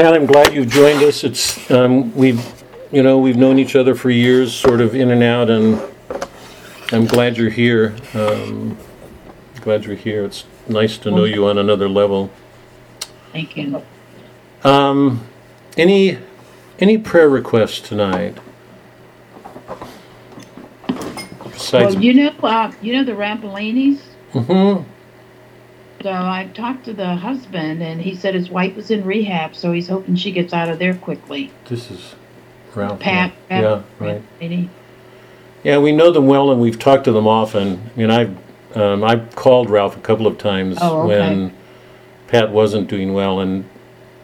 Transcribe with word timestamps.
Pat, 0.00 0.14
I'm 0.14 0.24
glad 0.24 0.54
you've 0.54 0.70
joined 0.70 1.02
us. 1.02 1.24
It's, 1.24 1.70
um, 1.70 2.14
we've, 2.14 2.42
you 2.90 3.02
know, 3.02 3.18
we've 3.18 3.36
known 3.36 3.58
each 3.58 3.76
other 3.76 3.94
for 3.94 4.08
years, 4.08 4.50
sort 4.54 4.80
of 4.80 4.94
in 4.94 5.10
and 5.10 5.22
out, 5.22 5.50
and 5.50 5.78
I'm 6.90 7.04
glad 7.04 7.36
you're 7.36 7.50
here. 7.50 7.94
Um, 8.14 8.78
glad 9.60 9.84
you're 9.84 9.96
here. 9.96 10.24
It's 10.24 10.46
nice 10.66 10.96
to 10.96 11.10
know 11.10 11.24
you 11.24 11.46
on 11.46 11.58
another 11.58 11.86
level. 11.86 12.30
Thank 13.32 13.58
you. 13.58 13.82
Um, 14.64 15.26
any, 15.76 16.16
any 16.78 16.96
prayer 16.96 17.28
requests 17.28 17.86
tonight? 17.86 18.38
Besides, 21.44 21.96
Well, 21.96 22.02
you 22.02 22.14
know, 22.14 22.32
uh, 22.42 22.72
you 22.80 22.94
know 22.94 23.04
the 23.04 23.12
Rampolinis? 23.12 24.00
Mhm. 24.32 24.82
So 26.02 26.10
I 26.10 26.48
talked 26.54 26.84
to 26.86 26.94
the 26.94 27.14
husband 27.16 27.82
and 27.82 28.00
he 28.00 28.14
said 28.14 28.34
his 28.34 28.48
wife 28.48 28.74
was 28.74 28.90
in 28.90 29.04
rehab, 29.04 29.54
so 29.54 29.72
he's 29.72 29.88
hoping 29.88 30.16
she 30.16 30.32
gets 30.32 30.52
out 30.54 30.68
of 30.70 30.78
there 30.78 30.94
quickly. 30.94 31.50
this 31.66 31.90
is 31.90 32.14
Ralph. 32.74 33.00
Pat, 33.00 33.32
Pat 33.48 33.62
Yeah, 33.62 33.82
right. 33.98 34.22
Rampolini. 34.40 34.68
Yeah, 35.62 35.78
we 35.78 35.92
know 35.92 36.10
them 36.10 36.26
well, 36.26 36.50
and 36.50 36.60
we've 36.60 36.78
talked 36.78 37.04
to 37.04 37.12
them 37.12 37.26
often. 37.26 37.90
I 37.94 37.98
mean, 37.98 38.10
I've 38.10 38.36
um, 38.76 39.04
I've 39.04 39.34
called 39.34 39.68
Ralph 39.68 39.96
a 39.96 40.00
couple 40.00 40.26
of 40.26 40.38
times 40.38 40.78
Oh, 40.80 41.00
okay. 41.02 41.18
when 41.18 41.52
Pat 42.28 42.50
wasn't 42.50 42.88
doing 42.88 43.12
well, 43.12 43.40
and 43.40 43.68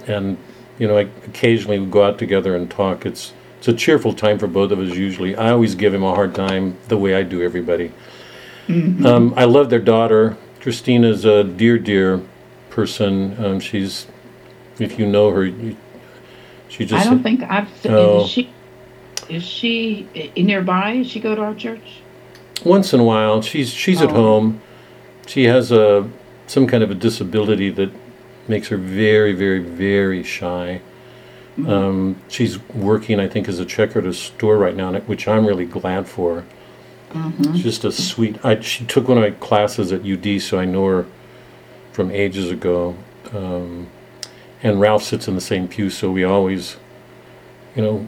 and 0.07 0.39
you 0.79 0.87
know, 0.89 0.97
I 0.97 1.03
occasionally 1.27 1.79
we 1.79 1.87
go 1.87 2.05
out 2.05 2.19
together 2.19 2.57
and 2.57 2.71
talk. 2.71 3.05
It's 3.05 3.35
it's 3.59 3.69
a 3.69 3.75
cheerful 3.75 4.15
time 4.15 4.39
for 4.39 4.47
both 4.47 4.71
of 4.71 4.79
us. 4.79 4.95
Usually, 4.97 5.37
I 5.37 5.51
always 5.51 5.75
give 5.75 5.93
him 5.93 6.05
a 6.05 6.15
hard 6.15 6.35
time 6.35 6.79
the 6.89 6.97
way 6.97 7.15
I 7.17 7.23
do 7.23 7.43
everybody. 7.43 7.93
Mm-hmm. 8.69 9.05
Um, 9.05 9.35
I 9.37 9.45
love 9.45 9.69
their 9.69 9.81
daughter. 9.81 10.39
Christina's 10.67 11.25
a 11.25 11.45
dear, 11.45 11.79
dear 11.79 12.21
person. 12.71 13.37
Um, 13.45 13.61
she's, 13.61 14.09
if 14.81 14.99
you 14.99 15.07
know 15.07 15.31
her, 15.31 15.45
you, 15.45 15.77
she 16.69 16.85
just. 16.85 17.07
I 17.07 17.09
don't 17.09 17.23
think 17.23 17.45
I've, 17.45 17.69
Oh. 17.87 18.25
is 18.25 18.31
she, 18.31 18.51
is 19.29 19.45
she 19.45 20.33
nearby? 20.37 20.97
Does 20.97 21.07
she 21.09 21.21
go 21.21 21.37
to 21.37 21.41
our 21.41 21.55
church? 21.55 22.01
Once 22.65 22.93
in 22.93 22.99
a 22.99 23.05
while, 23.05 23.43
she's 23.43 23.71
she's 23.73 24.03
at 24.03 24.11
Oh. 24.11 24.15
home. 24.15 24.61
She 25.29 25.45
has 25.45 25.71
a 25.71 26.11
some 26.49 26.67
kind 26.67 26.83
of 26.83 26.91
a 26.91 26.97
disability 26.97 27.71
that 27.71 27.93
makes 28.49 28.67
her 28.67 28.77
very, 28.77 29.35
very, 29.35 29.61
very 29.61 30.25
shy. 30.25 30.81
Um, 31.65 32.17
she's 32.27 32.59
working, 32.71 33.21
I 33.21 33.29
think, 33.29 33.49
as 33.49 33.61
a 33.61 33.65
checker 33.65 34.01
at 34.01 34.05
a 34.07 34.13
store 34.13 34.59
right 34.59 34.75
now, 34.75 34.93
which 34.99 35.29
I'm 35.29 35.47
really 35.47 35.65
glad 35.65 36.09
for. 36.09 36.45
She's 37.55 37.63
just 37.63 37.85
a 37.85 37.93
sweet. 37.93 38.45
I, 38.45 38.61
she 38.61 38.85
took 38.85 39.09
one 39.09 39.17
of 39.19 39.23
my 39.23 39.31
classes 39.31 39.93
at 39.93 40.05
UD, 40.05 40.41
so 40.41 40.59
I 40.59 40.65
know 40.65 40.87
her 40.87 41.07
from 41.93 42.11
ages 42.11 42.51
ago. 42.51 42.97
Um, 43.33 43.89
and 44.63 44.81
Ralph 44.81 45.03
sits 45.03 45.29
in 45.29 45.35
the 45.35 45.41
same 45.41 45.69
pew, 45.69 45.91
so 45.91 46.11
we 46.11 46.25
always, 46.25 46.77
you 47.75 47.83
know, 47.83 47.99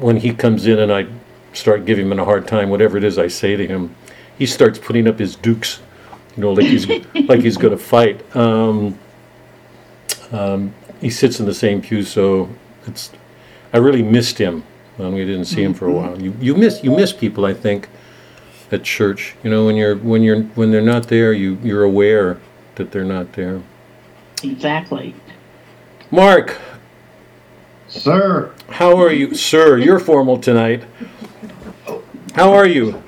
when 0.00 0.16
he 0.16 0.34
comes 0.34 0.66
in 0.66 0.78
and 0.78 0.92
I 0.92 1.06
start 1.52 1.84
giving 1.84 2.10
him 2.10 2.18
a 2.18 2.24
hard 2.24 2.46
time, 2.48 2.70
whatever 2.70 2.96
it 2.96 3.04
is 3.04 3.18
I 3.18 3.28
say 3.28 3.56
to 3.56 3.66
him, 3.66 3.94
he 4.36 4.46
starts 4.46 4.78
putting 4.78 5.08
up 5.08 5.18
his 5.18 5.36
dukes, 5.36 5.80
you 6.36 6.42
know, 6.42 6.52
like 6.52 6.66
he's 6.66 6.88
like 7.28 7.40
he's 7.40 7.56
going 7.56 7.76
to 7.76 7.82
fight. 7.82 8.24
Um, 8.36 8.98
um, 10.32 10.74
he 11.00 11.10
sits 11.10 11.40
in 11.40 11.46
the 11.46 11.54
same 11.54 11.80
pew, 11.80 12.02
so 12.02 12.48
it's. 12.86 13.10
I 13.72 13.78
really 13.78 14.02
missed 14.02 14.38
him 14.38 14.64
when 14.96 15.12
we 15.12 15.24
didn't 15.24 15.44
see 15.44 15.62
him 15.62 15.74
for 15.74 15.86
a 15.86 15.92
while. 15.92 16.20
You 16.20 16.34
you 16.40 16.54
miss 16.54 16.82
you 16.82 16.90
miss 16.90 17.12
people, 17.12 17.44
I 17.44 17.54
think, 17.54 17.88
at 18.70 18.84
church. 18.84 19.34
You 19.42 19.50
know, 19.50 19.66
when 19.66 19.76
you're 19.76 19.96
when 19.96 20.22
you're 20.22 20.42
when 20.42 20.70
they're 20.70 20.80
not 20.82 21.08
there, 21.08 21.32
you 21.32 21.58
you're 21.62 21.84
aware 21.84 22.38
that 22.76 22.90
they're 22.90 23.04
not 23.04 23.32
there. 23.32 23.62
Exactly. 24.42 25.14
Mark, 26.10 26.56
Sir, 27.88 28.52
how 28.68 28.96
are 28.96 29.12
you, 29.12 29.34
sir? 29.34 29.78
You're 29.78 29.98
formal 29.98 30.38
tonight. 30.38 30.84
How 32.34 32.52
are 32.52 32.66
you? 32.66 33.02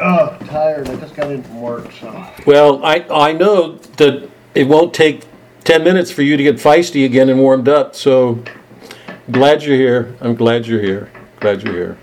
oh, 0.00 0.36
tired. 0.46 0.88
I 0.88 0.96
just 0.96 1.14
got 1.14 1.30
in 1.30 1.42
from 1.42 1.60
work, 1.60 1.92
so. 1.92 2.26
Well, 2.46 2.84
I, 2.84 3.04
I 3.10 3.32
know 3.32 3.76
that 3.96 4.28
it 4.54 4.66
won't 4.66 4.94
take 4.94 5.24
10 5.64 5.84
minutes 5.84 6.10
for 6.10 6.22
you 6.22 6.36
to 6.36 6.42
get 6.42 6.56
feisty 6.56 7.04
again 7.04 7.28
and 7.28 7.38
warmed 7.38 7.68
up, 7.68 7.94
so 7.94 8.42
glad 9.30 9.62
you're 9.62 9.76
here. 9.76 10.16
I'm 10.20 10.34
glad 10.34 10.66
you're 10.66 10.80
here. 10.80 11.10
Glad 11.40 11.62
you're 11.62 11.74
here. 11.74 11.98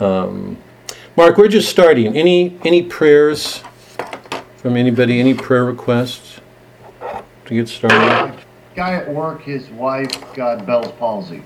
Um, 0.00 0.56
Mark, 1.16 1.38
we're 1.38 1.46
just 1.46 1.68
starting. 1.68 2.16
Any 2.16 2.58
any 2.64 2.82
prayers 2.82 3.62
from 4.56 4.76
anybody? 4.76 5.20
Any 5.20 5.32
prayer 5.32 5.64
requests 5.64 6.40
to 7.44 7.54
get 7.54 7.68
started? 7.68 8.34
Guy 8.74 8.94
at 8.94 9.08
work, 9.08 9.42
his 9.42 9.68
wife 9.70 10.10
got 10.34 10.66
Bell's 10.66 10.90
palsy. 10.92 11.44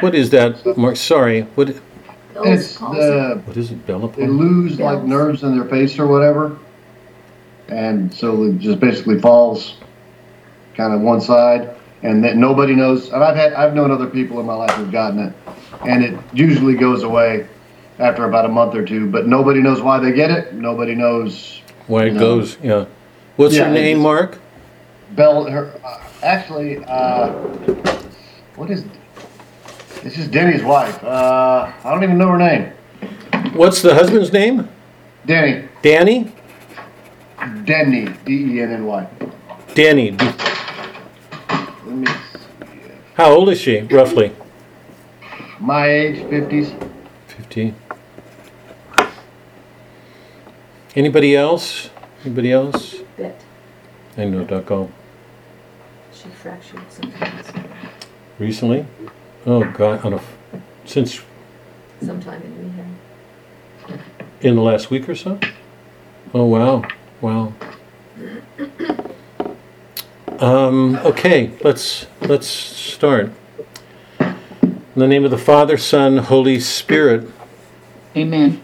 What 0.00 0.16
is 0.16 0.30
that, 0.30 0.76
Mark? 0.76 0.96
Sorry. 0.96 1.42
What 1.54 1.68
It's 1.68 2.78
the, 2.78 3.40
what 3.44 3.56
is 3.56 3.70
it, 3.70 3.86
Bella? 3.86 4.08
Palsy. 4.08 4.22
They 4.22 4.26
lose 4.26 4.80
like 4.80 5.04
nerves 5.04 5.44
in 5.44 5.56
their 5.56 5.68
face 5.68 5.96
or 6.00 6.08
whatever. 6.08 6.58
And 7.68 8.12
so 8.12 8.42
it 8.42 8.58
just 8.58 8.80
basically 8.80 9.20
falls 9.20 9.76
kind 10.74 10.92
of 10.92 11.00
one 11.00 11.20
side. 11.20 11.76
And 12.02 12.24
that 12.24 12.36
nobody 12.36 12.74
knows. 12.74 13.10
And 13.12 13.22
I've 13.22 13.36
had, 13.36 13.52
I've 13.52 13.74
known 13.74 13.92
other 13.92 14.08
people 14.08 14.40
in 14.40 14.46
my 14.46 14.54
life 14.54 14.72
who've 14.72 14.90
gotten 14.90 15.20
it. 15.20 15.32
And 15.86 16.02
it 16.02 16.18
usually 16.32 16.74
goes 16.74 17.04
away 17.04 17.46
after 17.98 18.24
about 18.24 18.44
a 18.44 18.48
month 18.48 18.74
or 18.74 18.84
two. 18.84 19.06
But 19.10 19.26
nobody 19.26 19.60
knows 19.60 19.80
why 19.82 19.98
they 19.98 20.12
get 20.12 20.30
it. 20.30 20.54
Nobody 20.54 20.94
knows 20.94 21.60
Why 21.88 22.04
it 22.06 22.14
No. 22.14 22.20
goes? 22.20 22.56
Yeah. 22.62 22.84
What's 23.36 23.54
Yeah, 23.56 23.64
her 23.64 23.72
name, 23.74 23.98
Mark? 23.98 24.38
Bell, 25.12 25.44
her, 25.44 25.72
uh, 25.84 25.98
actually, 26.22 26.78
uh, 26.86 27.28
what 28.56 28.70
is, 28.70 28.84
This 30.02 30.18
is 30.18 30.26
Denny's 30.28 30.62
wife. 30.64 31.02
Uh, 31.04 31.70
I 31.84 31.90
don't 31.92 32.02
even 32.02 32.18
know 32.18 32.28
her 32.28 32.38
name. 32.38 32.72
What's 33.54 33.82
the 33.82 33.94
husband's 33.94 34.32
name? 34.32 34.68
Denny. 35.26 35.64
Danny. 35.82 36.32
Denny. 37.64 38.08
D-E-N-N-Y. 38.24 39.06
Danny. 39.74 40.10
Let 40.12 41.86
me, 41.86 42.06
How 43.14 43.30
old 43.32 43.48
is 43.50 43.60
she, 43.60 43.80
roughly? 43.82 44.32
my 45.60 45.86
age, 45.88 46.28
fifties. 46.28 46.72
15. 47.28 47.74
Anybody 50.94 51.34
else? 51.34 51.90
Anybody 52.24 52.52
else? 52.52 52.96
bit. 53.16 53.40
I 54.16 54.24
know 54.26 54.44
Ducko. 54.44 54.90
She 56.12 56.28
fractured 56.28 56.80
sometimes, 56.90 57.46
Recently? 58.38 58.86
Oh, 59.46 59.64
God. 59.72 60.04
On 60.04 60.12
a, 60.12 60.16
f- 60.16 60.36
since 60.84 61.22
sometime 62.04 62.42
in 62.42 62.74
rehab. 63.88 64.00
in 64.42 64.54
the 64.56 64.62
last 64.62 64.90
week 64.90 65.08
or 65.08 65.14
so? 65.14 65.38
Oh, 66.34 66.44
wow. 66.44 66.82
Wow. 67.20 67.54
Um, 70.38 70.96
okay, 70.96 71.52
let's, 71.62 72.06
let's 72.22 72.46
start. 72.46 73.30
In 74.20 74.36
the 74.96 75.06
name 75.08 75.24
of 75.24 75.30
the 75.30 75.38
Father, 75.38 75.78
Son, 75.78 76.18
Holy 76.18 76.60
Spirit. 76.60 77.30
Amen. 78.16 78.60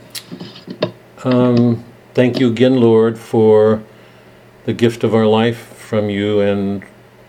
Um, 1.24 1.84
thank 2.18 2.40
you 2.40 2.48
again, 2.48 2.74
Lord, 2.74 3.16
for 3.16 3.80
the 4.64 4.72
gift 4.72 5.04
of 5.04 5.14
our 5.14 5.24
life 5.24 5.56
from 5.76 6.10
you 6.10 6.40
and 6.40 6.82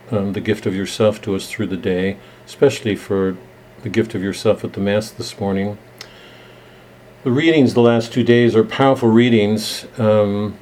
um, 0.10 0.34
the 0.34 0.42
gift 0.42 0.66
of 0.66 0.74
yourself 0.74 1.22
to 1.22 1.36
us 1.36 1.48
through 1.48 1.68
the 1.68 1.78
day, 1.78 2.18
especially 2.48 2.96
for 2.96 3.38
the 3.84 3.90
gift 3.90 4.16
of 4.16 4.24
yourself 4.24 4.64
at 4.64 4.74
the 4.74 4.80
Mass 4.80 5.12
this 5.12 5.40
morning. 5.40 5.78
The 7.24 7.30
readings 7.30 7.76
the 7.76 7.82
last 7.82 8.12
two 8.12 8.24
days 8.24 8.56
are 8.56 8.64
powerful 8.64 9.10
readings. 9.10 9.86
Um, 10.00 10.58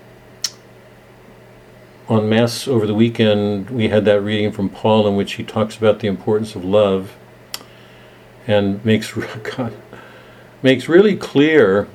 on 2.09 2.27
Mass 2.27 2.67
over 2.67 2.85
the 2.85 2.93
weekend, 2.93 3.69
we 3.69 3.87
had 3.87 4.03
that 4.03 4.19
reading 4.19 4.51
from 4.51 4.67
Paul 4.67 5.07
in 5.07 5.15
which 5.15 5.35
he 5.35 5.43
talks 5.45 5.77
about 5.77 5.99
the 5.99 6.09
importance 6.09 6.53
of 6.53 6.65
love 6.65 7.15
and 8.45 8.83
makes 8.83 9.13
God 9.55 9.73
makes 10.61 10.89
really 10.89 11.15
clear 11.15 11.87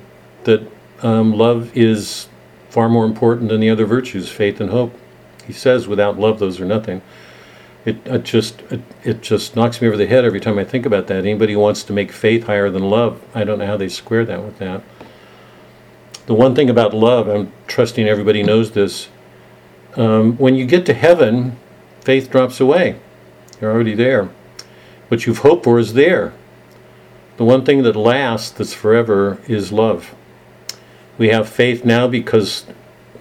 that 0.45 0.72
um, 1.03 1.33
love 1.33 1.75
is 1.77 2.27
far 2.69 2.89
more 2.89 3.05
important 3.05 3.49
than 3.49 3.59
the 3.59 3.69
other 3.69 3.85
virtues, 3.85 4.29
faith 4.29 4.59
and 4.59 4.71
hope. 4.71 4.97
He 5.45 5.53
says, 5.53 5.87
without 5.87 6.17
love, 6.17 6.39
those 6.39 6.59
are 6.59 6.65
nothing. 6.65 7.01
It, 7.85 7.97
it 8.07 8.23
just 8.23 8.61
it, 8.71 8.81
it 9.03 9.21
just 9.21 9.55
knocks 9.55 9.81
me 9.81 9.89
over 9.89 9.97
the 9.97 10.07
head 10.07 10.23
every 10.23 10.39
time 10.39 10.57
I 10.57 10.63
think 10.63 10.85
about 10.85 11.07
that. 11.07 11.17
Anybody 11.17 11.53
who 11.53 11.59
wants 11.59 11.83
to 11.83 11.93
make 11.93 12.11
faith 12.11 12.45
higher 12.45 12.69
than 12.69 12.89
love, 12.89 13.21
I 13.35 13.43
don't 13.43 13.59
know 13.59 13.67
how 13.67 13.75
they 13.75 13.89
square 13.89 14.23
that 14.25 14.41
with 14.41 14.57
that. 14.59 14.81
The 16.25 16.33
one 16.33 16.55
thing 16.55 16.69
about 16.69 16.93
love, 16.93 17.27
I'm 17.27 17.51
trusting 17.67 18.07
everybody 18.07 18.41
knows 18.41 18.71
this. 18.71 19.09
Um, 19.97 20.37
when 20.37 20.55
you 20.55 20.65
get 20.65 20.85
to 20.85 20.93
heaven, 20.93 21.57
faith 21.99 22.31
drops 22.31 22.61
away. 22.61 22.99
You're 23.59 23.71
already 23.71 23.95
there. 23.95 24.29
What 25.09 25.25
you've 25.25 25.39
hoped 25.39 25.65
for 25.65 25.77
is 25.77 25.93
there. 25.93 26.33
The 27.35 27.43
one 27.43 27.65
thing 27.65 27.83
that 27.83 27.95
lasts, 27.95 28.51
that's 28.51 28.73
forever, 28.73 29.41
is 29.47 29.73
love. 29.73 30.15
We 31.17 31.29
have 31.29 31.47
faith 31.47 31.85
now 31.85 32.07
because 32.07 32.65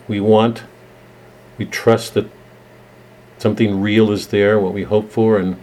we 0.09 0.19
want, 0.19 0.63
we 1.59 1.67
trust 1.67 2.15
that 2.15 2.27
something 3.39 3.81
real 3.81 4.11
is 4.11 4.29
there, 4.29 4.59
what 4.59 4.73
we 4.73 4.85
hope 4.85 5.11
for, 5.11 5.39
and 5.39 5.57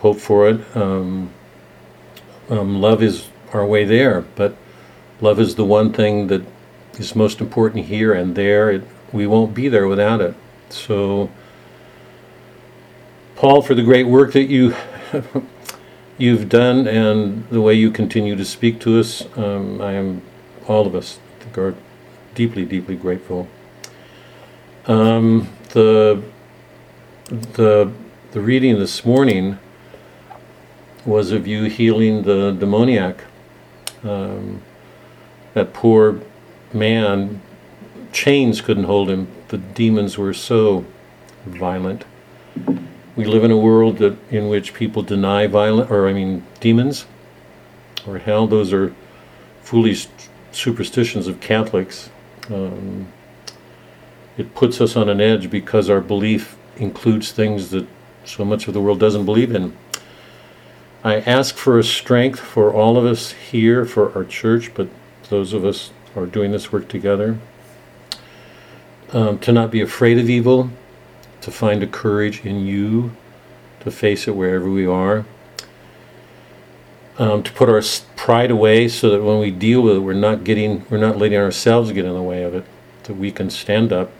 hope 0.00 0.18
for 0.18 0.48
it. 0.48 0.76
Um, 0.76 1.30
um, 2.48 2.80
love 2.80 3.02
is 3.02 3.28
our 3.52 3.66
way 3.66 3.84
there, 3.84 4.20
but 4.36 4.56
love 5.20 5.40
is 5.40 5.56
the 5.56 5.64
one 5.64 5.92
thing 5.92 6.28
that 6.28 6.42
is 6.98 7.16
most 7.16 7.40
important 7.40 7.86
here 7.86 8.12
and 8.12 8.36
there. 8.36 8.70
It, 8.70 8.82
we 9.12 9.26
won't 9.26 9.54
be 9.54 9.68
there 9.68 9.88
without 9.88 10.20
it. 10.20 10.34
So, 10.68 11.30
Paul, 13.34 13.62
for 13.62 13.74
the 13.74 13.82
great 13.82 14.06
work 14.06 14.32
that 14.34 14.44
you 14.44 14.76
you've 16.18 16.48
done 16.48 16.86
and 16.86 17.48
the 17.48 17.60
way 17.60 17.74
you 17.74 17.90
continue 17.90 18.36
to 18.36 18.44
speak 18.44 18.78
to 18.80 19.00
us, 19.00 19.26
um, 19.36 19.80
I 19.80 19.92
am 19.92 20.22
all 20.68 20.86
of 20.86 20.94
us 20.94 21.18
Are 21.56 21.74
deeply, 22.34 22.64
deeply 22.64 22.96
grateful. 22.96 23.46
Um, 24.86 25.48
the 25.70 26.20
the 27.28 27.92
the 28.32 28.40
reading 28.40 28.80
this 28.80 29.04
morning 29.04 29.58
was 31.06 31.30
of 31.30 31.46
you 31.46 31.64
healing 31.64 32.24
the 32.24 32.50
demoniac. 32.50 33.22
Um, 34.02 34.62
that 35.54 35.72
poor 35.72 36.20
man, 36.72 37.40
chains 38.12 38.60
couldn't 38.60 38.84
hold 38.84 39.08
him. 39.08 39.28
The 39.48 39.58
demons 39.58 40.18
were 40.18 40.34
so 40.34 40.84
violent. 41.46 42.04
We 43.14 43.26
live 43.26 43.44
in 43.44 43.52
a 43.52 43.56
world 43.56 43.98
that 43.98 44.16
in 44.32 44.48
which 44.48 44.74
people 44.74 45.02
deny 45.02 45.46
violent, 45.46 45.88
or 45.88 46.08
I 46.08 46.12
mean, 46.12 46.44
demons, 46.58 47.06
or 48.04 48.18
hell. 48.18 48.48
Those 48.48 48.72
are 48.72 48.92
foolish 49.62 50.08
superstitions 50.54 51.26
of 51.26 51.40
Catholics. 51.40 52.10
Um, 52.50 53.08
it 54.36 54.54
puts 54.54 54.80
us 54.80 54.96
on 54.96 55.08
an 55.08 55.20
edge 55.20 55.50
because 55.50 55.88
our 55.88 56.00
belief 56.00 56.56
includes 56.76 57.32
things 57.32 57.70
that 57.70 57.86
so 58.24 58.44
much 58.44 58.66
of 58.66 58.74
the 58.74 58.80
world 58.80 58.98
doesn't 58.98 59.24
believe 59.24 59.54
in. 59.54 59.76
I 61.04 61.20
ask 61.20 61.56
for 61.56 61.78
a 61.78 61.84
strength 61.84 62.40
for 62.40 62.72
all 62.72 62.96
of 62.96 63.04
us 63.04 63.32
here, 63.32 63.84
for 63.84 64.16
our 64.16 64.24
church, 64.24 64.72
but 64.74 64.88
those 65.28 65.52
of 65.52 65.64
us 65.64 65.92
who 66.12 66.22
are 66.22 66.26
doing 66.26 66.50
this 66.50 66.72
work 66.72 66.88
together, 66.88 67.38
um, 69.12 69.38
to 69.40 69.52
not 69.52 69.70
be 69.70 69.80
afraid 69.80 70.18
of 70.18 70.28
evil, 70.30 70.70
to 71.42 71.50
find 71.50 71.82
a 71.82 71.86
courage 71.86 72.44
in 72.44 72.66
you 72.66 73.12
to 73.80 73.90
face 73.90 74.26
it 74.26 74.34
wherever 74.34 74.68
we 74.68 74.86
are, 74.86 75.26
um, 77.18 77.42
to 77.42 77.52
put 77.52 77.68
our 77.68 77.82
pride 78.16 78.50
away 78.50 78.88
so 78.88 79.10
that 79.10 79.22
when 79.22 79.38
we 79.38 79.50
deal 79.50 79.80
with 79.82 79.96
it, 79.96 80.00
we're 80.00 80.14
not 80.14 80.44
getting, 80.44 80.84
we're 80.90 80.98
not 80.98 81.16
letting 81.16 81.38
ourselves 81.38 81.92
get 81.92 82.04
in 82.04 82.12
the 82.12 82.22
way 82.22 82.42
of 82.42 82.54
it, 82.54 82.64
that 83.04 83.14
we 83.14 83.30
can 83.30 83.50
stand 83.50 83.92
up, 83.92 84.10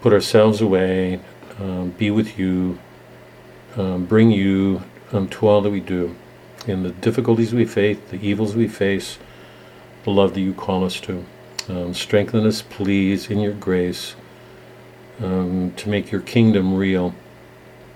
put 0.00 0.12
ourselves 0.12 0.60
away, 0.60 1.20
um, 1.58 1.90
be 1.90 2.10
with 2.10 2.38
you, 2.38 2.78
um, 3.76 4.04
bring 4.04 4.30
you 4.30 4.82
um, 5.12 5.28
to 5.28 5.46
all 5.46 5.60
that 5.60 5.70
we 5.70 5.80
do, 5.80 6.14
in 6.66 6.82
the 6.82 6.90
difficulties 6.90 7.54
we 7.54 7.64
face, 7.64 7.98
the 8.10 8.20
evils 8.20 8.54
we 8.54 8.68
face, 8.68 9.18
the 10.04 10.10
love 10.10 10.34
that 10.34 10.40
you 10.40 10.52
call 10.52 10.84
us 10.84 11.00
to. 11.00 11.24
Um, 11.68 11.94
strengthen 11.94 12.46
us, 12.46 12.62
please, 12.62 13.30
in 13.30 13.38
your 13.38 13.52
grace, 13.52 14.14
um, 15.22 15.72
to 15.76 15.88
make 15.88 16.10
your 16.10 16.20
kingdom 16.20 16.74
real, 16.74 17.14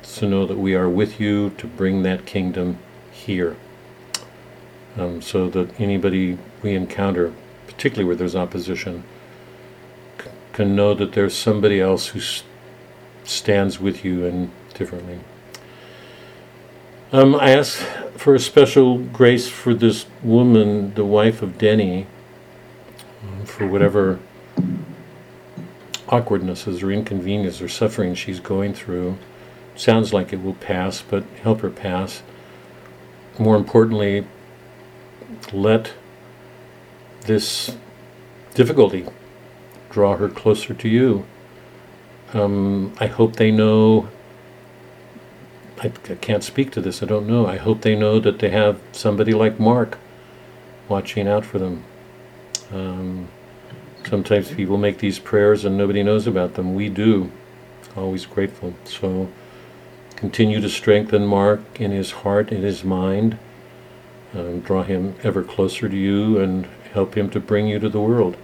to 0.02 0.29
know 0.29 0.46
that 0.46 0.58
we 0.58 0.75
are 0.75 0.88
with 0.88 1.19
you 1.19 1.50
to 1.58 1.67
bring 1.67 2.02
that 2.02 2.25
kingdom 2.26 2.79
here. 3.25 3.56
Um, 4.97 5.21
so 5.21 5.50
that 5.50 5.79
anybody 5.81 6.38
we 6.62 6.75
encounter, 6.75 7.32
particularly 7.67 8.05
where 8.05 8.17
there's 8.17 8.37
opposition, 8.37 9.03
c- 10.23 10.31
can 10.53 10.76
know 10.76 10.94
that 10.94 11.12
there's 11.12 11.35
somebody 11.35 11.81
else 11.81 12.09
who 12.09 12.21
stands 13.25 13.81
with 13.81 14.05
you 14.05 14.25
and 14.25 14.50
differently. 14.73 15.19
Um, 17.12 17.35
I 17.35 17.50
ask 17.50 17.79
for 18.17 18.35
a 18.35 18.41
special 18.41 18.99
grace 18.99 19.49
for 19.49 19.75
this 19.75 20.06
woman, 20.23 20.94
the 20.94 21.05
wife 21.05 21.43
of 21.43 21.59
Denny, 21.59 22.06
um, 23.23 23.47
for 23.47 23.67
whatever 23.67 24.20
awkwardnesses 26.09 26.82
or 26.82 26.91
inconvenience 26.93 27.61
or 27.61 27.69
suffering 27.69 28.15
she's 28.15 28.41
going 28.41 28.75
through. 28.75 29.19
Sounds 29.75 30.12
like 30.12 30.32
it 30.32 30.43
will 30.43 30.55
pass, 30.55 31.03
but 31.03 31.25
help 31.43 31.61
her 31.61 31.70
pass. 31.70 32.23
More 33.38 33.56
importantly, 33.56 34.26
let 35.52 35.92
this 37.22 37.76
difficulty 38.54 39.06
draw 39.90 40.16
her 40.16 40.28
closer 40.28 40.75
to 40.75 40.88
you. 40.88 41.25
Um, 42.32 42.94
I 42.98 43.06
hope 43.06 43.36
they 43.36 43.50
know. 43.50 44.08
I, 45.81 45.92
I 46.08 46.14
can't 46.14 46.44
speak 46.44 46.70
to 46.72 46.81
this, 46.81 47.02
I 47.02 47.06
don't 47.06 47.26
know. 47.26 47.46
I 47.46 47.56
hope 47.56 47.82
they 47.82 47.96
know 47.96 48.20
that 48.20 48.38
they 48.38 48.50
have 48.50 48.81
somebody 48.92 49.32
like 49.32 49.58
Mark 49.58 49.98
watching 50.88 51.26
out 51.26 51.44
for 51.44 51.58
them. 51.58 51.84
Um, 52.72 53.28
sometimes 54.06 54.52
people 54.52 54.78
make 54.78 54.98
these 54.98 55.19
prayers 55.19 55.64
and 55.64 55.76
nobody 55.76 56.02
knows 56.02 56.26
about 56.26 56.54
them. 56.54 56.75
We 56.75 56.88
do. 56.88 57.31
Always 57.96 58.26
grateful. 58.26 58.75
So 58.84 59.28
continue 60.16 60.61
to 60.61 60.69
strengthen 60.69 61.26
Mark 61.26 61.81
in 61.81 61.90
his 61.90 62.11
heart, 62.11 62.50
in 62.52 62.62
his 62.62 62.84
mind. 62.84 63.38
Um, 64.34 64.61
draw 64.61 64.82
him 64.82 65.14
ever 65.22 65.43
closer 65.43 65.88
to 65.88 65.96
you 65.96 66.38
and 66.40 66.66
help 66.93 67.16
him 67.16 67.31
to 67.31 67.40
bring 67.40 67.69
you 67.69 67.78
to 67.78 67.88
the 67.88 68.00
world, 68.00 68.37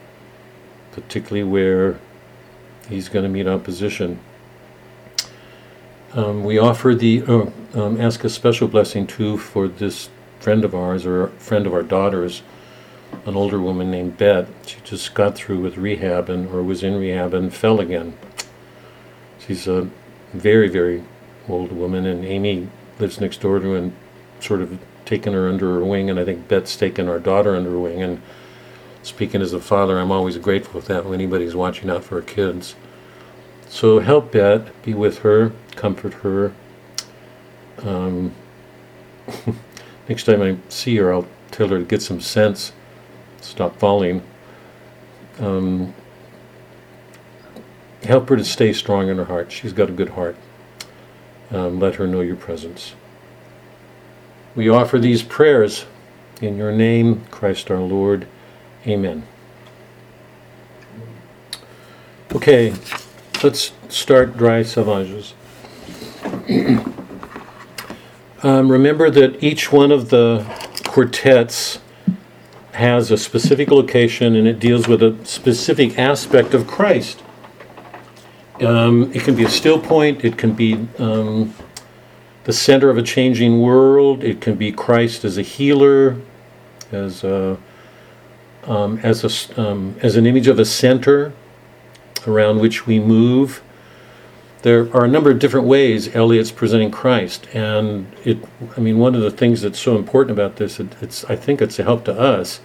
particularly 0.93 1.45
where 1.45 1.99
he's 2.89 3.09
going 3.09 3.25
to 3.25 3.29
meet 3.29 3.47
opposition. 3.47 4.21
Um, 6.13 6.45
we 6.45 6.59
offer 6.59 6.95
the, 6.95 7.23
oh, 7.29 7.53
um, 7.75 8.01
ask 8.01 8.25
a 8.25 8.29
special 8.29 8.67
blessing 8.67 9.07
too 9.07 9.39
for 9.39 9.69
this 9.69 10.11
friend 10.41 10.65
of 10.65 10.75
ours, 10.75 11.07
or 11.07 11.29
friend 11.39 11.67
of 11.67 11.75
our 11.75 11.83
daughter's, 11.83 12.43
an 13.27 13.37
older 13.37 13.61
woman 13.61 13.91
named 13.91 14.17
Bet. 14.17 14.49
She 14.67 14.79
just 14.83 15.15
got 15.15 15.35
through 15.37 15.61
with 15.61 15.77
rehab 15.77 16.29
and, 16.29 16.51
or 16.53 16.63
was 16.63 16.83
in 16.83 16.97
rehab 16.97 17.35
and 17.35 17.53
fell 17.53 17.81
again. 17.81 18.17
She's 19.39 19.69
a 19.69 19.89
very, 20.33 20.69
very 20.69 21.05
old 21.53 21.73
woman, 21.73 22.07
and 22.07 22.25
Amy 22.25 22.69
lives 22.99 23.21
next 23.21 23.41
door 23.41 23.59
to 23.59 23.71
her 23.71 23.77
and 23.77 23.93
sort 24.41 24.63
of 24.63 24.79
taken 25.05 25.33
her 25.33 25.49
under 25.49 25.75
her 25.75 25.85
wing, 25.85 26.09
and 26.09 26.19
I 26.19 26.25
think 26.25 26.49
Bet's 26.49 26.77
taken 26.77 27.09
our 27.09 27.19
daughter 27.19 27.57
under 27.57 27.71
her 27.71 27.79
wing. 27.79 28.03
And 28.03 28.23
speaking 29.03 29.43
as 29.43 29.53
a 29.53 29.61
father, 29.61 29.99
I'm 29.99 30.13
always 30.13 30.37
grateful 30.39 30.81
for 30.81 30.89
that 30.89 31.05
when 31.05 31.15
anybody's 31.15 31.55
watching 31.55 31.91
out 31.91 32.05
for 32.05 32.17
her 32.17 32.23
kids. 32.27 32.75
So 33.69 34.01
help 34.01 34.33
Bet, 34.33 34.83
be 34.83 34.95
with 34.95 35.19
her, 35.21 35.53
comfort 35.77 36.15
her. 36.15 36.53
Um, 37.79 38.35
next 40.09 40.25
time 40.25 40.43
I 40.43 40.57
see 40.69 40.97
her, 40.97 41.13
I'll 41.13 41.27
tell 41.51 41.69
her 41.69 41.79
to 41.79 41.85
get 41.85 42.03
some 42.03 42.21
sense, 42.21 42.73
stop 43.41 43.79
falling. 43.79 44.23
Um, 45.39 45.95
help 48.03 48.29
her 48.29 48.37
to 48.37 48.45
stay 48.45 48.73
strong 48.73 49.09
in 49.09 49.17
her 49.17 49.25
heart. 49.25 49.51
She's 49.53 49.73
got 49.73 49.89
a 49.89 49.93
good 49.93 50.11
heart. 50.11 50.37
Um, 51.51 51.81
let 51.81 51.97
her 51.97 52.07
know 52.07 52.21
your 52.21 52.37
presence. 52.37 52.95
We 54.55 54.69
offer 54.69 54.99
these 54.99 55.23
prayers 55.23 55.87
in 56.41 56.57
your 56.57 56.73
name, 56.73 57.25
Christ 57.31 57.71
our 57.71 57.81
Lord. 57.81 58.27
Amen. 58.87 59.27
Okay, 62.33 62.73
let's 63.43 63.73
start 63.89 64.37
dry 64.37 64.63
salvages. 64.63 65.35
um, 68.43 68.71
remember 68.71 69.11
that 69.11 69.43
each 69.43 69.73
one 69.73 69.91
of 69.91 70.11
the 70.11 70.47
quartets 70.87 71.81
has 72.73 73.11
a 73.11 73.19
specific 73.19 73.71
location 73.71 74.37
and 74.37 74.47
it 74.47 74.59
deals 74.59 74.89
with 74.89 75.03
a 75.03 75.19
specific 75.25 75.99
aspect 75.99 76.55
of 76.55 76.67
Christ. 76.67 77.23
Um, 78.61 79.11
it 79.15 79.23
can 79.23 79.35
be 79.35 79.45
a 79.45 79.49
still 79.49 79.81
point, 79.81 80.25
it 80.25 80.37
can 80.37 80.53
be 80.53 80.87
um, 80.99 81.55
the 82.45 82.53
center 82.53 82.91
of 82.91 82.99
a 82.99 83.03
changing 83.03 83.63
world, 83.63 84.23
it 84.23 84.43
can 84.43 84.57
be 84.57 84.71
Christ 84.71 85.25
as 85.25 85.39
a 85.39 85.43
healer, 85.43 86.17
as 86.93 87.25
a, 87.25 87.57
um, 88.65 88.99
as, 89.03 89.25
a, 89.25 89.61
um, 89.61 89.97
as 90.03 90.17
an 90.17 90.27
image 90.27 90.47
of 90.47 90.59
a 90.59 90.67
center 90.67 91.33
around 92.27 92.61
which 92.61 92.87
we 92.87 93.01
move. 93.01 93.63
There 94.63 94.95
are 94.95 95.07
a 95.07 95.09
number 95.09 95.31
of 95.31 95.39
different 95.39 95.67
ways 95.67 96.15
Eliot's 96.15 96.51
presenting 96.51 96.91
Christ, 96.91 97.49
and 97.55 98.13
it. 98.25 98.39
I 98.77 98.81
mean, 98.81 98.99
one 98.99 99.15
of 99.15 99.23
the 99.23 99.31
things 99.31 99.63
that's 99.63 99.79
so 99.79 99.97
important 99.97 100.33
about 100.33 100.57
this, 100.57 100.79
it, 100.79 100.95
it's 101.01 101.25
I 101.25 101.37
think 101.37 101.63
it's 101.63 101.79
a 101.79 101.83
help 101.83 102.05
to 102.05 102.13
us, 102.13 102.61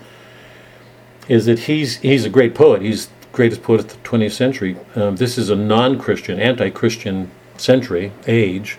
is 1.30 1.46
that 1.46 1.60
he's 1.60 1.98
he's 1.98 2.26
a 2.26 2.30
great 2.30 2.54
poet. 2.54 2.82
He's 2.82 3.08
greatest 3.36 3.62
poet 3.62 3.82
of 3.82 3.90
the 3.90 3.96
20th 4.08 4.32
century. 4.32 4.78
Um, 4.96 5.18
this 5.18 5.38
is 5.38 5.50
a 5.50 5.56
non-Christian, 5.58 6.40
anti-Christian 6.40 7.30
century 7.58 8.14
age. 8.28 8.78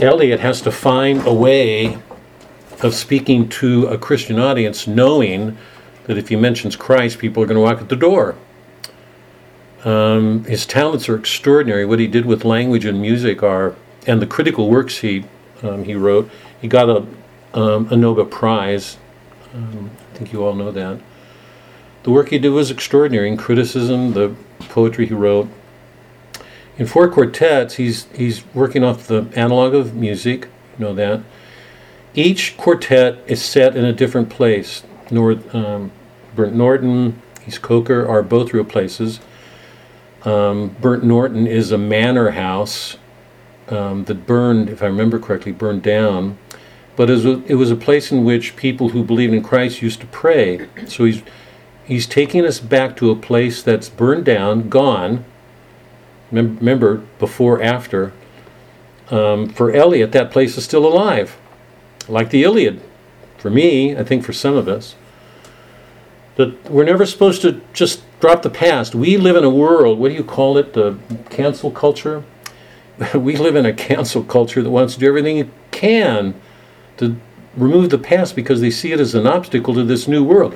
Eliot 0.00 0.40
has 0.40 0.60
to 0.62 0.72
find 0.72 1.24
a 1.24 1.32
way 1.32 1.98
of 2.82 2.94
speaking 2.94 3.48
to 3.48 3.86
a 3.86 3.96
Christian 3.96 4.40
audience, 4.40 4.88
knowing 4.88 5.56
that 6.04 6.18
if 6.18 6.28
he 6.28 6.36
mentions 6.36 6.74
Christ, 6.74 7.20
people 7.20 7.40
are 7.40 7.46
going 7.46 7.56
to 7.56 7.62
walk 7.62 7.80
at 7.80 7.88
the 7.88 7.96
door. 7.96 8.34
Um, 9.84 10.44
his 10.44 10.66
talents 10.66 11.08
are 11.08 11.14
extraordinary. 11.14 11.86
What 11.86 12.00
he 12.00 12.08
did 12.08 12.26
with 12.26 12.44
language 12.44 12.84
and 12.84 13.00
music 13.00 13.44
are 13.44 13.76
and 14.08 14.20
the 14.20 14.26
critical 14.26 14.68
works 14.68 14.98
he 14.98 15.24
um, 15.62 15.84
he 15.84 15.94
wrote. 15.94 16.28
He 16.60 16.66
got 16.66 16.88
a 16.88 17.06
um, 17.54 17.88
a 17.92 17.96
Nobel 17.96 18.24
Prize. 18.24 18.98
Um, 19.54 19.90
I 20.12 20.16
think 20.16 20.32
you 20.32 20.44
all 20.44 20.54
know 20.54 20.72
that. 20.72 20.98
The 22.08 22.14
work 22.14 22.30
he 22.30 22.38
did 22.38 22.48
was 22.48 22.70
extraordinary 22.70 23.28
in 23.28 23.36
criticism, 23.36 24.14
the 24.14 24.34
poetry 24.60 25.04
he 25.04 25.12
wrote. 25.12 25.46
In 26.78 26.86
four 26.86 27.06
quartets, 27.10 27.74
he's 27.74 28.06
he's 28.14 28.42
working 28.54 28.82
off 28.82 29.06
the 29.06 29.30
analog 29.36 29.74
of 29.74 29.94
music. 29.94 30.48
You 30.78 30.86
know 30.86 30.94
that. 30.94 31.20
Each 32.14 32.56
quartet 32.56 33.18
is 33.26 33.42
set 33.42 33.76
in 33.76 33.84
a 33.84 33.92
different 33.92 34.30
place. 34.30 34.84
North, 35.10 35.54
um, 35.54 35.92
Burnt 36.34 36.54
Norton, 36.54 37.20
East 37.46 37.60
Coker 37.60 38.08
are 38.08 38.22
both 38.22 38.54
real 38.54 38.64
places. 38.64 39.20
Um, 40.24 40.74
Burnt 40.80 41.04
Norton 41.04 41.46
is 41.46 41.72
a 41.72 41.78
manor 41.78 42.30
house 42.30 42.96
um, 43.68 44.04
that 44.04 44.26
burned, 44.26 44.70
if 44.70 44.82
I 44.82 44.86
remember 44.86 45.18
correctly, 45.18 45.52
burned 45.52 45.82
down. 45.82 46.38
But 46.96 47.10
it 47.10 47.12
was, 47.12 47.26
a, 47.26 47.44
it 47.44 47.56
was 47.56 47.70
a 47.70 47.76
place 47.76 48.10
in 48.10 48.24
which 48.24 48.56
people 48.56 48.88
who 48.88 49.04
believed 49.04 49.34
in 49.34 49.42
Christ 49.42 49.82
used 49.82 50.00
to 50.00 50.06
pray. 50.06 50.68
So 50.86 51.04
he's 51.04 51.22
he's 51.88 52.06
taking 52.06 52.44
us 52.44 52.60
back 52.60 52.96
to 52.98 53.10
a 53.10 53.16
place 53.16 53.62
that's 53.62 53.88
burned 53.88 54.26
down, 54.26 54.68
gone. 54.68 55.24
Mem- 56.30 56.58
Remember, 56.58 56.98
before, 57.18 57.60
after. 57.62 58.12
Um, 59.10 59.48
for 59.48 59.72
Eliot, 59.72 60.12
that 60.12 60.30
place 60.30 60.58
is 60.58 60.64
still 60.64 60.86
alive, 60.86 61.38
like 62.06 62.28
the 62.28 62.44
Iliad. 62.44 62.82
For 63.38 63.50
me, 63.50 63.96
I 63.96 64.04
think 64.04 64.22
for 64.22 64.34
some 64.34 64.54
of 64.54 64.68
us, 64.68 64.96
that 66.36 66.70
we're 66.70 66.84
never 66.84 67.06
supposed 67.06 67.40
to 67.42 67.62
just 67.72 68.02
drop 68.20 68.42
the 68.42 68.50
past. 68.50 68.94
We 68.94 69.16
live 69.16 69.34
in 69.34 69.44
a 69.44 69.50
world, 69.50 69.98
what 69.98 70.10
do 70.10 70.14
you 70.14 70.24
call 70.24 70.58
it, 70.58 70.74
the 70.74 70.98
cancel 71.30 71.70
culture? 71.70 72.22
we 73.14 73.36
live 73.36 73.56
in 73.56 73.64
a 73.64 73.72
cancel 73.72 74.22
culture 74.22 74.62
that 74.62 74.70
wants 74.70 74.94
to 74.94 75.00
do 75.00 75.08
everything 75.08 75.38
it 75.38 75.48
can 75.70 76.34
to 76.98 77.16
remove 77.56 77.88
the 77.88 77.98
past 77.98 78.36
because 78.36 78.60
they 78.60 78.70
see 78.70 78.92
it 78.92 79.00
as 79.00 79.14
an 79.14 79.26
obstacle 79.26 79.72
to 79.72 79.84
this 79.84 80.06
new 80.06 80.22
world. 80.22 80.54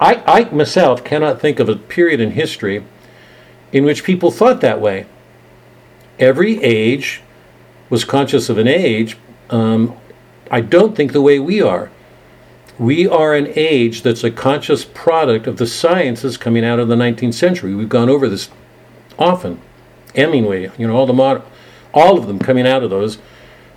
I, 0.00 0.22
I 0.26 0.50
myself 0.50 1.04
cannot 1.04 1.40
think 1.40 1.58
of 1.58 1.68
a 1.68 1.76
period 1.76 2.20
in 2.20 2.32
history 2.32 2.84
in 3.72 3.84
which 3.84 4.04
people 4.04 4.30
thought 4.30 4.60
that 4.60 4.80
way. 4.80 5.06
Every 6.18 6.62
age 6.62 7.22
was 7.90 8.04
conscious 8.04 8.48
of 8.48 8.58
an 8.58 8.68
age. 8.68 9.16
Um, 9.50 9.96
I 10.50 10.60
don't 10.60 10.96
think 10.96 11.12
the 11.12 11.22
way 11.22 11.38
we 11.38 11.60
are. 11.62 11.90
We 12.78 13.06
are 13.06 13.34
an 13.34 13.52
age 13.56 14.02
that's 14.02 14.22
a 14.22 14.30
conscious 14.30 14.84
product 14.84 15.46
of 15.46 15.56
the 15.56 15.66
sciences 15.66 16.36
coming 16.36 16.64
out 16.64 16.78
of 16.78 16.88
the 16.88 16.94
19th 16.94 17.34
century. 17.34 17.74
We've 17.74 17.88
gone 17.88 18.10
over 18.10 18.28
this 18.28 18.50
often. 19.18 19.60
Hemingway, 20.14 20.70
you 20.78 20.86
know, 20.86 20.96
all 20.96 21.06
the 21.06 21.42
all 21.92 22.18
of 22.18 22.26
them 22.26 22.38
coming 22.38 22.66
out 22.66 22.82
of 22.82 22.90
those 22.90 23.18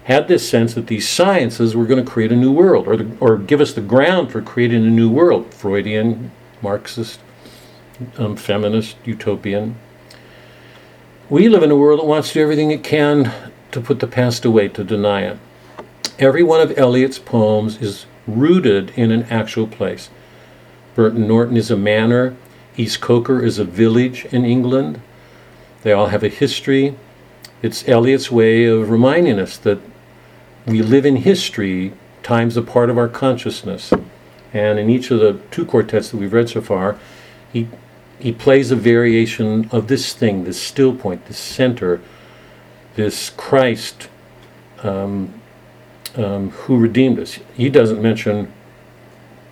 had 0.10 0.28
this 0.28 0.50
sense 0.50 0.74
that 0.74 0.88
these 0.88 1.08
sciences 1.08 1.76
were 1.76 1.86
going 1.86 2.04
to 2.04 2.12
create 2.12 2.32
a 2.32 2.36
new 2.36 2.52
world 2.52 2.88
or, 2.88 2.98
the, 2.98 3.16
or 3.20 3.38
give 3.38 3.62
us 3.62 3.74
the 3.74 3.82
ground 3.82 4.32
for 4.32 4.42
creating 4.42 4.84
a 4.84 4.90
new 4.90 5.08
world. 5.08 5.54
Freudian, 5.54 6.32
Marxist, 6.64 7.20
um, 8.18 8.36
feminist, 8.36 8.98
utopian. 9.06 9.76
We 11.30 11.48
live 11.48 11.62
in 11.62 11.70
a 11.70 11.76
world 11.76 12.00
that 12.00 12.08
wants 12.08 12.30
to 12.30 12.34
do 12.34 12.42
everything 12.42 12.72
it 12.72 12.84
can 12.84 13.32
to 13.72 13.80
put 13.80 14.00
the 14.00 14.08
past 14.08 14.46
away, 14.46 14.68
to 14.70 14.84
deny 14.84 15.22
it. 15.22 15.38
Every 16.18 16.42
one 16.42 16.60
of 16.60 16.76
Eliot's 16.76 17.20
poems 17.20 17.80
is 17.80 18.08
rooted 18.26 18.90
in 18.96 19.12
an 19.12 19.26
actual 19.26 19.68
place. 19.68 20.10
Burnt 20.96 21.20
Norton 21.20 21.56
is 21.56 21.70
a 21.70 21.78
manor, 21.78 22.36
East 22.76 23.00
Coker 23.00 23.46
is 23.46 23.60
a 23.60 23.64
village 23.64 24.26
in 24.32 24.44
England. 24.44 25.02
They 25.84 25.92
all 25.92 26.08
have 26.08 26.24
a 26.24 26.30
history. 26.30 26.98
It's 27.62 27.88
Eliot's 27.88 28.32
way 28.32 28.66
of 28.66 28.90
reminding 28.90 29.38
us 29.38 29.56
that 29.60 29.80
we 30.70 30.82
live 30.84 31.06
in 31.06 31.18
history, 31.18 31.94
time's 32.22 32.56
a 32.56 32.62
part 32.62 32.90
of 32.90 32.98
our 32.98 33.08
consciousness. 33.08 33.92
And 34.54 34.80
in 34.80 34.90
each 34.90 35.12
of 35.12 35.20
the 35.20 35.40
two 35.52 35.66
quartets 35.66 36.10
that 36.10 36.18
we've 36.18 36.32
read 36.32 36.50
so 36.50 36.62
far, 36.62 36.98
he, 37.52 37.68
he 38.20 38.32
plays 38.32 38.70
a 38.70 38.76
variation 38.76 39.68
of 39.72 39.88
this 39.88 40.14
thing, 40.14 40.44
this 40.44 40.62
still 40.62 40.96
point, 40.96 41.26
this 41.26 41.40
center, 41.40 42.02
this 42.96 43.32
Christ 43.32 44.10
um, 44.84 45.34
um, 46.16 46.52
who 46.52 46.78
redeemed 46.78 47.20
us. 47.20 47.40
He 47.56 47.70
doesn't 47.70 48.02
mention 48.02 48.52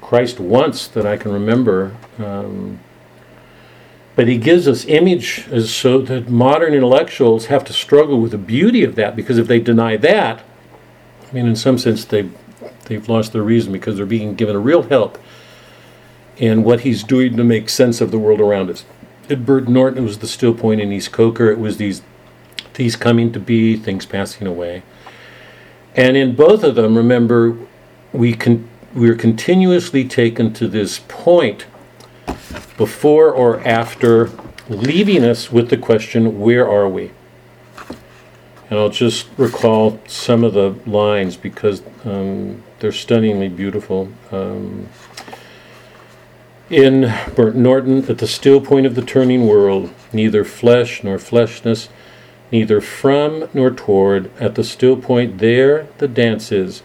Christ 0.02 0.40
once 0.40 0.88
that 0.88 1.06
I 1.06 1.18
can 1.18 1.32
remember. 1.32 1.96
Um, 2.20 2.80
but 4.16 4.28
he 4.28 4.38
gives 4.38 4.68
us 4.68 4.86
images 4.86 5.74
so 5.74 6.02
that 6.02 6.28
modern 6.28 6.74
intellectuals 6.74 7.48
have 7.48 7.64
to 7.66 7.74
struggle 7.74 8.20
with 8.20 8.32
the 8.32 8.38
beauty 8.40 8.84
of 8.84 8.96
that 8.96 9.16
because 9.16 9.38
if 9.38 9.46
they 9.46 9.60
deny 9.60 9.96
that, 9.98 10.44
I 11.30 11.34
mean, 11.34 11.48
in 11.48 11.56
some 11.56 11.78
sense, 11.78 12.06
they've, 12.06 12.36
they've 12.86 13.08
lost 13.08 13.34
their 13.34 13.44
reason 13.44 13.72
because 13.72 13.98
they're 13.98 14.06
being 14.06 14.36
given 14.36 14.56
a 14.56 14.60
real 14.60 14.84
help 14.84 15.18
in 16.38 16.64
what 16.64 16.82
he's 16.82 17.04
doing 17.04 17.36
to 17.38 17.44
make 17.44 17.70
sense 17.70 18.00
of 18.00 18.12
the 18.12 18.20
world 18.20 18.40
around 18.40 18.70
us. 18.70 18.86
At 19.30 19.40
Norton, 19.48 20.04
it 20.04 20.06
was 20.06 20.20
the 20.20 20.28
still 20.28 20.54
point 20.54 20.80
in 20.80 20.92
East 20.92 21.12
Coker. 21.12 21.52
It 21.52 21.60
was 21.60 21.78
these 21.78 22.02
these 22.76 22.96
coming 22.96 23.32
to 23.32 23.40
be, 23.40 23.76
things 23.76 24.06
passing 24.06 24.46
away. 24.46 24.84
And 25.96 26.16
in 26.16 26.36
both 26.36 26.64
of 26.64 26.76
them, 26.76 26.96
remember, 26.96 27.58
we 28.14 28.34
con- 28.34 28.70
we're 28.94 29.16
continuously 29.16 30.08
taken 30.08 30.54
to 30.54 30.68
this 30.68 31.02
point 31.08 31.66
before 32.78 33.32
or 33.32 33.60
after, 33.68 34.30
leaving 34.70 35.24
us 35.24 35.52
with 35.52 35.70
the 35.70 35.78
question, 35.78 36.40
where 36.40 36.70
are 36.70 36.88
we? 36.88 37.12
And 38.70 38.80
I'll 38.80 38.90
just 38.90 39.28
recall 39.38 40.00
some 40.08 40.44
of 40.44 40.54
the 40.54 40.76
lines 40.86 41.38
because 41.38 41.82
um, 42.04 42.64
they're 42.80 42.92
stunningly 42.92 43.48
beautiful. 43.48 44.10
Um, 44.32 44.90
in 46.70 47.14
Burnt 47.34 47.56
Norton, 47.56 48.10
at 48.10 48.18
the 48.18 48.28
still 48.28 48.60
point 48.60 48.86
of 48.86 48.96
the 48.96 49.02
turning 49.02 49.48
world, 49.48 49.94
neither 50.12 50.44
flesh 50.44 51.02
nor 51.02 51.18
fleshness, 51.18 51.88
neither 52.52 52.82
from 52.82 53.48
nor 53.54 53.72
toward, 53.72 54.30
at 54.38 54.56
the 54.56 54.64
still 54.66 54.98
point 54.98 55.38
there 55.38 55.88
the 55.98 56.08
dance 56.10 56.52
is. 56.52 56.84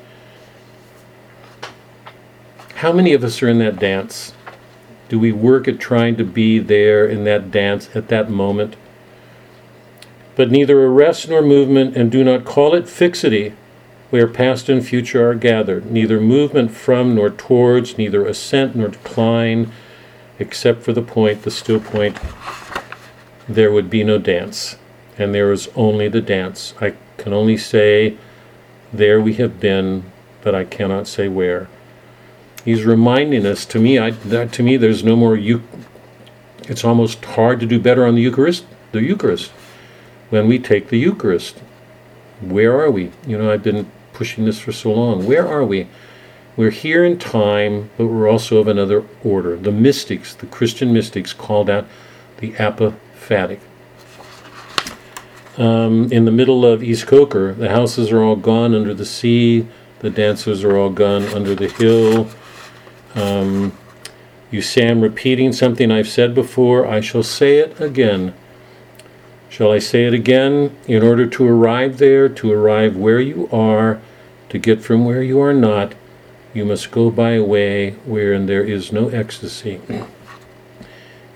How 2.77 2.93
many 2.93 3.13
of 3.13 3.25
us 3.25 3.43
are 3.43 3.49
in 3.49 3.59
that 3.59 3.79
dance? 3.79 4.35
Do 5.09 5.19
we 5.19 5.33
work 5.33 5.69
at 5.69 5.79
trying 5.79 6.17
to 6.17 6.25
be 6.25 6.59
there 6.59 7.05
in 7.05 7.25
that 7.25 7.51
dance 7.51 7.91
at 7.95 8.09
that 8.09 8.31
moment? 8.31 8.77
But 10.35 10.51
neither 10.51 10.83
arrest 10.85 11.29
nor 11.29 11.43
movement, 11.43 11.97
and 11.97 12.11
do 12.11 12.25
not 12.25 12.45
call 12.45 12.75
it 12.75 12.89
fixity, 12.89 13.55
where 14.11 14.27
past 14.27 14.69
and 14.69 14.87
future 14.87 15.29
are 15.29 15.35
gathered, 15.35 15.91
neither 15.91 16.21
movement 16.21 16.71
from 16.71 17.15
nor 17.15 17.31
towards, 17.31 17.97
neither 17.97 18.27
ascent 18.27 18.77
nor 18.77 18.89
decline, 18.89 19.73
except 20.39 20.83
for 20.83 20.93
the 20.93 21.03
point, 21.03 21.43
the 21.43 21.51
still 21.51 21.81
point, 21.81 22.19
there 23.49 23.73
would 23.73 23.89
be 23.89 24.05
no 24.05 24.19
dance. 24.19 24.77
And 25.19 25.35
there 25.35 25.53
is 25.53 25.69
only 25.77 26.09
the 26.09 26.21
dance. 26.21 26.75
I 26.81 26.95
can 27.19 27.33
only 27.33 27.57
say, 27.57 28.17
there 28.93 29.21
we 29.21 29.35
have 29.35 29.61
been, 29.61 30.05
but 30.43 30.55
I 30.55 30.65
cannot 30.65 31.07
say 31.07 31.29
where. 31.29 31.69
He's 32.65 32.85
reminding 32.85 33.47
us. 33.47 33.65
To 33.67 33.79
me, 33.79 33.99
I 33.99 34.11
that, 34.11 34.53
to 34.53 34.63
me, 34.63 34.77
there's 34.77 35.03
no 35.03 35.17
more. 35.17 35.37
Eu- 35.37 35.63
it's 36.69 36.85
almost 36.85 37.25
hard 37.25 37.61
to 37.61 37.67
do 37.67 37.81
better 37.81 38.07
on 38.07 38.15
the 38.15 38.23
Eucharist. 38.23 38.65
The 38.93 39.03
Eucharist, 39.03 39.51
when 40.33 40.49
we 40.49 40.59
take 40.59 40.89
the 40.89 40.99
Eucharist, 40.99 41.59
where 42.41 42.81
are 42.81 42.91
we? 42.91 43.11
You 43.27 43.37
know, 43.37 43.53
I've 43.53 43.63
been 43.63 43.93
pushing 44.15 44.47
this 44.47 44.59
for 44.59 44.73
so 44.73 44.91
long. 44.91 45.27
Where 45.27 45.47
are 45.47 45.63
we? 45.63 45.89
We're 46.57 46.71
here 46.71 47.05
in 47.05 47.19
time, 47.19 47.91
but 47.99 48.07
we're 48.07 48.31
also 48.31 48.57
of 48.57 48.67
another 48.67 49.05
order. 49.23 49.57
The 49.57 49.71
mystics, 49.71 50.35
the 50.35 50.47
Christian 50.47 50.91
mystics, 50.91 51.35
called 51.35 51.69
out 51.69 51.87
the 52.39 52.53
apophatic. 52.53 53.61
Um, 55.59 56.11
in 56.11 56.25
the 56.25 56.33
middle 56.33 56.65
of 56.65 56.83
East 56.83 57.07
Coker, 57.07 57.53
the 57.53 57.69
houses 57.69 58.11
are 58.11 58.23
all 58.23 58.37
gone 58.37 58.75
under 58.75 58.95
the 58.95 59.05
sea. 59.05 59.67
The 59.99 60.09
dancers 60.09 60.65
are 60.65 60.79
all 60.79 60.89
gone 60.89 61.25
under 61.25 61.55
the 61.55 61.69
hill. 61.69 62.31
Um, 63.15 63.77
you 64.51 64.63
say 64.63 64.89
I'm 64.89 65.03
repeating 65.03 65.53
something 65.53 65.93
I've 65.93 66.09
said 66.09 66.35
before. 66.35 66.87
I 66.87 67.03
shall 67.03 67.23
say 67.23 67.59
it 67.59 67.79
again. 67.79 68.33
Shall 69.53 69.71
I 69.71 69.81
say 69.81 70.07
it 70.07 70.15
again? 70.15 70.75
In 70.89 71.03
order 71.03 71.27
to 71.27 71.47
arrive 71.47 71.99
there, 71.99 72.27
to 72.27 72.51
arrive 72.51 72.97
where 72.97 73.21
you 73.21 73.51
are, 73.53 74.01
to 74.49 74.59
get 74.59 74.81
from 74.81 75.05
where 75.05 75.23
you 75.23 75.43
are 75.43 75.53
not, 75.53 75.95
you 76.55 76.65
must 76.65 76.91
go 76.91 77.11
by 77.11 77.33
a 77.33 77.45
way 77.45 77.91
wherein 78.07 78.47
there 78.47 78.65
is 78.65 78.93
no 78.93 79.11
ecstasy. 79.11 79.79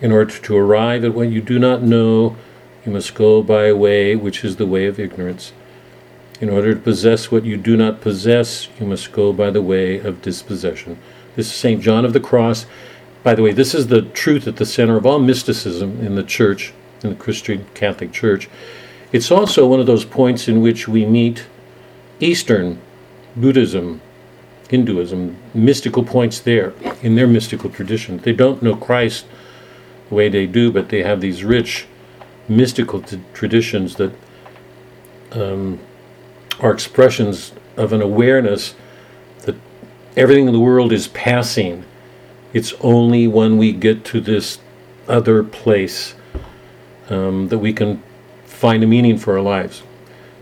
In 0.00 0.12
order 0.12 0.32
to 0.32 0.56
arrive 0.56 1.04
at 1.04 1.12
what 1.12 1.28
you 1.28 1.42
do 1.42 1.58
not 1.58 1.82
know, 1.82 2.38
you 2.87 2.92
must 2.92 3.14
go 3.14 3.42
by 3.42 3.66
a 3.66 3.76
way 3.76 4.16
which 4.16 4.46
is 4.46 4.56
the 4.56 4.64
way 4.64 4.87
of 4.87 4.99
ignorance. 4.99 5.52
In 6.40 6.49
order 6.49 6.73
to 6.73 6.80
possess 6.80 7.30
what 7.30 7.44
you 7.44 7.58
do 7.58 7.76
not 7.76 8.00
possess, 8.00 8.70
you 8.80 8.87
must 8.87 9.12
go 9.12 9.30
by 9.35 9.50
the 9.50 9.61
way 9.61 9.99
of 9.99 10.23
dispossession. 10.23 10.99
This 11.35 11.49
is 11.49 11.52
St. 11.52 11.82
John 11.82 12.06
of 12.06 12.14
the 12.14 12.20
Cross. 12.20 12.64
By 13.23 13.35
the 13.35 13.42
way, 13.42 13.52
this 13.52 13.75
is 13.75 13.88
the 13.88 14.00
truth 14.00 14.49
at 14.49 14.56
the 14.56 14.64
center 14.64 14.96
of 14.96 15.04
all 15.04 15.18
mysticism 15.18 16.00
in 16.00 16.14
the 16.14 16.25
church, 16.25 16.73
in 17.02 17.10
the 17.10 17.16
Christian 17.16 17.66
Catholic 17.74 18.12
Church. 18.12 18.48
It's 19.12 19.30
also 19.30 19.66
one 19.66 19.80
of 19.80 19.86
those 19.86 20.04
points 20.04 20.48
in 20.48 20.60
which 20.60 20.88
we 20.88 21.06
meet 21.06 21.46
Eastern 22.20 22.80
Buddhism, 23.36 24.00
Hinduism, 24.68 25.36
mystical 25.54 26.02
points 26.02 26.40
there 26.40 26.72
in 27.02 27.14
their 27.14 27.28
mystical 27.28 27.70
tradition. 27.70 28.18
They 28.18 28.32
don't 28.32 28.62
know 28.62 28.74
Christ 28.74 29.26
the 30.08 30.14
way 30.14 30.28
they 30.28 30.46
do, 30.46 30.72
but 30.72 30.88
they 30.88 31.02
have 31.02 31.20
these 31.20 31.44
rich 31.44 31.86
mystical 32.48 33.00
t- 33.00 33.20
traditions 33.32 33.96
that 33.96 34.12
um, 35.32 35.78
are 36.58 36.72
expressions 36.72 37.52
of 37.76 37.92
an 37.92 38.02
awareness 38.02 38.74
that 39.42 39.54
everything 40.16 40.46
in 40.46 40.52
the 40.52 40.60
world 40.60 40.92
is 40.92 41.08
passing. 41.08 41.84
It's 42.52 42.72
only 42.80 43.28
when 43.28 43.56
we 43.56 43.72
get 43.72 44.04
to 44.06 44.20
this 44.20 44.58
other 45.06 45.44
place 45.44 46.15
um, 47.08 47.48
that 47.48 47.58
we 47.58 47.72
can 47.72 48.02
find 48.44 48.82
a 48.82 48.86
meaning 48.86 49.18
for 49.18 49.36
our 49.36 49.42
lives. 49.42 49.82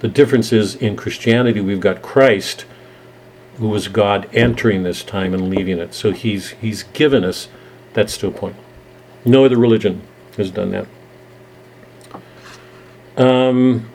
The 0.00 0.08
difference 0.08 0.52
is 0.52 0.74
in 0.76 0.96
Christianity, 0.96 1.60
we've 1.60 1.80
got 1.80 2.02
Christ, 2.02 2.64
who 3.58 3.68
was 3.68 3.88
God 3.88 4.28
entering 4.32 4.82
this 4.82 5.02
time 5.02 5.32
and 5.32 5.48
leaving 5.48 5.78
it. 5.78 5.94
So 5.94 6.12
he's 6.12 6.50
he's 6.50 6.82
given 6.82 7.24
us 7.24 7.48
that 7.94 8.10
still 8.10 8.32
point. 8.32 8.56
No 9.24 9.44
other 9.44 9.56
religion 9.56 10.02
has 10.36 10.50
done 10.50 10.70
that. 10.72 10.86
Um, 13.16 13.88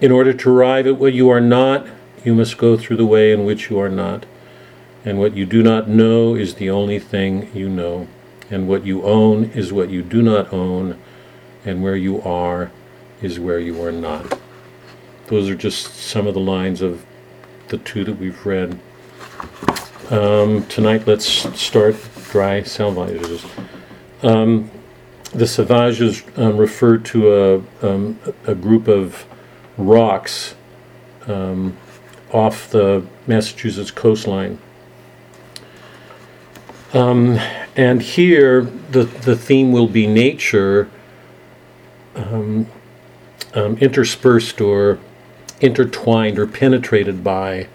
in 0.00 0.10
order 0.10 0.32
to 0.32 0.50
arrive 0.50 0.86
at 0.86 0.96
what 0.96 1.12
you 1.12 1.30
are 1.30 1.40
not, 1.40 1.86
you 2.24 2.34
must 2.34 2.58
go 2.58 2.76
through 2.76 2.96
the 2.96 3.06
way 3.06 3.32
in 3.32 3.44
which 3.44 3.70
you 3.70 3.78
are 3.78 3.88
not. 3.88 4.26
And 5.04 5.18
what 5.18 5.34
you 5.34 5.46
do 5.46 5.62
not 5.62 5.88
know 5.88 6.34
is 6.34 6.56
the 6.56 6.68
only 6.68 6.98
thing 6.98 7.50
you 7.54 7.68
know. 7.68 8.08
And 8.50 8.68
what 8.68 8.84
you 8.84 9.02
own 9.04 9.44
is 9.44 9.72
what 9.72 9.88
you 9.88 10.02
do 10.02 10.20
not 10.20 10.52
own. 10.52 11.00
And 11.64 11.82
where 11.82 11.96
you 11.96 12.22
are 12.22 12.70
is 13.22 13.38
where 13.38 13.58
you 13.58 13.82
are 13.84 13.92
not. 13.92 14.38
Those 15.26 15.48
are 15.48 15.54
just 15.54 15.94
some 15.94 16.26
of 16.26 16.34
the 16.34 16.40
lines 16.40 16.82
of 16.82 17.04
the 17.68 17.78
two 17.78 18.04
that 18.04 18.18
we've 18.18 18.44
read. 18.46 18.78
Um, 20.10 20.66
tonight, 20.66 21.06
let's 21.06 21.26
start 21.26 21.96
dry 22.30 22.62
salvages. 22.62 23.44
Um, 24.22 24.70
the 25.32 25.46
salvages 25.46 26.24
um, 26.36 26.56
refer 26.56 26.98
to 26.98 27.32
a, 27.32 27.86
um, 27.86 28.18
a 28.46 28.54
group 28.54 28.88
of 28.88 29.24
rocks 29.76 30.54
um, 31.28 31.76
off 32.32 32.70
the 32.70 33.06
Massachusetts 33.26 33.90
coastline. 33.90 34.58
Um, 36.92 37.38
and 37.76 38.02
here, 38.02 38.62
the, 38.62 39.04
the 39.04 39.36
theme 39.36 39.70
will 39.70 39.86
be 39.86 40.08
nature 40.08 40.90
um, 42.14 42.66
um, 43.54 43.76
interspersed 43.78 44.60
or 44.60 44.98
intertwined 45.60 46.38
or 46.38 46.46
penetrated 46.46 47.22
by 47.22 47.68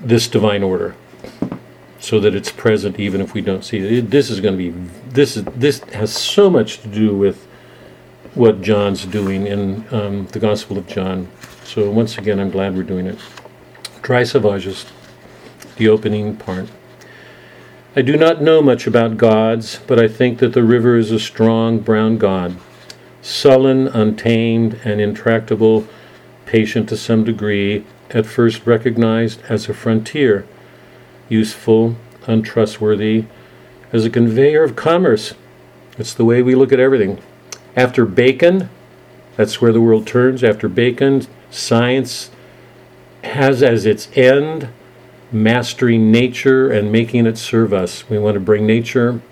this 0.00 0.28
divine 0.28 0.62
order 0.62 0.94
so 1.98 2.20
that 2.20 2.34
it's 2.34 2.52
present 2.52 2.98
even 3.00 3.20
if 3.20 3.32
we 3.32 3.40
don't 3.40 3.64
see 3.64 3.78
it. 3.78 4.10
this 4.10 4.28
is 4.28 4.40
going 4.40 4.56
to 4.56 4.58
be 4.58 4.88
this 5.10 5.36
is 5.36 5.44
this 5.56 5.80
has 5.90 6.12
so 6.12 6.50
much 6.50 6.80
to 6.80 6.88
do 6.88 7.16
with 7.16 7.46
what 8.34 8.60
John's 8.60 9.06
doing 9.06 9.46
in 9.46 9.86
um, 9.94 10.26
the 10.26 10.40
Gospel 10.40 10.76
of 10.76 10.86
John. 10.88 11.28
So 11.64 11.90
once 11.90 12.18
again, 12.18 12.40
I'm 12.40 12.50
glad 12.50 12.76
we're 12.76 12.82
doing 12.82 13.06
it. 13.06 13.18
Dry 14.02 14.22
Salvages, 14.22 14.86
the 15.76 15.88
opening 15.88 16.36
part. 16.36 16.68
I 17.96 18.02
do 18.02 18.16
not 18.16 18.42
know 18.42 18.60
much 18.60 18.88
about 18.88 19.16
gods, 19.16 19.78
but 19.86 20.00
I 20.00 20.08
think 20.08 20.40
that 20.40 20.52
the 20.52 20.64
river 20.64 20.96
is 20.96 21.12
a 21.12 21.20
strong 21.20 21.78
brown 21.78 22.18
god, 22.18 22.56
sullen, 23.24 23.88
untamed, 23.88 24.78
and 24.84 25.00
intractable, 25.00 25.86
patient 26.44 26.86
to 26.90 26.96
some 26.96 27.24
degree, 27.24 27.82
at 28.10 28.26
first 28.26 28.66
recognized 28.66 29.40
as 29.48 29.66
a 29.66 29.72
frontier, 29.74 30.46
useful, 31.30 31.96
untrustworthy, 32.26 33.24
as 33.92 34.04
a 34.04 34.10
conveyor 34.10 34.62
of 34.62 34.76
commerce. 34.76 35.32
It's 35.96 36.12
the 36.12 36.24
way 36.24 36.42
we 36.42 36.54
look 36.54 36.70
at 36.70 36.78
everything. 36.78 37.18
After 37.74 38.04
Bacon, 38.04 38.68
that's 39.36 39.58
where 39.60 39.72
the 39.72 39.80
world 39.80 40.06
turns. 40.06 40.44
After 40.44 40.68
Bacon, 40.68 41.26
science 41.50 42.30
has 43.22 43.62
as 43.62 43.86
its 43.86 44.08
end 44.14 44.68
mastering 45.32 46.12
nature 46.12 46.70
and 46.70 46.92
making 46.92 47.26
it 47.26 47.38
serve 47.38 47.72
us. 47.72 48.08
We 48.10 48.18
want 48.18 48.34
to 48.34 48.40
bring 48.40 48.66
nature 48.66 49.22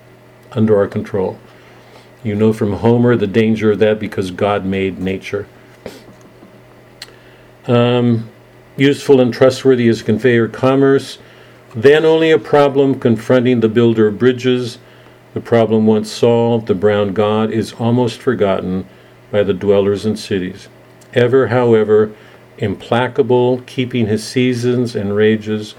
under 0.51 0.75
our 0.77 0.87
control. 0.87 1.37
You 2.23 2.35
know 2.35 2.53
from 2.53 2.73
Homer 2.73 3.15
the 3.15 3.27
danger 3.27 3.71
of 3.71 3.79
that 3.79 3.99
because 3.99 4.31
God 4.31 4.65
made 4.65 4.97
nature. 4.97 5.45
Um, 7.67 8.29
useful 8.77 9.19
and 9.19 9.33
trustworthy 9.33 9.87
as 9.89 10.01
conveyor 10.01 10.47
commerce. 10.47 11.17
Then 11.75 12.05
only 12.05 12.31
a 12.31 12.39
problem 12.39 12.99
confronting 12.99 13.59
the 13.59 13.69
builder 13.69 14.07
of 14.07 14.19
bridges. 14.19 14.77
The 15.33 15.41
problem 15.41 15.85
once 15.85 16.11
solved, 16.11 16.67
the 16.67 16.75
brown 16.75 17.13
god 17.13 17.51
is 17.51 17.73
almost 17.73 18.19
forgotten 18.19 18.87
by 19.31 19.43
the 19.43 19.53
dwellers 19.53 20.05
in 20.05 20.15
cities. 20.15 20.69
Ever, 21.13 21.47
however, 21.47 22.13
implacable, 22.57 23.61
keeping 23.65 24.05
his 24.05 24.25
seasons 24.25 24.95
and 24.95 25.15
rages, 25.15 25.75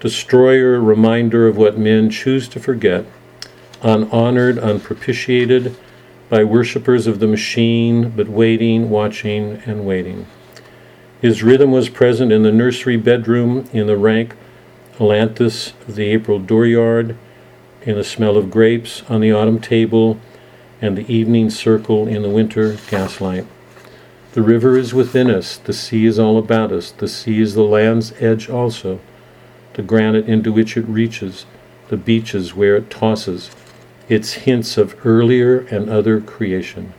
destroyer, 0.00 0.80
reminder 0.80 1.46
of 1.46 1.56
what 1.56 1.78
men 1.78 2.10
choose 2.10 2.48
to 2.48 2.60
forget, 2.60 3.06
unhonored, 3.82 4.58
unpropitiated 4.58 5.76
by 6.28 6.44
worshippers 6.44 7.06
of 7.06 7.18
the 7.18 7.26
machine, 7.26 8.10
but 8.10 8.28
waiting, 8.28 8.88
watching, 8.88 9.62
and 9.66 9.84
waiting. 9.84 10.26
His 11.20 11.42
rhythm 11.42 11.70
was 11.70 11.88
present 11.88 12.32
in 12.32 12.42
the 12.42 12.52
nursery 12.52 12.96
bedroom, 12.96 13.68
in 13.72 13.86
the 13.86 13.96
rank 13.96 14.34
ailanthus 14.98 15.72
of 15.88 15.96
the 15.96 16.04
April 16.04 16.38
dooryard, 16.38 17.16
in 17.82 17.96
the 17.96 18.04
smell 18.04 18.36
of 18.36 18.50
grapes 18.50 19.02
on 19.08 19.20
the 19.20 19.32
autumn 19.32 19.60
table, 19.60 20.20
and 20.80 20.96
the 20.96 21.12
evening 21.12 21.50
circle 21.50 22.06
in 22.06 22.22
the 22.22 22.28
winter 22.28 22.76
gaslight. 22.88 23.46
The 24.32 24.42
river 24.42 24.78
is 24.78 24.94
within 24.94 25.28
us, 25.28 25.56
the 25.56 25.72
sea 25.72 26.06
is 26.06 26.18
all 26.18 26.38
about 26.38 26.70
us, 26.70 26.92
the 26.92 27.08
sea 27.08 27.40
is 27.40 27.54
the 27.54 27.62
land's 27.62 28.12
edge 28.20 28.48
also, 28.48 29.00
the 29.74 29.82
granite 29.82 30.28
into 30.28 30.52
which 30.52 30.76
it 30.76 30.86
reaches, 30.86 31.46
the 31.88 31.96
beaches 31.96 32.54
where 32.54 32.76
it 32.76 32.90
tosses, 32.90 33.50
its 34.10 34.32
hints 34.32 34.76
of 34.76 34.94
earlier 35.06 35.60
and 35.70 35.88
other 35.88 36.20
creation. 36.20 36.92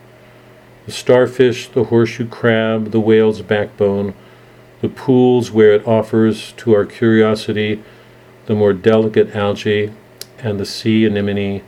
The 0.88 0.91
starfish, 0.91 1.67
the 1.67 1.86
horseshoe 1.86 2.28
crab, 2.28 2.89
the 2.89 3.00
whale's 3.00 3.43
backbone, 3.43 4.15
the 4.82 4.89
pools 4.89 5.52
where 5.52 5.74
it 5.74 5.88
offers 5.88 6.54
to 6.54 6.74
our 6.74 6.86
curiosity 6.86 7.84
the 8.45 8.56
more 8.56 8.74
delicate 8.74 9.36
algae, 9.36 9.93
and 10.39 10.60
the 10.60 10.65
sea 10.65 11.06
anemone. 11.06 11.62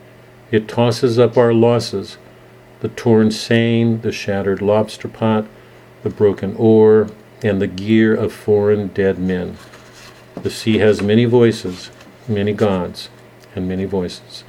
It 0.52 0.68
tosses 0.68 1.20
up 1.20 1.38
our 1.38 1.54
losses 1.54 2.18
the 2.82 2.90
torn 2.90 3.32
seine, 3.32 3.96
the 3.96 4.12
shattered 4.12 4.62
lobster 4.62 5.08
pot, 5.08 5.46
the 6.02 6.10
broken 6.10 6.54
oar, 6.58 7.10
and 7.42 7.62
the 7.62 7.68
gear 7.68 8.14
of 8.14 8.34
foreign 8.34 8.88
dead 8.90 9.18
men. 9.18 9.58
The 10.42 10.50
sea 10.50 10.80
has 10.80 11.02
many 11.02 11.24
voices, 11.24 11.92
many 12.28 12.52
gods, 12.52 13.08
and 13.56 13.70
many 13.70 13.86
voices. 13.86 14.44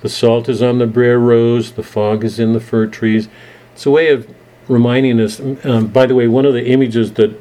The 0.00 0.08
salt 0.08 0.48
is 0.48 0.62
on 0.62 0.78
the 0.78 0.86
briar 0.86 1.18
rose, 1.18 1.72
the 1.72 1.82
fog 1.82 2.24
is 2.24 2.38
in 2.38 2.52
the 2.52 2.60
fir 2.60 2.86
trees. 2.86 3.28
It's 3.72 3.86
a 3.86 3.90
way 3.90 4.10
of 4.10 4.32
reminding 4.68 5.20
us. 5.20 5.40
Um, 5.64 5.88
by 5.88 6.06
the 6.06 6.14
way, 6.14 6.28
one 6.28 6.44
of 6.44 6.52
the 6.52 6.66
images 6.66 7.14
that 7.14 7.34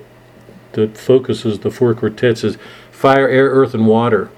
that 0.73 0.97
focuses 0.97 1.59
the 1.59 1.71
four 1.71 1.93
quartets 1.95 2.43
is 2.43 2.57
fire, 2.91 3.27
air, 3.27 3.49
earth, 3.49 3.73
and 3.73 3.87
water. 3.87 4.29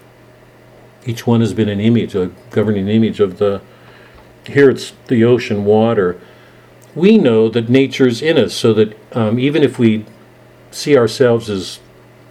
Each 1.05 1.27
one 1.27 1.41
has 1.41 1.53
been 1.53 1.69
an 1.69 1.79
image, 1.79 2.15
a 2.15 2.31
governing 2.49 2.87
image 2.87 3.19
of 3.19 3.37
the. 3.37 3.61
Here 4.45 4.69
it's 4.69 4.93
the 5.07 5.23
ocean, 5.23 5.65
water. 5.65 6.19
We 6.95 7.17
know 7.17 7.49
that 7.49 7.69
nature's 7.69 8.21
in 8.21 8.37
us, 8.37 8.53
so 8.53 8.73
that 8.73 8.97
um, 9.15 9.37
even 9.37 9.63
if 9.63 9.77
we 9.77 10.05
see 10.71 10.97
ourselves 10.97 11.49
as 11.49 11.79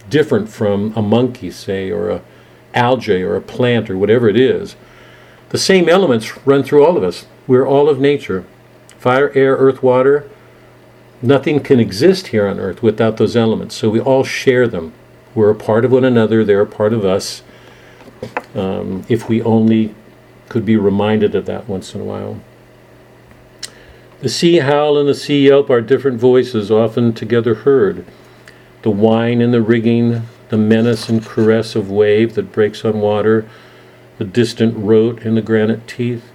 different 0.09 0.49
from 0.49 0.91
a 0.95 1.01
monkey, 1.01 1.51
say, 1.51 1.91
or 1.91 2.09
a 2.09 2.21
algae, 2.73 3.21
or 3.21 3.35
a 3.35 3.41
plant, 3.41 3.89
or 3.89 3.97
whatever 3.97 4.27
it 4.27 4.37
is, 4.37 4.75
the 5.49 5.57
same 5.57 5.89
elements 5.89 6.45
run 6.45 6.63
through 6.63 6.85
all 6.85 6.97
of 6.97 7.03
us. 7.03 7.25
We're 7.47 7.67
all 7.67 7.89
of 7.89 7.99
nature. 7.99 8.45
Fire, 8.97 9.31
air, 9.33 9.55
earth, 9.55 9.81
water. 9.81 10.29
Nothing 11.21 11.59
can 11.61 11.79
exist 11.79 12.27
here 12.27 12.47
on 12.47 12.59
earth 12.59 12.81
without 12.81 13.17
those 13.17 13.35
elements. 13.35 13.75
So 13.75 13.89
we 13.89 13.99
all 13.99 14.23
share 14.23 14.67
them. 14.67 14.93
We're 15.35 15.49
a 15.49 15.55
part 15.55 15.85
of 15.85 15.91
one 15.91 16.05
another, 16.05 16.43
they're 16.43 16.61
a 16.61 16.67
part 16.67 16.93
of 16.93 17.05
us. 17.05 17.43
Um, 18.55 19.05
if 19.07 19.29
we 19.29 19.41
only 19.41 19.93
could 20.49 20.65
be 20.65 20.75
reminded 20.75 21.35
of 21.35 21.45
that 21.45 21.69
once 21.69 21.93
in 21.93 22.01
a 22.01 22.03
while. 22.03 22.39
The 24.21 24.29
sea 24.29 24.57
howl 24.57 24.97
and 24.97 25.07
the 25.07 25.13
sea 25.13 25.47
yelp 25.47 25.69
are 25.69 25.81
different 25.81 26.19
voices, 26.19 26.69
often 26.69 27.13
together 27.13 27.55
heard. 27.55 28.05
The 28.81 28.89
whine 28.89 29.41
in 29.41 29.51
the 29.51 29.61
rigging, 29.61 30.23
the 30.49 30.57
menace 30.57 31.07
and 31.07 31.23
caress 31.23 31.75
of 31.75 31.89
wave 31.89 32.35
that 32.35 32.51
breaks 32.51 32.83
on 32.83 32.99
water, 32.99 33.47
the 34.19 34.25
distant 34.25 34.75
rote 34.77 35.21
in 35.23 35.35
the 35.35 35.41
granite 35.41 35.87
teeth, 35.87 36.29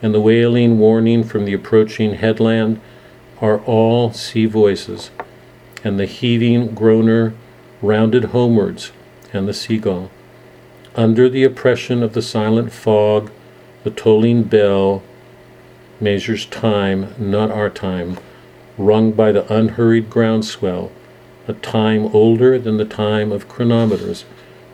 and 0.00 0.14
the 0.14 0.20
wailing 0.20 0.78
warning 0.78 1.24
from 1.24 1.44
the 1.44 1.52
approaching 1.52 2.14
headland, 2.14 2.80
are 3.40 3.58
all 3.62 4.12
sea 4.12 4.46
voices, 4.46 5.10
and 5.82 5.98
the 5.98 6.06
heaving 6.06 6.68
groaner 6.68 7.34
rounded 7.82 8.26
homewards, 8.26 8.92
and 9.32 9.48
the 9.48 9.52
seagull. 9.52 10.08
Under 10.94 11.28
the 11.28 11.42
oppression 11.42 12.02
of 12.02 12.14
the 12.14 12.22
silent 12.22 12.72
fog, 12.72 13.30
the 13.82 13.90
tolling 13.90 14.44
bell 14.44 15.02
measures 16.00 16.46
time, 16.46 17.12
not 17.18 17.50
our 17.50 17.68
time, 17.68 18.18
rung 18.78 19.10
by 19.10 19.32
the 19.32 19.52
unhurried 19.52 20.08
groundswell, 20.08 20.92
a 21.48 21.54
time 21.54 22.06
older 22.14 22.56
than 22.56 22.76
the 22.76 22.84
time 22.84 23.32
of 23.32 23.48
chronometers, 23.48 24.24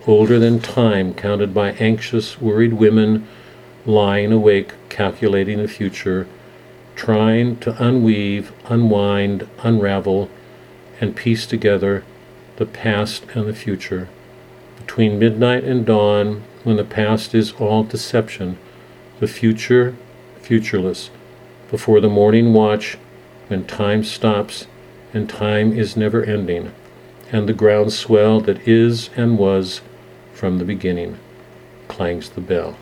older 0.06 0.38
than 0.38 0.58
time 0.58 1.14
counted 1.14 1.54
by 1.54 1.72
anxious, 1.72 2.40
worried 2.40 2.72
women 2.72 3.26
lying 3.86 4.32
awake 4.32 4.72
calculating 4.88 5.58
the 5.58 5.68
future, 5.68 6.26
trying 6.94 7.56
to 7.56 7.72
unweave, 7.82 8.52
unwind, 8.66 9.48
unravel, 9.62 10.28
and 11.00 11.16
piece 11.16 11.46
together 11.46 12.04
the 12.56 12.66
past 12.66 13.24
and 13.34 13.46
the 13.46 13.54
future. 13.54 14.08
Between 14.78 15.18
midnight 15.18 15.64
and 15.64 15.86
dawn, 15.86 16.42
when 16.64 16.76
the 16.76 16.84
past 16.84 17.34
is 17.34 17.52
all 17.52 17.82
deception, 17.82 18.58
the 19.20 19.28
future 19.28 19.96
futureless, 20.42 21.10
before 21.70 22.00
the 22.00 22.08
morning 22.08 22.52
watch, 22.52 22.98
when 23.48 23.64
time 23.64 24.04
stops 24.04 24.66
and 25.14 25.28
time 25.28 25.72
is 25.72 25.96
never 25.96 26.24
ending, 26.24 26.72
and 27.30 27.48
the 27.48 27.52
groundswell 27.52 28.40
that 28.40 28.66
is 28.66 29.10
and 29.16 29.38
was 29.38 29.80
from 30.42 30.58
the 30.58 30.64
beginning, 30.64 31.16
clangs 31.86 32.30
the 32.30 32.40
bell. 32.40 32.76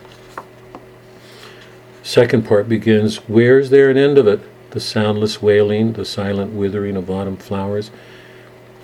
Second 2.01 2.43
part 2.43 2.67
begins, 2.67 3.17
Where's 3.29 3.69
there 3.69 3.91
an 3.91 3.97
end 3.97 4.17
of 4.17 4.25
it? 4.25 4.39
The 4.71 4.79
soundless 4.79 5.43
wailing, 5.43 5.93
the 5.93 6.03
silent 6.03 6.53
withering 6.53 6.97
of 6.97 7.07
autumn 7.07 7.37
flowers. 7.37 7.89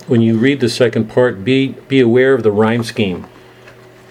When 0.05 0.21
you 0.21 0.37
read 0.37 0.59
the 0.59 0.69
second 0.69 1.09
part, 1.09 1.43
be, 1.43 1.69
be 1.87 2.01
aware 2.01 2.35
of 2.35 2.43
the 2.43 2.51
rhyme 2.51 2.83
scheme, 2.83 3.25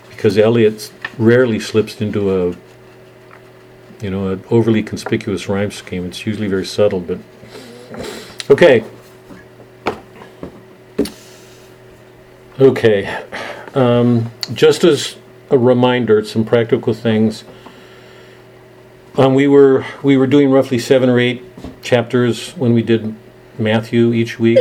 because 0.08 0.36
Eliot 0.36 0.92
rarely 1.16 1.60
slips 1.60 2.00
into 2.00 2.34
a, 2.34 2.56
you 4.02 4.10
know, 4.10 4.30
an 4.30 4.42
overly 4.50 4.82
conspicuous 4.82 5.48
rhyme 5.48 5.70
scheme. 5.70 6.04
It's 6.06 6.26
usually 6.26 6.48
very 6.48 6.66
subtle, 6.66 6.98
but 6.98 7.20
okay. 8.50 8.84
Okay, 12.58 13.24
um, 13.76 14.32
just 14.54 14.84
as 14.84 15.16
a 15.50 15.58
reminder, 15.58 16.24
some 16.24 16.44
practical 16.44 16.94
things. 16.94 17.44
Um, 19.16 19.34
we 19.34 19.46
were 19.46 19.84
we 20.02 20.16
were 20.16 20.26
doing 20.26 20.50
roughly 20.50 20.78
seven 20.78 21.08
or 21.08 21.18
eight 21.18 21.42
chapters 21.82 22.52
when 22.52 22.72
we 22.72 22.82
did 22.82 23.14
Matthew 23.58 24.12
each 24.12 24.38
week. 24.38 24.58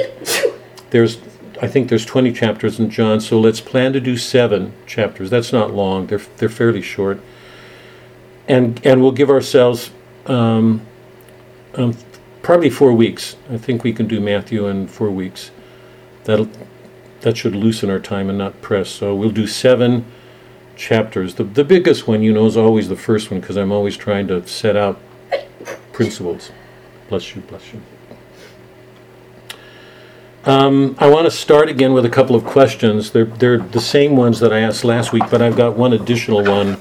There's 0.91 1.17
I 1.62 1.67
think 1.67 1.88
there's 1.88 2.06
20 2.06 2.34
chapters 2.34 2.80
in 2.80 2.89
John, 2.89 3.21
so 3.21 3.39
let's 3.39 3.62
plan 3.62 3.93
to 3.93 4.01
do 4.01 4.17
seven 4.17 4.73
chapters. 4.86 5.30
That's 5.30 5.54
not 5.54 5.73
long; 5.73 6.08
they're 6.08 6.21
they're 6.38 6.49
fairly 6.49 6.82
short. 6.82 7.21
And 8.47 8.86
and 8.86 9.01
we'll 9.01 9.13
give 9.13 9.30
ourselves 9.30 9.91
um, 10.25 10.82
um, 11.75 11.95
probably 12.41 12.69
four 12.69 12.93
weeks. 12.93 13.38
I 13.49 13.58
think 13.58 13.84
we 13.84 13.93
can 13.93 14.08
do 14.08 14.19
Matthew 14.19 14.67
in 14.67 14.88
four 14.88 15.10
weeks. 15.10 15.51
That'll 16.25 16.49
that 17.25 17.35
should 17.35 17.55
loosen 17.55 17.89
our 17.89 17.99
time 17.99 18.29
and 18.29 18.38
not 18.38 18.61
press. 18.61 18.88
So 18.88 19.15
we'll 19.15 19.31
do 19.31 19.47
seven 19.47 20.05
chapters. 20.75 21.33
The, 21.33 21.43
the 21.43 21.63
biggest 21.63 22.07
one, 22.07 22.21
you 22.21 22.31
know, 22.31 22.45
is 22.45 22.55
always 22.55 22.88
the 22.88 22.95
first 22.95 23.31
one 23.31 23.39
because 23.39 23.57
I'm 23.57 23.71
always 23.71 23.97
trying 23.97 24.27
to 24.27 24.47
set 24.47 24.75
out 24.75 25.01
principles. 25.91 26.51
Bless 27.09 27.35
you, 27.35 27.41
bless 27.41 27.73
you. 27.73 27.81
Um, 30.45 30.95
I 30.99 31.09
want 31.09 31.25
to 31.25 31.31
start 31.31 31.67
again 31.67 31.93
with 31.93 32.05
a 32.05 32.11
couple 32.11 32.35
of 32.35 32.45
questions. 32.45 33.09
They're, 33.09 33.25
they're 33.25 33.57
the 33.57 33.81
same 33.81 34.15
ones 34.15 34.39
that 34.39 34.53
I 34.53 34.59
asked 34.59 34.83
last 34.83 35.11
week, 35.11 35.23
but 35.31 35.41
I've 35.41 35.57
got 35.57 35.75
one 35.75 35.93
additional 35.93 36.43
one 36.43 36.77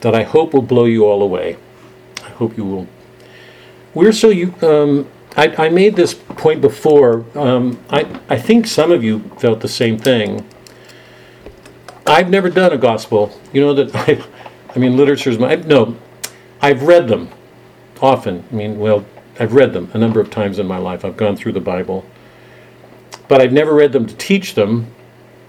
that 0.00 0.16
I 0.16 0.24
hope 0.24 0.52
will 0.52 0.62
blow 0.62 0.84
you 0.84 1.06
all 1.06 1.22
away. 1.22 1.58
I 2.24 2.30
hope 2.30 2.56
you 2.56 2.64
will. 2.64 2.88
We're 3.94 4.10
so 4.10 4.30
you. 4.30 4.52
Um, 4.62 5.08
I, 5.38 5.66
I 5.66 5.68
made 5.68 5.94
this 5.94 6.14
point 6.14 6.60
before. 6.60 7.24
Um, 7.36 7.78
I, 7.90 8.20
I 8.28 8.36
think 8.36 8.66
some 8.66 8.90
of 8.90 9.04
you 9.04 9.20
felt 9.38 9.60
the 9.60 9.68
same 9.68 9.96
thing. 9.96 10.44
I've 12.04 12.28
never 12.28 12.50
done 12.50 12.72
a 12.72 12.76
gospel. 12.76 13.38
You 13.52 13.60
know 13.60 13.74
that 13.74 13.94
I, 13.94 14.20
I 14.74 14.78
mean, 14.80 14.98
is 14.98 15.38
my 15.38 15.54
no. 15.54 15.96
I've 16.60 16.82
read 16.82 17.06
them 17.06 17.28
often. 18.02 18.44
I 18.50 18.54
mean, 18.54 18.80
well, 18.80 19.06
I've 19.38 19.54
read 19.54 19.72
them 19.74 19.92
a 19.94 19.98
number 19.98 20.18
of 20.18 20.28
times 20.28 20.58
in 20.58 20.66
my 20.66 20.78
life. 20.78 21.04
I've 21.04 21.16
gone 21.16 21.36
through 21.36 21.52
the 21.52 21.60
Bible, 21.60 22.04
but 23.28 23.40
I've 23.40 23.52
never 23.52 23.72
read 23.72 23.92
them 23.92 24.06
to 24.06 24.16
teach 24.16 24.54
them. 24.54 24.92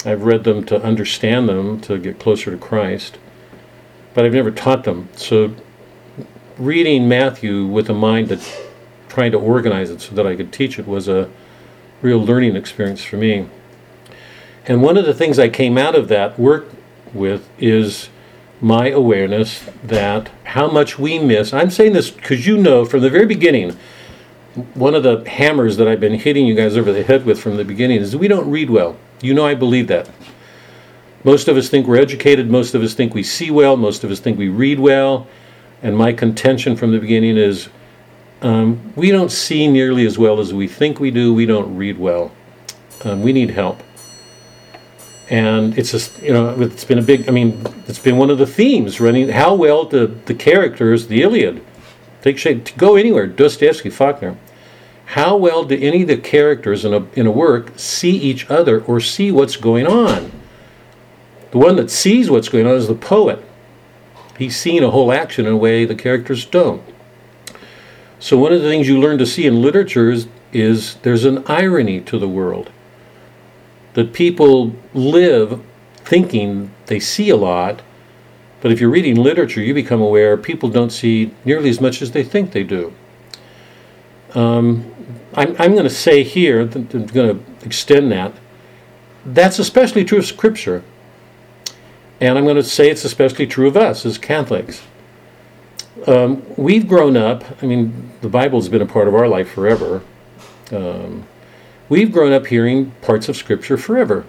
I've 0.06 0.22
read 0.22 0.44
them 0.44 0.64
to 0.66 0.80
understand 0.84 1.50
them, 1.50 1.82
to 1.82 1.98
get 1.98 2.20
closer 2.20 2.52
to 2.52 2.58
Christ, 2.58 3.18
but 4.14 4.24
I've 4.24 4.34
never 4.34 4.52
taught 4.52 4.84
them. 4.84 5.10
So, 5.16 5.56
reading 6.60 7.10
Matthew 7.10 7.66
with 7.66 7.90
a 7.90 7.94
mind 7.96 8.28
that's 8.28 8.69
trying 9.10 9.32
to 9.32 9.40
organize 9.40 9.90
it 9.90 10.02
so 10.02 10.16
that 10.16 10.26
I 10.26 10.36
could 10.36 10.54
teach 10.54 10.80
it 10.80 10.88
was 10.88 11.08
a 11.08 11.30
real 12.02 12.24
learning 12.24 12.56
experience 12.56 13.04
for 13.04 13.18
me. 13.18 13.48
And 14.66 14.82
one 14.82 14.98
of 14.98 15.06
the 15.06 15.14
things 15.14 15.40
I 15.40 15.50
came 15.50 15.78
out 15.78 15.96
of 15.96 16.08
that 16.08 16.40
work 16.40 16.68
with 17.14 17.50
is 17.58 18.10
my 18.62 18.90
awareness 18.90 19.64
that 19.84 20.30
how 20.44 20.70
much 20.70 21.00
we 21.00 21.18
miss. 21.18 21.54
I'm 21.54 21.72
saying 21.72 21.94
this 21.94 22.12
because 22.12 22.46
you 22.46 22.58
know 22.58 22.86
from 22.86 23.02
the 23.02 23.10
very 23.10 23.26
beginning, 23.26 23.78
one 24.74 24.96
of 24.96 25.04
the 25.04 25.28
hammers 25.30 25.78
that 25.78 25.88
I've 25.88 26.00
been 26.00 26.20
hitting 26.20 26.46
you 26.46 26.56
guys 26.56 26.76
over 26.76 26.92
the 26.92 27.04
head 27.04 27.26
with 27.26 27.40
from 27.40 27.58
the 27.58 27.66
beginning 27.66 28.02
is 28.02 28.16
we 28.16 28.28
don't 28.28 28.50
read 28.50 28.70
well. 28.70 28.98
You 29.22 29.34
know 29.34 29.46
I 29.46 29.56
believe 29.56 29.88
that. 29.88 30.10
Most 31.24 31.48
of 31.48 31.58
us 31.58 31.68
think 31.70 31.86
we're 31.86 31.98
educated, 31.98 32.50
most 32.50 32.76
of 32.76 32.82
us 32.82 32.94
think 32.94 33.14
we 33.14 33.24
see 33.24 33.52
well, 33.52 33.76
most 33.76 34.04
of 34.04 34.12
us 34.12 34.20
think 34.20 34.38
we 34.38 34.50
read 34.50 34.80
well. 34.80 35.28
And 35.82 35.98
my 35.98 36.14
contention 36.14 36.76
from 36.76 36.92
the 36.92 37.00
beginning 37.00 37.38
is 37.38 37.70
um, 38.42 38.94
we 38.96 39.12
don't 39.12 39.32
see 39.32 39.68
nearly 39.68 40.06
as 40.06 40.18
well 40.18 40.40
as 40.40 40.54
we 40.54 40.68
think 40.68 41.00
we 41.00 41.12
do, 41.12 41.34
we 41.34 41.46
don't 41.46 41.76
read 41.76 41.98
well. 41.98 42.32
Um, 43.04 43.22
we 43.22 43.34
need 43.34 43.52
help. 43.52 43.82
And 45.30 45.78
it's 45.78 45.92
just 45.92 46.22
you 46.22 46.34
know 46.34 46.60
it's 46.60 46.84
been 46.84 46.98
a 46.98 47.04
big 47.04 47.30
i 47.30 47.32
mean 47.32 47.64
it's 47.88 48.00
been 48.00 48.18
one 48.18 48.32
of 48.32 48.40
the 48.40 48.48
themes 48.48 49.00
running 49.00 49.30
how 49.30 49.54
well 49.54 49.86
do 49.86 50.08
the 50.26 50.34
characters 50.34 51.06
the 51.06 51.22
iliad 51.22 51.64
take 52.24 52.40
shape. 52.40 52.66
To 52.66 52.74
go 52.74 52.96
anywhere 52.96 53.28
dostoevsky 53.28 53.92
faulkner. 53.92 54.38
How 55.06 55.38
well 55.38 55.64
do 55.66 55.76
any 55.76 56.02
of 56.02 56.08
the 56.08 56.18
characters 56.18 56.84
in 56.84 56.94
a, 56.94 57.06
in 57.14 57.28
a 57.28 57.32
work 57.32 57.74
see 57.78 58.16
each 58.18 58.50
other 58.50 58.82
or 58.84 59.00
see 59.00 59.32
what's 59.32 59.56
going 59.56 59.88
on? 59.88 60.32
The 61.52 61.58
one 61.58 61.76
that 61.78 61.90
sees 61.90 62.30
what's 62.30 62.50
going 62.50 62.68
on 62.68 62.74
is 62.74 62.88
the 62.88 62.96
poet. 62.96 63.44
He's 64.38 64.56
seeing 64.56 64.84
a 64.84 64.92
whole 64.92 65.12
action 65.12 65.46
in 65.46 65.54
a 65.54 65.58
way 65.58 65.86
the 65.86 65.96
characters 65.96 66.46
don't 66.46 66.84
so 68.20 68.38
one 68.38 68.52
of 68.52 68.62
the 68.62 68.68
things 68.68 68.88
you 68.88 69.00
learn 69.00 69.18
to 69.18 69.26
see 69.26 69.46
in 69.46 69.62
literature 69.62 70.12
is, 70.12 70.28
is 70.52 70.96
there's 71.04 71.26
an 71.26 71.44
irony 71.48 72.02
to 72.02 72.20
the 72.20 72.28
world 72.28 72.70
that 73.94 74.14
people 74.14 74.76
live 74.94 75.62
thinking 75.96 76.72
they 76.88 77.00
see 77.00 77.30
a 77.30 77.36
lot, 77.36 77.82
but 78.62 78.72
if 78.72 78.82
you're 78.82 78.90
reading 78.90 79.16
literature, 79.16 79.62
you 79.62 79.74
become 79.74 80.02
aware 80.02 80.36
people 80.38 80.70
don't 80.70 80.92
see 80.92 81.34
nearly 81.46 81.70
as 81.70 81.80
much 81.80 82.02
as 82.02 82.12
they 82.12 82.24
think 82.24 82.52
they 82.52 82.64
do. 82.64 82.94
Um, 84.36 84.94
I'm, 85.34 85.56
I'm 85.60 85.72
going 85.72 85.84
to 85.84 85.90
say 85.90 86.24
here, 86.24 86.62
I'm 86.62 86.70
going 86.88 87.08
to 87.08 87.40
extend 87.64 88.12
that. 88.12 88.34
That's 89.26 89.60
especially 89.60 90.04
true 90.04 90.20
of 90.20 90.26
Scripture. 90.26 90.84
And 92.20 92.38
I'm 92.38 92.44
going 92.44 92.58
to 92.58 92.64
say 92.64 92.90
it's 92.90 93.06
especially 93.06 93.48
true 93.48 93.68
of 93.68 93.78
us 93.78 94.06
as 94.06 94.18
Catholics. 94.18 94.82
Um, 96.08 96.44
we've 96.58 96.88
grown 96.88 97.18
up, 97.18 97.44
I 97.62 97.66
mean, 97.66 98.12
the 98.22 98.30
Bible's 98.30 98.70
been 98.70 98.82
a 98.82 98.86
part 98.86 99.08
of 99.08 99.16
our 99.16 99.28
life 99.28 99.52
forever. 99.52 100.02
Um, 100.72 101.26
We've 101.90 102.12
grown 102.12 102.32
up 102.32 102.46
hearing 102.46 102.92
parts 103.02 103.30
of 103.30 103.36
Scripture 103.36 103.76
forever. 103.76 104.24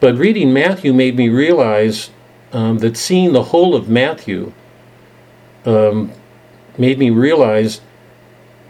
But 0.00 0.16
reading 0.16 0.52
Matthew 0.52 0.94
made 0.94 1.14
me 1.14 1.28
realize 1.28 2.10
um, 2.52 2.78
that 2.78 2.96
seeing 2.96 3.34
the 3.34 3.44
whole 3.44 3.74
of 3.74 3.86
Matthew 3.86 4.54
um, 5.66 6.10
made 6.78 6.98
me 6.98 7.10
realize 7.10 7.82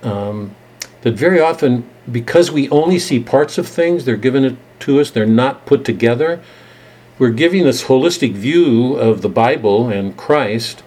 um, 0.03 0.57
that 1.03 1.15
very 1.15 1.39
often, 1.39 1.89
because 2.11 2.51
we 2.51 2.69
only 2.71 2.99
see 2.99 3.21
parts 3.21 3.59
of 3.59 3.69
things, 3.69 4.05
they're 4.05 4.17
given 4.17 4.59
to 4.81 5.01
us, 5.01 5.13
they're 5.13 5.25
not 5.25 5.67
put 5.67 5.85
together. 5.85 6.43
We're 7.21 7.31
giving 7.31 7.63
this 7.63 7.85
holistic 7.85 8.33
view 8.33 8.97
of 8.97 9.23
the 9.23 9.29
Bible 9.29 9.89
and 9.89 10.17
Christ, 10.17 10.83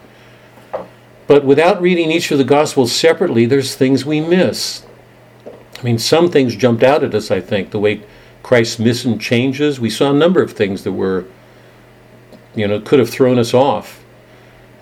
but 1.28 1.44
without 1.44 1.82
reading 1.82 2.10
each 2.10 2.32
of 2.32 2.38
the 2.38 2.44
Gospels 2.44 2.92
separately, 2.92 3.46
there's 3.46 3.76
things 3.76 4.06
we 4.06 4.22
miss. 4.22 4.86
I 5.78 5.84
mean, 5.84 6.00
some 6.00 6.32
things 6.32 6.56
jumped 6.56 6.84
out 6.84 7.04
at 7.04 7.14
us, 7.14 7.30
I 7.30 7.42
think, 7.42 7.72
the 7.72 7.80
way 7.80 8.02
Christ's 8.42 8.80
mission 8.80 9.20
changes. 9.20 9.80
We 9.80 9.90
saw 9.90 10.12
a 10.12 10.14
number 10.14 10.42
of 10.42 10.54
things 10.54 10.84
that 10.84 10.94
were, 10.94 11.26
you 12.56 12.68
know, 12.68 12.80
could 12.80 13.00
have 13.00 13.10
thrown 13.10 13.38
us 13.38 13.54
off. 13.54 14.04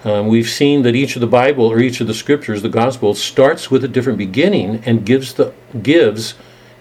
Um, 0.05 0.27
we've 0.27 0.47
seen 0.47 0.83
that 0.83 0.95
each 0.95 1.15
of 1.15 1.19
the 1.19 1.27
Bible 1.27 1.65
or 1.65 1.79
each 1.79 1.99
of 1.99 2.05
the 2.05 2.13
scriptures, 2.13 2.61
the 2.61 2.69
Gospels, 2.69 3.19
starts 3.19 3.71
with 3.71 3.83
a 3.83 3.87
different 3.87 4.19
beginning 4.19 4.83
and 4.85 5.03
gives 5.03 5.33
the 5.33 5.51
gives 5.81 6.35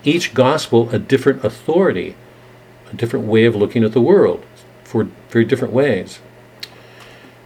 each 0.05 0.35
gospel 0.35 0.91
a 0.91 0.99
different 0.99 1.43
authority, 1.43 2.17
a 2.93 2.97
different 2.97 3.25
way 3.27 3.47
of 3.47 3.57
looking 3.57 3.83
at 3.83 3.93
the 3.93 4.01
world, 4.03 4.45
for 4.85 5.09
very 5.31 5.47
different 5.47 5.73
ways. 5.73 6.21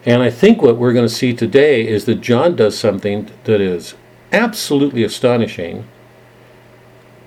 And 0.08 0.22
I 0.22 0.30
think 0.30 0.62
what 0.62 0.78
we're 0.78 0.94
going 0.94 1.06
to 1.06 1.14
see 1.14 1.34
today 1.34 1.86
is 1.86 2.06
that 2.06 2.22
John 2.22 2.56
does 2.56 2.78
something 2.78 3.28
that 3.44 3.60
is 3.60 3.94
absolutely 4.32 5.04
astonishing 5.04 5.86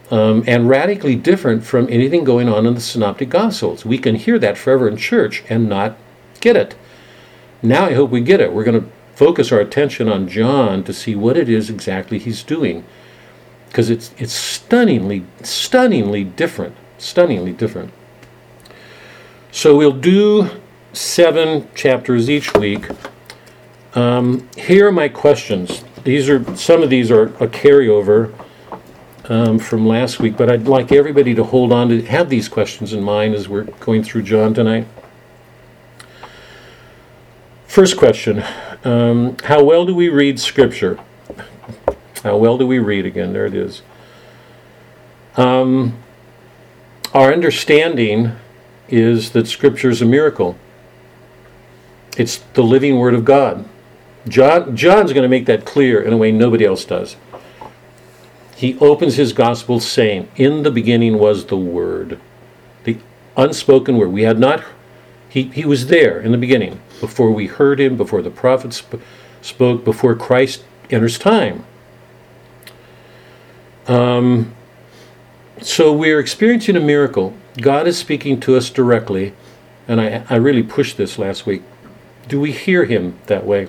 um, 0.09 0.43
and 0.47 0.67
radically 0.67 1.15
different 1.15 1.63
from 1.63 1.87
anything 1.91 2.23
going 2.23 2.49
on 2.49 2.65
in 2.65 2.73
the 2.73 2.81
Synoptic 2.81 3.29
Gospels. 3.29 3.85
We 3.85 3.99
can 3.99 4.15
hear 4.15 4.39
that 4.39 4.57
forever 4.57 4.87
in 4.87 4.97
church 4.97 5.43
and 5.47 5.69
not 5.69 5.95
get 6.39 6.55
it. 6.55 6.73
Now 7.61 7.85
I 7.85 7.93
hope 7.93 8.09
we 8.09 8.19
get 8.19 8.41
it. 8.41 8.51
We're 8.51 8.63
going 8.63 8.81
to 8.81 8.89
focus 9.13 9.51
our 9.51 9.59
attention 9.59 10.09
on 10.09 10.27
John 10.27 10.83
to 10.85 10.91
see 10.91 11.15
what 11.15 11.37
it 11.37 11.47
is 11.47 11.69
exactly 11.69 12.17
he's 12.17 12.41
doing. 12.41 12.83
Because 13.67 13.91
it's, 13.91 14.11
it's 14.17 14.33
stunningly, 14.33 15.23
stunningly 15.43 16.23
different. 16.23 16.75
Stunningly 16.97 17.53
different. 17.53 17.93
So 19.51 19.77
we'll 19.77 19.91
do 19.91 20.49
seven 20.93 21.67
chapters 21.75 22.29
each 22.29 22.53
week. 22.55 22.87
Um, 23.95 24.47
here 24.57 24.87
are 24.87 24.91
my 24.91 25.09
questions. 25.09 25.83
These 26.03 26.29
are 26.29 26.55
some 26.55 26.81
of 26.81 26.89
these 26.89 27.11
are 27.11 27.23
a 27.23 27.47
carryover 27.47 28.33
um, 29.25 29.59
from 29.59 29.85
last 29.85 30.19
week, 30.19 30.37
but 30.37 30.49
I'd 30.49 30.67
like 30.67 30.91
everybody 30.91 31.35
to 31.35 31.43
hold 31.43 31.71
on 31.71 31.89
to 31.89 32.01
have 32.03 32.29
these 32.29 32.49
questions 32.49 32.93
in 32.93 33.03
mind 33.03 33.35
as 33.35 33.47
we're 33.47 33.63
going 33.63 34.03
through 34.03 34.23
John 34.23 34.53
tonight. 34.53 34.87
First 37.67 37.97
question 37.97 38.43
um, 38.83 39.37
How 39.43 39.63
well 39.63 39.85
do 39.85 39.95
we 39.95 40.09
read 40.09 40.39
Scripture? 40.39 40.99
How 42.23 42.37
well 42.37 42.57
do 42.57 42.67
we 42.67 42.79
read 42.79 43.05
again? 43.05 43.33
There 43.33 43.45
it 43.45 43.53
is. 43.53 43.81
Um, 45.37 45.97
our 47.13 47.31
understanding 47.31 48.33
is 48.89 49.31
that 49.31 49.47
Scripture 49.47 49.89
is 49.89 50.01
a 50.01 50.05
miracle. 50.05 50.57
It's 52.17 52.37
the 52.53 52.63
living 52.63 52.97
Word 52.97 53.13
of 53.13 53.25
God. 53.25 53.65
John, 54.27 54.75
John's 54.75 55.13
going 55.13 55.23
to 55.23 55.29
make 55.29 55.45
that 55.45 55.65
clear 55.65 56.01
in 56.01 56.13
a 56.13 56.17
way 56.17 56.31
nobody 56.31 56.65
else 56.65 56.85
does. 56.85 57.15
He 58.55 58.77
opens 58.79 59.15
his 59.15 59.33
Gospel 59.33 59.79
saying, 59.79 60.29
In 60.35 60.63
the 60.63 60.71
beginning 60.71 61.17
was 61.17 61.45
the 61.45 61.57
Word, 61.57 62.19
the 62.83 62.97
unspoken 63.35 63.97
Word. 63.97 64.11
We 64.11 64.23
had 64.23 64.37
not, 64.37 64.63
he, 65.29 65.43
he 65.43 65.65
was 65.65 65.87
there 65.87 66.19
in 66.19 66.31
the 66.31 66.37
beginning, 66.37 66.79
before 66.99 67.31
we 67.31 67.47
heard 67.47 67.79
him, 67.79 67.97
before 67.97 68.21
the 68.21 68.29
prophets 68.29 68.77
sp- 68.85 69.01
spoke, 69.41 69.83
before 69.83 70.15
Christ 70.15 70.63
enters 70.91 71.17
time. 71.17 71.65
Um, 73.87 74.53
so 75.61 75.91
we're 75.91 76.19
experiencing 76.19 76.75
a 76.75 76.81
miracle. 76.81 77.33
God 77.59 77.87
is 77.87 77.97
speaking 77.97 78.39
to 78.41 78.55
us 78.55 78.69
directly, 78.69 79.33
and 79.87 79.99
I, 79.99 80.23
I 80.29 80.35
really 80.35 80.63
pushed 80.63 80.97
this 80.97 81.17
last 81.17 81.45
week. 81.45 81.63
Do 82.31 82.39
we 82.39 82.53
hear 82.53 82.85
Him 82.85 83.19
that 83.25 83.45
way? 83.45 83.67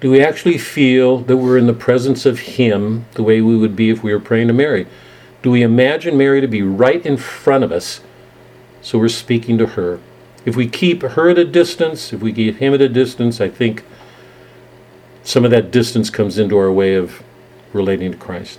Do 0.00 0.10
we 0.10 0.20
actually 0.20 0.58
feel 0.58 1.18
that 1.18 1.36
we're 1.36 1.56
in 1.56 1.68
the 1.68 1.72
presence 1.72 2.26
of 2.26 2.40
Him 2.40 3.04
the 3.12 3.22
way 3.22 3.40
we 3.40 3.56
would 3.56 3.76
be 3.76 3.90
if 3.90 4.02
we 4.02 4.12
were 4.12 4.18
praying 4.18 4.48
to 4.48 4.52
Mary? 4.52 4.88
Do 5.40 5.52
we 5.52 5.62
imagine 5.62 6.18
Mary 6.18 6.40
to 6.40 6.48
be 6.48 6.62
right 6.62 7.06
in 7.06 7.16
front 7.16 7.62
of 7.62 7.70
us 7.70 8.00
so 8.82 8.98
we're 8.98 9.08
speaking 9.08 9.56
to 9.58 9.66
her? 9.66 10.00
If 10.44 10.56
we 10.56 10.66
keep 10.66 11.02
her 11.02 11.30
at 11.30 11.38
a 11.38 11.44
distance, 11.44 12.12
if 12.12 12.20
we 12.20 12.32
keep 12.32 12.56
Him 12.56 12.74
at 12.74 12.80
a 12.80 12.88
distance, 12.88 13.40
I 13.40 13.50
think 13.50 13.84
some 15.22 15.44
of 15.44 15.52
that 15.52 15.70
distance 15.70 16.10
comes 16.10 16.38
into 16.38 16.58
our 16.58 16.72
way 16.72 16.96
of 16.96 17.22
relating 17.72 18.10
to 18.10 18.18
Christ. 18.18 18.58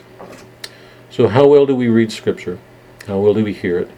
So, 1.09 1.27
how 1.27 1.47
well 1.47 1.65
do 1.65 1.75
we 1.75 1.89
read 1.89 2.13
Scripture? 2.13 2.59
How 3.07 3.19
well 3.19 3.33
do 3.33 3.43
we 3.43 3.51
hear 3.51 3.77
it? 3.77 3.91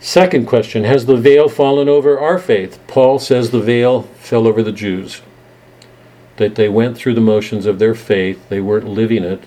Second 0.00 0.46
question 0.46 0.84
Has 0.84 1.06
the 1.06 1.16
veil 1.16 1.48
fallen 1.48 1.88
over 1.88 2.18
our 2.18 2.38
faith? 2.38 2.78
Paul 2.86 3.18
says 3.18 3.50
the 3.50 3.60
veil 3.60 4.02
fell 4.02 4.46
over 4.46 4.62
the 4.62 4.72
Jews, 4.72 5.22
that 6.36 6.54
they 6.54 6.68
went 6.68 6.96
through 6.96 7.14
the 7.14 7.20
motions 7.20 7.66
of 7.66 7.78
their 7.78 7.94
faith, 7.94 8.48
they 8.48 8.60
weren't 8.60 8.86
living 8.88 9.24
it. 9.24 9.42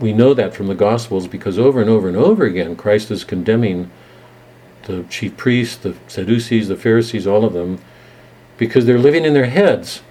We 0.00 0.12
know 0.12 0.34
that 0.34 0.54
from 0.54 0.66
the 0.68 0.74
Gospels 0.74 1.26
because 1.26 1.58
over 1.58 1.80
and 1.80 1.90
over 1.90 2.08
and 2.08 2.16
over 2.16 2.44
again, 2.44 2.76
Christ 2.76 3.10
is 3.10 3.24
condemning 3.24 3.90
the 4.84 5.04
chief 5.04 5.36
priests, 5.36 5.76
the 5.76 5.96
Sadducees, 6.06 6.68
the 6.68 6.76
Pharisees, 6.76 7.26
all 7.26 7.44
of 7.44 7.52
them, 7.52 7.80
because 8.56 8.86
they're 8.86 8.98
living 8.98 9.24
in 9.24 9.34
their 9.34 9.46
heads. 9.46 10.02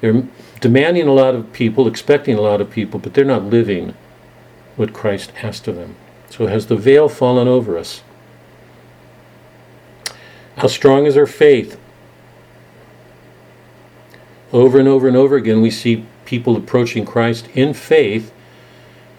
They're 0.00 0.24
demanding 0.60 1.08
a 1.08 1.12
lot 1.12 1.34
of 1.34 1.52
people, 1.52 1.86
expecting 1.86 2.36
a 2.36 2.40
lot 2.40 2.60
of 2.60 2.70
people, 2.70 3.00
but 3.00 3.14
they're 3.14 3.24
not 3.24 3.44
living 3.44 3.94
what 4.76 4.92
Christ 4.92 5.32
asked 5.42 5.68
of 5.68 5.76
them. 5.76 5.96
So 6.30 6.46
has 6.46 6.66
the 6.66 6.76
veil 6.76 7.08
fallen 7.08 7.48
over 7.48 7.76
us? 7.76 8.02
How 10.64 10.68
strong 10.68 11.04
is 11.04 11.14
our 11.18 11.26
faith? 11.26 11.78
Over 14.50 14.78
and 14.78 14.88
over 14.88 15.06
and 15.06 15.14
over 15.14 15.36
again, 15.36 15.60
we 15.60 15.70
see 15.70 16.06
people 16.24 16.56
approaching 16.56 17.04
Christ 17.04 17.48
in 17.52 17.74
faith 17.74 18.32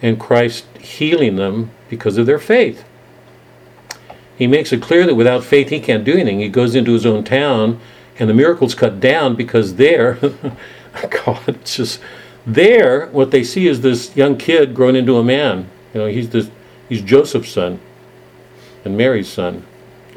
and 0.02 0.20
Christ 0.20 0.66
healing 0.80 1.36
them 1.36 1.70
because 1.88 2.18
of 2.18 2.26
their 2.26 2.40
faith. 2.40 2.84
He 4.36 4.48
makes 4.48 4.74
it 4.74 4.82
clear 4.82 5.06
that 5.06 5.14
without 5.14 5.44
faith 5.44 5.70
he 5.70 5.80
can't 5.80 6.04
do 6.04 6.14
anything. 6.14 6.40
He 6.40 6.50
goes 6.50 6.74
into 6.74 6.94
his 6.94 7.06
own 7.06 7.24
town 7.24 7.80
and 8.18 8.28
the 8.28 8.34
miracle's 8.34 8.74
cut 8.74 9.00
down 9.00 9.36
because 9.36 9.76
there, 9.76 10.16
God, 11.26 11.48
it's 11.48 11.76
just 11.76 12.02
there. 12.48 13.06
What 13.10 13.30
they 13.30 13.44
see 13.44 13.68
is 13.68 13.82
this 13.82 14.16
young 14.16 14.36
kid 14.40 14.74
grown 14.74 14.96
into 14.96 15.20
a 15.20 15.24
man. 15.24 15.70
You 15.94 16.00
know, 16.02 16.08
he's 16.08 16.28
this, 16.32 16.50
he's 16.90 17.04
Joseph's 17.04 17.52
son 17.52 17.80
and 18.84 18.98
Mary's 18.98 19.32
son. 19.32 19.64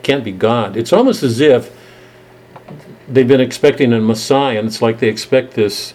Can't 0.02 0.24
be 0.24 0.32
God. 0.32 0.76
It's 0.76 0.92
almost 0.92 1.22
as 1.22 1.40
if 1.40 1.76
they've 3.08 3.28
been 3.28 3.40
expecting 3.40 3.92
a 3.92 4.00
Messiah, 4.00 4.58
and 4.58 4.68
it's 4.68 4.82
like 4.82 4.98
they 4.98 5.08
expect 5.08 5.54
this 5.54 5.94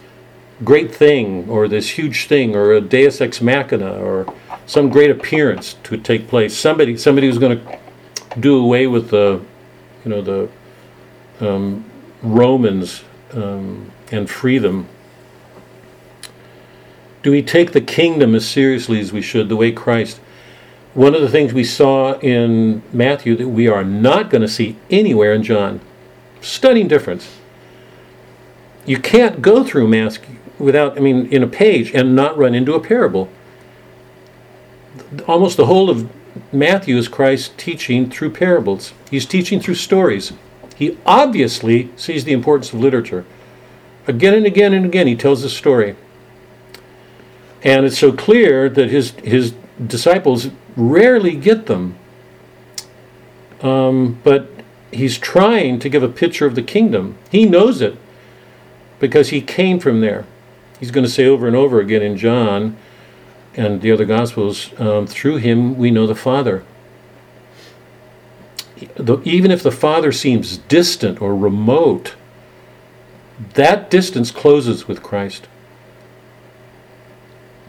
great 0.64 0.94
thing 0.94 1.50
or 1.50 1.68
this 1.68 1.90
huge 1.90 2.28
thing 2.28 2.56
or 2.56 2.74
a 2.74 2.82
Deus 2.82 3.22
ex 3.22 3.42
machina 3.42 3.94
or 4.00 4.34
some 4.66 4.90
great 4.90 5.12
appearance 5.12 5.76
to 5.84 5.98
take 5.98 6.28
place. 6.28 6.56
Somebody, 6.58 6.98
somebody 6.98 7.28
who's 7.28 7.38
going 7.38 7.60
to 7.60 7.80
do 8.40 8.58
away 8.58 8.88
with 8.88 9.10
the, 9.10 9.42
you 10.06 10.12
know, 10.12 10.22
the 10.22 10.50
um, 11.40 11.86
Romans 12.22 13.04
um, 13.34 13.92
and 14.12 14.30
free 14.30 14.58
them. 14.58 14.88
Do 17.22 17.32
we 17.32 17.42
take 17.42 17.72
the 17.72 17.82
kingdom 17.82 18.36
as 18.36 18.48
seriously 18.48 19.00
as 19.00 19.14
we 19.14 19.22
should, 19.22 19.50
the 19.50 19.56
way 19.56 19.72
Christ? 19.72 20.20
One 20.94 21.16
of 21.16 21.22
the 21.22 21.30
things 21.30 21.54
we 21.54 21.64
saw 21.64 22.20
in 22.20 22.84
Matthew 22.94 23.36
that 23.38 23.48
we 23.48 23.68
are 23.68 23.84
not 23.84 24.30
going 24.30 24.44
to 24.44 24.48
see 24.48 24.78
anywhere 24.92 25.34
in 25.34 25.42
John. 25.42 25.82
Stunning 26.40 26.88
difference. 26.88 27.38
You 28.86 29.00
can't 29.00 29.42
go 29.42 29.64
through 29.64 29.88
Matthew 29.88 30.36
without, 30.60 30.98
I 30.98 31.00
mean, 31.00 31.26
in 31.28 31.42
a 31.42 31.48
page 31.48 31.92
and 31.96 32.16
not 32.16 32.38
run 32.38 32.54
into 32.54 32.76
a 32.76 32.80
parable. 32.80 33.30
Almost 35.28 35.58
the 35.58 35.66
whole 35.66 35.90
of 35.90 36.10
Matthew 36.52 36.98
is 36.98 37.08
Christ 37.08 37.58
teaching 37.58 38.10
through 38.10 38.32
parables. 38.32 38.94
He's 39.10 39.26
teaching 39.26 39.60
through 39.60 39.76
stories. 39.76 40.34
He 40.76 40.98
obviously 41.06 41.92
sees 41.96 42.24
the 42.26 42.34
importance 42.34 42.72
of 42.74 42.80
literature. 42.80 43.26
Again 44.08 44.34
and 44.34 44.46
again 44.46 44.74
and 44.74 44.86
again, 44.86 45.08
he 45.08 45.16
tells 45.16 45.44
a 45.44 45.50
story. 45.50 45.96
And 47.64 47.86
it's 47.86 47.98
so 47.98 48.12
clear 48.12 48.70
that 48.70 48.90
his, 48.90 49.12
his 49.12 49.54
disciples 49.86 50.50
rarely 50.76 51.36
get 51.36 51.66
them. 51.66 51.96
Um, 53.62 54.20
but 54.24 54.50
he's 54.92 55.18
trying 55.18 55.80
to 55.80 55.90
give 55.90 56.04
a 56.04 56.10
picture 56.10 56.46
of 56.46 56.56
the 56.56 56.62
kingdom. 56.62 57.18
He 57.32 57.46
knows 57.46 57.82
it 57.82 57.98
because 59.00 59.30
he 59.30 59.42
came 59.42 59.80
from 59.80 60.02
there. 60.02 60.26
He's 60.80 60.92
going 60.92 61.06
to 61.06 61.12
say 61.12 61.26
over 61.26 61.48
and 61.48 61.56
over 61.56 61.80
again 61.80 62.02
in 62.02 62.18
John 62.18 62.78
and 63.56 63.82
the 63.82 63.92
other 63.92 64.06
Gospels 64.06 64.78
um, 64.80 65.08
through 65.08 65.38
him 65.38 65.78
we 65.78 65.92
know 65.92 66.08
the 66.08 66.16
Father. 66.16 66.64
Even 69.24 69.52
if 69.52 69.64
the 69.64 69.72
Father 69.72 70.12
seems 70.12 70.58
distant 70.58 71.22
or 71.22 71.36
remote, 71.36 72.16
that 73.54 73.90
distance 73.90 74.30
closes 74.32 74.88
with 74.88 75.02
Christ. 75.02 75.48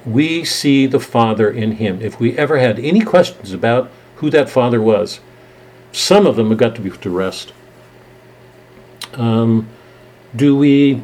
We 0.04 0.44
see 0.44 0.86
the 0.86 1.00
Father 1.00 1.50
in 1.50 1.72
him. 1.72 2.00
If 2.02 2.20
we 2.20 2.36
ever 2.36 2.58
had 2.58 2.78
any 2.78 3.00
questions 3.00 3.52
about 3.52 3.90
who 4.16 4.30
that 4.30 4.50
Father 4.50 4.80
was, 4.80 5.20
some 5.92 6.26
of 6.26 6.36
them 6.36 6.50
have 6.50 6.58
got 6.58 6.74
to 6.74 6.80
be 6.80 6.90
put 6.90 7.02
to 7.02 7.10
rest. 7.10 7.52
Um, 9.14 9.68
do 10.34 10.56
we 10.56 11.02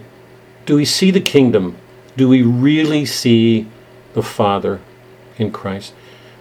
do 0.66 0.76
we 0.76 0.84
see 0.84 1.10
the 1.10 1.20
kingdom? 1.20 1.76
Do 2.16 2.28
we 2.28 2.42
really 2.42 3.06
see 3.06 3.66
the 4.12 4.22
Father 4.22 4.80
in 5.38 5.52
Christ? 5.52 5.94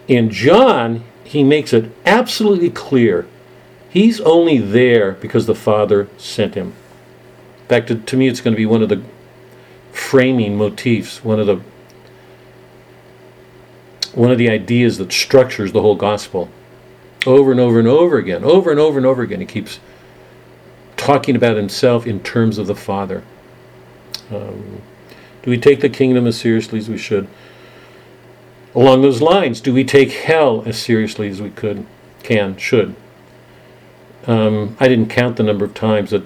In 0.08 0.30
John, 0.30 1.04
he 1.24 1.44
makes 1.44 1.74
it 1.74 1.92
absolutely 2.06 2.70
clear 2.70 3.28
he's 3.90 4.20
only 4.22 4.58
there 4.58 5.14
because 5.14 5.46
the 5.46 5.56
Father 5.56 6.08
sent 6.18 6.56
him. 6.56 6.74
In 7.62 7.68
fact, 7.68 7.88
to, 7.88 7.96
to 7.96 8.18
me, 8.18 8.28
it's 8.28 8.42
going 8.42 8.54
to 8.54 8.58
be 8.58 8.66
one 8.66 8.82
of 8.82 8.90
the 8.90 9.04
framing 9.92 10.58
motifs, 10.58 11.24
one 11.24 11.40
of 11.40 11.48
the 11.48 11.62
one 14.20 14.32
of 14.32 14.38
the 14.38 14.50
ideas 14.50 14.98
that 14.98 15.14
structures 15.14 15.72
the 15.72 15.82
whole 15.82 15.96
gospel. 15.96 16.50
Over 17.26 17.52
and 17.52 17.60
over 17.60 17.80
and 17.80 17.88
over 17.88 18.18
again, 18.18 18.44
over 18.44 18.70
and 18.70 18.78
over 18.78 18.98
and 18.98 19.06
over 19.06 19.22
again, 19.22 19.40
he 19.40 19.46
keeps 19.46 19.80
talking 20.98 21.38
about 21.38 21.56
himself 21.56 22.06
in 22.06 22.20
terms 22.20 22.58
of 22.58 22.68
the 22.68 22.76
Father. 22.76 23.24
Um, 24.30 24.82
do 25.42 25.50
we 25.50 25.58
take 25.58 25.80
the 25.80 25.88
kingdom 25.88 26.28
as 26.28 26.38
seriously 26.38 26.80
as 26.80 26.90
we 26.90 26.98
should? 26.98 27.30
Along 28.76 29.02
those 29.02 29.22
lines, 29.22 29.62
do 29.62 29.74
we 29.74 29.86
take 29.86 30.12
hell 30.12 30.64
as 30.66 30.78
seriously 30.78 31.30
as 31.30 31.42
we 31.42 31.52
could, 31.52 31.86
can, 32.22 32.58
should? 32.58 32.96
Um, 34.28 34.76
I 34.82 34.90
didn't 34.90 35.08
count 35.08 35.38
the 35.38 35.44
number 35.44 35.64
of 35.64 35.74
times 35.74 36.12
that 36.12 36.26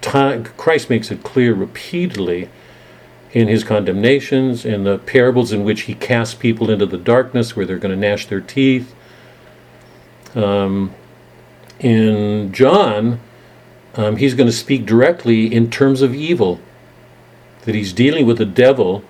time, 0.00 0.42
Christ 0.56 0.90
makes 0.90 1.12
it 1.12 1.22
clear 1.22 1.54
repeatedly 1.54 2.48
in 3.32 3.48
his 3.48 3.62
condemnations, 3.62 4.64
in 4.64 4.84
the 4.84 4.98
parables 4.98 5.52
in 5.52 5.64
which 5.64 5.82
he 5.82 5.94
casts 5.94 6.34
people 6.34 6.70
into 6.70 6.86
the 6.86 6.96
darkness 6.96 7.54
where 7.54 7.66
they're 7.66 7.78
going 7.78 7.94
to 7.94 8.00
gnash 8.00 8.26
their 8.26 8.40
teeth. 8.40 8.94
Um, 10.34 10.94
in 11.78 12.52
John, 12.52 13.20
um, 13.94 14.16
he's 14.16 14.34
going 14.34 14.46
to 14.46 14.52
speak 14.52 14.86
directly 14.86 15.52
in 15.52 15.70
terms 15.70 16.02
of 16.02 16.14
evil, 16.14 16.60
that 17.62 17.74
he's 17.74 17.92
dealing 17.92 18.26
with 18.26 18.38
the 18.38 18.46
devil, 18.46 19.04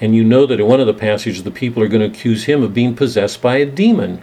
and 0.00 0.14
you 0.14 0.22
know 0.22 0.46
that 0.46 0.60
in 0.60 0.66
one 0.66 0.80
of 0.80 0.86
the 0.86 0.94
passages 0.94 1.42
the 1.42 1.50
people 1.50 1.82
are 1.82 1.88
going 1.88 2.02
to 2.02 2.16
accuse 2.18 2.44
him 2.44 2.62
of 2.62 2.74
being 2.74 2.94
possessed 2.94 3.42
by 3.42 3.56
a 3.56 3.66
demon. 3.66 4.22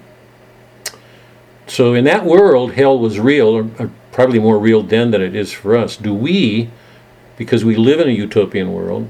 So 1.68 1.94
in 1.94 2.04
that 2.06 2.26
world, 2.26 2.74
hell 2.74 2.98
was 2.98 3.20
real, 3.20 3.48
or, 3.48 3.70
or 3.80 3.92
probably 4.12 4.40
more 4.40 4.60
real 4.60 4.84
then 4.84 5.12
than 5.12 5.22
it 5.22 5.36
is 5.36 5.52
for 5.52 5.76
us. 5.76 5.98
Do 5.98 6.14
we, 6.14 6.70
because 7.38 7.66
we 7.66 7.76
live 7.76 8.00
in 8.00 8.08
a 8.08 8.12
utopian 8.12 8.74
world, 8.74 9.08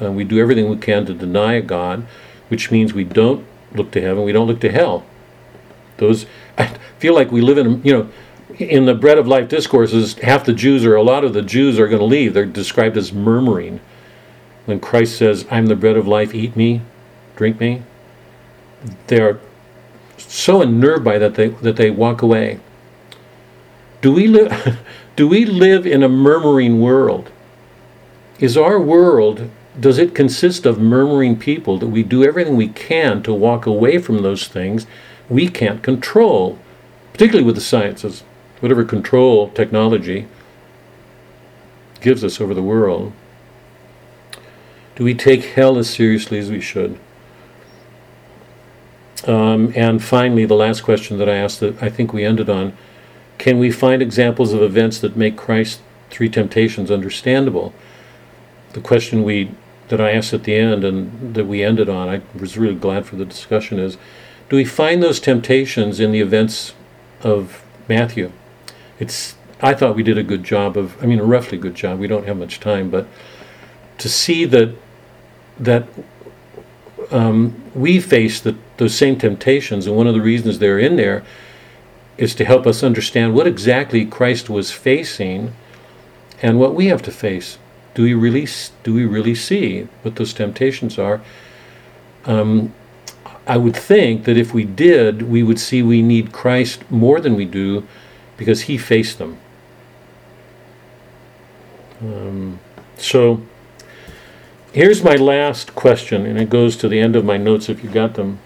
uh, 0.00 0.10
we 0.12 0.24
do 0.24 0.38
everything 0.38 0.68
we 0.68 0.76
can 0.76 1.06
to 1.06 1.14
deny 1.14 1.54
a 1.54 1.62
God, 1.62 2.06
which 2.48 2.70
means 2.70 2.94
we 2.94 3.04
don't 3.04 3.44
look 3.72 3.90
to 3.92 4.00
heaven, 4.00 4.24
we 4.24 4.32
don't 4.32 4.46
look 4.46 4.60
to 4.60 4.70
hell. 4.70 5.04
Those, 5.96 6.26
I 6.58 6.66
feel 6.98 7.14
like 7.14 7.32
we 7.32 7.40
live 7.40 7.58
in, 7.58 7.82
you 7.84 7.92
know, 7.92 8.10
in 8.58 8.84
the 8.84 8.94
bread 8.94 9.18
of 9.18 9.26
life 9.26 9.48
discourses, 9.48 10.14
half 10.18 10.44
the 10.44 10.52
Jews 10.52 10.84
or 10.84 10.94
a 10.94 11.02
lot 11.02 11.24
of 11.24 11.32
the 11.32 11.42
Jews 11.42 11.78
are 11.78 11.88
going 11.88 11.98
to 11.98 12.04
leave. 12.04 12.34
They're 12.34 12.46
described 12.46 12.96
as 12.96 13.12
murmuring. 13.12 13.80
When 14.66 14.80
Christ 14.80 15.18
says, 15.18 15.46
I'm 15.50 15.66
the 15.66 15.76
bread 15.76 15.96
of 15.96 16.06
life, 16.06 16.34
eat 16.34 16.56
me, 16.56 16.80
drink 17.36 17.60
me, 17.60 17.82
they 19.08 19.20
are 19.20 19.40
so 20.16 20.62
unnerved 20.62 21.04
by 21.04 21.18
that 21.18 21.34
they, 21.34 21.48
that 21.48 21.76
they 21.76 21.90
walk 21.90 22.22
away. 22.22 22.60
Do 24.00 24.12
we, 24.12 24.26
live? 24.26 24.78
do 25.16 25.26
we 25.26 25.44
live 25.44 25.86
in 25.86 26.02
a 26.02 26.08
murmuring 26.08 26.80
world? 26.80 27.30
Is 28.40 28.56
our 28.56 28.80
world, 28.80 29.50
does 29.78 29.98
it 29.98 30.14
consist 30.14 30.66
of 30.66 30.78
murmuring 30.78 31.38
people 31.38 31.78
that 31.78 31.88
we 31.88 32.02
do 32.02 32.24
everything 32.24 32.56
we 32.56 32.68
can 32.68 33.22
to 33.22 33.32
walk 33.32 33.66
away 33.66 33.98
from 33.98 34.22
those 34.22 34.48
things 34.48 34.86
we 35.28 35.48
can't 35.48 35.82
control, 35.82 36.58
particularly 37.12 37.46
with 37.46 37.54
the 37.54 37.60
sciences, 37.60 38.24
whatever 38.60 38.84
control 38.84 39.50
technology 39.50 40.26
gives 42.00 42.24
us 42.24 42.40
over 42.40 42.54
the 42.54 42.62
world? 42.62 43.12
Do 44.96 45.04
we 45.04 45.14
take 45.14 45.44
hell 45.44 45.78
as 45.78 45.90
seriously 45.90 46.38
as 46.38 46.50
we 46.50 46.60
should? 46.60 46.98
Um, 49.26 49.72
and 49.74 50.02
finally, 50.02 50.44
the 50.44 50.54
last 50.54 50.82
question 50.82 51.18
that 51.18 51.28
I 51.28 51.36
asked 51.36 51.60
that 51.60 51.82
I 51.82 51.88
think 51.88 52.12
we 52.12 52.24
ended 52.24 52.50
on 52.50 52.76
can 53.38 53.58
we 53.58 53.70
find 53.70 54.00
examples 54.00 54.52
of 54.52 54.62
events 54.62 54.98
that 55.00 55.16
make 55.16 55.36
Christ's 55.36 55.82
three 56.10 56.28
temptations 56.28 56.90
understandable? 56.90 57.74
The 58.74 58.80
question 58.80 59.22
we 59.22 59.50
that 59.88 60.00
I 60.00 60.12
asked 60.12 60.32
at 60.32 60.44
the 60.44 60.54
end 60.54 60.82
and 60.84 61.34
that 61.34 61.44
we 61.44 61.62
ended 61.62 61.88
on, 61.88 62.08
I 62.08 62.22
was 62.38 62.56
really 62.56 62.74
glad 62.74 63.06
for 63.06 63.16
the 63.16 63.24
discussion 63.24 63.78
is 63.78 63.96
do 64.48 64.56
we 64.56 64.64
find 64.64 65.02
those 65.02 65.20
temptations 65.20 66.00
in 66.00 66.12
the 66.12 66.20
events 66.20 66.74
of 67.22 67.64
Matthew? 67.88 68.30
It's 68.98 69.36
I 69.62 69.74
thought 69.74 69.96
we 69.96 70.02
did 70.02 70.18
a 70.18 70.22
good 70.22 70.44
job 70.44 70.76
of 70.76 71.02
I 71.02 71.06
mean 71.06 71.20
a 71.20 71.24
roughly 71.24 71.56
good 71.56 71.74
job. 71.74 71.98
We 71.98 72.06
don't 72.06 72.26
have 72.26 72.36
much 72.36 72.60
time, 72.60 72.90
but 72.90 73.06
to 73.98 74.08
see 74.08 74.44
that 74.46 74.74
that 75.58 75.86
um, 77.10 77.62
we 77.74 78.00
face 78.00 78.40
the, 78.40 78.56
those 78.76 78.94
same 78.94 79.16
temptations, 79.16 79.86
and 79.86 79.96
one 79.96 80.06
of 80.06 80.14
the 80.14 80.20
reasons 80.20 80.58
they're 80.58 80.78
in 80.78 80.96
there 80.96 81.24
is 82.18 82.34
to 82.34 82.44
help 82.44 82.66
us 82.66 82.82
understand 82.82 83.34
what 83.34 83.46
exactly 83.46 84.04
Christ 84.04 84.50
was 84.50 84.70
facing 84.70 85.54
and 86.42 86.58
what 86.58 86.74
we 86.74 86.86
have 86.86 87.02
to 87.02 87.12
face. 87.12 87.58
Do 87.94 88.02
we 88.02 88.14
really 88.14 88.46
do 88.82 88.92
we 88.94 89.04
really 89.04 89.34
see 89.34 89.88
what 90.02 90.16
those 90.16 90.32
temptations 90.32 90.98
are? 90.98 91.20
Um, 92.24 92.74
I 93.46 93.56
would 93.56 93.76
think 93.76 94.24
that 94.24 94.36
if 94.36 94.54
we 94.54 94.64
did, 94.64 95.22
we 95.22 95.42
would 95.42 95.60
see 95.60 95.82
we 95.82 96.02
need 96.02 96.32
Christ 96.32 96.90
more 96.90 97.20
than 97.20 97.34
we 97.34 97.44
do 97.44 97.86
because 98.36 98.62
He 98.62 98.78
faced 98.78 99.18
them. 99.18 99.38
Um, 102.00 102.58
so 102.96 103.42
here's 104.72 105.04
my 105.04 105.14
last 105.14 105.74
question, 105.74 106.26
and 106.26 106.38
it 106.38 106.50
goes 106.50 106.76
to 106.78 106.88
the 106.88 106.98
end 106.98 107.16
of 107.16 107.24
my 107.24 107.36
notes 107.36 107.68
if 107.68 107.84
you 107.84 107.90
got 107.90 108.14
them. 108.14 108.38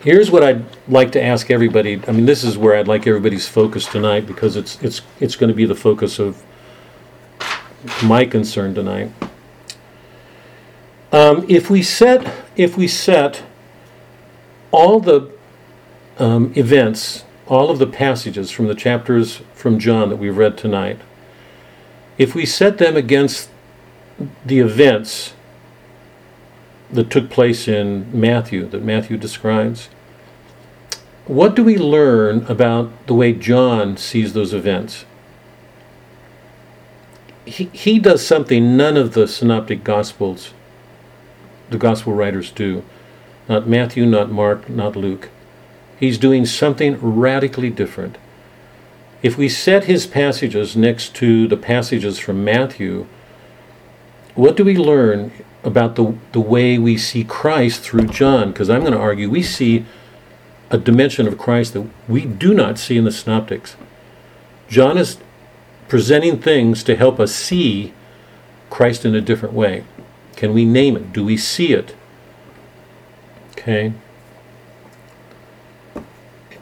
Here's 0.00 0.30
what 0.30 0.44
I'd 0.44 0.64
like 0.86 1.12
to 1.12 1.22
ask 1.22 1.50
everybody. 1.50 2.00
I 2.06 2.12
mean, 2.12 2.26
this 2.26 2.44
is 2.44 2.58
where 2.58 2.76
I'd 2.76 2.88
like 2.88 3.06
everybody's 3.06 3.48
focus 3.48 3.86
tonight 3.86 4.26
because 4.26 4.56
it's 4.56 4.80
it's 4.82 5.00
it's 5.18 5.36
going 5.36 5.48
to 5.48 5.54
be 5.54 5.64
the 5.64 5.74
focus 5.74 6.18
of 6.18 6.42
my 8.02 8.24
concern 8.24 8.74
tonight. 8.74 9.10
Um, 11.12 11.44
if 11.48 11.70
we 11.70 11.82
set 11.82 12.44
if 12.56 12.76
we 12.76 12.88
set 12.88 13.42
all 14.70 15.00
the 15.00 15.30
um, 16.18 16.52
events, 16.56 17.24
all 17.46 17.70
of 17.70 17.78
the 17.78 17.86
passages 17.86 18.50
from 18.50 18.66
the 18.66 18.74
chapters 18.74 19.42
from 19.54 19.78
John 19.78 20.08
that 20.08 20.16
we've 20.16 20.36
read 20.36 20.56
tonight, 20.56 21.00
if 22.18 22.34
we 22.34 22.46
set 22.46 22.78
them 22.78 22.96
against 22.96 23.50
the 24.44 24.60
events 24.60 25.34
that 26.90 27.10
took 27.10 27.30
place 27.30 27.66
in 27.66 28.08
Matthew, 28.18 28.66
that 28.68 28.82
Matthew 28.82 29.16
describes, 29.16 29.88
what 31.26 31.56
do 31.56 31.64
we 31.64 31.78
learn 31.78 32.44
about 32.46 33.06
the 33.06 33.14
way 33.14 33.32
John 33.32 33.96
sees 33.96 34.32
those 34.32 34.52
events? 34.52 35.04
He, 37.44 37.64
he 37.72 37.98
does 37.98 38.26
something 38.26 38.76
none 38.76 38.96
of 38.96 39.14
the 39.14 39.28
synoptic 39.28 39.84
gospels, 39.84 40.52
the 41.70 41.78
gospel 41.78 42.12
writers 42.12 42.50
do. 42.50 42.84
Not 43.48 43.68
Matthew, 43.68 44.06
not 44.06 44.30
Mark, 44.30 44.70
not 44.70 44.96
Luke. 44.96 45.28
He's 45.98 46.18
doing 46.18 46.46
something 46.46 46.98
radically 47.00 47.70
different. 47.70 48.16
If 49.22 49.36
we 49.38 49.48
set 49.48 49.84
his 49.84 50.06
passages 50.06 50.76
next 50.76 51.14
to 51.16 51.46
the 51.46 51.56
passages 51.56 52.18
from 52.18 52.44
Matthew, 52.44 53.06
what 54.34 54.56
do 54.56 54.64
we 54.64 54.76
learn 54.76 55.32
about 55.62 55.96
the, 55.96 56.16
the 56.32 56.40
way 56.40 56.76
we 56.78 56.96
see 56.98 57.24
Christ 57.24 57.80
through 57.80 58.08
John? 58.08 58.52
Because 58.52 58.68
I'm 58.68 58.80
going 58.80 58.92
to 58.92 58.98
argue 58.98 59.30
we 59.30 59.42
see 59.42 59.86
a 60.70 60.78
dimension 60.78 61.26
of 61.26 61.38
Christ 61.38 61.72
that 61.74 61.88
we 62.08 62.24
do 62.24 62.52
not 62.52 62.78
see 62.78 62.96
in 62.96 63.04
the 63.04 63.12
synoptics. 63.12 63.76
John 64.68 64.98
is 64.98 65.18
presenting 65.94 66.40
things 66.40 66.82
to 66.82 66.96
help 66.96 67.20
us 67.20 67.32
see 67.32 67.92
Christ 68.68 69.04
in 69.04 69.14
a 69.14 69.20
different 69.20 69.54
way. 69.54 69.84
Can 70.34 70.52
we 70.52 70.64
name 70.64 70.96
it? 70.96 71.12
Do 71.12 71.24
we 71.24 71.36
see 71.36 71.72
it? 71.72 71.94
Okay. 73.52 73.92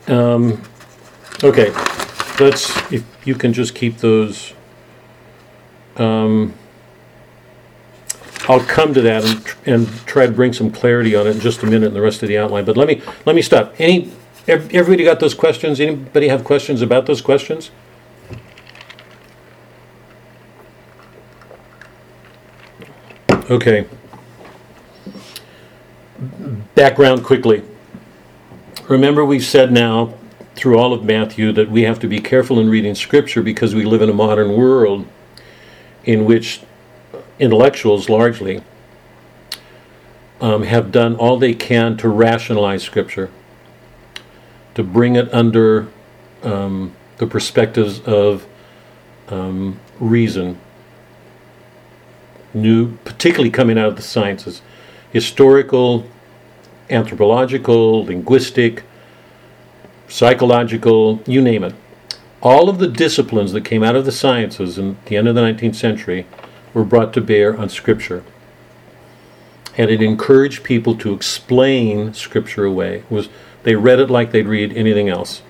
Um, 0.06 0.62
okay. 1.42 1.70
Let's, 2.38 2.92
if 2.92 3.06
you 3.24 3.34
can 3.34 3.54
just 3.54 3.74
keep 3.74 3.96
those. 3.96 4.52
Um, 5.96 6.52
I'll 8.50 8.60
come 8.60 8.92
to 8.92 9.00
that 9.00 9.24
and, 9.24 9.54
and 9.64 10.06
try 10.06 10.26
to 10.26 10.32
bring 10.32 10.52
some 10.52 10.70
clarity 10.70 11.16
on 11.16 11.26
it 11.26 11.36
in 11.36 11.40
just 11.40 11.62
a 11.62 11.66
minute 11.66 11.86
in 11.86 11.94
the 11.94 12.02
rest 12.02 12.22
of 12.22 12.28
the 12.28 12.36
outline. 12.36 12.66
But 12.66 12.76
let 12.76 12.86
me 12.86 13.00
let 13.24 13.34
me 13.34 13.40
stop. 13.40 13.74
Any 13.78 14.12
everybody 14.46 15.04
got 15.04 15.20
those 15.20 15.32
questions? 15.32 15.80
Anybody 15.80 16.28
have 16.28 16.44
questions 16.44 16.82
about 16.82 17.06
those 17.06 17.22
questions? 17.22 17.70
Okay. 23.52 23.86
Background 26.74 27.22
quickly. 27.22 27.62
Remember, 28.88 29.26
we've 29.26 29.44
said 29.44 29.70
now 29.70 30.14
through 30.54 30.78
all 30.78 30.94
of 30.94 31.04
Matthew 31.04 31.52
that 31.52 31.70
we 31.70 31.82
have 31.82 32.00
to 32.00 32.08
be 32.08 32.18
careful 32.18 32.58
in 32.58 32.70
reading 32.70 32.94
Scripture 32.94 33.42
because 33.42 33.74
we 33.74 33.84
live 33.84 34.00
in 34.00 34.08
a 34.08 34.14
modern 34.14 34.56
world 34.56 35.06
in 36.04 36.24
which 36.24 36.62
intellectuals 37.38 38.08
largely 38.08 38.62
um, 40.40 40.62
have 40.62 40.90
done 40.90 41.14
all 41.16 41.36
they 41.36 41.52
can 41.52 41.98
to 41.98 42.08
rationalize 42.08 42.82
Scripture, 42.82 43.30
to 44.74 44.82
bring 44.82 45.16
it 45.16 45.30
under 45.30 45.88
um, 46.42 46.94
the 47.18 47.26
perspectives 47.26 48.00
of 48.00 48.46
um, 49.28 49.78
reason, 50.00 50.58
new, 52.54 52.96
particularly 52.98 53.50
coming 53.50 53.78
out 53.78 53.88
of 53.88 53.96
the 53.96 54.02
sciences, 54.02 54.62
historical, 55.12 56.06
anthropological, 56.90 58.04
linguistic, 58.04 58.82
psychological, 60.08 61.22
you 61.26 61.40
name 61.40 61.64
it. 61.64 61.74
All 62.42 62.68
of 62.68 62.78
the 62.78 62.88
disciplines 62.88 63.52
that 63.52 63.64
came 63.64 63.82
out 63.82 63.96
of 63.96 64.04
the 64.04 64.12
sciences 64.12 64.78
in 64.78 64.96
the 65.06 65.16
end 65.16 65.28
of 65.28 65.34
the 65.34 65.40
19th 65.40 65.76
century 65.76 66.26
were 66.74 66.84
brought 66.84 67.12
to 67.14 67.20
bear 67.20 67.56
on 67.56 67.68
Scripture. 67.68 68.24
And 69.78 69.90
it 69.90 70.02
encouraged 70.02 70.64
people 70.64 70.96
to 70.96 71.14
explain 71.14 72.12
Scripture 72.14 72.64
away. 72.64 72.98
It 72.98 73.10
was 73.10 73.28
they 73.62 73.76
read 73.76 74.00
it 74.00 74.10
like 74.10 74.32
they'd 74.32 74.46
read 74.46 74.76
anything 74.76 75.08
else. 75.08 75.42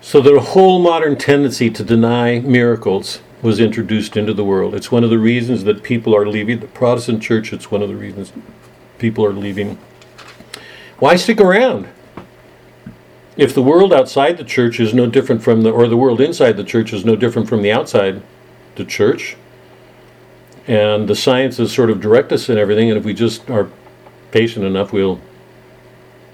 So 0.00 0.20
the 0.20 0.38
whole 0.40 0.80
modern 0.80 1.16
tendency 1.16 1.70
to 1.70 1.84
deny 1.84 2.40
miracles 2.40 3.20
was 3.42 3.58
introduced 3.58 4.16
into 4.16 4.32
the 4.32 4.44
world. 4.44 4.74
It's 4.74 4.92
one 4.92 5.02
of 5.02 5.10
the 5.10 5.18
reasons 5.18 5.64
that 5.64 5.82
people 5.82 6.14
are 6.14 6.26
leaving 6.26 6.60
the 6.60 6.68
Protestant 6.68 7.22
church. 7.22 7.52
It's 7.52 7.70
one 7.70 7.82
of 7.82 7.88
the 7.88 7.96
reasons 7.96 8.32
people 8.98 9.24
are 9.24 9.32
leaving. 9.32 9.78
Why 10.98 11.16
stick 11.16 11.40
around? 11.40 11.88
If 13.36 13.54
the 13.54 13.62
world 13.62 13.92
outside 13.92 14.36
the 14.36 14.44
church 14.44 14.78
is 14.78 14.94
no 14.94 15.06
different 15.06 15.42
from 15.42 15.62
the, 15.62 15.72
or 15.72 15.88
the 15.88 15.96
world 15.96 16.20
inside 16.20 16.56
the 16.56 16.64
church 16.64 16.92
is 16.92 17.04
no 17.04 17.16
different 17.16 17.48
from 17.48 17.62
the 17.62 17.72
outside 17.72 18.22
the 18.76 18.84
church, 18.84 19.36
and 20.68 21.08
the 21.08 21.16
sciences 21.16 21.72
sort 21.72 21.90
of 21.90 22.00
direct 22.00 22.30
us 22.30 22.48
in 22.48 22.58
everything, 22.58 22.90
and 22.90 22.98
if 22.98 23.04
we 23.04 23.14
just 23.14 23.50
are 23.50 23.68
patient 24.30 24.64
enough, 24.64 24.92
we'll 24.92 25.20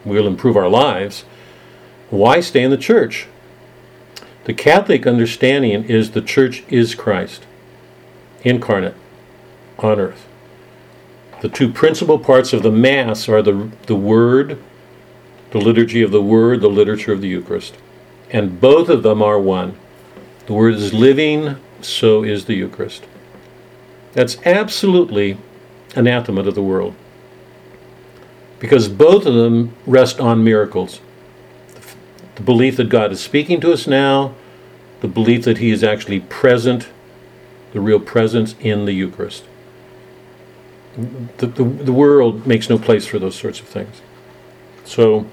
we'll 0.04 0.26
improve 0.26 0.56
our 0.56 0.68
lives. 0.68 1.24
Why 2.11 2.40
stay 2.40 2.62
in 2.62 2.70
the 2.70 2.76
church? 2.76 3.26
The 4.49 4.55
Catholic 4.55 5.07
understanding 5.07 5.84
is 5.84 6.12
the 6.12 6.22
church 6.22 6.64
is 6.70 6.94
Christ, 6.94 7.44
incarnate 8.44 8.94
on 9.78 10.01
earth. 10.01 10.26
The 11.42 11.51
two 11.51 11.70
principal 11.70 12.18
parts 12.18 12.55
of 12.55 12.62
the 12.62 12.72
Mass 12.72 13.28
are 13.28 13.42
the, 13.42 13.70
the 13.82 13.94
Word, 13.94 14.59
the 15.51 15.59
liturgy 15.59 16.01
of 16.01 16.12
the 16.12 16.22
Word, 16.22 16.62
the 16.62 16.70
liturgy 16.70 17.12
of 17.12 17.20
the 17.20 17.28
Eucharist. 17.28 17.76
And 18.30 18.59
both 18.59 18.88
of 18.88 19.03
them 19.03 19.20
are 19.20 19.38
one. 19.38 19.76
The 20.46 20.55
Word 20.55 20.76
is 20.76 20.94
living, 20.94 21.57
so 21.82 22.24
is 22.24 22.46
the 22.46 22.55
Eucharist. 22.55 23.05
That's 24.14 24.38
absolutely 24.46 25.36
anathema 25.94 26.42
to 26.44 26.53
the 26.53 26.62
world. 26.62 26.94
Because 28.61 28.88
both 28.88 29.26
of 29.26 29.34
them 29.34 29.76
rest 29.84 30.20
on 30.20 30.42
miracles 30.42 31.03
the 32.39 32.45
belief 32.45 32.76
that 32.76 32.89
God 32.89 33.11
is 33.11 33.20
speaking 33.20 33.61
to 33.62 33.72
us 33.72 33.89
now, 33.89 34.32
the 35.01 35.09
belief 35.09 35.45
that 35.45 35.59
He 35.59 35.72
is 35.72 35.82
actually 35.82 36.20
present, 36.20 36.89
the 37.72 37.80
real 37.80 37.99
presence 37.99 38.55
in 38.61 38.84
the 38.84 38.93
Eucharist. 38.93 39.45
The, 41.39 41.49
the, 41.49 41.64
the 41.64 41.93
world 41.93 42.47
makes 42.47 42.70
no 42.70 42.78
place 42.78 43.09
for 43.09 43.18
those 43.18 43.34
sorts 43.34 43.59
of 43.59 43.66
things. 43.66 44.03
So, 44.84 45.26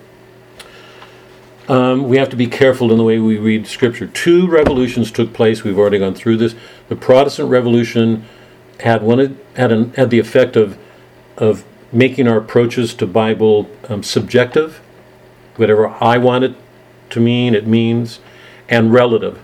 um, 1.68 2.10
we 2.10 2.18
have 2.18 2.30
to 2.30 2.36
be 2.36 2.48
careful 2.48 2.92
in 2.92 2.98
the 2.98 3.04
way 3.04 3.20
we 3.20 3.38
read 3.38 3.68
Scripture. 3.68 4.08
Two 4.08 4.48
revolutions 4.48 5.12
took 5.12 5.32
place. 5.32 5.64
We've 5.64 5.78
already 5.78 6.00
gone 6.00 6.16
through 6.16 6.38
this. 6.38 6.56
The 6.90 6.96
Protestant 6.96 7.52
Revolution 7.52 8.26
had 8.80 9.04
one 9.04 9.38
had 9.56 9.72
an, 9.72 9.94
had 9.94 10.10
the 10.10 10.20
effect 10.20 10.56
of 10.56 10.76
of 11.38 11.66
making 11.92 12.28
our 12.28 12.38
approaches 12.38 12.96
to 12.96 13.06
Bible 13.06 13.70
um, 13.90 14.02
subjective. 14.02 14.82
Whatever 15.56 15.90
I 16.02 16.18
want 16.18 16.44
it 16.44 16.56
to 17.16 17.22
mean, 17.22 17.56
it 17.56 17.66
means, 17.66 18.20
and 18.70 18.94
relative. 18.94 19.42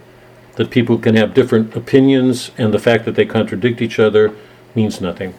That 0.55 0.69
people 0.69 0.97
can 0.97 1.15
have 1.15 1.33
different 1.33 1.73
opinions, 1.73 2.51
and 2.57 2.73
the 2.73 2.79
fact 2.79 3.05
that 3.05 3.15
they 3.15 3.25
contradict 3.25 3.81
each 3.81 3.97
other 3.97 4.35
means 4.75 4.99
nothing. 4.99 5.33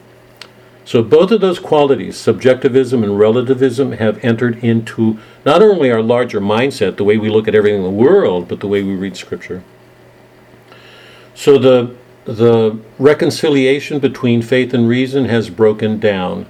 So, 0.83 1.03
both 1.03 1.31
of 1.31 1.41
those 1.41 1.59
qualities, 1.59 2.17
subjectivism 2.17 3.03
and 3.03 3.17
relativism, 3.17 3.93
have 3.93 4.21
entered 4.25 4.61
into 4.63 5.19
not 5.45 5.61
only 5.61 5.91
our 5.91 6.01
larger 6.01 6.41
mindset, 6.41 6.97
the 6.97 7.03
way 7.03 7.17
we 7.17 7.29
look 7.29 7.47
at 7.47 7.55
everything 7.55 7.77
in 7.77 7.83
the 7.83 7.89
world, 8.05 8.47
but 8.47 8.59
the 8.59 8.67
way 8.67 8.81
we 8.81 8.95
read 8.95 9.15
Scripture. 9.15 9.63
So, 11.35 11.59
the, 11.59 11.95
the 12.25 12.79
reconciliation 12.97 13.99
between 13.99 14.41
faith 14.41 14.73
and 14.73 14.89
reason 14.89 15.25
has 15.25 15.49
broken 15.51 15.99
down. 15.99 16.47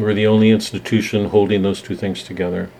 We're 0.00 0.14
the 0.14 0.26
only 0.26 0.48
institution 0.48 1.26
holding 1.26 1.60
those 1.60 1.82
two 1.82 1.94
things 1.94 2.22
together. 2.22 2.70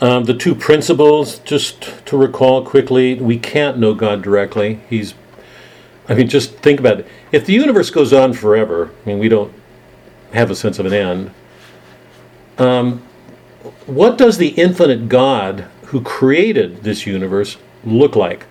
Um, 0.00 0.24
the 0.24 0.34
two 0.34 0.56
principles, 0.56 1.38
just 1.38 2.04
to 2.06 2.16
recall 2.16 2.64
quickly, 2.66 3.14
we 3.14 3.38
can't 3.38 3.78
know 3.78 3.94
God 3.94 4.22
directly. 4.22 4.80
He's, 4.90 5.14
I 6.08 6.14
mean, 6.14 6.28
just 6.28 6.56
think 6.56 6.80
about 6.80 6.98
it. 6.98 7.06
If 7.30 7.46
the 7.46 7.52
universe 7.52 7.90
goes 7.90 8.12
on 8.12 8.32
forever, 8.32 8.90
I 9.04 9.08
mean, 9.08 9.20
we 9.20 9.28
don't 9.28 9.54
have 10.32 10.50
a 10.50 10.56
sense 10.56 10.80
of 10.80 10.86
an 10.86 10.92
end. 10.92 11.30
Um, 12.58 13.04
what 13.86 14.18
does 14.18 14.38
the 14.38 14.48
infinite 14.48 15.08
God 15.08 15.60
who 15.86 16.00
created 16.00 16.82
this 16.82 17.06
universe 17.06 17.56
look 17.84 18.16
like? 18.16 18.46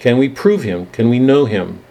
Can 0.00 0.18
we 0.18 0.28
prove 0.28 0.64
him? 0.64 0.86
Can 0.86 1.08
we 1.08 1.20
know 1.20 1.44
him? 1.44 1.84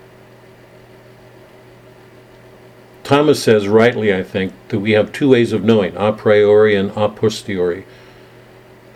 Thomas 3.11 3.43
says 3.43 3.67
rightly, 3.67 4.15
I 4.15 4.23
think, 4.23 4.53
that 4.69 4.79
we 4.79 4.91
have 4.91 5.11
two 5.11 5.27
ways 5.27 5.51
of 5.51 5.65
knowing 5.65 5.93
a 5.97 6.13
priori 6.13 6.77
and 6.77 6.91
a 6.91 7.09
posteriori 7.09 7.83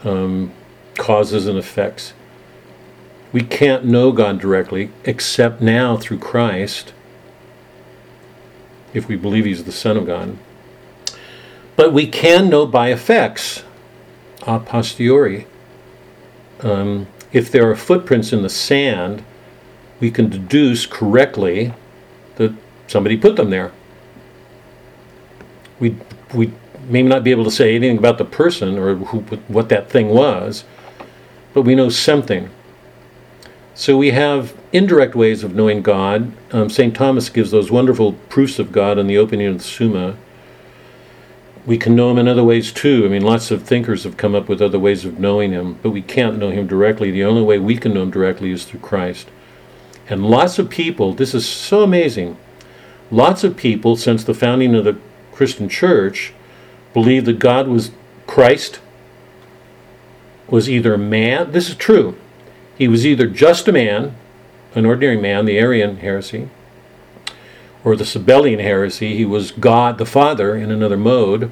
um, 0.06 0.54
causes 0.98 1.48
and 1.48 1.58
effects. 1.58 2.14
We 3.34 3.42
can't 3.42 3.84
know 3.84 4.14
God 4.14 4.40
directly 4.40 4.90
except 5.04 5.60
now 5.60 5.98
through 5.98 6.20
Christ, 6.20 6.94
if 8.94 9.10
we 9.10 9.18
believe 9.18 9.44
He's 9.44 9.66
the 9.66 9.74
Son 9.74 9.98
of 9.98 10.06
God. 10.06 10.38
But 11.76 11.92
we 11.92 12.08
can 12.08 12.50
know 12.50 12.66
by 12.66 12.94
effects, 12.94 13.66
a 14.48 14.62
posteriori. 14.62 15.46
Um, 16.62 17.08
if 17.34 17.52
there 17.52 17.70
are 17.70 17.76
footprints 17.76 18.32
in 18.32 18.44
the 18.44 18.50
sand, 18.50 19.26
we 20.00 20.10
can 20.10 20.30
deduce 20.30 20.86
correctly 20.86 21.74
that 22.38 22.54
somebody 22.88 23.18
put 23.18 23.36
them 23.36 23.50
there 23.50 23.74
we 25.80 25.96
we 26.34 26.52
may 26.88 27.02
not 27.02 27.24
be 27.24 27.32
able 27.32 27.44
to 27.44 27.52
say 27.52 27.76
anything 27.76 27.98
about 27.98 28.18
the 28.18 28.26
person 28.26 28.78
or 28.78 28.96
who, 28.96 29.20
what 29.48 29.70
that 29.70 29.90
thing 29.90 30.10
was, 30.10 30.64
but 31.54 31.64
we 31.64 31.76
know 31.76 31.90
something. 31.90 32.50
So 33.74 33.98
we 33.98 34.12
have 34.12 34.56
indirect 34.72 35.16
ways 35.16 35.44
of 35.44 35.54
knowing 35.54 35.82
God. 35.82 36.32
Um, 36.52 36.70
St. 36.70 36.96
Thomas 36.96 37.30
gives 37.30 37.52
those 37.52 37.72
wonderful 37.72 38.14
proofs 38.30 38.60
of 38.60 38.72
God 38.72 38.98
in 38.98 39.08
the 39.08 39.18
opening 39.18 39.48
of 39.48 39.58
the 39.58 39.64
Summa. 39.64 40.16
We 41.66 41.78
can 41.78 41.96
know 41.96 42.12
him 42.12 42.20
in 42.20 42.28
other 42.28 42.44
ways 42.44 42.72
too. 42.72 43.04
I 43.06 43.10
mean, 43.10 43.24
lots 43.24 43.52
of 43.52 43.64
thinkers 43.64 44.04
have 44.04 44.18
come 44.18 44.36
up 44.36 44.48
with 44.48 44.62
other 44.62 44.80
ways 44.80 45.04
of 45.04 45.20
knowing 45.20 45.52
him, 45.52 45.80
but 45.82 45.90
we 45.90 46.02
can't 46.02 46.38
know 46.38 46.52
him 46.52 46.68
directly. 46.68 47.12
The 47.12 47.24
only 47.24 47.42
way 47.42 47.58
we 47.58 47.76
can 47.76 47.94
know 47.94 48.04
him 48.04 48.12
directly 48.12 48.52
is 48.52 48.66
through 48.66 48.82
Christ. 48.82 49.28
And 50.08 50.26
lots 50.26 50.60
of 50.60 50.70
people, 50.70 51.14
this 51.14 51.34
is 51.34 51.48
so 51.50 51.82
amazing, 51.82 52.38
lots 53.10 53.44
of 53.44 53.58
people, 53.58 53.98
since 53.98 54.24
the 54.24 54.36
founding 54.36 54.76
of 54.76 54.86
the 54.86 54.98
Christian 55.36 55.68
church 55.68 56.34
believed 56.94 57.26
that 57.26 57.40
God 57.40 57.68
was 57.68 57.92
Christ 58.26 58.80
was 60.48 60.70
either 60.70 60.98
man, 60.98 61.52
this 61.52 61.70
is 61.70 61.76
true, 61.76 62.18
he 62.78 62.88
was 62.88 63.06
either 63.06 63.28
just 63.28 63.68
a 63.68 63.72
man, 63.72 64.16
an 64.74 64.86
ordinary 64.86 65.18
man, 65.18 65.46
the 65.46 65.58
Arian 65.58 65.98
heresy, 65.98 66.50
or 67.84 67.96
the 67.96 68.04
Sabellian 68.04 68.62
heresy, 68.62 69.16
he 69.16 69.26
was 69.26 69.52
God 69.52 69.98
the 69.98 70.06
Father 70.06 70.56
in 70.56 70.72
another 70.72 70.98
mode. 70.98 71.52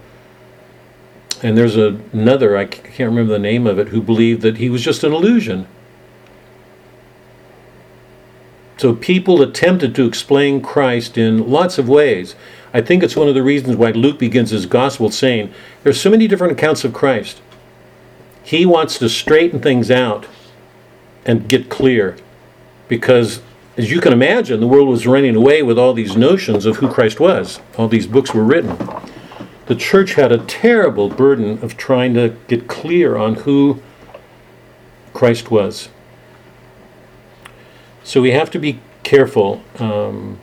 And 1.41 1.57
there's 1.57 1.75
a, 1.75 1.99
another, 2.13 2.57
I 2.57 2.65
can't 2.65 3.09
remember 3.09 3.33
the 3.33 3.39
name 3.39 3.67
of 3.67 3.77
it, 3.77 3.89
who 3.89 4.01
believed 4.01 4.41
that 4.41 4.57
he 4.57 4.69
was 4.69 4.81
just 4.81 5.03
an 5.03 5.11
illusion. 5.11 5.67
So 8.77 8.95
people 8.95 9.41
attempted 9.41 9.93
to 9.95 10.05
explain 10.05 10.61
Christ 10.61 11.17
in 11.17 11.49
lots 11.49 11.77
of 11.77 11.87
ways. 11.87 12.35
I 12.73 12.81
think 12.81 13.03
it's 13.03 13.15
one 13.15 13.27
of 13.27 13.35
the 13.35 13.43
reasons 13.43 13.75
why 13.75 13.91
Luke 13.91 14.17
begins 14.17 14.49
his 14.49 14.65
gospel 14.65 15.11
saying 15.11 15.53
there's 15.83 16.01
so 16.01 16.09
many 16.09 16.27
different 16.27 16.53
accounts 16.53 16.83
of 16.83 16.93
Christ. 16.93 17.41
He 18.43 18.65
wants 18.65 18.97
to 18.99 19.07
straighten 19.07 19.61
things 19.61 19.91
out 19.91 20.27
and 21.25 21.47
get 21.47 21.69
clear 21.69 22.17
because 22.87 23.41
as 23.77 23.89
you 23.89 23.99
can 23.99 24.13
imagine, 24.13 24.59
the 24.59 24.67
world 24.67 24.87
was 24.87 25.07
running 25.07 25.35
away 25.35 25.63
with 25.63 25.79
all 25.79 25.93
these 25.93 26.15
notions 26.15 26.65
of 26.65 26.77
who 26.77 26.89
Christ 26.89 27.19
was. 27.19 27.59
All 27.77 27.87
these 27.87 28.05
books 28.05 28.33
were 28.33 28.43
written. 28.43 28.77
The 29.65 29.75
church 29.75 30.13
had 30.13 30.31
a 30.31 30.39
terrible 30.39 31.09
burden 31.09 31.57
of 31.63 31.77
trying 31.77 32.13
to 32.15 32.35
get 32.47 32.67
clear 32.67 33.15
on 33.15 33.35
who 33.35 33.81
Christ 35.13 35.49
was. 35.49 35.89
So 38.03 38.21
we 38.21 38.31
have 38.31 38.51
to 38.51 38.59
be 38.59 38.79
careful. 39.03 39.63
Um, 39.79 40.39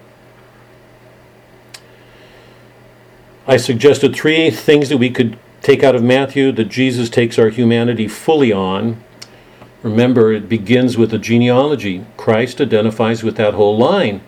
I 3.47 3.57
suggested 3.57 4.14
three 4.14 4.51
things 4.51 4.91
that 4.91 4.99
we 4.99 5.11
could 5.11 5.38
take 5.62 5.82
out 5.82 5.95
of 5.95 6.03
Matthew 6.03 6.53
that 6.53 6.66
Jesus 6.66 7.09
takes 7.09 7.38
our 7.38 7.49
humanity 7.49 8.07
fully 8.07 8.53
on. 8.53 9.03
Remember, 9.82 10.32
it 10.32 10.49
begins 10.49 10.99
with 10.99 11.12
a 11.14 11.18
genealogy. 11.18 12.05
Christ 12.16 12.61
identifies 12.61 13.22
with 13.22 13.36
that 13.36 13.55
whole 13.55 13.78
line. 13.78 14.20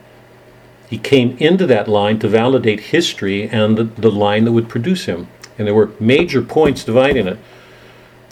He 0.88 0.98
came 0.98 1.36
into 1.38 1.66
that 1.66 1.88
line 1.88 2.18
to 2.20 2.28
validate 2.28 2.80
history 2.80 3.48
and 3.48 3.76
the, 3.76 3.84
the 3.84 4.10
line 4.10 4.44
that 4.44 4.52
would 4.52 4.68
produce 4.68 5.04
him. 5.04 5.28
And 5.58 5.66
there 5.66 5.74
were 5.74 5.90
major 6.00 6.42
points 6.42 6.84
dividing 6.84 7.26
it. 7.26 7.38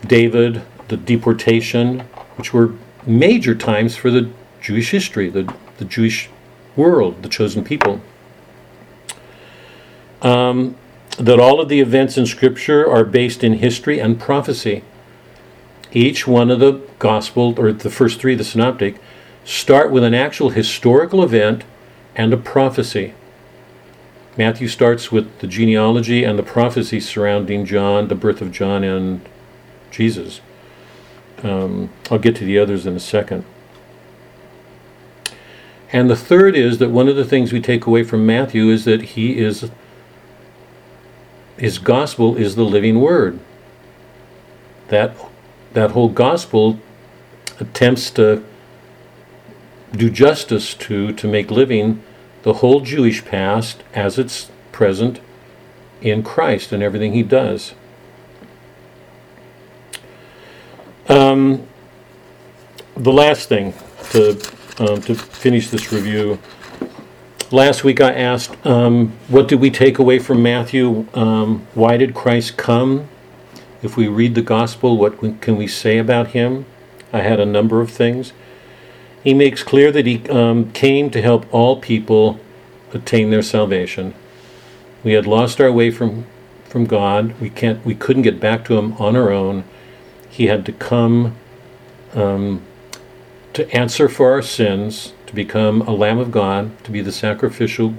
David, 0.06 0.62
the 0.88 0.96
deportation, 0.96 2.00
which 2.36 2.54
were 2.54 2.72
major 3.06 3.54
times 3.54 3.96
for 3.96 4.10
the 4.10 4.30
Jewish 4.62 4.90
history, 4.90 5.28
the, 5.28 5.54
the 5.76 5.84
Jewish 5.84 6.30
world, 6.74 7.22
the 7.22 7.28
chosen 7.28 7.64
people. 7.64 8.00
Um, 10.22 10.76
that 11.18 11.40
all 11.40 11.60
of 11.60 11.68
the 11.68 11.80
events 11.80 12.16
in 12.16 12.26
Scripture 12.26 12.88
are 12.88 13.04
based 13.04 13.44
in 13.44 13.54
history 13.54 13.98
and 13.98 14.18
prophecy. 14.18 14.82
Each 15.92 16.26
one 16.26 16.50
of 16.50 16.60
the 16.60 16.80
gospel, 16.98 17.54
or 17.58 17.72
the 17.72 17.90
first 17.90 18.20
three, 18.20 18.34
the 18.34 18.44
synoptic, 18.44 19.00
start 19.44 19.90
with 19.90 20.04
an 20.04 20.14
actual 20.14 20.50
historical 20.50 21.22
event 21.22 21.64
and 22.14 22.32
a 22.32 22.36
prophecy. 22.36 23.14
Matthew 24.36 24.68
starts 24.68 25.10
with 25.10 25.40
the 25.40 25.46
genealogy 25.46 26.24
and 26.24 26.38
the 26.38 26.42
prophecy 26.42 27.00
surrounding 27.00 27.64
John, 27.66 28.08
the 28.08 28.14
birth 28.14 28.40
of 28.40 28.52
John 28.52 28.84
and 28.84 29.20
Jesus. 29.90 30.40
Um, 31.42 31.90
I'll 32.10 32.18
get 32.18 32.36
to 32.36 32.44
the 32.44 32.58
others 32.58 32.86
in 32.86 32.94
a 32.94 33.00
second. 33.00 33.44
And 35.92 36.08
the 36.08 36.16
third 36.16 36.54
is 36.54 36.78
that 36.78 36.90
one 36.90 37.08
of 37.08 37.16
the 37.16 37.24
things 37.24 37.52
we 37.52 37.60
take 37.60 37.86
away 37.86 38.04
from 38.04 38.24
Matthew 38.24 38.70
is 38.70 38.84
that 38.84 39.02
he 39.02 39.38
is 39.38 39.70
his 41.60 41.78
gospel 41.78 42.36
is 42.36 42.56
the 42.56 42.64
living 42.64 43.02
word. 43.02 43.38
That 44.88 45.14
that 45.74 45.90
whole 45.90 46.08
gospel 46.08 46.80
attempts 47.60 48.10
to 48.12 48.42
do 49.92 50.08
justice 50.08 50.72
to 50.74 51.12
to 51.12 51.28
make 51.28 51.50
living 51.50 52.02
the 52.44 52.54
whole 52.54 52.80
Jewish 52.80 53.22
past 53.26 53.82
as 53.92 54.18
it's 54.18 54.50
present 54.72 55.20
in 56.00 56.22
Christ 56.22 56.72
and 56.72 56.82
everything 56.82 57.12
he 57.12 57.22
does. 57.22 57.74
Um, 61.08 61.66
the 62.96 63.12
last 63.12 63.50
thing 63.50 63.74
to 64.12 64.30
um, 64.78 65.02
to 65.02 65.14
finish 65.14 65.68
this 65.68 65.92
review. 65.92 66.38
Last 67.52 67.82
week 67.82 68.00
I 68.00 68.12
asked, 68.12 68.64
um, 68.64 69.12
what 69.26 69.48
did 69.48 69.60
we 69.60 69.70
take 69.70 69.98
away 69.98 70.20
from 70.20 70.40
Matthew? 70.40 71.08
Um, 71.14 71.66
why 71.74 71.96
did 71.96 72.14
Christ 72.14 72.56
come? 72.56 73.08
If 73.82 73.96
we 73.96 74.06
read 74.06 74.36
the 74.36 74.42
gospel, 74.42 74.96
what 74.96 75.40
can 75.40 75.56
we 75.56 75.66
say 75.66 75.98
about 75.98 76.28
him? 76.28 76.66
I 77.12 77.22
had 77.22 77.40
a 77.40 77.46
number 77.46 77.80
of 77.80 77.90
things. 77.90 78.32
He 79.24 79.34
makes 79.34 79.64
clear 79.64 79.90
that 79.90 80.06
he 80.06 80.28
um, 80.28 80.70
came 80.70 81.10
to 81.10 81.20
help 81.20 81.52
all 81.52 81.80
people 81.80 82.38
attain 82.92 83.30
their 83.30 83.42
salvation. 83.42 84.14
We 85.02 85.12
had 85.14 85.26
lost 85.26 85.60
our 85.60 85.72
way 85.72 85.90
from 85.90 86.26
from 86.70 86.84
God. 86.84 87.38
We 87.40 87.50
can't. 87.50 87.84
We 87.84 87.96
couldn't 87.96 88.22
get 88.22 88.38
back 88.38 88.64
to 88.66 88.78
Him 88.78 88.92
on 88.94 89.16
our 89.16 89.30
own. 89.30 89.64
He 90.30 90.46
had 90.46 90.64
to 90.66 90.72
come 90.72 91.36
um, 92.14 92.62
to 93.54 93.68
answer 93.76 94.08
for 94.08 94.30
our 94.30 94.42
sins, 94.42 95.12
to 95.30 95.36
become 95.36 95.80
a 95.82 95.92
Lamb 95.92 96.18
of 96.18 96.32
God, 96.32 96.72
to 96.82 96.90
be 96.90 97.00
the 97.00 97.12
sacrificial, 97.12 97.94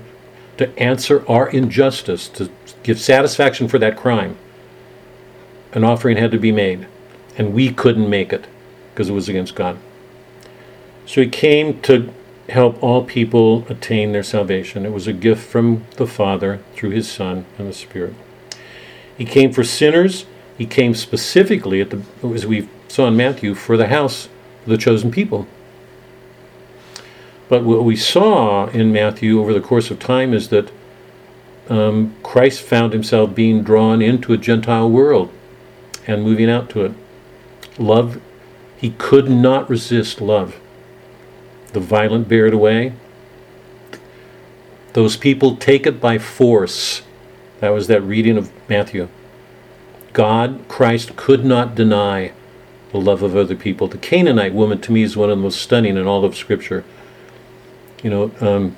to 0.57 0.77
answer 0.77 1.23
our 1.29 1.47
injustice, 1.47 2.27
to 2.27 2.51
give 2.83 2.99
satisfaction 2.99 3.69
for 3.69 3.79
that 3.79 3.95
crime. 3.95 4.37
An 5.71 5.85
offering 5.85 6.17
had 6.17 6.31
to 6.31 6.37
be 6.37 6.51
made, 6.51 6.87
and 7.37 7.53
we 7.53 7.71
couldn't 7.71 8.09
make 8.09 8.33
it 8.33 8.47
because 8.93 9.07
it 9.07 9.13
was 9.13 9.29
against 9.29 9.55
God. 9.55 9.77
So 11.05 11.21
He 11.21 11.29
came 11.29 11.81
to 11.83 12.13
help 12.49 12.83
all 12.83 13.05
people 13.05 13.65
attain 13.69 14.11
their 14.11 14.23
salvation. 14.23 14.85
It 14.85 14.91
was 14.91 15.07
a 15.07 15.13
gift 15.13 15.49
from 15.49 15.85
the 15.95 16.07
Father 16.07 16.59
through 16.75 16.89
His 16.89 17.09
Son 17.09 17.45
and 17.57 17.69
the 17.69 17.73
Spirit. 17.73 18.13
He 19.17 19.23
came 19.23 19.53
for 19.53 19.63
sinners. 19.63 20.25
He 20.57 20.65
came 20.65 20.95
specifically 20.95 21.79
at 21.79 21.91
the, 21.91 22.01
as 22.33 22.45
we 22.45 22.67
saw 22.89 23.07
in 23.07 23.15
Matthew, 23.15 23.55
for 23.55 23.77
the 23.77 23.87
house 23.87 24.27
the 24.67 24.77
chosen 24.77 25.11
people. 25.11 25.47
But 27.51 27.65
what 27.65 27.83
we 27.83 27.97
saw 27.97 28.67
in 28.67 28.93
Matthew 28.93 29.41
over 29.41 29.53
the 29.53 29.59
course 29.59 29.91
of 29.91 29.99
time 29.99 30.33
is 30.33 30.47
that 30.51 30.71
um, 31.67 32.15
Christ 32.23 32.61
found 32.61 32.93
himself 32.93 33.35
being 33.35 33.61
drawn 33.61 34.01
into 34.01 34.31
a 34.31 34.37
Gentile 34.37 34.89
world 34.89 35.33
and 36.07 36.23
moving 36.23 36.49
out 36.49 36.69
to 36.69 36.85
it. 36.85 36.93
Love, 37.77 38.21
he 38.77 38.91
could 38.91 39.29
not 39.29 39.69
resist 39.69 40.21
love. 40.21 40.61
The 41.73 41.81
violent 41.81 42.29
bear 42.29 42.47
it 42.47 42.53
away. 42.53 42.93
Those 44.93 45.17
people 45.17 45.57
take 45.57 45.85
it 45.85 45.99
by 45.99 46.19
force. 46.19 47.01
That 47.59 47.71
was 47.71 47.87
that 47.87 47.99
reading 47.99 48.37
of 48.37 48.49
Matthew. 48.69 49.09
God, 50.13 50.63
Christ, 50.69 51.17
could 51.17 51.43
not 51.43 51.75
deny 51.75 52.31
the 52.93 53.01
love 53.01 53.21
of 53.21 53.35
other 53.35 53.57
people. 53.57 53.89
The 53.89 53.97
Canaanite 53.97 54.53
woman, 54.53 54.79
to 54.79 54.93
me, 54.93 55.03
is 55.03 55.17
one 55.17 55.29
of 55.29 55.37
the 55.37 55.43
most 55.43 55.61
stunning 55.61 55.97
in 55.97 56.07
all 56.07 56.23
of 56.23 56.37
Scripture. 56.37 56.85
You 58.03 58.09
know, 58.09 58.31
um, 58.41 58.75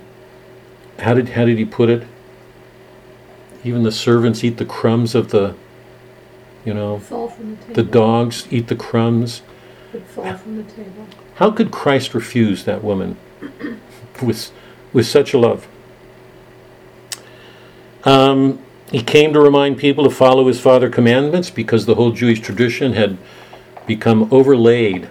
how 1.00 1.14
did 1.14 1.30
how 1.30 1.46
did 1.46 1.58
he 1.58 1.66
put 1.66 1.90
it? 1.90 2.08
Even 3.64 3.84
the 3.84 3.92
servants 3.92 4.44
eat 4.44 4.58
the 4.58 4.66
crumbs 4.66 5.16
of 5.16 5.32
the, 5.32 5.56
you 6.66 6.74
know, 6.74 7.00
Fall 7.00 7.30
from 7.30 7.52
the 7.52 7.62
table. 7.62 7.74
the 7.76 7.84
dogs 7.84 8.48
eat 8.52 8.68
the 8.68 8.76
crumbs. 8.76 9.42
Fall 10.08 10.34
from 10.36 10.58
the 10.58 10.64
table. 10.64 11.08
How 11.36 11.52
could 11.52 11.72
Christ 11.72 12.14
refuse 12.14 12.66
that 12.66 12.84
woman 12.84 13.18
with 14.22 14.52
with 14.92 15.06
such 15.06 15.34
a 15.34 15.38
love? 15.38 15.68
Um, 18.04 18.60
he 18.92 19.02
came 19.02 19.34
to 19.34 19.40
remind 19.40 19.78
people 19.78 20.04
to 20.04 20.10
follow 20.10 20.48
his 20.48 20.60
father's 20.60 20.94
commandments 20.94 21.50
because 21.50 21.86
the 21.86 21.96
whole 21.96 22.12
Jewish 22.12 22.42
tradition 22.42 22.94
had 22.94 23.18
become 23.88 24.28
overlaid, 24.32 25.10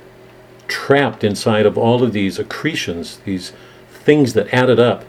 trapped 0.69 1.25
inside 1.25 1.65
of 1.65 1.79
all 1.79 2.03
of 2.03 2.13
these 2.13 2.39
accretions, 2.39 3.19
these 3.25 3.53
things 4.05 4.35
that 4.35 4.53
added 4.53 4.81
up, 4.81 5.05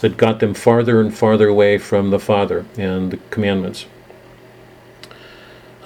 that 0.00 0.16
got 0.16 0.40
them 0.40 0.54
farther 0.54 1.00
and 1.00 1.16
farther 1.16 1.48
away 1.48 1.78
from 1.78 2.10
the 2.10 2.18
Father 2.18 2.64
and 2.76 3.10
the 3.12 3.16
commandments. 3.30 3.86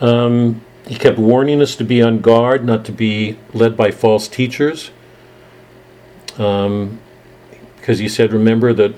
Um, 0.00 0.62
he 0.86 0.96
kept 0.96 1.18
warning 1.18 1.62
us 1.62 1.76
to 1.76 1.84
be 1.84 2.02
on 2.02 2.20
guard, 2.20 2.64
not 2.64 2.84
to 2.86 2.92
be 2.92 3.38
led 3.52 3.76
by 3.76 3.90
false 3.90 4.28
teachers. 4.28 4.90
Um, 6.38 7.00
because 7.76 7.98
he 7.98 8.08
said, 8.08 8.32
remember 8.32 8.72
that 8.72 8.94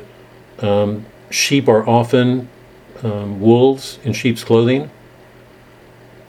um, 0.61 1.07
sheep 1.31 1.69
are 1.69 1.87
often 1.89 2.49
um, 3.03 3.41
wolves 3.41 3.99
in 4.05 4.13
sheep's 4.13 4.45
clothing. 4.45 4.91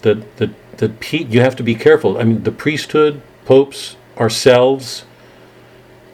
That 0.02 0.38
that 0.38 0.50
that 0.78 1.12
you 1.12 1.42
have 1.42 1.56
to 1.56 1.64
be 1.64 1.76
careful. 1.76 2.18
I 2.18 2.24
mean, 2.24 2.44
the 2.44 2.52
priesthood, 2.52 3.22
popes, 3.46 3.96
ourselves, 4.18 5.06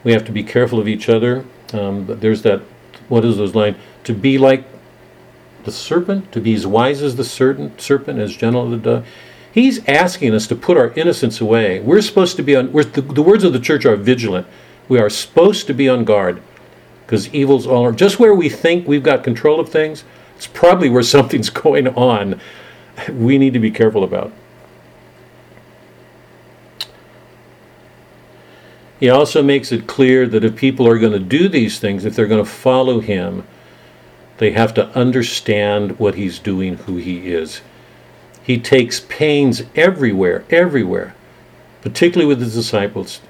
we 0.04 0.12
have 0.12 0.24
to 0.26 0.32
be 0.32 0.44
careful 0.44 0.78
of 0.78 0.86
each 0.86 1.08
other. 1.08 1.44
Um, 1.72 2.06
there's 2.06 2.42
that. 2.42 2.60
What 3.08 3.24
is 3.24 3.36
those 3.36 3.54
lines? 3.54 3.76
To 4.04 4.14
be 4.14 4.38
like 4.38 4.64
the 5.64 5.72
serpent, 5.72 6.30
to 6.32 6.40
be 6.40 6.54
as 6.54 6.66
wise 6.66 7.02
as 7.02 7.16
the 7.16 7.24
serpent, 7.24 7.80
serpent 7.80 8.18
as 8.18 8.36
gentle 8.36 8.64
as 8.66 8.70
the 8.70 8.76
dove. 8.76 9.06
He's 9.52 9.86
asking 9.88 10.34
us 10.34 10.46
to 10.48 10.56
put 10.56 10.76
our 10.76 10.90
innocence 10.90 11.40
away. 11.40 11.80
We're 11.80 12.02
supposed 12.02 12.36
to 12.36 12.42
be 12.42 12.54
on. 12.54 12.72
The, 12.72 13.00
the 13.00 13.22
words 13.22 13.44
of 13.44 13.52
the 13.52 13.60
church 13.60 13.86
are 13.86 13.96
vigilant. 13.96 14.46
We 14.88 14.98
are 14.98 15.08
supposed 15.08 15.66
to 15.68 15.74
be 15.74 15.88
on 15.88 16.04
guard 16.04 16.42
because 17.06 17.32
evil's 17.34 17.66
all 17.66 17.84
around. 17.84 17.98
Just 17.98 18.18
where 18.18 18.34
we 18.34 18.48
think 18.48 18.86
we've 18.86 19.02
got 19.02 19.24
control 19.24 19.60
of 19.60 19.68
things, 19.68 20.04
it's 20.36 20.46
probably 20.46 20.90
where 20.90 21.02
something's 21.16 21.50
going 21.50 21.88
on. 21.88 22.40
We 23.10 23.38
need 23.38 23.52
to 23.54 23.58
be 23.58 23.70
careful 23.70 24.04
about. 24.04 24.32
He 29.00 29.10
also 29.10 29.42
makes 29.42 29.72
it 29.72 29.86
clear 29.86 30.26
that 30.28 30.44
if 30.44 30.56
people 30.56 30.86
are 30.88 30.98
going 30.98 31.12
to 31.12 31.18
do 31.18 31.48
these 31.48 31.78
things, 31.78 32.04
if 32.04 32.14
they're 32.14 32.26
going 32.26 32.44
to 32.44 32.50
follow 32.50 33.00
him, 33.00 33.46
they 34.38 34.52
have 34.52 34.74
to 34.74 34.88
understand 34.88 35.98
what 35.98 36.14
he's 36.14 36.38
doing, 36.38 36.76
who 36.76 36.96
he 36.96 37.32
is. 37.32 37.60
He 38.42 38.58
takes 38.58 39.00
pains 39.00 39.62
everywhere, 39.74 40.44
everywhere, 40.50 41.14
particularly 41.82 42.26
with 42.26 42.40
his 42.40 42.54
disciples, 42.54 43.20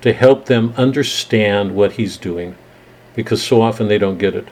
to 0.00 0.12
help 0.12 0.46
them 0.46 0.74
understand 0.76 1.74
what 1.74 1.92
he's 1.92 2.16
doing, 2.16 2.56
because 3.14 3.42
so 3.42 3.60
often 3.60 3.88
they 3.88 3.98
don't 3.98 4.18
get 4.18 4.34
it. 4.34 4.48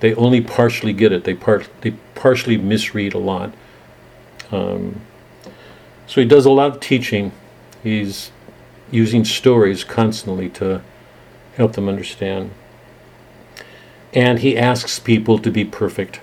They 0.00 0.14
only 0.14 0.40
partially 0.40 0.92
get 0.92 1.12
it. 1.12 1.24
They 1.24 1.34
part 1.34 1.68
they 1.82 1.92
partially 2.14 2.56
misread 2.56 3.14
a 3.14 3.18
lot. 3.18 3.52
Um, 4.50 5.00
so 6.06 6.20
he 6.20 6.26
does 6.26 6.44
a 6.44 6.50
lot 6.50 6.72
of 6.72 6.80
teaching. 6.80 7.32
He's 7.82 8.30
using 8.92 9.24
stories 9.24 9.82
constantly 9.82 10.48
to 10.50 10.80
help 11.56 11.72
them 11.72 11.88
understand. 11.88 12.52
And 14.12 14.38
he 14.38 14.56
asks 14.56 15.00
people 15.00 15.38
to 15.38 15.50
be 15.50 15.64
perfect. 15.64 16.20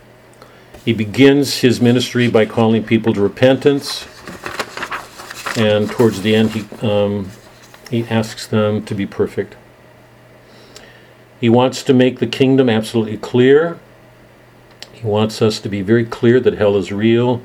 He 0.86 0.93
begins 0.93 1.57
his 1.57 1.82
ministry 1.82 2.30
by 2.30 2.45
calling 2.45 2.84
people 2.84 3.13
to 3.13 3.22
repentance, 3.22 4.07
and 5.57 5.89
towards 5.89 6.22
the 6.22 6.36
end, 6.36 6.51
he 6.51 6.65
um, 6.88 7.32
he 7.89 8.05
asks 8.05 8.47
them 8.47 8.86
to 8.86 8.95
be 8.95 9.05
perfect. 9.05 9.55
He 11.41 11.49
wants 11.49 11.84
to 11.84 11.93
make 11.93 12.20
the 12.20 12.28
kingdom 12.28 12.70
absolutely 12.70 13.17
clear. 13.17 13.80
He 14.91 15.07
wants 15.07 15.41
us 15.41 15.59
to 15.61 15.70
be 15.70 15.82
very 15.82 16.05
clear 16.05 16.39
that 16.39 16.55
hell 16.55 16.76
is 16.76 16.91
real. 16.91 17.41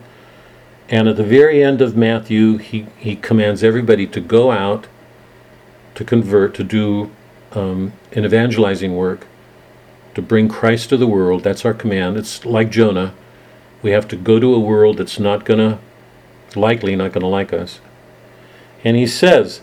And 0.89 1.09
at 1.09 1.17
the 1.17 1.25
very 1.25 1.63
end 1.63 1.81
of 1.81 1.97
Matthew, 1.97 2.59
he, 2.59 2.87
he 2.99 3.17
commands 3.17 3.65
everybody 3.65 4.07
to 4.09 4.21
go 4.21 4.51
out, 4.51 4.87
to 5.95 6.05
convert, 6.05 6.55
to 6.55 6.65
do 6.65 7.11
um, 7.53 7.93
an 8.13 8.25
evangelizing 8.25 8.97
work, 8.97 9.27
to 10.15 10.23
bring 10.23 10.49
Christ 10.49 10.89
to 10.91 10.97
the 10.97 11.07
world. 11.07 11.43
That's 11.43 11.65
our 11.65 11.75
command. 11.75 12.17
It's 12.17 12.45
like 12.45 12.71
Jonah. 12.71 13.15
We 13.83 13.91
have 13.91 14.09
to 14.09 14.17
go 14.17 14.41
to 14.41 14.55
a 14.55 14.61
world 14.61 14.99
that's 14.99 15.19
not 15.19 15.45
going 15.45 15.59
to, 15.59 15.79
likely 16.59 16.97
not 16.97 17.13
going 17.13 17.23
to 17.23 17.27
like 17.27 17.53
us. 17.53 17.81
And 18.83 18.97
he 18.97 19.07
says, 19.07 19.61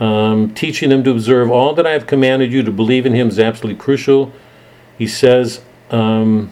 um, 0.00 0.52
teaching 0.54 0.90
them 0.90 1.04
to 1.04 1.10
observe 1.10 1.50
all 1.50 1.74
that 1.74 1.86
I 1.86 1.92
have 1.92 2.06
commanded 2.06 2.52
you 2.52 2.62
to 2.62 2.70
believe 2.70 3.06
in 3.06 3.14
him 3.14 3.28
is 3.28 3.38
absolutely 3.38 3.80
crucial. 3.80 4.32
He 4.98 5.06
says 5.06 5.62
um, 5.90 6.50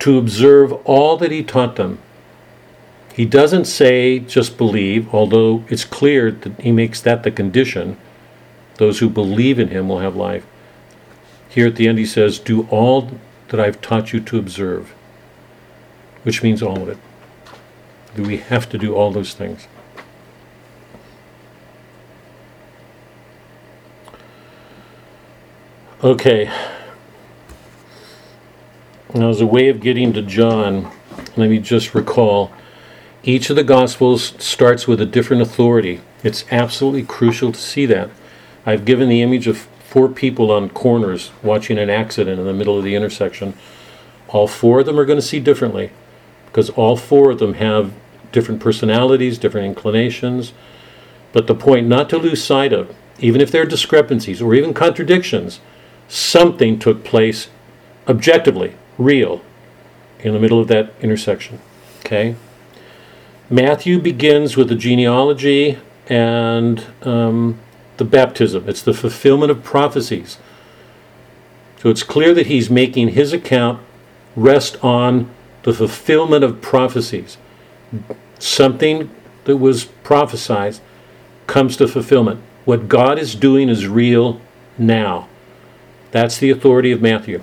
to 0.00 0.18
observe 0.18 0.72
all 0.84 1.16
that 1.16 1.30
he 1.30 1.42
taught 1.42 1.76
them. 1.76 1.98
He 3.14 3.24
doesn't 3.26 3.64
say 3.64 4.18
just 4.18 4.56
believe, 4.56 5.12
although 5.12 5.64
it's 5.68 5.84
clear 5.84 6.30
that 6.30 6.60
he 6.60 6.72
makes 6.72 7.00
that 7.00 7.22
the 7.22 7.30
condition. 7.30 7.96
Those 8.76 9.00
who 9.00 9.10
believe 9.10 9.58
in 9.58 9.68
him 9.68 9.88
will 9.88 9.98
have 9.98 10.16
life. 10.16 10.46
Here 11.48 11.66
at 11.66 11.76
the 11.76 11.88
end, 11.88 11.98
he 11.98 12.06
says, 12.06 12.38
Do 12.38 12.66
all 12.70 13.10
that 13.48 13.60
I've 13.60 13.80
taught 13.80 14.12
you 14.12 14.20
to 14.20 14.38
observe, 14.38 14.94
which 16.22 16.42
means 16.42 16.62
all 16.62 16.80
of 16.80 16.88
it. 16.88 16.98
Do 18.14 18.22
we 18.22 18.38
have 18.38 18.68
to 18.70 18.78
do 18.78 18.94
all 18.94 19.10
those 19.10 19.34
things? 19.34 19.66
Okay. 26.02 26.50
Now, 29.12 29.28
as 29.28 29.40
a 29.40 29.46
way 29.46 29.68
of 29.68 29.80
getting 29.80 30.12
to 30.14 30.22
John, 30.22 30.90
let 31.36 31.50
me 31.50 31.58
just 31.58 31.94
recall 31.94 32.52
each 33.22 33.50
of 33.50 33.56
the 33.56 33.64
Gospels 33.64 34.34
starts 34.38 34.86
with 34.86 35.00
a 35.00 35.06
different 35.06 35.42
authority. 35.42 36.00
It's 36.22 36.44
absolutely 36.50 37.02
crucial 37.02 37.52
to 37.52 37.60
see 37.60 37.84
that. 37.86 38.10
I've 38.64 38.84
given 38.84 39.08
the 39.08 39.22
image 39.22 39.46
of 39.46 39.58
four 39.58 40.08
people 40.08 40.50
on 40.50 40.70
corners 40.70 41.30
watching 41.42 41.78
an 41.78 41.90
accident 41.90 42.38
in 42.38 42.46
the 42.46 42.54
middle 42.54 42.78
of 42.78 42.84
the 42.84 42.94
intersection. 42.94 43.54
All 44.28 44.46
four 44.46 44.80
of 44.80 44.86
them 44.86 44.98
are 44.98 45.04
going 45.04 45.18
to 45.18 45.26
see 45.26 45.40
differently 45.40 45.90
because 46.46 46.70
all 46.70 46.96
four 46.96 47.30
of 47.30 47.38
them 47.40 47.54
have 47.54 47.92
different 48.32 48.60
personalities, 48.60 49.38
different 49.38 49.66
inclinations. 49.66 50.52
But 51.32 51.46
the 51.46 51.54
point 51.54 51.88
not 51.88 52.08
to 52.10 52.18
lose 52.18 52.42
sight 52.42 52.72
of, 52.72 52.94
even 53.18 53.40
if 53.40 53.50
there 53.50 53.62
are 53.62 53.66
discrepancies 53.66 54.40
or 54.40 54.54
even 54.54 54.72
contradictions, 54.72 55.60
something 56.08 56.78
took 56.78 57.04
place 57.04 57.48
objectively, 58.08 58.74
real, 58.98 59.42
in 60.20 60.32
the 60.32 60.40
middle 60.40 60.60
of 60.60 60.68
that 60.68 60.92
intersection. 61.00 61.60
Okay? 62.00 62.34
Matthew 63.52 63.98
begins 63.98 64.56
with 64.56 64.68
the 64.68 64.76
genealogy 64.76 65.76
and 66.06 66.86
um, 67.02 67.58
the 67.96 68.04
baptism. 68.04 68.68
It's 68.68 68.82
the 68.82 68.94
fulfillment 68.94 69.50
of 69.50 69.64
prophecies. 69.64 70.38
So 71.82 71.88
it's 71.88 72.04
clear 72.04 72.32
that 72.34 72.46
he's 72.46 72.70
making 72.70 73.08
his 73.08 73.32
account 73.32 73.80
rest 74.36 74.82
on 74.84 75.28
the 75.64 75.74
fulfillment 75.74 76.44
of 76.44 76.62
prophecies. 76.62 77.38
Something 78.38 79.10
that 79.44 79.56
was 79.56 79.86
prophesied 80.04 80.78
comes 81.48 81.76
to 81.78 81.88
fulfillment. 81.88 82.40
What 82.64 82.88
God 82.88 83.18
is 83.18 83.34
doing 83.34 83.68
is 83.68 83.88
real 83.88 84.40
now. 84.78 85.28
That's 86.12 86.38
the 86.38 86.50
authority 86.50 86.92
of 86.92 87.02
Matthew. 87.02 87.42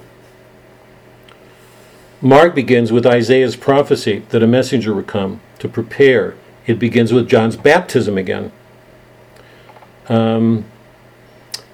Mark 2.21 2.55
begins 2.55 2.91
with 2.91 3.05
Isaiah's 3.05 3.55
prophecy 3.55 4.23
that 4.29 4.41
a 4.41 4.47
messenger 4.47 4.93
would 4.93 5.07
come 5.07 5.39
to 5.59 5.69
prepare. 5.69 6.35
It 6.65 6.79
begins 6.79 7.13
with 7.13 7.29
John's 7.29 7.55
baptism 7.55 8.17
again. 8.17 8.51
Um, 10.09 10.65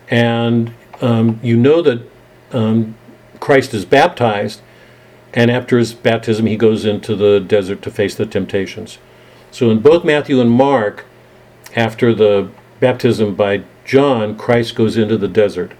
and 0.09 0.73
um, 1.01 1.39
you 1.41 1.55
know 1.55 1.81
that 1.81 2.01
um, 2.51 2.95
Christ 3.39 3.73
is 3.73 3.85
baptized, 3.85 4.61
and 5.33 5.49
after 5.49 5.77
his 5.77 5.93
baptism, 5.93 6.45
he 6.45 6.57
goes 6.57 6.85
into 6.85 7.15
the 7.15 7.39
desert 7.39 7.81
to 7.83 7.91
face 7.91 8.15
the 8.15 8.25
temptations. 8.25 8.97
So 9.51 9.69
in 9.71 9.79
both 9.79 10.03
Matthew 10.03 10.41
and 10.41 10.51
Mark, 10.51 11.05
after 11.75 12.13
the 12.13 12.49
baptism 12.79 13.35
by 13.35 13.63
John, 13.85 14.37
Christ 14.37 14.75
goes 14.75 14.97
into 14.97 15.17
the 15.17 15.27
desert 15.27 15.71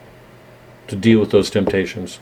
to 0.88 0.96
deal 0.96 1.20
with 1.20 1.32
those 1.32 1.50
temptations. 1.50 2.20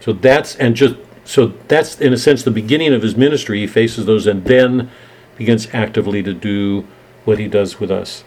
So 0.00 0.12
that's 0.12 0.56
and 0.56 0.74
just 0.74 0.96
so 1.24 1.48
that's 1.68 2.00
in 2.00 2.12
a 2.12 2.18
sense 2.18 2.42
the 2.42 2.50
beginning 2.50 2.92
of 2.92 3.02
his 3.02 3.16
ministry. 3.16 3.60
He 3.60 3.66
faces 3.66 4.06
those 4.06 4.26
and 4.26 4.44
then 4.44 4.90
begins 5.36 5.68
actively 5.72 6.22
to 6.22 6.34
do 6.34 6.86
what 7.24 7.38
he 7.38 7.48
does 7.48 7.80
with 7.80 7.90
us. 7.90 8.24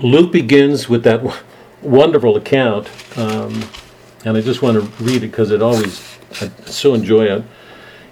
Luke 0.00 0.32
begins 0.32 0.88
with 0.88 1.04
that 1.04 1.22
wonderful 1.82 2.36
account, 2.36 2.88
um, 3.16 3.64
and 4.24 4.36
I 4.36 4.40
just 4.40 4.62
want 4.62 4.76
to 4.76 5.04
read 5.04 5.22
it 5.22 5.30
because 5.30 5.50
it 5.50 5.62
always 5.62 6.18
I 6.40 6.50
so 6.66 6.94
enjoy 6.94 7.24
it. 7.24 7.44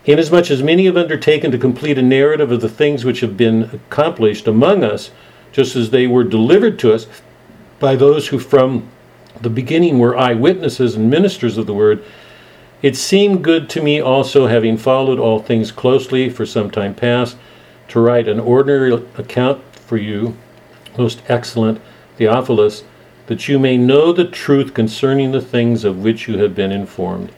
Inasmuch 0.06 0.50
as 0.50 0.62
many 0.62 0.84
have 0.84 0.96
undertaken 0.96 1.50
to 1.50 1.58
complete 1.58 1.98
a 1.98 2.02
narrative 2.02 2.52
of 2.52 2.60
the 2.60 2.68
things 2.68 3.04
which 3.04 3.20
have 3.20 3.36
been 3.36 3.64
accomplished 3.72 4.46
among 4.46 4.84
us, 4.84 5.10
just 5.52 5.76
as 5.76 5.90
they 5.90 6.06
were 6.06 6.24
delivered 6.24 6.78
to 6.80 6.92
us 6.92 7.06
by 7.80 7.96
those 7.96 8.28
who 8.28 8.38
from 8.38 8.88
the 9.40 9.50
beginning 9.50 9.98
were 9.98 10.16
eyewitnesses 10.16 10.94
and 10.94 11.10
ministers 11.10 11.56
of 11.58 11.66
the 11.66 11.74
word, 11.74 12.04
it 12.82 12.96
seemed 12.96 13.44
good 13.44 13.68
to 13.70 13.82
me 13.82 14.00
also, 14.00 14.46
having 14.46 14.76
followed 14.76 15.18
all 15.18 15.40
things 15.40 15.72
closely 15.72 16.28
for 16.28 16.44
some 16.44 16.70
time 16.70 16.94
past, 16.94 17.36
to 17.88 18.00
write 18.00 18.28
an 18.28 18.40
ordinary 18.40 18.92
account 19.16 19.62
for 19.74 19.96
you, 19.96 20.36
most 20.96 21.22
excellent 21.28 21.80
Theophilus, 22.16 22.84
that 23.26 23.48
you 23.48 23.58
may 23.58 23.76
know 23.76 24.12
the 24.12 24.24
truth 24.24 24.74
concerning 24.74 25.32
the 25.32 25.40
things 25.40 25.84
of 25.84 26.02
which 26.02 26.28
you 26.28 26.38
have 26.38 26.54
been 26.54 26.72
informed. 26.72 27.32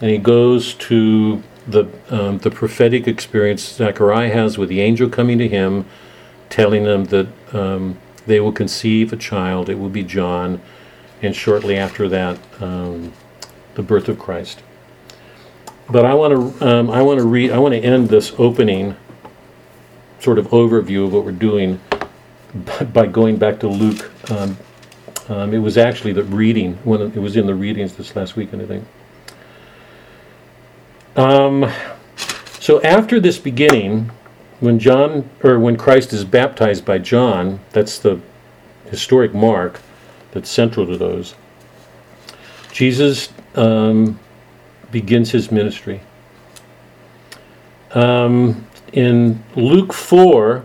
And 0.00 0.10
he 0.10 0.18
goes 0.18 0.74
to 0.74 1.42
the 1.66 1.86
um, 2.08 2.38
the 2.38 2.50
prophetic 2.50 3.06
experience 3.06 3.62
Zechariah 3.62 4.32
has 4.32 4.56
with 4.56 4.70
the 4.70 4.80
angel 4.80 5.08
coming 5.08 5.38
to 5.38 5.48
him, 5.48 5.84
telling 6.48 6.84
them 6.84 7.04
that 7.04 7.28
um, 7.52 7.98
they 8.26 8.40
will 8.40 8.52
conceive 8.52 9.12
a 9.12 9.16
child. 9.16 9.68
It 9.68 9.78
will 9.78 9.90
be 9.90 10.02
John 10.02 10.60
and 11.22 11.36
shortly 11.36 11.76
after 11.76 12.08
that, 12.08 12.38
um, 12.60 13.12
the 13.74 13.82
birth 13.82 14.08
of 14.08 14.18
Christ. 14.18 14.62
But 15.88 16.04
I 16.04 16.14
want 16.14 16.58
to 16.58 16.68
um, 16.68 16.90
I 16.90 17.02
want 17.02 17.18
to 17.18 17.26
read 17.26 17.50
I 17.50 17.58
want 17.58 17.74
to 17.74 17.80
end 17.80 18.08
this 18.08 18.32
opening 18.38 18.96
sort 20.20 20.38
of 20.38 20.48
overview 20.48 21.06
of 21.06 21.12
what 21.12 21.24
we're 21.24 21.32
doing 21.32 21.80
by 22.92 23.06
going 23.06 23.36
back 23.36 23.58
to 23.60 23.68
Luke. 23.68 24.10
Um, 24.30 24.56
um, 25.28 25.54
it 25.54 25.58
was 25.58 25.78
actually 25.78 26.12
the 26.12 26.24
reading 26.24 26.74
when 26.84 27.00
it 27.00 27.16
was 27.16 27.36
in 27.36 27.46
the 27.46 27.54
readings 27.54 27.94
this 27.94 28.14
last 28.16 28.36
weekend, 28.36 28.62
I 28.62 28.66
think. 28.66 28.84
Um, 31.16 31.72
so 32.58 32.82
after 32.82 33.20
this 33.20 33.38
beginning, 33.38 34.10
when 34.60 34.78
John 34.78 35.28
or 35.42 35.58
when 35.58 35.76
Christ 35.76 36.12
is 36.12 36.24
baptized 36.24 36.84
by 36.84 36.98
John, 36.98 37.60
that's 37.70 37.98
the 37.98 38.20
historic 38.90 39.34
mark 39.34 39.80
that's 40.32 40.50
central 40.50 40.86
to 40.86 40.96
those. 40.96 41.34
Jesus 42.72 43.30
um, 43.54 44.18
begins 44.90 45.30
his 45.30 45.50
ministry. 45.50 46.00
Um, 47.92 48.66
in 48.92 49.42
Luke 49.56 49.92
4, 49.92 50.64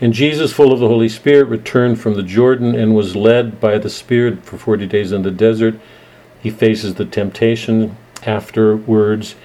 and 0.00 0.12
Jesus, 0.12 0.52
full 0.52 0.72
of 0.72 0.80
the 0.80 0.88
Holy 0.88 1.08
Spirit, 1.08 1.44
returned 1.44 2.00
from 2.00 2.14
the 2.14 2.22
Jordan 2.22 2.74
and 2.74 2.94
was 2.94 3.16
led 3.16 3.60
by 3.60 3.78
the 3.78 3.88
Spirit 3.88 4.44
for 4.44 4.58
40 4.58 4.86
days 4.86 5.12
in 5.12 5.22
the 5.22 5.30
desert. 5.30 5.78
He 6.42 6.50
faces 6.50 6.94
the 6.94 7.06
temptation. 7.06 7.96
Afterwards, 8.24 9.36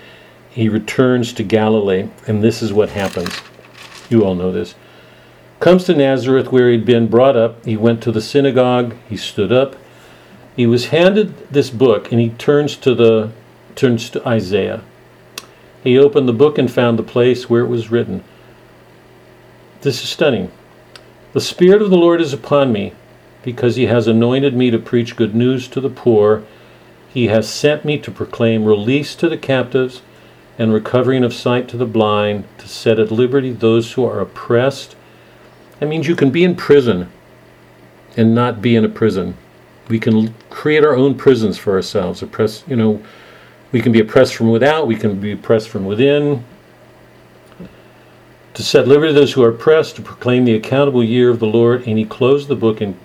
he 0.50 0.68
returns 0.68 1.32
to 1.34 1.44
Galilee, 1.44 2.10
and 2.28 2.44
this 2.44 2.62
is 2.62 2.74
what 2.74 2.90
happens. 2.90 3.34
You 4.10 4.26
all 4.26 4.36
know 4.36 4.52
this. 4.52 4.76
Comes 5.62 5.86
to 5.86 5.96
Nazareth 5.96 6.52
where 6.52 6.70
he'd 6.70 6.86
been 6.86 7.08
brought 7.08 7.38
up. 7.38 7.64
He 7.64 7.78
went 7.78 8.02
to 8.04 8.12
the 8.12 8.22
synagogue. 8.22 8.96
He 9.08 9.16
stood 9.16 9.52
up. 9.52 9.76
He 10.56 10.68
was 10.68 10.88
handed 10.88 11.50
this 11.50 11.70
book, 11.70 12.12
and 12.12 12.20
he 12.20 12.30
turns 12.30 12.76
to 12.78 12.94
the 12.94 13.32
turns 13.76 14.10
to 14.10 14.28
Isaiah. 14.28 14.82
He 15.84 15.98
opened 15.98 16.28
the 16.28 16.34
book 16.34 16.58
and 16.58 16.70
found 16.70 17.00
the 17.00 17.04
place 17.04 17.50
where 17.50 17.62
it 17.62 17.70
was 17.70 17.90
written. 17.90 18.24
This 19.82 20.04
is 20.04 20.10
stunning. 20.10 20.52
The 21.34 21.42
Spirit 21.42 21.82
of 21.82 21.90
the 21.90 21.98
Lord 21.98 22.22
is 22.22 22.34
upon 22.34 22.72
me, 22.72 22.94
because 23.44 23.78
he 23.78 23.86
has 23.86 24.08
anointed 24.08 24.54
me 24.54 24.70
to 24.70 24.78
preach 24.78 25.16
good 25.16 25.34
news 25.34 25.68
to 25.70 25.82
the 25.82 25.90
poor. 25.90 26.44
He 27.12 27.28
has 27.28 27.50
sent 27.50 27.86
me 27.86 27.98
to 28.00 28.12
proclaim 28.12 28.66
release 28.66 29.16
to 29.16 29.30
the 29.30 29.38
captives 29.38 30.02
and 30.60 30.74
recovering 30.74 31.24
of 31.24 31.34
sight 31.34 31.68
to 31.70 31.78
the 31.78 31.86
blind, 31.86 32.44
to 32.58 32.68
set 32.68 33.00
at 33.00 33.10
liberty 33.10 33.52
those 33.52 33.94
who 33.94 34.06
are 34.06 34.20
oppressed. 34.20 34.96
That 35.80 35.88
means 35.88 36.08
you 36.08 36.16
can 36.16 36.30
be 36.30 36.44
in 36.44 36.56
prison 36.56 37.12
and 38.16 38.36
not 38.36 38.62
be 38.62 38.76
in 38.76 38.86
a 38.86 38.90
prison. 38.90 39.38
We 39.92 40.00
can 40.00 40.34
create 40.50 40.86
our 40.86 40.96
own 40.96 41.16
prisons 41.16 41.58
for 41.58 41.74
ourselves. 41.74 42.24
Oppress, 42.24 42.64
you 42.66 42.78
know, 42.78 43.04
we 43.74 43.82
can 43.82 43.92
be 43.92 44.00
oppressed 44.00 44.36
from 44.36 44.50
without, 44.50 44.88
we 44.88 44.96
can 44.96 45.20
be 45.20 45.34
oppressed 45.34 45.68
from 45.68 45.86
within. 45.86 46.46
To 48.54 48.64
set 48.64 48.88
liberty 48.88 49.12
those 49.12 49.34
who 49.34 49.44
are 49.44 49.50
oppressed, 49.50 49.98
to 49.98 50.02
proclaim 50.02 50.46
the 50.46 50.56
accountable 50.56 51.04
year 51.04 51.30
of 51.30 51.40
the 51.40 51.46
Lord. 51.46 51.86
And 51.86 51.98
he 51.98 52.06
closed 52.06 52.48
the 52.48 52.56
book 52.56 52.80
and 52.80 52.98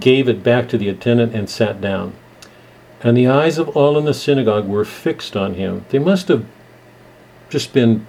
gave 0.00 0.28
it 0.28 0.42
back 0.42 0.68
to 0.70 0.78
the 0.78 0.88
attendant 0.88 1.36
and 1.36 1.48
sat 1.48 1.80
down. 1.80 2.14
And 3.00 3.16
the 3.16 3.28
eyes 3.28 3.58
of 3.58 3.68
all 3.76 3.96
in 3.96 4.04
the 4.04 4.12
synagogue 4.12 4.66
were 4.66 4.84
fixed 4.84 5.36
on 5.36 5.54
him. 5.54 5.84
They 5.90 6.00
must 6.00 6.26
have 6.26 6.44
just 7.48 7.72
been 7.72 8.06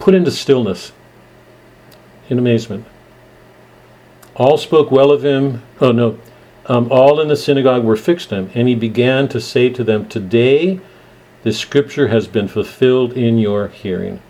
put 0.00 0.12
into 0.12 0.32
stillness 0.32 0.90
in 2.28 2.36
amazement. 2.36 2.84
All 4.34 4.58
spoke 4.58 4.90
well 4.90 5.12
of 5.12 5.24
him. 5.24 5.62
Oh, 5.80 5.92
no. 5.92 6.18
Um, 6.68 6.92
all 6.92 7.18
in 7.18 7.28
the 7.28 7.36
synagogue 7.36 7.82
were 7.82 7.96
fixed 7.96 8.30
him. 8.30 8.50
And 8.54 8.68
he 8.68 8.74
began 8.74 9.28
to 9.28 9.40
say 9.40 9.70
to 9.70 9.82
them, 9.82 10.08
Today 10.08 10.80
the 11.42 11.52
scripture 11.52 12.08
has 12.08 12.28
been 12.28 12.46
fulfilled 12.46 13.14
in 13.14 13.38
your 13.38 13.68
hearing. 13.68 14.20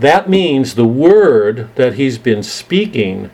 That 0.00 0.28
means 0.28 0.74
the 0.74 0.86
word 0.86 1.72
that 1.76 1.94
he's 1.94 2.18
been 2.18 2.42
speaking 2.42 3.30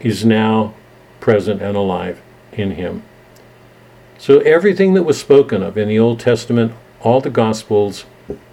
is 0.00 0.24
now 0.24 0.74
present 1.20 1.60
and 1.60 1.76
alive 1.76 2.22
in 2.52 2.72
him. 2.72 3.02
So 4.16 4.40
everything 4.40 4.94
that 4.94 5.02
was 5.02 5.20
spoken 5.20 5.62
of 5.62 5.76
in 5.76 5.88
the 5.88 5.98
Old 5.98 6.20
Testament, 6.20 6.72
all 7.00 7.20
the 7.20 7.30
Gospels 7.30 8.06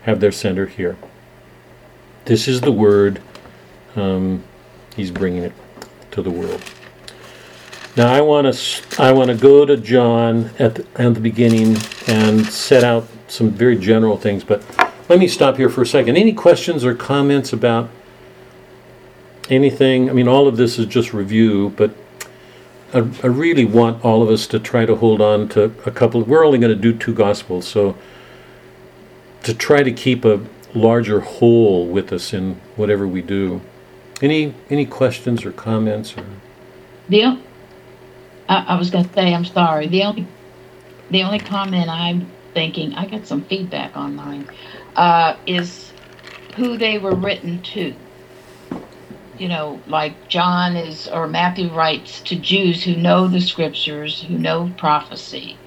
have 0.03 0.19
their 0.19 0.31
center 0.31 0.65
here. 0.65 0.97
This 2.25 2.47
is 2.47 2.61
the 2.61 2.71
word 2.71 3.21
um, 3.95 4.43
he's 4.95 5.11
bringing 5.11 5.43
it 5.43 5.53
to 6.11 6.21
the 6.21 6.31
world. 6.31 6.61
Now 7.97 8.11
I 8.11 8.19
want 8.19 8.53
to 8.53 9.01
I 9.01 9.13
want 9.13 9.29
to 9.29 9.37
go 9.37 9.65
to 9.65 9.77
John 9.77 10.51
at 10.59 10.75
the, 10.75 10.85
at 10.95 11.13
the 11.13 11.21
beginning 11.21 11.77
and 12.07 12.45
set 12.45 12.83
out 12.83 13.07
some 13.29 13.51
very 13.51 13.77
general 13.77 14.17
things, 14.17 14.43
but 14.43 14.63
let 15.07 15.17
me 15.17 15.27
stop 15.27 15.55
here 15.55 15.69
for 15.69 15.83
a 15.83 15.85
second. 15.85 16.17
Any 16.17 16.33
questions 16.33 16.83
or 16.83 16.93
comments 16.93 17.53
about 17.53 17.89
anything? 19.49 20.09
I 20.09 20.13
mean, 20.13 20.27
all 20.27 20.47
of 20.47 20.57
this 20.57 20.77
is 20.77 20.87
just 20.87 21.13
review, 21.13 21.73
but 21.77 21.95
I, 22.93 22.97
I 23.23 23.27
really 23.27 23.65
want 23.65 24.03
all 24.03 24.21
of 24.21 24.29
us 24.29 24.45
to 24.47 24.59
try 24.59 24.85
to 24.85 24.95
hold 24.95 25.21
on 25.21 25.47
to 25.49 25.63
a 25.85 25.91
couple. 25.91 26.21
We're 26.21 26.45
only 26.45 26.59
going 26.59 26.75
to 26.75 26.81
do 26.81 26.91
two 26.91 27.13
gospels, 27.13 27.65
so 27.65 27.95
to 29.43 29.53
try 29.53 29.83
to 29.83 29.91
keep 29.91 30.25
a 30.25 30.41
larger 30.73 31.21
whole 31.21 31.87
with 31.87 32.11
us 32.11 32.33
in 32.33 32.59
whatever 32.75 33.07
we 33.07 33.21
do. 33.21 33.61
Any 34.21 34.53
any 34.69 34.85
questions 34.85 35.45
or 35.45 35.53
comments 35.53 36.17
or 36.17 36.25
I, 38.47 38.65
I 38.69 38.75
was 38.77 38.91
gonna 38.91 39.11
say 39.13 39.33
I'm 39.33 39.45
sorry. 39.45 39.87
The 39.87 40.03
only 40.03 40.33
the 41.09 41.23
only 41.23 41.41
comment 41.41 41.89
I'm 41.89 42.37
thinking 42.53 42.93
I 42.95 43.07
got 43.07 43.27
some 43.27 43.45
feedback 43.45 43.97
online 43.97 44.49
uh, 44.95 45.37
is 45.47 45.93
who 46.55 46.77
they 46.77 46.97
were 46.99 47.15
written 47.15 47.61
to. 47.63 47.97
You 49.37 49.49
know, 49.49 49.83
like 49.87 50.27
John 50.29 50.75
is 50.77 51.07
or 51.07 51.27
Matthew 51.27 51.73
writes 51.73 52.21
to 52.23 52.39
Jews 52.39 52.83
who 52.83 52.95
know 52.97 53.27
the 53.27 53.41
scriptures, 53.41 54.21
who 54.21 54.37
know 54.37 54.73
prophecy, 54.77 55.63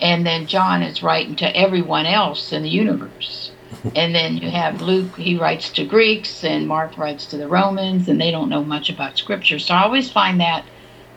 and 0.00 0.26
then 0.26 0.46
John 0.46 0.82
is 0.82 1.02
writing 1.02 1.36
to 1.36 1.56
everyone 1.56 2.06
else 2.06 2.52
in 2.52 2.62
the 2.62 2.70
universe. 2.70 3.56
and 3.94 4.14
then 4.14 4.38
you 4.38 4.50
have 4.50 4.80
Luke, 4.80 5.16
he 5.18 5.36
writes 5.38 5.72
to 5.72 5.86
Greeks, 5.86 6.44
and 6.44 6.68
Mark 6.68 6.98
writes 6.98 7.26
to 7.28 7.38
the 7.38 7.48
Romans, 7.48 8.08
and 8.08 8.20
they 8.20 8.30
don't 8.32 8.50
know 8.50 8.64
much 8.64 8.90
about 8.90 9.18
scripture. 9.18 9.58
So 9.58 9.74
I 9.74 9.84
always 9.84 10.12
find 10.12 10.40
that 10.40 10.70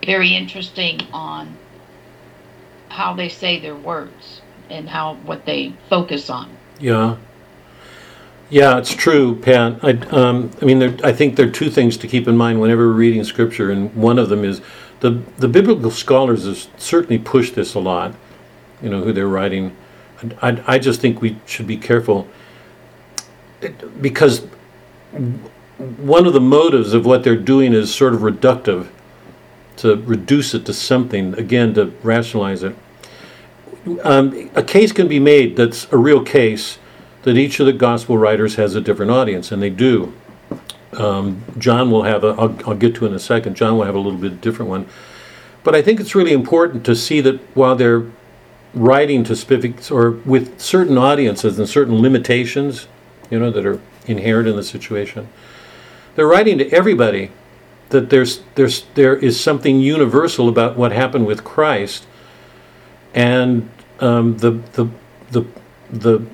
very 0.05 0.35
interesting 0.35 1.01
on 1.11 1.57
how 2.89 3.13
they 3.13 3.29
say 3.29 3.59
their 3.59 3.75
words 3.75 4.41
and 4.69 4.89
how 4.89 5.15
what 5.25 5.45
they 5.45 5.73
focus 5.89 6.29
on. 6.29 6.49
Yeah. 6.79 7.17
Yeah, 8.49 8.77
it's 8.77 8.93
true, 8.93 9.35
Pat. 9.35 9.83
I, 9.83 9.91
um, 10.15 10.51
I 10.61 10.65
mean, 10.65 10.77
there, 10.77 10.95
I 11.03 11.11
think 11.11 11.35
there 11.35 11.47
are 11.47 11.51
two 11.51 11.71
things 11.71 11.97
to 11.97 12.07
keep 12.07 12.27
in 12.27 12.37
mind 12.37 12.61
whenever 12.61 12.87
we're 12.87 12.93
reading 12.93 13.23
Scripture, 13.23 13.71
and 13.71 13.93
one 13.95 14.19
of 14.19 14.29
them 14.29 14.43
is 14.43 14.61
the 14.99 15.21
the 15.37 15.47
biblical 15.47 15.89
scholars 15.89 16.45
have 16.45 16.67
certainly 16.77 17.17
pushed 17.17 17.55
this 17.55 17.73
a 17.73 17.79
lot. 17.79 18.13
You 18.83 18.89
know 18.89 19.01
who 19.01 19.13
they're 19.13 19.27
writing. 19.27 19.75
I, 20.41 20.61
I 20.67 20.79
just 20.79 21.01
think 21.01 21.21
we 21.21 21.37
should 21.45 21.65
be 21.65 21.77
careful 21.77 22.27
because 23.99 24.45
one 25.97 26.25
of 26.27 26.33
the 26.33 26.41
motives 26.41 26.93
of 26.93 27.05
what 27.05 27.23
they're 27.23 27.35
doing 27.35 27.73
is 27.73 27.93
sort 27.93 28.13
of 28.13 28.21
reductive 28.21 28.89
to 29.77 29.97
reduce 29.97 30.53
it 30.53 30.65
to 30.65 30.73
something 30.73 31.33
again 31.35 31.73
to 31.73 31.93
rationalize 32.03 32.63
it. 32.63 32.75
Um, 34.03 34.49
a 34.55 34.63
case 34.63 34.91
can 34.91 35.07
be 35.07 35.19
made 35.19 35.55
that's 35.55 35.91
a 35.91 35.97
real 35.97 36.23
case 36.23 36.79
that 37.23 37.37
each 37.37 37.59
of 37.59 37.65
the 37.65 37.73
gospel 37.73 38.17
writers 38.17 38.55
has 38.55 38.75
a 38.75 38.81
different 38.81 39.11
audience, 39.11 39.51
and 39.51 39.61
they 39.61 39.69
do. 39.69 40.13
Um, 40.93 41.43
John 41.57 41.91
will 41.91 42.03
have 42.03 42.23
a, 42.23 42.29
I'll, 42.29 42.57
I'll 42.67 42.75
get 42.75 42.95
to 42.95 43.05
in 43.05 43.13
a 43.13 43.19
second, 43.19 43.55
John 43.55 43.77
will 43.77 43.85
have 43.85 43.95
a 43.95 43.99
little 43.99 44.19
bit 44.19 44.41
different 44.41 44.69
one. 44.69 44.87
But 45.63 45.75
I 45.75 45.81
think 45.81 45.99
it's 45.99 46.13
really 46.13 46.33
important 46.33 46.85
to 46.85 46.95
see 46.95 47.21
that 47.21 47.39
while 47.55 47.75
they're 47.75 48.05
writing 48.73 49.23
to 49.23 49.35
specific, 49.35 49.91
or 49.91 50.11
with 50.11 50.59
certain 50.59 50.97
audiences 50.97 51.57
and 51.57 51.67
certain 51.67 52.01
limitations, 52.01 52.87
you 53.29 53.39
know, 53.39 53.49
that 53.49 53.65
are 53.65 53.81
inherent 54.05 54.47
in 54.47 54.55
the 54.55 54.63
situation, 54.63 55.27
they're 56.15 56.27
writing 56.27 56.57
to 56.59 56.69
everybody 56.71 57.31
that 57.95 58.09
there's, 58.09 58.41
there's, 58.55 58.83
there 58.95 59.15
is 59.15 59.39
something 59.39 59.79
universal 59.79 60.49
about 60.49 60.75
what 60.75 60.91
happened 60.91 61.25
with 61.25 61.45
Christ 61.45 62.05
and 63.13 63.69
um, 64.01 64.37
the, 64.37 64.51
the, 64.73 64.89
the, 65.31 65.45
the 65.89 66.25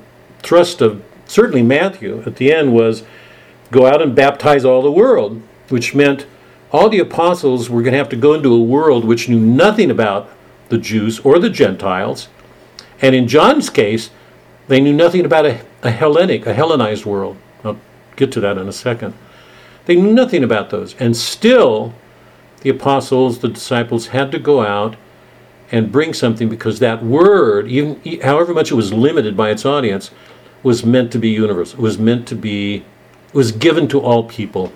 thrust 0.41 0.81
of 0.81 1.03
certainly 1.27 1.61
Matthew 1.61 2.23
at 2.25 2.37
the 2.37 2.51
end 2.51 2.73
was 2.73 3.03
go 3.69 3.85
out 3.85 4.01
and 4.01 4.15
baptize 4.15 4.65
all 4.65 4.81
the 4.81 4.91
world, 4.91 5.39
which 5.69 5.93
meant 5.93 6.25
all 6.71 6.89
the 6.89 6.97
apostles 6.97 7.69
were 7.69 7.83
going 7.83 7.91
to 7.91 7.99
have 7.99 8.09
to 8.09 8.15
go 8.15 8.33
into 8.33 8.51
a 8.51 8.61
world 8.61 9.05
which 9.05 9.29
knew 9.29 9.39
nothing 9.39 9.91
about 9.91 10.29
the 10.69 10.79
Jews 10.79 11.19
or 11.19 11.37
the 11.37 11.51
Gentiles. 11.51 12.29
And 12.99 13.13
in 13.13 13.27
John's 13.27 13.69
case, 13.69 14.09
they 14.67 14.81
knew 14.81 14.93
nothing 14.93 15.23
about 15.23 15.45
a, 15.45 15.61
a 15.83 15.91
Hellenic, 15.91 16.47
a 16.47 16.53
Hellenized 16.53 17.05
world. 17.05 17.37
I'll 17.63 17.79
get 18.15 18.31
to 18.31 18.39
that 18.39 18.57
in 18.57 18.67
a 18.67 18.73
second. 18.73 19.13
They 19.85 19.95
knew 19.95 20.13
nothing 20.13 20.43
about 20.43 20.69
those. 20.69 20.95
And 20.95 21.15
still, 21.15 21.93
the 22.61 22.69
apostles, 22.69 23.39
the 23.39 23.49
disciples 23.49 24.07
had 24.07 24.31
to 24.31 24.39
go 24.39 24.61
out 24.61 24.95
and 25.71 25.91
bring 25.91 26.13
something 26.13 26.49
because 26.49 26.79
that 26.79 27.03
word, 27.03 27.67
even 27.67 28.21
however 28.21 28.53
much 28.53 28.71
it 28.71 28.75
was 28.75 28.93
limited 28.93 29.37
by 29.37 29.49
its 29.49 29.65
audience, 29.65 30.11
was 30.63 30.85
meant 30.85 31.11
to 31.11 31.17
be 31.19 31.29
universal. 31.29 31.79
It 31.79 31.81
was 31.81 31.97
meant 31.97 32.27
to 32.27 32.35
be, 32.35 32.75
it 32.75 33.33
was 33.33 33.51
given 33.51 33.87
to 33.89 33.99
all 33.99 34.23
people. 34.23 34.71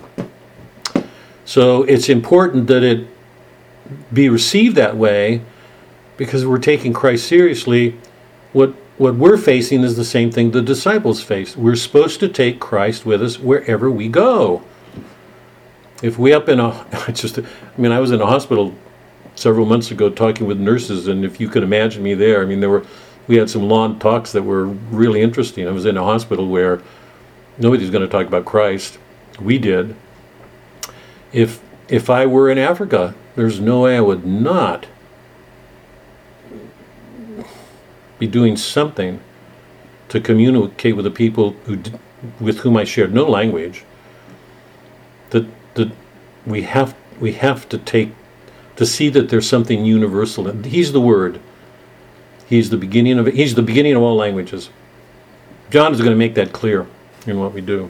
So 1.43 1.83
it's 1.83 2.09
important 2.09 2.67
that 2.67 2.81
it 2.81 3.07
be 4.11 4.29
received 4.29 4.75
that 4.77 4.97
way 4.97 5.41
because 6.17 6.45
we're 6.45 6.57
taking 6.57 6.91
Christ 6.93 7.27
seriously. 7.27 7.97
What 8.53 8.73
what 8.97 9.15
we're 9.15 9.37
facing 9.37 9.83
is 9.83 9.97
the 9.97 10.05
same 10.05 10.31
thing 10.31 10.51
the 10.51 10.61
disciples 10.61 11.21
faced. 11.21 11.57
We're 11.57 11.75
supposed 11.75 12.21
to 12.21 12.29
take 12.29 12.61
Christ 12.61 13.05
with 13.05 13.21
us 13.21 13.37
wherever 13.37 13.91
we 13.91 14.07
go. 14.07 14.63
If 16.05 16.19
we 16.19 16.33
up 16.33 16.49
in 16.49 16.59
a, 16.59 16.85
just, 17.13 17.39
I 17.39 17.43
mean, 17.77 17.91
I 17.91 17.99
was 17.99 18.11
in 18.11 18.21
a 18.21 18.27
hospital 18.27 18.75
several 19.33 19.65
months 19.65 19.89
ago 19.89 20.11
talking 20.11 20.45
with 20.45 20.59
nurses, 20.59 21.07
and 21.07 21.25
if 21.25 21.39
you 21.39 21.49
could 21.49 21.63
imagine 21.63 22.03
me 22.03 22.13
there, 22.13 22.43
I 22.43 22.45
mean, 22.45 22.59
there 22.59 22.69
were, 22.69 22.85
we 23.25 23.37
had 23.37 23.49
some 23.49 23.63
long 23.63 23.97
talks 23.97 24.31
that 24.33 24.43
were 24.43 24.65
really 24.65 25.23
interesting. 25.23 25.67
I 25.67 25.71
was 25.71 25.83
in 25.83 25.97
a 25.97 26.03
hospital 26.03 26.47
where 26.47 26.79
nobody's 27.57 27.89
going 27.89 28.03
to 28.03 28.07
talk 28.07 28.27
about 28.27 28.45
Christ. 28.45 28.99
We 29.39 29.57
did. 29.57 29.95
If 31.33 31.59
if 31.89 32.07
I 32.07 32.27
were 32.27 32.51
in 32.51 32.59
Africa, 32.59 33.15
there's 33.35 33.59
no 33.59 33.81
way 33.81 33.97
I 33.97 34.01
would 34.01 34.27
not 34.27 34.85
be 38.19 38.27
doing 38.27 38.57
something 38.57 39.21
to 40.09 40.21
communicate 40.21 40.95
with 40.95 41.05
the 41.05 41.11
people 41.11 41.51
who 41.65 41.79
with 42.39 42.59
whom 42.59 42.77
I 42.77 42.83
shared 42.83 43.11
no 43.11 43.27
language. 43.27 43.85
That 45.75 45.91
we 46.45 46.63
have 46.63 46.95
we 47.19 47.33
have 47.33 47.69
to 47.69 47.77
take 47.77 48.13
to 48.75 48.85
see 48.85 49.09
that 49.09 49.29
there's 49.29 49.47
something 49.47 49.85
universal. 49.85 50.51
He's 50.63 50.91
the 50.91 51.01
word. 51.01 51.39
He's 52.47 52.69
the 52.69 52.77
beginning 52.77 53.19
of. 53.19 53.27
He's 53.27 53.55
the 53.55 53.61
beginning 53.61 53.95
of 53.95 54.01
all 54.01 54.15
languages. 54.15 54.69
John 55.69 55.93
is 55.93 55.99
going 55.99 56.11
to 56.11 56.17
make 56.17 56.35
that 56.35 56.53
clear 56.53 56.87
in 57.25 57.39
what 57.39 57.53
we 57.53 57.61
do. 57.61 57.89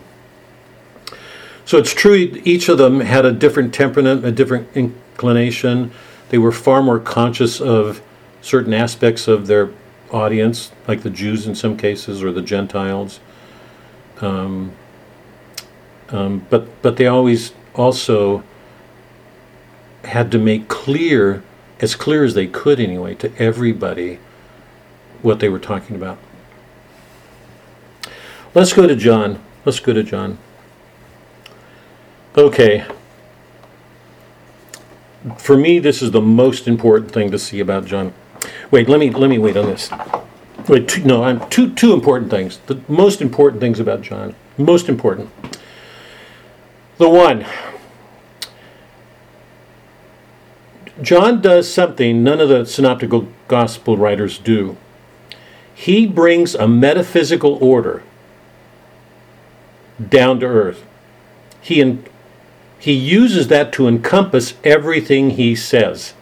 So 1.66 1.80
it's 1.80 1.94
true, 1.94 2.14
each 2.44 2.70
of 2.70 2.78
them 2.78 3.00
had 3.00 3.26
a 3.26 3.32
different 3.32 3.74
temperament, 3.74 4.24
a 4.24 4.32
different 4.32 4.70
inclination. 4.76 5.92
They 6.30 6.38
were 6.38 6.52
far 6.52 6.84
more 6.84 7.00
conscious 7.00 7.60
of 7.60 8.04
certain 8.42 8.74
aspects 8.74 9.28
of 9.28 9.48
their 9.48 9.72
audience, 10.12 10.72
like 10.88 11.02
the 11.02 11.10
Jews 11.10 11.48
in 11.48 11.56
some 11.56 11.76
cases 11.76 12.24
or 12.24 12.32
the 12.32 12.44
Gentiles. 12.44 13.20
Um, 14.22 14.74
um, 16.10 16.46
but 16.52 16.82
but 16.84 16.98
they 16.98 17.08
always 17.08 17.52
also 17.76 18.43
had 20.03 20.32
to 20.32 20.38
make 20.38 20.67
clear, 20.67 21.43
as 21.80 21.95
clear 21.95 22.23
as 22.23 22.34
they 22.34 22.47
could 22.47 22.80
anyway, 22.80 23.15
to 23.15 23.32
everybody 23.38 24.19
what 25.21 25.39
they 25.39 25.49
were 25.49 25.59
talking 25.59 25.95
about. 25.95 26.17
Let's 28.53 28.73
go 28.73 28.88
to 28.88 28.95
John. 28.95 29.41
Let's 29.65 29.80
go 29.80 29.93
to 29.93 30.03
John. 30.03 30.38
Okay. 32.38 32.86
For 35.38 35.57
me, 35.57 35.80
this 35.80 36.01
is 36.01 36.11
the 36.11 36.21
most 36.21 36.67
important 36.67 37.11
thing 37.11 37.32
to 37.32 37.39
see 37.39 37.59
about 37.59 37.86
John. 37.86 38.13
Wait, 38.71 38.88
let 38.88 38.99
me 38.99 39.09
let 39.09 39.30
me 39.30 39.38
wait 39.38 39.57
on 39.57 39.65
this. 39.65 39.89
Wait, 40.67 40.88
two, 40.88 41.03
no, 41.03 41.23
I'm 41.23 41.49
two 41.49 41.73
two 41.73 41.93
important 41.93 42.30
things. 42.30 42.59
The 42.67 42.80
most 42.88 43.21
important 43.21 43.59
things 43.61 43.80
about 43.80 44.01
John. 44.01 44.36
Most 44.57 44.88
important. 44.88 45.30
The 46.98 47.10
one. 47.10 47.46
John 51.02 51.41
does 51.41 51.72
something 51.72 52.24
none 52.24 52.39
of 52.39 52.48
the 52.48 52.66
synoptical 52.66 53.28
gospel 53.48 53.98
writers 53.98 54.38
do. 54.38 54.78
He 55.74 56.06
brings 56.06 56.56
a 56.56 56.68
metaphysical 56.68 57.56
order 57.62 58.02
down 60.10 60.39
to 60.39 60.46
earth. 60.46 60.86
He 61.62 61.82
en- 61.82 62.06
he 62.80 62.93
uses 62.93 63.48
that 63.50 63.74
to 63.74 63.88
encompass 63.88 64.54
everything 64.64 65.32
he 65.32 65.56
says. 65.56 66.14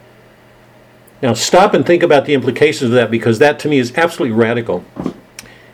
Now, 1.22 1.34
stop 1.34 1.72
and 1.72 1.86
think 1.86 2.02
about 2.02 2.24
the 2.24 2.34
implications 2.34 2.90
of 2.90 2.96
that 2.96 3.10
because 3.10 3.38
that 3.38 3.58
to 3.60 3.68
me 3.68 3.78
is 3.78 3.96
absolutely 3.96 4.36
radical. 4.36 4.84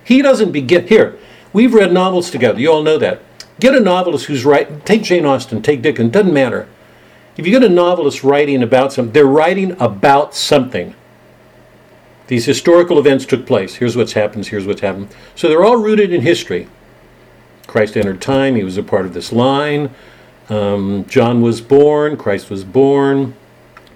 He 0.04 0.20
doesn't 0.20 0.52
begin 0.52 0.88
here. 0.88 1.18
We've 1.52 1.74
read 1.74 1.92
novels 1.92 2.30
together. 2.30 2.60
You 2.60 2.72
all 2.72 2.82
know 2.82 2.98
that. 2.98 3.22
Get 3.60 3.74
a 3.74 3.80
novelist 3.80 4.26
who's 4.26 4.44
writing. 4.44 4.80
Take 4.82 5.02
Jane 5.02 5.26
Austen. 5.26 5.62
Take 5.62 5.82
Dickens. 5.82 6.12
Doesn't 6.12 6.32
matter. 6.32 6.66
If 7.36 7.46
you 7.46 7.52
get 7.52 7.62
a 7.62 7.72
novelist 7.72 8.24
writing 8.24 8.62
about 8.62 8.92
something, 8.92 9.12
they're 9.12 9.24
writing 9.26 9.72
about 9.80 10.34
something. 10.34 10.94
These 12.26 12.46
historical 12.46 12.98
events 12.98 13.26
took 13.26 13.46
place. 13.46 13.74
Here's 13.74 13.96
what's 13.96 14.12
happened. 14.12 14.46
Here's 14.46 14.66
what's 14.66 14.80
happened. 14.80 15.08
So 15.34 15.48
they're 15.48 15.64
all 15.64 15.76
rooted 15.76 16.12
in 16.12 16.22
history. 16.22 16.68
Christ 17.66 17.96
entered 17.96 18.20
time. 18.20 18.56
He 18.56 18.64
was 18.64 18.76
a 18.76 18.82
part 18.82 19.04
of 19.04 19.14
this 19.14 19.32
line. 19.32 19.90
Um, 20.48 21.04
John 21.08 21.42
was 21.42 21.60
born. 21.60 22.16
Christ 22.16 22.50
was 22.50 22.64
born. 22.64 23.34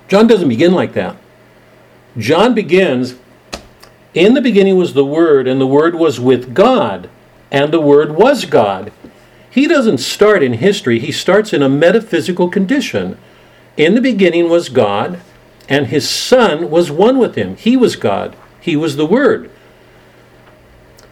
John 0.08 0.26
doesn't 0.26 0.48
begin 0.48 0.72
like 0.72 0.92
that. 0.92 1.16
John 2.16 2.54
begins, 2.54 3.16
in 4.14 4.34
the 4.34 4.40
beginning 4.40 4.76
was 4.76 4.94
the 4.94 5.04
Word, 5.04 5.48
and 5.48 5.60
the 5.60 5.66
Word 5.66 5.94
was 5.94 6.20
with 6.20 6.54
God, 6.54 7.08
and 7.50 7.72
the 7.72 7.80
Word 7.80 8.12
was 8.12 8.44
God. 8.44 8.92
He 9.54 9.68
doesn't 9.68 9.98
start 9.98 10.42
in 10.42 10.54
history, 10.54 10.98
he 10.98 11.12
starts 11.12 11.52
in 11.52 11.62
a 11.62 11.68
metaphysical 11.68 12.48
condition. 12.48 13.16
In 13.76 13.94
the 13.94 14.00
beginning 14.00 14.50
was 14.50 14.68
God, 14.68 15.20
and 15.68 15.86
his 15.86 16.08
Son 16.08 16.70
was 16.70 16.90
one 16.90 17.18
with 17.18 17.36
him. 17.36 17.54
He 17.54 17.76
was 17.76 17.94
God, 17.94 18.34
he 18.60 18.74
was 18.74 18.96
the 18.96 19.06
Word. 19.06 19.48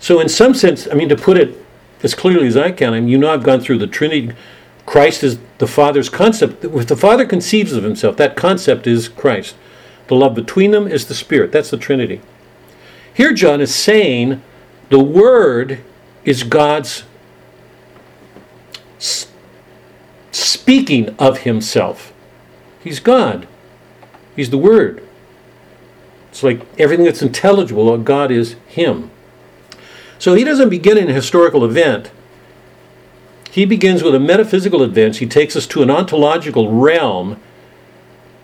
So, 0.01 0.19
in 0.19 0.29
some 0.29 0.55
sense, 0.55 0.89
I 0.91 0.95
mean, 0.95 1.09
to 1.09 1.15
put 1.15 1.37
it 1.37 1.57
as 2.03 2.17
clearly 2.17 2.49
as 2.49 2.57
I 2.57 2.73
can, 2.73 2.95
I 2.95 2.99
mean, 2.99 3.09
you 3.09 3.17
know, 3.17 3.33
I've 3.33 3.45
gone 3.45 3.61
through 3.61 3.79
the 3.79 3.87
Trinity. 3.87 4.33
Christ 4.87 5.23
is 5.23 5.39
the 5.59 5.69
Father's 5.69 6.09
concept. 6.09 6.65
If 6.65 6.89
the 6.89 6.97
Father 6.97 7.25
conceives 7.25 7.73
of 7.73 7.85
himself, 7.85 8.17
that 8.17 8.35
concept 8.35 8.89
is 8.89 9.07
Christ. 9.09 9.55
The 10.09 10.17
love 10.17 10.35
between 10.35 10.73
them 10.73 10.89
is 10.89 11.07
the 11.07 11.15
Spirit. 11.15 11.53
That's 11.53 11.71
the 11.71 11.77
Trinity. 11.77 12.21
Here, 13.15 13.33
John 13.33 13.61
is 13.61 13.73
saying 13.73 14.43
the 14.89 14.99
Word 14.99 15.79
is 16.25 16.43
God's 16.43 17.05
speaking 20.31 21.15
of 21.19 21.39
Himself. 21.41 22.13
He's 22.83 23.01
God, 23.01 23.47
He's 24.37 24.51
the 24.51 24.59
Word. 24.59 25.07
It's 26.31 26.43
like 26.43 26.63
everything 26.79 27.05
that's 27.05 27.23
intelligible, 27.23 27.97
God 27.99 28.31
is 28.31 28.57
Him. 28.67 29.11
So 30.19 30.35
he 30.35 30.45
doesn't 30.45 30.71
begin 30.71 30.97
in 30.97 31.11
a 31.11 31.13
historical 31.13 31.65
event. 31.65 32.11
He 33.51 33.65
begins 33.67 34.03
with 34.03 34.15
a 34.15 34.21
metaphysical 34.21 34.83
event. 34.83 35.17
He 35.17 35.27
takes 35.27 35.57
us 35.57 35.67
to 35.67 35.83
an 35.83 35.91
ontological 35.91 36.73
realm 36.73 37.41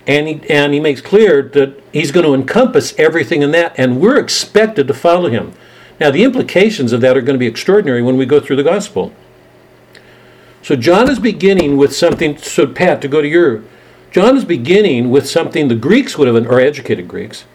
and 0.09 0.27
he, 0.27 0.41
and 0.49 0.73
he 0.73 0.81
makes 0.81 1.03
clear 1.03 1.43
that 1.43 1.81
he's 1.93 2.11
going 2.11 2.25
to 2.25 2.33
encompass 2.33 2.99
everything 2.99 3.43
in 3.43 3.51
that, 3.51 3.75
and 3.77 4.01
we're 4.01 4.19
expected 4.19 4.89
to 4.89 4.95
follow 4.95 5.29
him. 5.29 5.53
Now, 6.01 6.11
the 6.11 6.25
implications 6.25 6.93
of 6.93 7.03
that 7.03 7.17
are 7.17 7.21
going 7.21 7.35
to 7.35 7.39
be 7.39 7.47
extraordinary 7.47 8.03
when 8.03 8.17
we 8.17 8.25
go 8.25 8.41
through 8.41 8.57
the 8.57 8.63
gospel. 8.63 9.13
So, 10.69 10.77
John 10.77 11.09
is 11.09 11.19
beginning 11.19 11.79
with 11.79 11.97
something. 11.97 12.37
So, 12.37 12.67
Pat, 12.67 13.01
to 13.01 13.09
go 13.09 13.23
to 13.23 13.27
your. 13.27 13.63
John 14.11 14.37
is 14.37 14.45
beginning 14.45 15.09
with 15.09 15.27
something 15.27 15.69
the 15.69 15.75
Greeks 15.75 16.19
would 16.19 16.29
have, 16.29 16.37
or 16.47 16.61
educated 16.61 17.09
Greeks. 17.09 17.47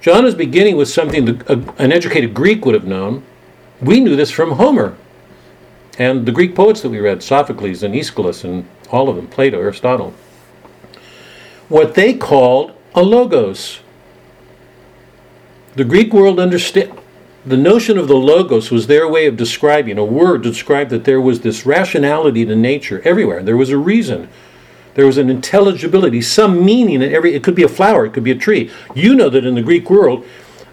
John 0.00 0.24
is 0.24 0.36
beginning 0.36 0.76
with 0.76 0.88
something 0.88 1.24
the, 1.24 1.74
an 1.78 1.90
educated 1.90 2.34
Greek 2.34 2.64
would 2.64 2.76
have 2.76 2.86
known. 2.86 3.24
We 3.80 3.98
knew 3.98 4.14
this 4.14 4.30
from 4.30 4.52
Homer 4.52 4.96
and 5.98 6.24
the 6.24 6.30
Greek 6.30 6.54
poets 6.54 6.82
that 6.82 6.90
we 6.90 7.00
read, 7.00 7.20
Sophocles 7.20 7.82
and 7.82 7.96
Aeschylus 7.96 8.44
and 8.44 8.64
all 8.92 9.08
of 9.08 9.16
them, 9.16 9.26
Plato, 9.26 9.58
Aristotle 9.58 10.14
what 11.68 11.96
they 11.96 12.14
called 12.14 12.72
a 12.94 13.02
logos. 13.02 13.80
The 15.74 15.82
Greek 15.82 16.12
world 16.12 16.38
understood 16.38 16.96
the 17.46 17.56
notion 17.56 17.96
of 17.96 18.08
the 18.08 18.16
logos 18.16 18.70
was 18.70 18.86
their 18.86 19.08
way 19.08 19.26
of 19.26 19.36
describing 19.36 19.98
a 19.98 20.04
word 20.04 20.42
to 20.42 20.50
describe 20.50 20.88
that 20.90 21.04
there 21.04 21.20
was 21.20 21.40
this 21.40 21.64
rationality 21.64 22.44
to 22.44 22.56
nature 22.56 23.00
everywhere. 23.04 23.42
There 23.42 23.56
was 23.56 23.70
a 23.70 23.78
reason. 23.78 24.28
There 24.94 25.06
was 25.06 25.18
an 25.18 25.30
intelligibility, 25.30 26.22
some 26.22 26.64
meaning 26.64 27.02
in 27.02 27.14
every. 27.14 27.34
It 27.34 27.44
could 27.44 27.54
be 27.54 27.62
a 27.62 27.68
flower, 27.68 28.06
it 28.06 28.12
could 28.12 28.24
be 28.24 28.30
a 28.30 28.36
tree. 28.36 28.70
You 28.94 29.14
know 29.14 29.28
that 29.30 29.46
in 29.46 29.54
the 29.54 29.62
Greek 29.62 29.88
world, 29.88 30.26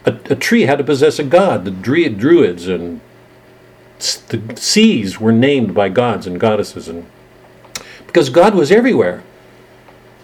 a, 0.06 0.18
a 0.30 0.36
tree 0.36 0.64
had 0.64 0.78
to 0.78 0.84
possess 0.84 1.20
a 1.20 1.24
god. 1.24 1.66
The 1.66 1.72
Druids 1.72 2.68
and 2.68 3.02
the 4.00 4.58
seas 4.58 5.20
were 5.20 5.32
named 5.32 5.74
by 5.74 5.90
gods 5.90 6.26
and 6.26 6.40
goddesses, 6.40 6.88
and 6.88 7.06
because 8.06 8.30
God 8.30 8.56
was 8.56 8.72
everywhere 8.72 9.24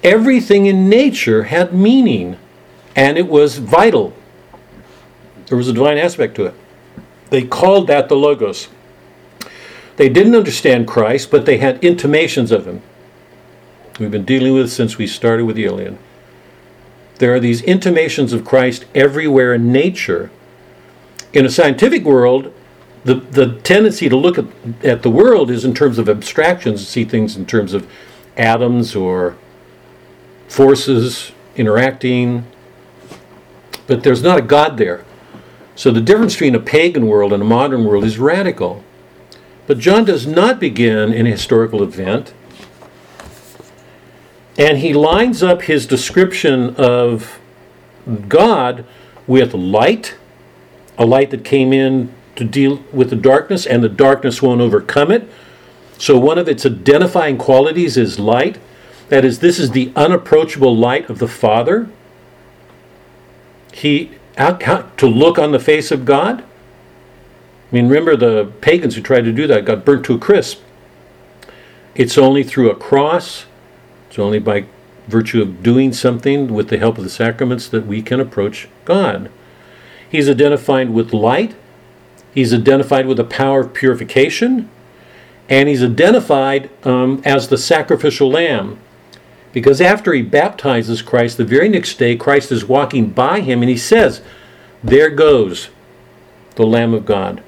everything 0.04 0.66
in 0.66 0.90
nature 0.90 1.44
had 1.44 1.74
meaning 1.74 2.38
and 2.96 3.18
it 3.18 3.28
was 3.28 3.58
vital. 3.58 4.14
There 5.50 5.58
was 5.58 5.68
a 5.68 5.74
divine 5.74 5.98
aspect 5.98 6.36
to 6.36 6.46
it. 6.46 6.54
They 7.32 7.44
called 7.44 7.88
that 7.88 8.08
the 8.08 8.16
Logos. 8.16 8.70
They 9.98 10.08
didn't 10.08 10.36
understand 10.36 10.88
Christ, 10.88 11.30
but 11.30 11.46
they 11.46 11.58
had 11.58 11.84
intimations 11.84 12.52
of 12.52 12.66
him. 12.66 12.82
We've 14.00 14.12
been 14.12 14.26
dealing 14.26 14.54
with 14.54 14.72
since 14.72 14.98
we 14.98 15.08
started 15.08 15.46
with 15.46 15.58
the 15.58 15.66
Iliad. 15.66 15.98
There 17.18 17.34
are 17.34 17.40
these 17.40 17.62
intimations 17.64 18.32
of 18.32 18.46
Christ 18.46 18.86
everywhere 18.96 19.54
in 19.54 19.72
nature. 19.72 20.32
In 21.34 21.46
a 21.46 21.50
scientific 21.50 22.06
world, 22.06 22.54
the, 23.04 23.16
the 23.16 23.60
tendency 23.60 24.08
to 24.08 24.16
look 24.16 24.38
at, 24.38 24.46
at 24.84 25.02
the 25.02 25.10
world 25.10 25.52
is 25.52 25.66
in 25.66 25.74
terms 25.74 25.98
of 25.98 26.08
abstractions, 26.08 26.88
see 26.88 27.04
things 27.04 27.36
in 27.36 27.46
terms 27.46 27.74
of 27.74 27.90
atoms 28.38 28.96
or 28.96 29.36
forces 30.48 31.34
interacting, 31.56 32.46
but 33.88 34.04
there's 34.04 34.24
not 34.24 34.38
a 34.38 34.42
God 34.42 34.78
there. 34.78 35.04
So 35.80 35.92
the 35.92 36.02
difference 36.02 36.34
between 36.34 36.56
a 36.56 36.60
pagan 36.60 37.08
world 37.08 37.32
and 37.32 37.42
a 37.42 37.46
modern 37.46 37.86
world 37.86 38.04
is 38.04 38.20
radical. 38.20 38.84
But 39.66 39.80
John 39.80 40.04
does 40.04 40.28
not 40.28 40.60
begin 40.60 41.14
in 41.14 41.26
a 41.26 41.30
historical 41.30 41.82
event. 41.82 42.34
And 44.58 44.80
he 44.80 44.92
lines 44.94 45.42
up 45.42 45.62
his 45.62 45.88
description 45.88 46.76
of 46.76 47.40
God 48.28 48.84
with 49.26 49.54
light, 49.54 50.18
a 50.98 51.06
light 51.06 51.30
that 51.30 51.46
came 51.46 51.72
in 51.72 52.14
to 52.36 52.44
deal 52.44 52.84
with 52.92 53.10
the 53.10 53.16
darkness, 53.16 53.66
and 53.66 53.82
the 53.82 53.88
darkness 53.88 54.42
won't 54.42 54.60
overcome 54.60 55.12
it. 55.12 55.32
So 55.98 56.20
one 56.20 56.38
of 56.38 56.50
its 56.50 56.66
identifying 56.66 57.38
qualities 57.38 57.96
is 57.96 58.20
light. 58.20 58.58
That 59.08 59.24
is, 59.24 59.40
this 59.40 59.58
is 59.58 59.72
the 59.72 59.94
unapproachable 59.96 60.76
light 60.76 61.10
of 61.10 61.20
the 61.20 61.28
Father. 61.30 61.88
He 63.72 64.19
to 64.36 65.08
look 65.08 65.38
on 65.38 65.52
the 65.52 65.60
face 65.60 65.92
of 65.92 66.06
God. 66.06 66.42
I 66.42 67.76
mean, 67.76 67.88
remember 67.88 68.16
the 68.16 68.52
pagans 68.62 68.96
who 68.96 69.02
tried 69.02 69.26
to 69.26 69.32
do 69.32 69.46
that 69.48 69.66
got 69.66 69.86
burnt 69.86 70.06
to 70.06 70.16
a 70.16 70.20
crisp. 70.20 70.62
It's 71.94 72.18
only 72.18 72.44
through 72.44 72.72
a 72.72 72.76
cross, 72.76 73.46
it's 74.08 74.18
only 74.18 74.40
by 74.40 74.66
virtue 75.08 75.42
of 75.42 75.62
doing 75.62 75.92
something 75.92 76.54
with 76.54 76.70
the 76.70 76.78
help 76.78 76.98
of 76.98 77.04
the 77.04 77.10
sacraments 77.10 77.68
that 77.68 77.86
we 77.86 78.02
can 78.02 78.20
approach 78.20 78.68
God. 78.86 79.30
He's 80.10 80.30
identified 80.30 80.90
with 80.92 81.14
light, 81.14 81.56
he's 82.34 82.54
identified 82.54 83.06
with 83.06 83.18
the 83.18 83.24
power 83.24 83.62
of 83.62 83.74
purification, 83.74 84.70
and 85.48 85.68
he's 85.68 85.84
identified 85.84 86.70
um, 86.86 87.22
as 87.26 87.48
the 87.48 87.58
sacrificial 87.58 88.30
lamb. 88.30 88.80
Because 89.52 89.82
after 89.82 90.14
he 90.14 90.22
baptizes 90.22 91.02
Christ, 91.02 91.38
the 91.38 91.44
very 91.44 91.70
next 91.70 91.98
day, 91.98 92.16
Christ 92.16 92.52
is 92.52 92.66
walking 92.66 93.10
by 93.10 93.42
him 93.42 93.62
and 93.62 93.70
he 93.70 93.78
says, 93.78 94.22
There 94.84 95.10
goes 95.10 95.70
the 96.56 96.66
Lamb 96.66 96.94
of 96.94 97.06
God. 97.06 97.44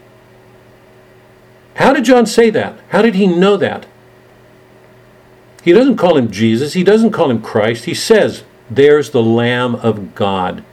How 1.76 1.93
did 1.93 2.06
John 2.06 2.26
say 2.26 2.49
that? 2.49 2.80
How 2.89 3.02
did 3.02 3.16
he 3.16 3.28
know 3.28 3.58
that? 3.58 3.86
He 5.64 5.72
doesn't 5.74 5.97
call 5.97 6.18
him 6.18 6.32
Jesus, 6.32 6.74
he 6.74 6.84
doesn't 6.84 7.12
call 7.12 7.30
him 7.30 7.41
Christ. 7.41 7.86
He 7.86 7.93
says, 7.93 8.43
There's 8.70 9.12
the 9.12 9.22
Lamb 9.22 9.76
of 9.76 10.16
God. 10.16 10.64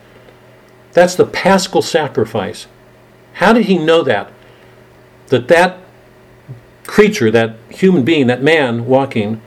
That's 0.92 1.14
the 1.14 1.26
paschal 1.26 1.82
sacrifice. 1.82 2.66
How 3.34 3.52
did 3.52 3.66
he 3.66 3.78
know 3.78 4.02
that? 4.02 4.32
That 5.28 5.48
that 5.48 5.78
creature, 6.86 7.30
that 7.30 7.56
human 7.68 8.04
being, 8.04 8.26
that 8.28 8.42
man 8.42 8.86
walking, 8.86 9.42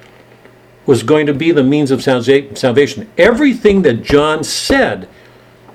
was 0.91 1.03
going 1.03 1.25
to 1.25 1.33
be 1.33 1.53
the 1.53 1.63
means 1.63 1.89
of 1.89 2.03
salvation. 2.03 3.09
Everything 3.17 3.81
that 3.83 4.03
John 4.03 4.43
said 4.43 5.07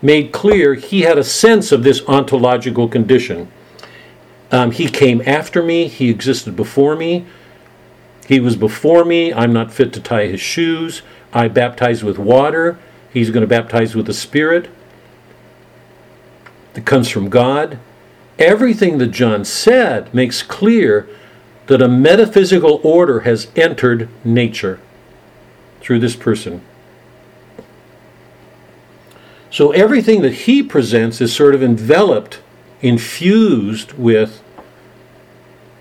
made 0.02 0.30
clear 0.30 0.74
he 0.74 1.00
had 1.00 1.16
a 1.16 1.24
sense 1.24 1.72
of 1.72 1.82
this 1.82 2.02
ontological 2.06 2.86
condition. 2.86 3.50
Um, 4.52 4.72
he 4.72 4.88
came 4.88 5.22
after 5.24 5.62
me, 5.62 5.88
he 5.88 6.10
existed 6.10 6.54
before 6.54 6.94
me, 6.96 7.24
he 8.28 8.40
was 8.40 8.56
before 8.56 9.06
me, 9.06 9.32
I'm 9.32 9.54
not 9.54 9.72
fit 9.72 9.94
to 9.94 10.02
tie 10.02 10.26
his 10.26 10.42
shoes, 10.42 11.00
I 11.32 11.48
baptize 11.48 12.04
with 12.04 12.18
water, 12.18 12.78
he's 13.10 13.30
going 13.30 13.40
to 13.40 13.46
baptize 13.46 13.94
with 13.94 14.04
the 14.04 14.12
Spirit. 14.12 14.68
That 16.74 16.84
comes 16.84 17.08
from 17.08 17.30
God. 17.30 17.78
Everything 18.38 18.98
that 18.98 19.12
John 19.12 19.46
said 19.46 20.12
makes 20.12 20.42
clear 20.42 21.08
that 21.68 21.80
a 21.80 21.88
metaphysical 21.88 22.82
order 22.84 23.20
has 23.20 23.48
entered 23.56 24.10
nature 24.22 24.78
through 25.86 26.00
this 26.00 26.16
person. 26.16 26.60
So 29.52 29.70
everything 29.70 30.20
that 30.22 30.32
he 30.32 30.60
presents 30.60 31.20
is 31.20 31.32
sort 31.32 31.54
of 31.54 31.62
enveloped, 31.62 32.40
infused 32.82 33.92
with 33.92 34.42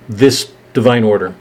this 0.08 0.51
divine 0.74 1.03
order. 1.03 1.34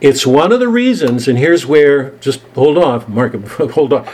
It's 0.00 0.26
one 0.26 0.50
of 0.50 0.58
the 0.58 0.66
reasons, 0.66 1.28
and 1.28 1.38
here's 1.38 1.64
where, 1.64 2.10
just 2.18 2.40
hold 2.56 2.76
on, 2.76 3.04
Mark, 3.06 3.34
hold 3.70 3.92
on. 3.92 4.08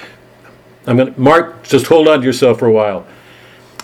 I'm 0.87 0.99
going 0.99 1.15
to, 1.15 1.19
Mark, 1.19 1.63
just 1.63 1.87
hold 1.87 2.09
on 2.09 2.21
to 2.21 2.27
yourself 2.27 2.59
for 2.59 2.67
a 2.67 2.73
while. 2.73 3.07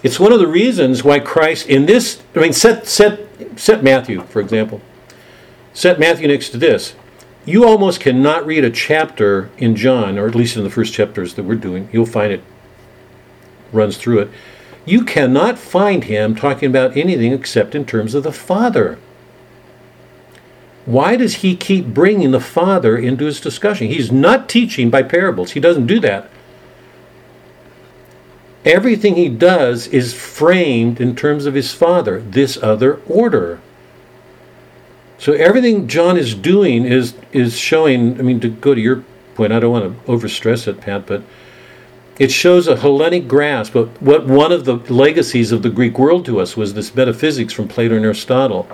It's 0.02 0.20
one 0.20 0.34
of 0.34 0.38
the 0.38 0.46
reasons 0.46 1.02
why 1.02 1.18
Christ, 1.18 1.66
in 1.66 1.86
this, 1.86 2.22
I 2.36 2.40
mean, 2.40 2.52
set, 2.52 2.86
set, 2.86 3.20
set 3.58 3.82
Matthew, 3.82 4.20
for 4.24 4.40
example. 4.40 4.82
Set 5.72 5.98
Matthew 5.98 6.28
next 6.28 6.50
to 6.50 6.58
this. 6.58 6.94
You 7.46 7.66
almost 7.66 8.00
cannot 8.00 8.46
read 8.46 8.64
a 8.64 8.70
chapter 8.70 9.50
in 9.58 9.76
John, 9.76 10.18
or 10.18 10.26
at 10.26 10.34
least 10.34 10.56
in 10.56 10.64
the 10.64 10.70
first 10.70 10.94
chapters 10.94 11.34
that 11.34 11.42
we're 11.42 11.56
doing. 11.56 11.88
You'll 11.92 12.06
find 12.06 12.32
it 12.32 12.42
runs 13.72 13.98
through 13.98 14.20
it. 14.20 14.30
You 14.86 15.04
cannot 15.04 15.58
find 15.58 16.04
him 16.04 16.34
talking 16.34 16.68
about 16.68 16.96
anything 16.96 17.32
except 17.32 17.74
in 17.74 17.84
terms 17.84 18.14
of 18.14 18.22
the 18.22 18.32
Father. 18.32 18.98
Why 20.86 21.16
does 21.16 21.36
he 21.36 21.56
keep 21.56 21.86
bringing 21.86 22.30
the 22.30 22.40
Father 22.40 22.96
into 22.96 23.24
his 23.24 23.40
discussion? 23.40 23.88
He's 23.88 24.12
not 24.12 24.48
teaching 24.48 24.90
by 24.90 25.02
parables, 25.02 25.52
he 25.52 25.60
doesn't 25.60 25.86
do 25.86 26.00
that. 26.00 26.30
Everything 28.64 29.14
he 29.14 29.28
does 29.28 29.86
is 29.88 30.14
framed 30.14 30.98
in 30.98 31.14
terms 31.14 31.44
of 31.44 31.52
his 31.52 31.74
Father, 31.74 32.20
this 32.20 32.56
other 32.62 33.00
order. 33.06 33.60
So 35.18 35.32
everything 35.32 35.86
John 35.88 36.16
is 36.16 36.34
doing 36.34 36.84
is 36.84 37.14
is 37.32 37.58
showing. 37.58 38.18
I 38.18 38.22
mean, 38.22 38.40
to 38.40 38.48
go 38.48 38.74
to 38.74 38.80
your 38.80 39.04
point, 39.34 39.52
I 39.52 39.60
don't 39.60 39.72
want 39.72 40.06
to 40.06 40.10
overstress 40.10 40.68
it, 40.68 40.80
Pat, 40.80 41.06
but 41.06 41.22
it 42.18 42.30
shows 42.30 42.68
a 42.68 42.76
Hellenic 42.76 43.26
grasp 43.26 43.74
of 43.74 44.00
what 44.00 44.26
one 44.26 44.52
of 44.52 44.64
the 44.64 44.76
legacies 44.92 45.50
of 45.50 45.62
the 45.62 45.70
Greek 45.70 45.98
world 45.98 46.24
to 46.26 46.40
us 46.40 46.56
was 46.56 46.74
this 46.74 46.94
metaphysics 46.94 47.52
from 47.52 47.68
Plato 47.68 47.96
and 47.96 48.04
Aristotle. 48.04 48.68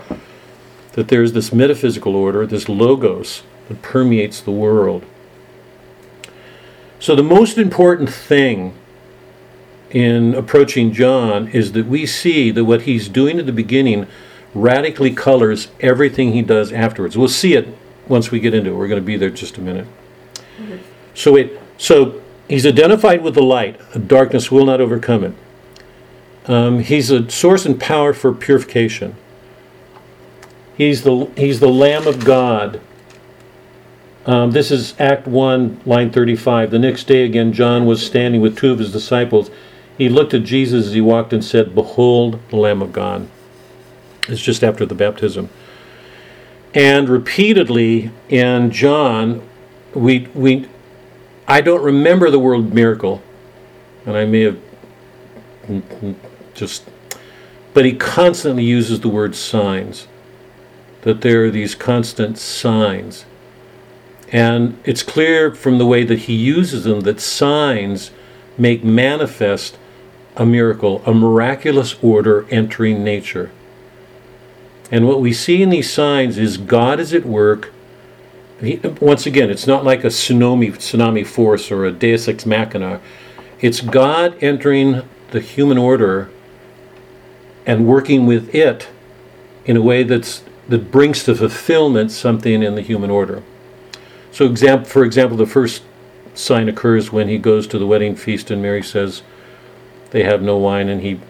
That 0.92 1.08
there's 1.08 1.32
this 1.32 1.52
metaphysical 1.52 2.16
order, 2.16 2.46
this 2.46 2.68
logos 2.68 3.42
that 3.68 3.80
permeates 3.80 4.40
the 4.40 4.50
world. 4.50 5.04
So 6.98 7.14
the 7.14 7.22
most 7.22 7.56
important 7.56 8.10
thing 8.10 8.74
in 9.90 10.34
approaching 10.34 10.92
John 10.92 11.48
is 11.48 11.72
that 11.72 11.86
we 11.86 12.06
see 12.06 12.50
that 12.50 12.64
what 12.64 12.82
he's 12.82 13.08
doing 13.08 13.38
at 13.38 13.46
the 13.46 13.52
beginning 13.52 14.06
radically 14.54 15.12
colors 15.12 15.68
everything 15.80 16.32
he 16.32 16.42
does 16.42 16.72
afterwards. 16.72 17.16
We'll 17.16 17.28
see 17.28 17.54
it 17.54 17.68
once 18.08 18.30
we 18.30 18.40
get 18.40 18.54
into 18.54 18.70
it. 18.70 18.74
We're 18.74 18.88
going 18.88 19.00
to 19.00 19.06
be 19.06 19.16
there 19.16 19.30
just 19.30 19.58
a 19.58 19.60
minute. 19.60 19.86
So 21.14 21.36
it 21.36 21.60
so 21.78 22.20
he's 22.48 22.66
identified 22.66 23.22
with 23.22 23.34
the 23.34 23.42
light. 23.42 23.80
Darkness 24.08 24.50
will 24.50 24.66
not 24.66 24.80
overcome 24.80 25.24
it. 25.24 25.34
Um, 26.46 26.80
he's 26.80 27.10
a 27.10 27.30
source 27.30 27.64
and 27.66 27.78
power 27.78 28.12
for 28.12 28.32
purification. 28.32 29.14
He's 30.76 31.02
the 31.02 31.30
he's 31.36 31.60
the 31.60 31.68
Lamb 31.68 32.06
of 32.06 32.24
God. 32.24 32.80
Um, 34.26 34.50
this 34.50 34.70
is 34.70 34.94
Act 34.98 35.26
One, 35.26 35.80
line 35.86 36.10
thirty-five. 36.10 36.70
The 36.70 36.78
next 36.78 37.04
day 37.04 37.24
again, 37.24 37.52
John 37.52 37.86
was 37.86 38.04
standing 38.04 38.40
with 38.40 38.56
two 38.58 38.72
of 38.72 38.78
his 38.78 38.92
disciples. 38.92 39.50
He 39.96 40.08
looked 40.08 40.34
at 40.34 40.44
Jesus 40.44 40.86
as 40.86 40.92
he 40.92 41.00
walked 41.00 41.32
and 41.32 41.44
said, 41.44 41.74
"Behold, 41.74 42.40
the 42.48 42.56
Lamb 42.56 42.82
of 42.82 42.92
God." 42.92 43.28
It's 44.28 44.40
just 44.40 44.62
after 44.62 44.86
the 44.86 44.94
baptism. 44.94 45.48
And 46.74 47.08
repeatedly 47.08 48.10
in 48.28 48.70
John, 48.70 49.42
we 49.94 50.28
we 50.34 50.68
I 51.48 51.60
don't 51.60 51.82
remember 51.82 52.30
the 52.30 52.38
word 52.38 52.72
miracle, 52.72 53.22
and 54.06 54.16
I 54.16 54.24
may 54.24 54.42
have 54.42 54.58
just, 56.54 56.88
but 57.74 57.84
he 57.84 57.92
constantly 57.94 58.64
uses 58.64 59.00
the 59.00 59.08
word 59.08 59.34
signs. 59.34 60.06
That 61.02 61.22
there 61.22 61.44
are 61.46 61.50
these 61.50 61.74
constant 61.74 62.38
signs. 62.38 63.24
And 64.30 64.78
it's 64.84 65.02
clear 65.02 65.52
from 65.52 65.78
the 65.78 65.86
way 65.86 66.04
that 66.04 66.20
he 66.20 66.34
uses 66.34 66.84
them 66.84 67.00
that 67.00 67.20
signs 67.20 68.10
make 68.56 68.84
manifest 68.84 69.76
a 70.36 70.46
miracle, 70.46 71.02
a 71.04 71.12
miraculous 71.12 71.96
order 72.02 72.46
entering 72.50 73.02
nature. 73.02 73.50
And 74.90 75.06
what 75.06 75.20
we 75.20 75.32
see 75.32 75.62
in 75.62 75.70
these 75.70 75.90
signs 75.90 76.36
is 76.38 76.56
God 76.56 76.98
is 76.98 77.14
at 77.14 77.24
work. 77.24 77.72
He, 78.60 78.76
once 79.00 79.24
again, 79.24 79.50
it's 79.50 79.66
not 79.66 79.84
like 79.84 80.04
a 80.04 80.08
tsunami, 80.08 80.72
tsunami 80.72 81.26
force 81.26 81.70
or 81.70 81.84
a 81.84 81.92
deus 81.92 82.28
ex 82.28 82.44
machina. 82.44 83.00
It's 83.60 83.80
God 83.80 84.36
entering 84.42 85.02
the 85.30 85.40
human 85.40 85.78
order 85.78 86.30
and 87.64 87.86
working 87.86 88.26
with 88.26 88.54
it 88.54 88.88
in 89.64 89.76
a 89.76 89.82
way 89.82 90.02
that's 90.02 90.42
that 90.68 90.90
brings 90.92 91.24
to 91.24 91.34
fulfillment 91.34 92.12
something 92.12 92.62
in 92.62 92.76
the 92.76 92.82
human 92.82 93.10
order. 93.10 93.42
So, 94.30 94.46
example, 94.46 94.88
for 94.88 95.04
example, 95.04 95.36
the 95.36 95.46
first 95.46 95.82
sign 96.34 96.68
occurs 96.68 97.10
when 97.10 97.28
he 97.28 97.38
goes 97.38 97.66
to 97.68 97.78
the 97.78 97.86
wedding 97.86 98.14
feast, 98.14 98.50
and 98.50 98.62
Mary 98.62 98.82
says 98.82 99.22
they 100.10 100.22
have 100.22 100.42
no 100.42 100.56
wine, 100.56 100.88
and 100.88 101.02
he 101.02 101.20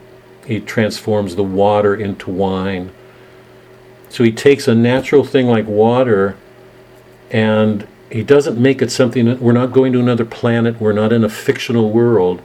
he 0.46 0.60
transforms 0.60 1.36
the 1.36 1.44
water 1.44 1.94
into 1.94 2.30
wine. 2.30 2.92
So 4.10 4.24
he 4.24 4.32
takes 4.32 4.68
a 4.68 4.74
natural 4.74 5.24
thing 5.24 5.46
like 5.46 5.66
water 5.66 6.36
and 7.30 7.86
he 8.10 8.24
doesn't 8.24 8.60
make 8.60 8.82
it 8.82 8.90
something 8.90 9.24
that 9.26 9.40
we're 9.40 9.52
not 9.52 9.72
going 9.72 9.92
to 9.92 10.00
another 10.00 10.24
planet, 10.24 10.80
we're 10.80 10.92
not 10.92 11.12
in 11.12 11.22
a 11.22 11.28
fictional 11.28 11.90
world. 11.90 12.42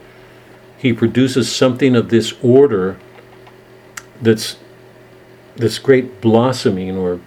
He 0.77 0.93
produces 0.93 1.53
something 1.53 1.95
of 1.95 2.09
this 2.09 2.33
order 2.43 2.97
that's 4.21 4.57
this 5.55 5.79
great 5.79 6.21
blossoming 6.21 6.95
or 6.95 7.19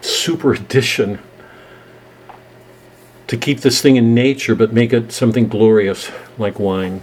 super 0.00 0.54
addition 0.54 1.18
to 3.26 3.36
keep 3.36 3.60
this 3.60 3.82
thing 3.82 3.96
in 3.96 4.14
nature 4.14 4.54
but 4.54 4.72
make 4.72 4.92
it 4.92 5.10
something 5.10 5.48
glorious 5.48 6.12
like 6.38 6.60
wine. 6.60 7.00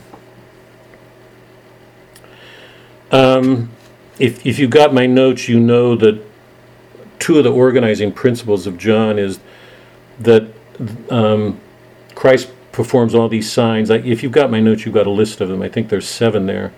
Um, 3.11 3.71
if, 4.19 4.45
if 4.45 4.59
you 4.59 4.67
got 4.67 4.93
my 4.93 5.05
notes, 5.05 5.47
you 5.47 5.59
know 5.59 5.95
that 5.95 6.21
two 7.19 7.37
of 7.37 7.43
the 7.43 7.51
organizing 7.51 8.11
principles 8.11 8.67
of 8.67 8.77
John 8.77 9.17
is 9.17 9.39
that 10.19 10.47
um, 11.09 11.59
Christ 12.15 12.51
performs 12.71 13.15
all 13.15 13.29
these 13.29 13.51
signs. 13.51 13.89
I, 13.89 13.97
if 13.97 14.23
you've 14.23 14.31
got 14.31 14.51
my 14.51 14.59
notes, 14.59 14.85
you've 14.85 14.95
got 14.95 15.07
a 15.07 15.11
list 15.11 15.41
of 15.41 15.49
them. 15.49 15.61
I 15.61 15.69
think 15.69 15.89
there's 15.89 16.07
seven 16.07 16.45
there. 16.45 16.71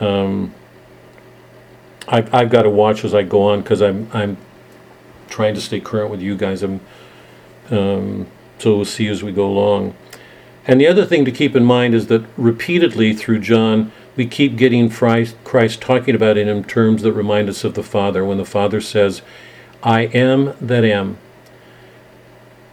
Um, 0.00 0.54
I've, 2.08 2.32
I've 2.34 2.50
got 2.50 2.62
to 2.62 2.70
watch 2.70 3.04
as 3.04 3.14
I 3.14 3.22
go 3.22 3.42
on 3.42 3.62
because 3.62 3.82
I'm 3.82 4.08
I'm 4.12 4.36
trying 5.28 5.54
to 5.54 5.60
stay 5.60 5.80
current 5.80 6.10
with 6.10 6.20
you 6.20 6.36
guys. 6.36 6.62
I'm 6.62 6.80
um, 7.70 8.26
so 8.58 8.76
we'll 8.76 8.84
see 8.84 9.08
as 9.08 9.22
we 9.22 9.32
go 9.32 9.46
along. 9.46 9.94
And 10.66 10.80
the 10.80 10.86
other 10.86 11.04
thing 11.04 11.24
to 11.24 11.32
keep 11.32 11.54
in 11.54 11.64
mind 11.64 11.94
is 11.94 12.06
that 12.08 12.24
repeatedly 12.36 13.12
through 13.12 13.40
John, 13.40 13.92
we 14.16 14.26
keep 14.26 14.56
getting 14.56 14.88
Christ, 14.90 15.36
talking 15.80 16.14
about 16.14 16.38
it 16.38 16.48
in 16.48 16.64
terms 16.64 17.02
that 17.02 17.12
remind 17.12 17.48
us 17.48 17.64
of 17.64 17.74
the 17.74 17.82
Father. 17.82 18.24
When 18.24 18.38
the 18.38 18.44
Father 18.46 18.80
says, 18.80 19.22
I 19.82 20.02
am 20.06 20.54
that 20.60 20.84
am. 20.84 21.18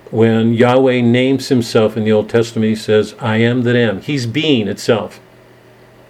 when 0.10 0.54
Yahweh 0.54 1.02
names 1.02 1.50
himself 1.50 1.98
in 1.98 2.04
the 2.04 2.12
Old 2.12 2.30
Testament, 2.30 2.70
he 2.70 2.76
says, 2.76 3.16
I 3.20 3.38
am 3.38 3.64
that 3.64 3.76
am. 3.76 4.00
He's 4.02 4.26
being 4.28 4.68
itself. 4.68 5.20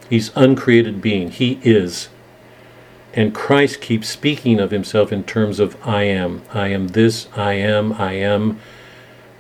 He's 0.10 0.32
uncreated 0.36 1.02
being. 1.02 1.32
He 1.32 1.60
is. 1.64 2.10
And 3.14 3.34
Christ 3.34 3.80
keeps 3.80 4.10
speaking 4.10 4.60
of 4.60 4.72
himself 4.72 5.14
in 5.14 5.24
terms 5.24 5.60
of 5.60 5.78
I 5.88 6.04
am. 6.04 6.42
I 6.54 6.68
am 6.68 6.90
this, 6.90 7.28
I 7.36 7.54
am, 7.54 7.94
I 7.94 8.14
am. 8.14 8.60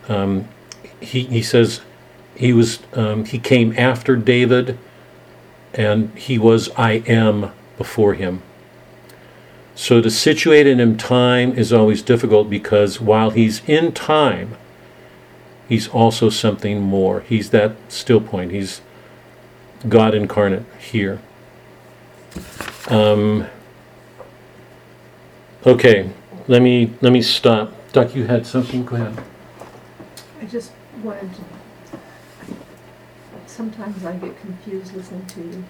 Um, 0.08 0.48
he, 1.02 1.26
he 1.26 1.42
says 1.42 1.82
he 2.36 2.54
was 2.54 2.80
um, 2.94 3.26
he 3.26 3.40
came 3.40 3.78
after 3.78 4.16
David 4.16 4.78
and 5.74 6.16
he 6.18 6.38
was 6.38 6.70
I 6.78 7.04
am 7.08 7.52
before 7.78 8.14
him. 8.14 8.42
So 9.76 10.02
to 10.02 10.12
situate 10.12 10.68
in 10.68 10.80
him 10.80 10.98
time 10.98 11.54
is 11.58 11.74
always 11.74 12.02
difficult 12.02 12.50
because 12.50 13.02
while 13.02 13.32
he's 13.32 13.62
in 13.68 13.92
time, 13.92 14.56
he's 15.68 15.88
also 15.88 16.30
something 16.30 16.82
more. 16.82 17.22
He's 17.22 17.50
that 17.50 17.76
still 17.90 18.22
point. 18.22 18.52
He's 18.52 18.82
God 19.90 20.14
incarnate 20.14 20.66
here. 20.80 21.20
Um, 22.88 23.48
okay, 25.66 26.10
let 26.48 26.62
me 26.62 26.94
let 27.02 27.12
me 27.12 27.22
stop. 27.22 27.74
Doug, 27.92 28.16
you 28.16 28.26
had 28.26 28.46
something. 28.46 28.86
Go 28.86 28.96
ahead. 28.96 29.24
I 30.42 30.46
just 30.46 30.72
wanted 31.02 31.34
to, 31.34 31.42
sometimes 33.54 34.04
I 34.06 34.16
get 34.18 34.40
confused 34.42 34.96
listening 34.96 35.26
to 35.28 35.42
you. 35.42 35.64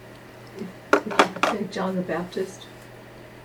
If, 0.58 1.08
if 1.08 1.54
you 1.54 1.60
say 1.60 1.68
John 1.72 1.96
the 1.96 2.02
Baptist 2.02 2.66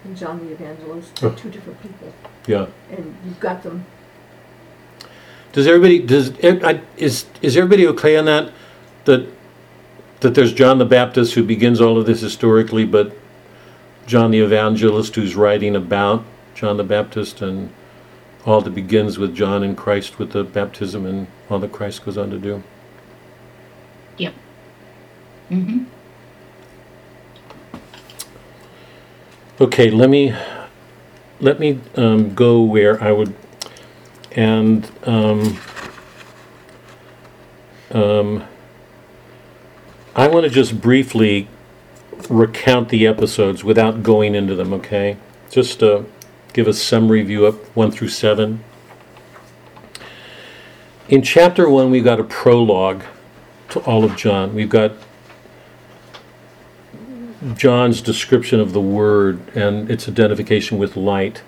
and 0.05 0.17
John 0.17 0.39
the 0.47 0.53
Evangelist, 0.53 1.17
they're 1.17 1.31
two 1.33 1.51
different 1.51 1.81
people, 1.83 2.13
Yeah. 2.47 2.67
and 2.91 3.17
you've 3.25 3.41
got 3.41 3.63
them, 3.63 3.85
Does 5.53 5.67
everybody 5.67 5.99
does 5.99 6.33
eh, 6.43 6.61
I- 6.63 6.83
is 6.97 7.25
is 7.43 7.57
everybody 7.57 7.87
okay 7.89 8.17
on 8.17 8.27
that? 8.27 8.53
That 9.07 9.27
that 10.21 10.35
there's 10.35 10.53
John 10.53 10.79
the 10.79 10.85
Baptist 10.85 11.35
who 11.35 11.43
begins 11.43 11.81
all 11.81 11.97
of 11.99 12.05
this 12.07 12.21
historically, 12.21 12.85
but 12.85 13.17
John 14.07 14.31
the 14.31 14.41
Evangelist 14.41 15.15
who's 15.17 15.35
writing 15.35 15.75
about 15.75 16.23
John 16.55 16.77
the 16.77 16.85
Baptist 16.85 17.41
and 17.41 17.71
all 18.45 18.61
that 18.61 18.75
begins 18.75 19.19
with 19.19 19.35
John 19.35 19.63
and 19.63 19.77
Christ 19.77 20.19
with 20.19 20.33
the 20.33 20.45
baptism 20.45 21.07
and 21.07 21.27
all 21.51 21.59
that 21.61 21.73
Christ 21.73 22.05
goes 22.05 22.17
on 22.19 22.31
to 22.31 22.39
do. 22.39 22.63
Mm-hmm. 25.51 25.85
Okay, 29.61 29.91
let 29.91 30.11
me 30.11 30.35
let 31.41 31.59
me 31.59 31.81
um, 31.97 32.35
go 32.35 32.63
where 32.63 33.03
I 33.03 33.13
would 33.13 33.35
and 34.33 34.91
um, 35.05 35.59
um, 37.91 38.45
I 40.15 40.29
want 40.29 40.45
to 40.45 40.51
just 40.51 40.81
briefly 40.81 41.49
recount 42.29 42.91
the 42.91 43.07
episodes 43.07 43.65
without 43.65 44.03
going 44.03 44.35
into 44.35 44.55
them. 44.55 44.73
Okay, 44.75 45.17
just 45.51 45.83
uh, 45.83 46.03
give 46.53 46.69
a 46.69 46.73
summary 46.73 47.23
view 47.23 47.47
up 47.47 47.55
one 47.77 47.91
through 47.91 48.09
seven. 48.09 48.63
In 51.09 51.23
chapter 51.23 51.69
one, 51.71 51.91
we've 51.91 52.05
got 52.05 52.21
a 52.21 52.25
prologue 52.25 53.03
to 53.71 53.81
all 53.81 54.05
of 54.05 54.15
John. 54.17 54.55
We've 54.55 54.69
got 54.69 54.93
John's 57.55 58.03
description 58.03 58.61
of 58.61 58.73
the 58.73 58.81
Word 58.81 59.41
and 59.57 59.91
its 59.91 60.09
identification 60.09 60.79
with 60.79 60.97
light 60.97 61.43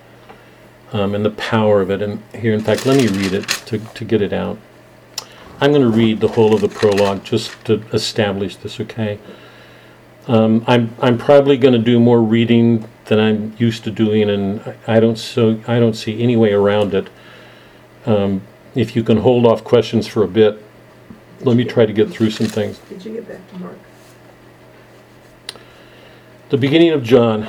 um, 0.92 1.14
and 1.14 1.24
the 1.24 1.30
power 1.30 1.80
of 1.80 1.90
it. 1.90 2.02
And 2.02 2.22
here, 2.34 2.54
in 2.54 2.60
fact, 2.60 2.86
let 2.86 2.96
me 2.96 3.08
read 3.08 3.32
it 3.32 3.48
to, 3.66 3.78
to 3.78 4.04
get 4.04 4.22
it 4.22 4.32
out. 4.32 4.58
I'm 5.60 5.72
going 5.72 5.82
to 5.82 5.90
read 5.90 6.20
the 6.20 6.28
whole 6.28 6.54
of 6.54 6.60
the 6.60 6.68
prologue 6.68 7.24
just 7.24 7.64
to 7.66 7.82
establish 7.92 8.56
this, 8.56 8.80
okay? 8.80 9.18
Um, 10.26 10.64
I'm, 10.66 10.94
I'm 11.00 11.18
probably 11.18 11.56
going 11.56 11.74
to 11.74 11.80
do 11.80 11.98
more 11.98 12.22
reading 12.22 12.88
than 13.06 13.18
I'm 13.18 13.54
used 13.58 13.84
to 13.84 13.90
doing, 13.90 14.30
and 14.30 14.76
I 14.86 15.00
don't 15.00 15.18
so 15.18 15.60
I 15.66 15.80
don't 15.80 15.94
see 15.94 16.22
any 16.22 16.36
way 16.36 16.52
around 16.52 16.94
it. 16.94 17.08
Um, 18.06 18.42
if 18.74 18.94
you 18.94 19.02
can 19.02 19.18
hold 19.18 19.44
off 19.44 19.64
questions 19.64 20.06
for 20.06 20.22
a 20.22 20.28
bit, 20.28 20.62
let 21.40 21.56
me 21.56 21.64
try 21.64 21.84
to 21.84 21.92
get 21.92 22.08
through 22.10 22.30
some 22.30 22.46
things. 22.46 22.78
did 22.88 23.04
you 23.04 23.14
get 23.14 23.28
back 23.28 23.50
to 23.50 23.58
Mark? 23.58 23.78
The 26.50 26.58
beginning 26.58 26.90
of 26.90 27.04
John. 27.04 27.46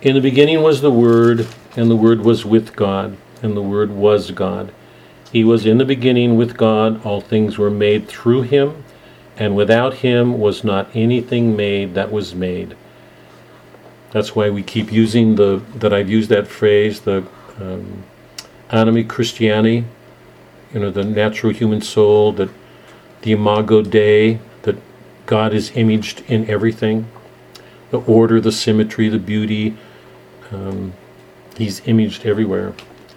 In 0.00 0.14
the 0.14 0.20
beginning 0.20 0.62
was 0.62 0.80
the 0.80 0.92
Word, 0.92 1.48
and 1.74 1.90
the 1.90 1.96
Word 1.96 2.20
was 2.20 2.44
with 2.44 2.76
God, 2.76 3.16
and 3.42 3.56
the 3.56 3.62
Word 3.62 3.90
was 3.90 4.30
God. 4.30 4.72
He 5.32 5.42
was 5.42 5.66
in 5.66 5.78
the 5.78 5.84
beginning 5.84 6.36
with 6.36 6.56
God. 6.56 7.04
All 7.04 7.20
things 7.20 7.58
were 7.58 7.68
made 7.68 8.06
through 8.06 8.42
him, 8.42 8.84
and 9.36 9.56
without 9.56 9.94
him 9.94 10.38
was 10.38 10.62
not 10.62 10.88
anything 10.94 11.56
made 11.56 11.94
that 11.94 12.12
was 12.12 12.32
made. 12.32 12.76
That's 14.12 14.36
why 14.36 14.50
we 14.50 14.62
keep 14.62 14.92
using 14.92 15.34
the, 15.34 15.60
that 15.74 15.92
I've 15.92 16.08
used 16.08 16.30
that 16.30 16.46
phrase, 16.46 17.00
the 17.00 17.26
um, 17.60 18.04
anima 18.70 19.02
Christiani, 19.02 19.82
you 20.72 20.78
know, 20.78 20.92
the 20.92 21.02
natural 21.02 21.52
human 21.52 21.80
soul, 21.80 22.30
that 22.34 22.50
the 23.22 23.32
imago 23.32 23.82
Dei, 23.82 24.38
that 24.62 24.76
God 25.26 25.52
is 25.52 25.72
imaged 25.74 26.22
in 26.28 26.48
everything 26.48 27.08
the 27.90 28.00
order, 28.00 28.40
the 28.40 28.52
symmetry, 28.52 29.08
the 29.08 29.18
beauty. 29.18 29.76
Um, 30.50 30.92
he's 31.56 31.86
imaged 31.86 32.26
everywhere. 32.26 32.74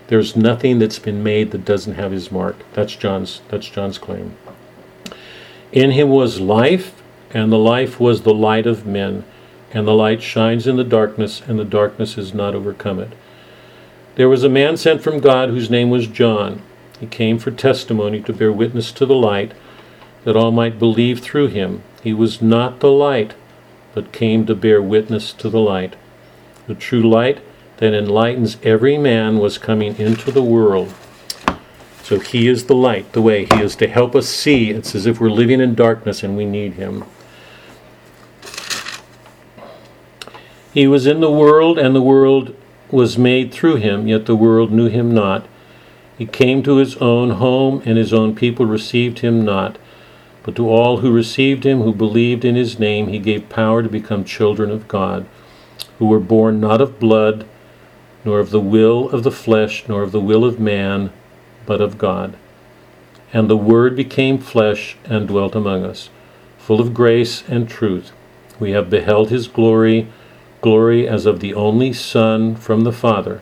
There's 0.07 0.35
nothing 0.35 0.79
that's 0.79 0.99
been 0.99 1.23
made 1.23 1.51
that 1.51 1.65
doesn't 1.65 1.95
have 1.95 2.11
his 2.11 2.31
mark. 2.31 2.57
That's 2.73 2.95
John's. 2.95 3.41
That's 3.49 3.69
John's 3.69 3.97
claim. 3.97 4.35
In 5.71 5.91
him 5.91 6.09
was 6.09 6.41
life, 6.41 7.01
and 7.33 7.51
the 7.51 7.57
life 7.57 7.99
was 7.99 8.23
the 8.23 8.33
light 8.33 8.67
of 8.67 8.85
men, 8.85 9.23
and 9.71 9.87
the 9.87 9.93
light 9.93 10.21
shines 10.21 10.67
in 10.67 10.75
the 10.75 10.83
darkness, 10.83 11.41
and 11.47 11.57
the 11.57 11.65
darkness 11.65 12.15
has 12.15 12.33
not 12.33 12.55
overcome 12.55 12.99
it. 12.99 13.13
There 14.15 14.27
was 14.27 14.43
a 14.43 14.49
man 14.49 14.75
sent 14.75 15.01
from 15.01 15.21
God 15.21 15.49
whose 15.49 15.69
name 15.69 15.89
was 15.89 16.07
John. 16.07 16.61
He 16.99 17.07
came 17.07 17.39
for 17.39 17.51
testimony 17.51 18.21
to 18.23 18.33
bear 18.33 18.51
witness 18.51 18.91
to 18.91 19.05
the 19.05 19.15
light, 19.15 19.53
that 20.25 20.35
all 20.35 20.51
might 20.51 20.77
believe 20.77 21.21
through 21.21 21.47
him. 21.47 21.83
He 22.03 22.13
was 22.13 22.41
not 22.41 22.81
the 22.81 22.91
light 22.91 23.33
but 23.93 24.11
came 24.11 24.45
to 24.45 24.55
bear 24.55 24.81
witness 24.81 25.33
to 25.33 25.49
the 25.49 25.59
light. 25.59 25.95
The 26.67 26.75
true 26.75 27.01
light 27.01 27.39
that 27.77 27.93
enlightens 27.93 28.57
every 28.63 28.97
man 28.97 29.39
was 29.39 29.57
coming 29.57 29.97
into 29.97 30.31
the 30.31 30.43
world. 30.43 30.93
So 32.03 32.19
he 32.19 32.47
is 32.47 32.65
the 32.65 32.75
light, 32.75 33.13
the 33.13 33.21
way. 33.21 33.45
He 33.45 33.61
is 33.61 33.75
to 33.77 33.87
help 33.87 34.15
us 34.15 34.27
see. 34.27 34.69
It's 34.69 34.93
as 34.95 35.05
if 35.05 35.19
we're 35.19 35.29
living 35.29 35.61
in 35.61 35.75
darkness 35.75 36.23
and 36.23 36.35
we 36.35 36.45
need 36.45 36.73
him. 36.73 37.05
He 40.73 40.87
was 40.87 41.05
in 41.05 41.19
the 41.19 41.31
world, 41.31 41.77
and 41.77 41.93
the 41.93 42.01
world 42.01 42.55
was 42.89 43.17
made 43.17 43.51
through 43.51 43.75
him, 43.77 44.07
yet 44.07 44.25
the 44.25 44.35
world 44.35 44.71
knew 44.71 44.87
him 44.87 45.13
not. 45.13 45.45
He 46.17 46.25
came 46.25 46.63
to 46.63 46.77
his 46.77 46.95
own 46.97 47.31
home, 47.31 47.81
and 47.85 47.97
his 47.97 48.13
own 48.13 48.35
people 48.35 48.65
received 48.65 49.19
him 49.19 49.43
not. 49.43 49.77
But 50.43 50.55
to 50.55 50.69
all 50.69 50.97
who 50.97 51.11
received 51.11 51.65
him, 51.65 51.81
who 51.81 51.93
believed 51.93 52.43
in 52.43 52.55
his 52.55 52.79
name, 52.79 53.07
he 53.07 53.19
gave 53.19 53.49
power 53.49 53.83
to 53.83 53.89
become 53.89 54.23
children 54.23 54.71
of 54.71 54.87
God, 54.87 55.25
who 55.99 56.07
were 56.07 56.19
born 56.19 56.59
not 56.59 56.81
of 56.81 56.99
blood, 56.99 57.45
nor 58.25 58.39
of 58.39 58.49
the 58.49 58.59
will 58.59 59.09
of 59.09 59.23
the 59.23 59.31
flesh, 59.31 59.87
nor 59.87 60.01
of 60.01 60.11
the 60.11 60.19
will 60.19 60.43
of 60.43 60.59
man, 60.59 61.11
but 61.65 61.81
of 61.81 61.97
God. 61.97 62.35
And 63.33 63.49
the 63.49 63.57
Word 63.57 63.95
became 63.95 64.37
flesh 64.39 64.97
and 65.05 65.27
dwelt 65.27 65.55
among 65.55 65.85
us, 65.85 66.09
full 66.57 66.81
of 66.81 66.93
grace 66.93 67.43
and 67.47 67.69
truth. 67.69 68.11
We 68.59 68.71
have 68.71 68.89
beheld 68.89 69.29
his 69.29 69.47
glory, 69.47 70.07
glory 70.61 71.07
as 71.07 71.25
of 71.25 71.39
the 71.39 71.53
only 71.53 71.93
Son 71.93 72.55
from 72.55 72.81
the 72.81 72.91
Father. 72.91 73.41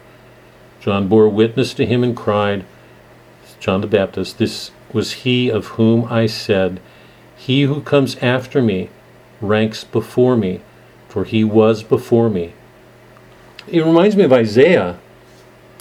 John 0.79 1.07
bore 1.07 1.27
witness 1.27 1.73
to 1.75 1.85
him 1.85 2.03
and 2.03 2.15
cried, 2.15 2.65
John 3.59 3.81
the 3.81 3.87
Baptist, 3.87 4.37
This 4.37 4.71
was 4.93 5.11
he 5.11 5.49
of 5.49 5.67
whom 5.67 6.05
I 6.09 6.25
said, 6.25 6.79
He 7.39 7.63
who 7.63 7.79
comes 7.79 8.17
after 8.17 8.61
me 8.61 8.89
ranks 9.39 9.85
before 9.85 10.35
me, 10.35 10.59
for 11.07 11.23
he 11.23 11.45
was 11.45 11.83
before 11.83 12.29
me. 12.29 12.51
It 13.65 13.79
reminds 13.79 14.17
me 14.17 14.23
of 14.23 14.33
Isaiah. 14.33 14.99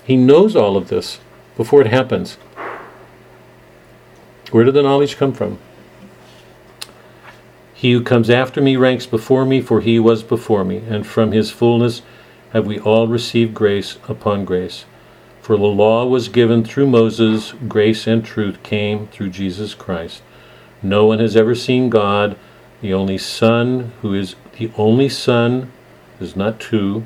He 0.04 0.16
knows 0.16 0.54
all 0.54 0.76
of 0.76 0.88
this 0.88 1.18
before 1.56 1.80
it 1.80 1.88
happens. 1.88 2.34
Where 4.52 4.62
did 4.62 4.74
the 4.74 4.82
knowledge 4.82 5.16
come 5.16 5.32
from? 5.32 5.58
He 7.74 7.92
who 7.92 8.02
comes 8.04 8.30
after 8.30 8.62
me 8.62 8.76
ranks 8.76 9.06
before 9.06 9.44
me, 9.44 9.60
for 9.60 9.80
he 9.80 9.98
was 9.98 10.22
before 10.22 10.64
me, 10.64 10.78
and 10.88 11.04
from 11.04 11.32
his 11.32 11.50
fullness 11.50 12.02
have 12.52 12.66
we 12.66 12.78
all 12.78 13.08
received 13.08 13.52
grace 13.52 13.98
upon 14.08 14.44
grace. 14.44 14.84
For 15.42 15.56
the 15.56 15.64
law 15.64 16.06
was 16.06 16.28
given 16.28 16.62
through 16.62 16.86
Moses, 16.86 17.52
grace 17.66 18.06
and 18.06 18.24
truth 18.24 18.62
came 18.62 19.08
through 19.08 19.30
Jesus 19.30 19.74
Christ. 19.74 20.22
No 20.82 21.06
one 21.06 21.18
has 21.18 21.36
ever 21.36 21.54
seen 21.54 21.90
God, 21.90 22.36
the 22.80 22.94
only 22.94 23.18
Son, 23.18 23.92
who 24.02 24.14
is 24.14 24.36
the 24.58 24.70
only 24.76 25.08
Son, 25.08 25.72
is 26.20 26.36
not 26.36 26.60
two, 26.60 27.04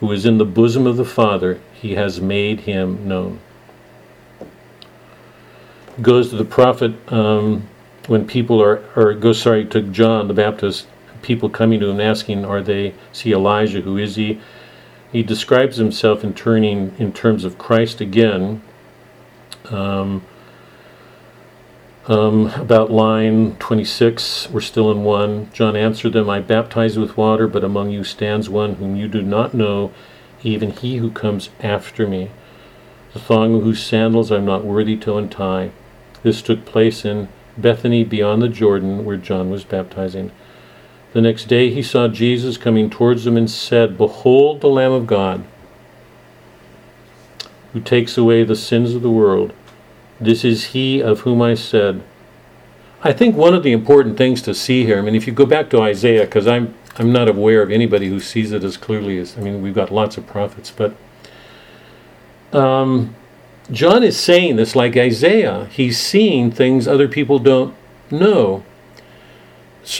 who 0.00 0.10
is 0.12 0.26
in 0.26 0.38
the 0.38 0.44
bosom 0.44 0.86
of 0.86 0.96
the 0.96 1.04
Father, 1.04 1.60
he 1.72 1.94
has 1.94 2.20
made 2.20 2.60
him 2.60 3.06
known. 3.06 3.40
goes 6.00 6.30
to 6.30 6.36
the 6.36 6.44
prophet 6.44 6.92
um, 7.12 7.68
when 8.06 8.26
people 8.26 8.62
are, 8.62 8.82
or 8.96 9.14
goes, 9.14 9.40
sorry, 9.40 9.64
to 9.66 9.82
John 9.82 10.28
the 10.28 10.34
Baptist, 10.34 10.86
people 11.22 11.48
coming 11.48 11.80
to 11.80 11.90
him 11.90 12.00
asking, 12.00 12.44
Are 12.44 12.62
they, 12.62 12.94
see 13.12 13.32
Elijah? 13.32 13.80
Who 13.80 13.96
is 13.96 14.16
he? 14.16 14.40
He 15.12 15.22
describes 15.22 15.76
himself 15.76 16.22
in 16.22 16.34
turning 16.34 16.94
in 16.98 17.12
terms 17.12 17.44
of 17.44 17.58
Christ 17.58 18.00
again. 18.00 18.62
Um, 19.70 20.24
um, 22.08 22.46
about 22.54 22.90
line 22.90 23.54
26, 23.56 24.48
we're 24.50 24.60
still 24.62 24.90
in 24.90 25.04
1. 25.04 25.50
John 25.52 25.76
answered 25.76 26.14
them, 26.14 26.30
I 26.30 26.40
baptize 26.40 26.98
with 26.98 27.18
water, 27.18 27.46
but 27.46 27.62
among 27.62 27.90
you 27.90 28.02
stands 28.02 28.48
one 28.48 28.76
whom 28.76 28.96
you 28.96 29.08
do 29.08 29.22
not 29.22 29.52
know, 29.52 29.92
even 30.42 30.70
he 30.70 30.96
who 30.96 31.10
comes 31.10 31.50
after 31.60 32.06
me, 32.06 32.30
the 33.12 33.18
thong 33.18 33.54
of 33.54 33.62
whose 33.62 33.82
sandals 33.82 34.32
I'm 34.32 34.46
not 34.46 34.64
worthy 34.64 34.96
to 34.96 35.18
untie. 35.18 35.70
This 36.22 36.40
took 36.40 36.64
place 36.64 37.04
in 37.04 37.28
Bethany 37.58 38.04
beyond 38.04 38.40
the 38.40 38.48
Jordan, 38.48 39.04
where 39.04 39.18
John 39.18 39.50
was 39.50 39.64
baptizing. 39.64 40.30
The 41.12 41.20
next 41.20 41.44
day 41.44 41.70
he 41.70 41.82
saw 41.82 42.08
Jesus 42.08 42.56
coming 42.56 42.88
towards 42.88 43.26
him 43.26 43.36
and 43.36 43.50
said, 43.50 43.98
Behold 43.98 44.62
the 44.62 44.68
Lamb 44.68 44.92
of 44.92 45.06
God, 45.06 45.44
who 47.74 47.80
takes 47.80 48.16
away 48.16 48.44
the 48.44 48.56
sins 48.56 48.94
of 48.94 49.02
the 49.02 49.10
world. 49.10 49.52
This 50.20 50.44
is 50.44 50.66
he 50.66 51.00
of 51.00 51.20
whom 51.20 51.40
I 51.40 51.54
said. 51.54 52.02
I 53.02 53.12
think 53.12 53.36
one 53.36 53.54
of 53.54 53.62
the 53.62 53.72
important 53.72 54.18
things 54.18 54.42
to 54.42 54.54
see 54.54 54.84
here, 54.84 54.98
I 54.98 55.02
mean, 55.02 55.14
if 55.14 55.26
you 55.26 55.32
go 55.32 55.46
back 55.46 55.70
to 55.70 55.80
Isaiah, 55.80 56.24
because 56.24 56.46
I'm 56.46 56.74
I'm 56.96 57.12
not 57.12 57.28
aware 57.28 57.62
of 57.62 57.70
anybody 57.70 58.08
who 58.08 58.18
sees 58.18 58.50
it 58.50 58.64
as 58.64 58.76
clearly 58.76 59.18
as 59.18 59.38
I 59.38 59.40
mean, 59.40 59.62
we've 59.62 59.74
got 59.74 59.92
lots 59.92 60.16
of 60.16 60.26
prophets, 60.26 60.72
but 60.72 60.96
um, 62.52 63.14
John 63.70 64.02
is 64.02 64.18
saying 64.18 64.56
this 64.56 64.74
like 64.74 64.96
Isaiah. 64.96 65.66
He's 65.66 65.98
seeing 65.98 66.50
things 66.50 66.88
other 66.88 67.06
people 67.06 67.38
don't 67.38 67.74
know. 68.10 68.64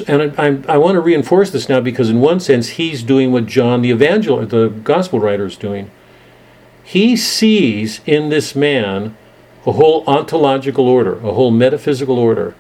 And 0.07 0.35
I, 0.36 0.47
I, 0.47 0.74
I 0.74 0.78
want 0.78 0.97
to 0.97 1.01
reinforce 1.01 1.51
this 1.51 1.69
now 1.69 1.81
because, 1.81 2.11
in 2.11 2.20
one 2.20 2.40
sense, 2.40 2.70
he's 2.70 3.03
doing 3.03 3.32
what 3.32 3.47
John 3.47 3.81
the 3.81 3.90
evangel, 3.90 4.45
the 4.45 4.69
gospel 4.69 5.20
writer, 5.20 5.47
is 5.47 5.57
doing. 5.57 5.90
He 6.82 7.16
sees 7.16 8.01
in 8.07 8.28
this 8.28 8.55
man 8.57 9.16
a 9.69 9.73
whole 9.73 10.03
ontological 10.07 10.89
order, 10.89 11.16
a 11.19 11.35
whole 11.35 11.51
metaphysical 11.51 12.19
order 12.19 12.55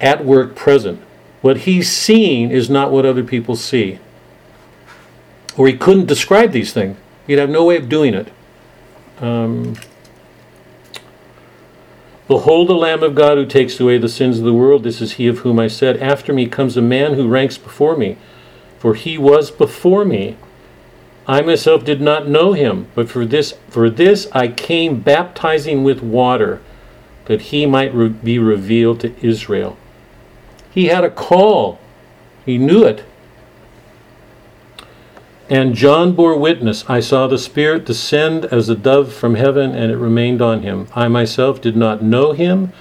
at 0.00 0.24
work 0.24 0.54
present. 0.54 1.00
What 1.40 1.58
he's 1.58 1.90
seeing 1.90 2.50
is 2.50 2.68
not 2.68 2.92
what 2.92 3.06
other 3.06 3.24
people 3.24 3.56
see. 3.56 3.98
Or 5.56 5.66
he 5.66 5.76
couldn't 5.76 6.06
describe 6.06 6.52
these 6.52 6.72
things, 6.72 6.98
he'd 7.26 7.38
have 7.38 7.48
no 7.50 7.64
way 7.64 7.76
of 7.76 7.88
doing 7.88 8.14
it. 8.14 8.30
Um, 9.18 9.76
Behold 12.30 12.68
the 12.68 12.74
Lamb 12.74 13.02
of 13.02 13.16
God 13.16 13.38
who 13.38 13.44
takes 13.44 13.80
away 13.80 13.98
the 13.98 14.08
sins 14.08 14.38
of 14.38 14.44
the 14.44 14.54
world. 14.54 14.84
This 14.84 15.00
is 15.00 15.14
he 15.14 15.26
of 15.26 15.38
whom 15.38 15.58
I 15.58 15.66
said, 15.66 15.96
After 15.96 16.32
me 16.32 16.46
comes 16.46 16.76
a 16.76 16.82
man 16.82 17.14
who 17.14 17.26
ranks 17.26 17.58
before 17.58 17.96
me, 17.96 18.18
for 18.78 18.94
he 18.94 19.18
was 19.18 19.50
before 19.50 20.04
me. 20.04 20.36
I 21.26 21.42
myself 21.42 21.84
did 21.84 22.00
not 22.00 22.28
know 22.28 22.52
him, 22.52 22.86
but 22.94 23.08
for 23.08 23.24
this 23.24 23.54
for 23.68 23.90
this 23.90 24.28
I 24.32 24.48
came 24.48 25.00
baptizing 25.00 25.84
with 25.84 26.02
water, 26.02 26.60
that 27.26 27.42
he 27.42 27.66
might 27.66 27.94
re- 27.94 28.08
be 28.08 28.38
revealed 28.38 29.00
to 29.00 29.14
Israel. 29.24 29.76
He 30.70 30.86
had 30.86 31.04
a 31.04 31.10
call. 31.10 31.78
He 32.46 32.58
knew 32.58 32.84
it. 32.84 33.04
And 35.48 35.74
John 35.74 36.12
bore 36.12 36.36
witness 36.36 36.88
I 36.88 37.00
saw 37.00 37.26
the 37.26 37.38
Spirit 37.38 37.84
descend 37.84 38.46
as 38.46 38.68
a 38.68 38.76
dove 38.76 39.12
from 39.12 39.34
heaven, 39.34 39.74
and 39.74 39.90
it 39.90 39.96
remained 39.96 40.40
on 40.40 40.62
him. 40.62 40.86
I 40.94 41.08
myself 41.08 41.60
did 41.60 41.76
not 41.76 42.02
know 42.02 42.32
him, 42.32 42.72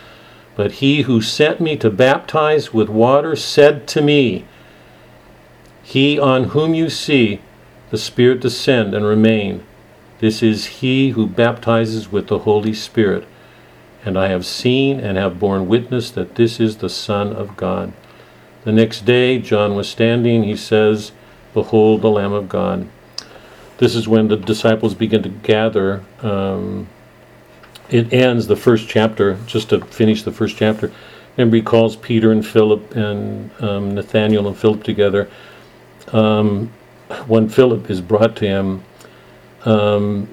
but 0.56 0.74
he 0.74 1.02
who 1.02 1.22
sent 1.22 1.60
me 1.60 1.76
to 1.78 1.90
baptize 1.90 2.74
with 2.74 2.88
water 2.88 3.36
said 3.36 3.88
to 3.90 4.02
me, 4.02 4.46
He 5.82 6.20
on 6.20 6.46
whom 6.46 6.74
you 6.76 6.90
see 6.90 7.42
the 7.92 7.98
Spirit 7.98 8.40
descend 8.40 8.94
and 8.94 9.06
remain, 9.06 9.64
this 10.20 10.44
is 10.44 10.66
he 10.66 11.12
who 11.12 11.28
baptizes 11.28 12.12
with 12.12 12.28
the 12.28 12.40
Holy 12.40 12.74
Spirit. 12.74 13.26
And 14.06 14.18
I 14.18 14.28
have 14.28 14.46
seen 14.46 15.00
and 15.00 15.18
have 15.18 15.40
borne 15.40 15.68
witness 15.68 16.12
that 16.12 16.36
this 16.36 16.60
is 16.60 16.78
the 16.78 16.90
Son 16.90 17.34
of 17.34 17.58
God. 17.58 17.94
The 18.64 18.72
next 18.72 19.06
day, 19.06 19.40
John 19.40 19.76
was 19.76 19.90
standing, 19.90 20.44
he 20.44 20.56
says, 20.56 21.12
Behold 21.54 22.02
the 22.02 22.10
Lamb 22.10 22.34
of 22.34 22.50
God. 22.50 22.88
This 23.78 23.96
is 23.96 24.08
when 24.08 24.28
the 24.28 24.36
disciples 24.36 24.94
begin 24.94 25.24
to 25.24 25.30
gather. 25.30 26.04
Um, 26.22 26.88
it 27.90 28.14
ends 28.14 28.48
the 28.48 28.56
first 28.56 28.88
chapter, 28.88 29.38
just 29.48 29.70
to 29.70 29.80
finish 29.86 30.24
the 30.24 30.32
first 30.32 30.58
chapter, 30.58 30.92
and 31.38 31.52
recalls 31.52 31.96
Peter 31.96 32.32
and 32.32 32.46
Philip 32.46 32.96
and 32.96 33.50
um, 33.62 33.96
Nathaniel 33.96 34.48
and 34.48 34.58
Philip 34.58 34.84
together. 34.84 35.30
Um, 36.12 36.72
when 37.28 37.50
Philip 37.50 37.90
is 37.90 38.02
brought 38.02 38.36
to 38.38 38.48
him, 38.48 38.84
um, 39.66 40.28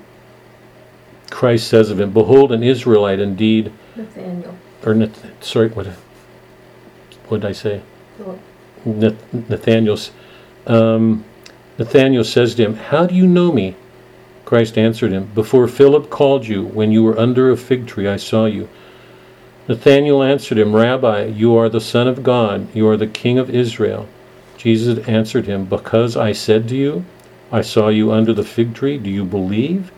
Christ 1.31 1.69
says 1.69 1.91
of 1.91 2.01
him, 2.01 2.13
Behold, 2.13 2.53
an 2.53 2.63
Israelite 2.63 3.21
indeed. 3.21 3.73
Nathaniel. 3.97 4.57
Or, 4.85 4.95
Nath- 4.95 5.43
sorry, 5.43 5.69
what, 5.69 5.87
what 7.29 7.41
did 7.41 7.49
I 7.49 7.53
say? 7.53 7.83
Philip. 8.17 8.41
Nath- 8.85 9.33
Nathaniel's 9.49 10.13
um, 10.67 11.25
Nathanael 11.79 12.25
says 12.25 12.55
to 12.55 12.65
him, 12.65 12.75
How 12.77 13.07
do 13.07 13.15
you 13.15 13.27
know 13.27 13.53
me? 13.53 13.77
Christ 14.45 14.79
answered 14.79 15.13
him, 15.13 15.27
Before 15.35 15.69
Philip 15.69 16.11
called 16.11 16.47
you, 16.47 16.65
when 16.65 16.93
you 16.93 17.03
were 17.03 17.19
under 17.19 17.51
a 17.51 17.57
fig 17.57 17.87
tree, 17.87 18.09
I 18.09 18.17
saw 18.17 18.47
you. 18.47 18.69
Nathanael 19.69 20.23
answered 20.23 20.59
him, 20.59 20.75
Rabbi, 20.75 21.27
you 21.27 21.57
are 21.57 21.69
the 21.69 21.81
Son 21.81 22.07
of 22.07 22.23
God, 22.23 22.75
you 22.75 22.89
are 22.89 22.97
the 22.97 23.07
King 23.07 23.39
of 23.39 23.51
Israel. 23.51 24.09
Jesus 24.57 25.07
answered 25.07 25.47
him, 25.47 25.65
Because 25.65 26.17
I 26.17 26.33
said 26.33 26.69
to 26.69 26.77
you, 26.77 27.05
I 27.53 27.61
saw 27.61 27.89
you 27.89 28.13
under 28.13 28.33
the 28.33 28.45
fig 28.45 28.75
tree, 28.75 28.99
do 28.99 29.11
you 29.11 29.25
believe? 29.25 29.93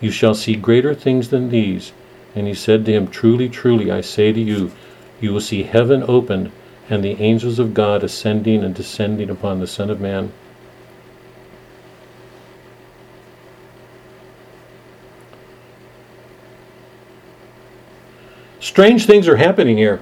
You 0.00 0.10
shall 0.10 0.34
see 0.34 0.56
greater 0.56 0.94
things 0.94 1.28
than 1.28 1.50
these. 1.50 1.92
And 2.34 2.46
he 2.46 2.54
said 2.54 2.84
to 2.86 2.92
him, 2.92 3.08
Truly, 3.08 3.48
truly, 3.48 3.90
I 3.90 4.00
say 4.00 4.32
to 4.32 4.40
you, 4.40 4.72
you 5.20 5.32
will 5.32 5.40
see 5.40 5.62
heaven 5.62 6.02
opened 6.06 6.50
and 6.90 7.04
the 7.04 7.20
angels 7.22 7.58
of 7.58 7.74
God 7.74 8.02
ascending 8.02 8.64
and 8.64 8.74
descending 8.74 9.30
upon 9.30 9.60
the 9.60 9.66
Son 9.66 9.88
of 9.88 10.00
Man. 10.00 10.32
Strange 18.58 19.06
things 19.06 19.28
are 19.28 19.36
happening 19.36 19.76
here. 19.76 20.00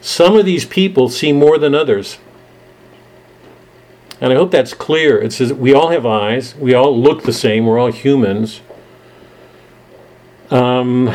Some 0.00 0.36
of 0.36 0.44
these 0.44 0.64
people 0.64 1.08
see 1.08 1.32
more 1.32 1.58
than 1.58 1.74
others. 1.74 2.18
And 4.22 4.32
I 4.32 4.36
hope 4.36 4.52
that's 4.52 4.72
clear. 4.72 5.20
It 5.20 5.32
says 5.32 5.52
we 5.52 5.74
all 5.74 5.88
have 5.88 6.06
eyes, 6.06 6.54
we 6.54 6.74
all 6.74 6.96
look 6.96 7.24
the 7.24 7.32
same, 7.32 7.66
we're 7.66 7.80
all 7.80 7.90
humans. 7.90 8.60
Um, 10.48 11.12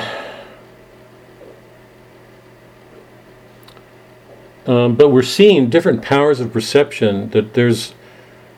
um, 4.65 4.95
but 4.95 5.07
we're 5.07 5.23
seeing 5.23 5.69
different 5.69 6.01
powers 6.01 6.41
of 6.41 6.51
perception 6.51 7.29
that 7.29 7.53
there's 7.53 7.93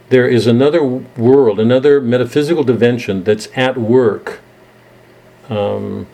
there 0.10 0.28
is 0.28 0.48
another 0.48 0.84
world, 0.84 1.60
another 1.60 2.02
metaphysical 2.02 2.64
dimension 2.64 3.24
that's 3.24 3.50
at 3.56 3.78
work, 3.78 4.40
um, 5.48 6.08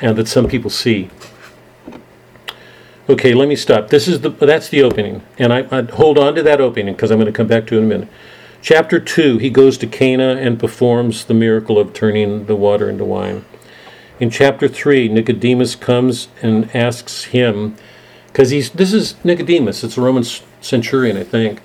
and 0.00 0.18
that 0.18 0.26
some 0.26 0.48
people 0.48 0.70
see. 0.70 1.08
Okay, 3.10 3.34
let 3.34 3.48
me 3.48 3.56
stop. 3.56 3.88
This 3.88 4.06
is 4.06 4.20
the 4.20 4.30
that's 4.30 4.68
the 4.68 4.82
opening, 4.82 5.22
and 5.36 5.52
I, 5.52 5.66
I 5.76 5.82
hold 5.82 6.16
on 6.16 6.36
to 6.36 6.44
that 6.44 6.60
opening 6.60 6.94
because 6.94 7.10
I'm 7.10 7.18
going 7.18 7.26
to 7.26 7.36
come 7.36 7.48
back 7.48 7.66
to 7.66 7.74
it 7.74 7.78
in 7.78 7.84
a 7.84 7.86
minute. 7.88 8.08
Chapter 8.62 9.00
two, 9.00 9.36
he 9.38 9.50
goes 9.50 9.76
to 9.78 9.88
Cana 9.88 10.36
and 10.36 10.60
performs 10.60 11.24
the 11.24 11.34
miracle 11.34 11.76
of 11.76 11.92
turning 11.92 12.46
the 12.46 12.54
water 12.54 12.88
into 12.88 13.04
wine. 13.04 13.44
In 14.20 14.30
chapter 14.30 14.68
three, 14.68 15.08
Nicodemus 15.08 15.74
comes 15.74 16.28
and 16.40 16.72
asks 16.72 17.24
him, 17.24 17.74
because 18.28 18.50
he's 18.50 18.70
this 18.70 18.92
is 18.92 19.16
Nicodemus, 19.24 19.82
it's 19.82 19.98
a 19.98 20.00
Roman 20.00 20.22
centurion, 20.60 21.16
I 21.16 21.24
think. 21.24 21.60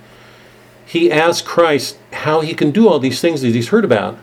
He 0.84 1.12
asks 1.12 1.48
Christ 1.48 2.00
how 2.12 2.42
he 2.42 2.56
can 2.56 2.72
do 2.72 2.90
all 2.90 2.98
these 2.98 3.22
things 3.22 3.44
that 3.44 3.54
he's 3.54 3.70
heard 3.70 3.86
about. 3.86 4.18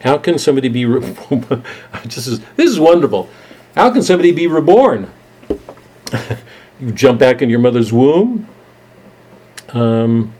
How 0.00 0.16
can 0.16 0.38
somebody 0.38 0.70
be? 0.70 0.86
Re- 0.86 1.00
this 2.04 2.26
is 2.26 2.40
this 2.56 2.70
is 2.70 2.80
wonderful. 2.80 3.28
How 3.74 3.90
can 3.90 4.02
somebody 4.02 4.32
be 4.32 4.46
reborn? 4.46 5.12
you 6.80 6.92
jump 6.92 7.18
back 7.18 7.42
in 7.42 7.50
your 7.50 7.58
mother's 7.58 7.92
womb. 7.92 8.48
Um, 9.70 10.32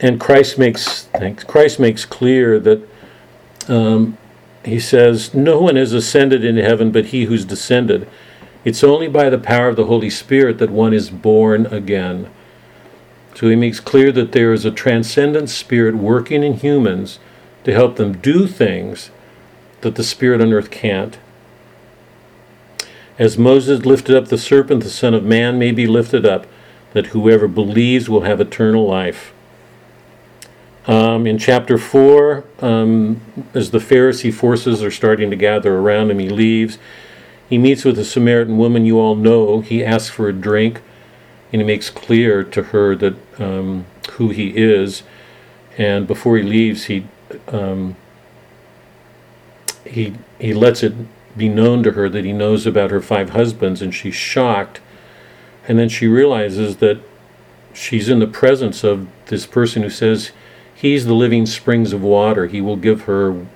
and 0.00 0.20
Christ 0.20 0.58
makes 0.58 1.04
thanks. 1.04 1.44
Christ 1.44 1.80
makes 1.80 2.04
clear 2.04 2.58
that 2.60 2.88
um, 3.68 4.16
he 4.64 4.78
says, 4.78 5.34
"No 5.34 5.60
one 5.60 5.76
has 5.76 5.92
ascended 5.92 6.44
into 6.44 6.62
heaven, 6.62 6.90
but 6.92 7.06
he 7.06 7.24
who's 7.24 7.44
descended. 7.44 8.08
It's 8.64 8.84
only 8.84 9.08
by 9.08 9.30
the 9.30 9.38
power 9.38 9.68
of 9.68 9.76
the 9.76 9.86
Holy 9.86 10.10
Spirit 10.10 10.58
that 10.58 10.70
one 10.70 10.92
is 10.92 11.10
born 11.10 11.66
again." 11.66 12.28
So 13.34 13.48
he 13.48 13.56
makes 13.56 13.78
clear 13.78 14.10
that 14.12 14.32
there 14.32 14.52
is 14.52 14.64
a 14.64 14.70
transcendent 14.70 15.48
spirit 15.48 15.94
working 15.94 16.42
in 16.42 16.54
humans 16.54 17.20
to 17.64 17.72
help 17.72 17.96
them 17.96 18.18
do 18.18 18.48
things 18.48 19.10
that 19.82 19.94
the 19.94 20.02
spirit 20.02 20.40
on 20.40 20.52
earth 20.52 20.70
can't. 20.70 21.18
As 23.18 23.36
Moses 23.36 23.84
lifted 23.84 24.16
up 24.16 24.28
the 24.28 24.38
serpent, 24.38 24.84
the 24.84 24.90
Son 24.90 25.12
of 25.12 25.24
Man 25.24 25.58
may 25.58 25.72
be 25.72 25.88
lifted 25.88 26.24
up, 26.24 26.46
that 26.92 27.06
whoever 27.06 27.48
believes 27.48 28.08
will 28.08 28.20
have 28.20 28.40
eternal 28.40 28.86
life. 28.86 29.32
Um, 30.86 31.26
in 31.26 31.36
chapter 31.36 31.76
4, 31.78 32.44
um, 32.60 33.20
as 33.54 33.72
the 33.72 33.78
Pharisee 33.78 34.32
forces 34.32 34.82
are 34.82 34.90
starting 34.90 35.30
to 35.30 35.36
gather 35.36 35.76
around 35.76 36.10
him, 36.12 36.20
he 36.20 36.28
leaves. 36.28 36.78
He 37.48 37.58
meets 37.58 37.84
with 37.84 37.98
a 37.98 38.04
Samaritan 38.04 38.56
woman 38.56 38.86
you 38.86 38.98
all 39.00 39.16
know. 39.16 39.60
He 39.60 39.84
asks 39.84 40.08
for 40.08 40.28
a 40.28 40.32
drink, 40.32 40.80
and 41.52 41.60
he 41.60 41.66
makes 41.66 41.90
clear 41.90 42.44
to 42.44 42.62
her 42.62 42.94
that 42.96 43.16
um, 43.40 43.84
who 44.12 44.28
he 44.28 44.50
is. 44.56 45.02
And 45.76 46.06
before 46.06 46.36
he 46.36 46.42
leaves, 46.42 46.84
he 46.84 47.06
um, 47.48 47.96
he 49.84 50.14
he 50.38 50.54
lets 50.54 50.82
it 50.82 50.94
be 51.36 51.48
known 51.48 51.82
to 51.82 51.92
her 51.92 52.08
that 52.08 52.24
he 52.24 52.32
knows 52.32 52.66
about 52.66 52.90
her 52.90 53.00
five 53.00 53.30
husbands, 53.30 53.82
and 53.82 53.94
she's 53.94 54.14
shocked. 54.14 54.80
And 55.66 55.78
then 55.78 55.88
she 55.88 56.06
realizes 56.06 56.78
that 56.78 57.00
she's 57.72 58.08
in 58.08 58.18
the 58.18 58.26
presence 58.26 58.82
of 58.82 59.08
this 59.26 59.46
person 59.46 59.82
who 59.82 59.90
says 59.90 60.32
he's 60.74 61.06
the 61.06 61.14
living 61.14 61.46
springs 61.46 61.92
of 61.92 62.02
water. 62.02 62.46
He 62.46 62.60
will 62.60 62.76
give 62.76 63.02
her 63.02 63.46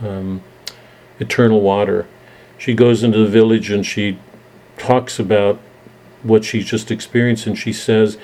um, 0.00 0.42
eternal 1.18 1.60
water. 1.60 2.06
She 2.58 2.74
goes 2.74 3.02
into 3.02 3.18
the 3.18 3.30
village 3.30 3.70
and 3.70 3.84
she 3.84 4.18
talks 4.78 5.18
about 5.18 5.60
what 6.22 6.44
she's 6.44 6.64
just 6.64 6.90
experienced, 6.90 7.46
and 7.46 7.58
she 7.58 7.72
says, 7.72 8.16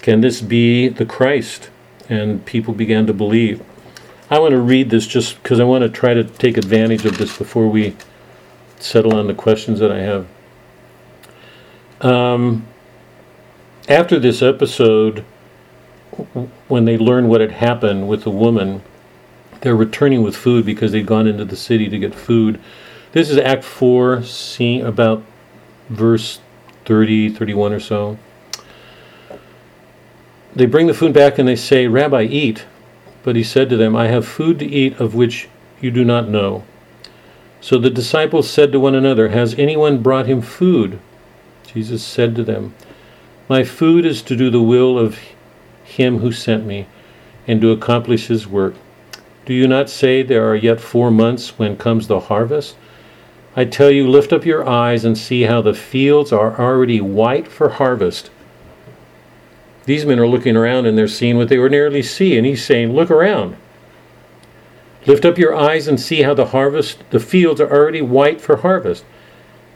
Can 0.00 0.20
this 0.20 0.40
be 0.40 0.88
the 0.88 1.06
Christ? 1.06 1.70
And 2.08 2.44
people 2.44 2.74
began 2.74 3.06
to 3.06 3.12
believe. 3.12 3.62
I 4.30 4.38
want 4.38 4.52
to 4.52 4.60
read 4.60 4.90
this 4.90 5.06
just 5.06 5.42
because 5.42 5.60
I 5.60 5.64
want 5.64 5.82
to 5.82 5.88
try 5.88 6.14
to 6.14 6.24
take 6.24 6.56
advantage 6.56 7.04
of 7.04 7.18
this 7.18 7.36
before 7.36 7.68
we 7.68 7.96
settle 8.82 9.14
on 9.14 9.26
the 9.26 9.34
questions 9.34 9.78
that 9.80 9.90
I 9.92 10.00
have. 10.00 10.26
Um, 12.00 12.66
after 13.88 14.18
this 14.18 14.42
episode, 14.42 15.24
when 16.68 16.84
they 16.84 16.98
learn 16.98 17.28
what 17.28 17.40
had 17.40 17.52
happened 17.52 18.08
with 18.08 18.24
the 18.24 18.30
woman, 18.30 18.82
they're 19.60 19.76
returning 19.76 20.22
with 20.22 20.36
food 20.36 20.66
because 20.66 20.92
they'd 20.92 21.06
gone 21.06 21.26
into 21.26 21.44
the 21.44 21.56
city 21.56 21.88
to 21.88 21.98
get 21.98 22.14
food. 22.14 22.60
This 23.12 23.30
is 23.30 23.38
Act 23.38 23.64
4, 23.64 24.22
scene 24.24 24.84
about 24.84 25.22
verse 25.88 26.40
30, 26.84 27.30
31 27.30 27.72
or 27.72 27.80
so. 27.80 28.18
They 30.54 30.66
bring 30.66 30.86
the 30.86 30.94
food 30.94 31.12
back 31.12 31.38
and 31.38 31.48
they 31.48 31.56
say, 31.56 31.86
Rabbi, 31.86 32.22
eat. 32.24 32.66
But 33.22 33.36
he 33.36 33.44
said 33.44 33.70
to 33.70 33.76
them, 33.76 33.94
I 33.94 34.08
have 34.08 34.26
food 34.26 34.58
to 34.58 34.66
eat 34.66 34.98
of 34.98 35.14
which 35.14 35.48
you 35.80 35.90
do 35.90 36.04
not 36.04 36.28
know. 36.28 36.64
So 37.62 37.78
the 37.78 37.90
disciples 37.90 38.50
said 38.50 38.72
to 38.72 38.80
one 38.80 38.96
another, 38.96 39.28
Has 39.28 39.54
anyone 39.54 40.02
brought 40.02 40.26
him 40.26 40.42
food? 40.42 40.98
Jesus 41.64 42.02
said 42.02 42.34
to 42.34 42.42
them, 42.42 42.74
My 43.48 43.62
food 43.62 44.04
is 44.04 44.20
to 44.22 44.36
do 44.36 44.50
the 44.50 44.60
will 44.60 44.98
of 44.98 45.16
him 45.84 46.18
who 46.18 46.32
sent 46.32 46.66
me, 46.66 46.88
and 47.46 47.60
to 47.60 47.70
accomplish 47.70 48.26
his 48.26 48.48
work. 48.48 48.74
Do 49.46 49.54
you 49.54 49.68
not 49.68 49.88
say 49.88 50.22
there 50.22 50.50
are 50.50 50.56
yet 50.56 50.80
four 50.80 51.12
months 51.12 51.56
when 51.56 51.76
comes 51.76 52.08
the 52.08 52.18
harvest? 52.18 52.74
I 53.54 53.64
tell 53.64 53.92
you, 53.92 54.08
lift 54.08 54.32
up 54.32 54.44
your 54.44 54.68
eyes 54.68 55.04
and 55.04 55.16
see 55.16 55.42
how 55.42 55.62
the 55.62 55.74
fields 55.74 56.32
are 56.32 56.58
already 56.60 57.00
white 57.00 57.46
for 57.46 57.68
harvest. 57.68 58.30
These 59.84 60.04
men 60.04 60.18
are 60.18 60.26
looking 60.26 60.56
around 60.56 60.86
and 60.86 60.98
they're 60.98 61.06
seeing 61.06 61.36
what 61.36 61.48
they 61.48 61.58
ordinarily 61.58 62.02
see, 62.02 62.36
and 62.36 62.44
he's 62.44 62.64
saying, 62.64 62.92
Look 62.92 63.10
around. 63.10 63.56
Lift 65.06 65.24
up 65.24 65.38
your 65.38 65.54
eyes 65.54 65.88
and 65.88 66.00
see 66.00 66.22
how 66.22 66.34
the 66.34 66.46
harvest, 66.46 67.02
the 67.10 67.18
fields 67.18 67.60
are 67.60 67.70
already 67.70 68.02
white 68.02 68.40
for 68.40 68.58
harvest. 68.58 69.04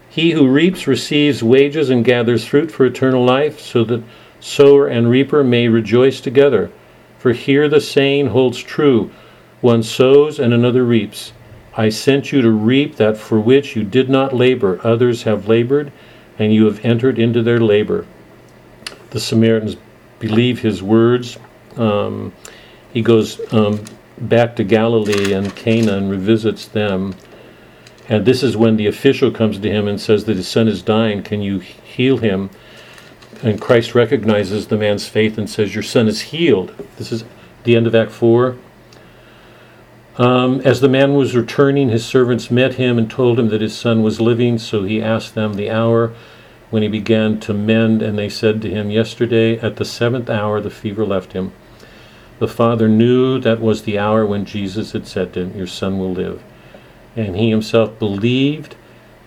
He 0.08 0.30
who 0.30 0.48
reaps 0.48 0.86
receives 0.86 1.42
wages 1.42 1.90
and 1.90 2.04
gathers 2.04 2.46
fruit 2.46 2.70
for 2.70 2.86
eternal 2.86 3.24
life, 3.24 3.60
so 3.60 3.84
that 3.84 4.04
sower 4.40 4.86
and 4.86 5.10
reaper 5.10 5.42
may 5.42 5.68
rejoice 5.68 6.20
together. 6.20 6.70
For 7.18 7.32
here 7.32 7.68
the 7.68 7.80
saying 7.80 8.28
holds 8.28 8.58
true 8.58 9.10
one 9.60 9.82
sows 9.82 10.38
and 10.38 10.54
another 10.54 10.84
reaps. 10.84 11.32
I 11.76 11.88
sent 11.88 12.30
you 12.30 12.40
to 12.42 12.50
reap 12.50 12.96
that 12.96 13.16
for 13.16 13.40
which 13.40 13.74
you 13.74 13.82
did 13.82 14.08
not 14.08 14.34
labor. 14.34 14.80
Others 14.84 15.24
have 15.24 15.48
labored, 15.48 15.92
and 16.38 16.54
you 16.54 16.66
have 16.66 16.84
entered 16.84 17.18
into 17.18 17.42
their 17.42 17.60
labor. 17.60 18.06
The 19.10 19.20
Samaritans 19.20 19.76
believe 20.18 20.60
his 20.60 20.82
words. 20.82 21.38
Um, 21.76 22.32
he 22.92 23.02
goes 23.02 23.40
um, 23.52 23.82
back 24.18 24.56
to 24.56 24.64
Galilee 24.64 25.32
and 25.32 25.54
Cana 25.54 25.96
and 25.96 26.10
revisits 26.10 26.66
them. 26.66 27.14
And 28.08 28.24
this 28.24 28.42
is 28.42 28.56
when 28.56 28.76
the 28.76 28.86
official 28.86 29.30
comes 29.30 29.58
to 29.58 29.70
him 29.70 29.88
and 29.88 30.00
says 30.00 30.24
that 30.24 30.36
his 30.36 30.48
son 30.48 30.68
is 30.68 30.82
dying. 30.82 31.22
Can 31.22 31.42
you 31.42 31.58
heal 31.58 32.18
him? 32.18 32.50
And 33.42 33.60
Christ 33.60 33.94
recognizes 33.94 34.68
the 34.68 34.76
man's 34.76 35.08
faith 35.08 35.36
and 35.36 35.50
says, 35.50 35.74
Your 35.74 35.82
son 35.82 36.08
is 36.08 36.20
healed. 36.20 36.74
This 36.96 37.12
is 37.12 37.24
the 37.64 37.76
end 37.76 37.86
of 37.86 37.94
Act 37.94 38.12
4. 38.12 38.56
Um, 40.18 40.60
as 40.62 40.80
the 40.80 40.88
man 40.88 41.14
was 41.14 41.36
returning, 41.36 41.90
his 41.90 42.06
servants 42.06 42.50
met 42.50 42.74
him 42.74 42.96
and 42.96 43.10
told 43.10 43.38
him 43.38 43.48
that 43.48 43.60
his 43.60 43.76
son 43.76 44.02
was 44.02 44.20
living. 44.20 44.58
So 44.58 44.84
he 44.84 45.02
asked 45.02 45.34
them 45.34 45.54
the 45.54 45.70
hour 45.70 46.14
when 46.70 46.82
he 46.82 46.88
began 46.88 47.38
to 47.40 47.52
mend, 47.52 48.02
and 48.02 48.18
they 48.18 48.28
said 48.28 48.62
to 48.62 48.70
him, 48.70 48.90
Yesterday 48.90 49.58
at 49.58 49.76
the 49.76 49.84
seventh 49.84 50.30
hour 50.30 50.60
the 50.60 50.70
fever 50.70 51.04
left 51.04 51.32
him. 51.32 51.52
The 52.38 52.48
father 52.48 52.88
knew 52.88 53.38
that 53.40 53.60
was 53.60 53.82
the 53.82 53.98
hour 53.98 54.26
when 54.26 54.44
Jesus 54.44 54.92
had 54.92 55.06
said 55.06 55.32
to 55.32 55.40
him, 55.40 55.56
Your 55.56 55.66
son 55.66 55.98
will 55.98 56.12
live. 56.12 56.42
And 57.14 57.36
he 57.36 57.50
himself 57.50 57.98
believed, 57.98 58.76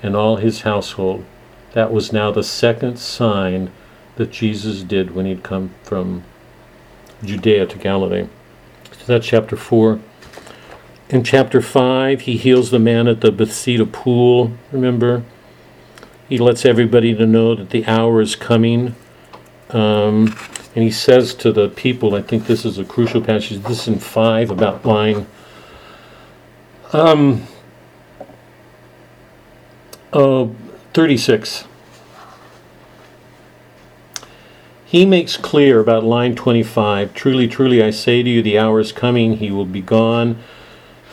and 0.03 0.15
all 0.15 0.35
his 0.35 0.61
household. 0.61 1.25
That 1.73 1.91
was 1.91 2.13
now 2.13 2.31
the 2.31 2.43
second 2.43 2.99
sign 2.99 3.71
that 4.15 4.31
Jesus 4.31 4.83
did 4.83 5.15
when 5.15 5.25
he'd 5.25 5.43
come 5.43 5.71
from 5.83 6.23
Judea 7.23 7.65
to 7.67 7.77
Galilee. 7.77 8.27
So 8.91 9.05
that's 9.05 9.25
chapter 9.25 9.55
4. 9.55 9.99
In 11.09 11.23
chapter 11.23 11.61
5, 11.61 12.21
he 12.21 12.37
heals 12.37 12.69
the 12.69 12.79
man 12.79 13.07
at 13.07 13.21
the 13.21 13.31
Bethesda 13.31 13.85
pool, 13.85 14.51
remember? 14.71 15.23
He 16.27 16.37
lets 16.37 16.65
everybody 16.65 17.15
to 17.15 17.25
know 17.25 17.55
that 17.55 17.71
the 17.71 17.85
hour 17.87 18.21
is 18.21 18.35
coming. 18.35 18.95
Um, 19.71 20.35
and 20.75 20.83
he 20.83 20.91
says 20.91 21.33
to 21.35 21.51
the 21.51 21.69
people, 21.69 22.15
I 22.15 22.21
think 22.21 22.45
this 22.45 22.65
is 22.65 22.77
a 22.77 22.85
crucial 22.85 23.21
passage, 23.21 23.61
this 23.63 23.81
is 23.81 23.87
in 23.87 23.99
5, 23.99 24.51
about 24.51 24.85
line. 24.85 25.27
Um, 26.93 27.47
oh, 30.13 30.55
36. 30.93 31.65
He 34.85 35.05
makes 35.05 35.37
clear 35.37 35.79
about 35.79 36.03
line 36.03 36.35
25 36.35 37.13
Truly, 37.13 37.47
truly, 37.47 37.83
I 37.83 37.91
say 37.91 38.23
to 38.23 38.29
you, 38.29 38.41
the 38.41 38.57
hour 38.57 38.79
is 38.79 38.91
coming, 38.91 39.37
he 39.37 39.51
will 39.51 39.65
be 39.65 39.81
gone 39.81 40.41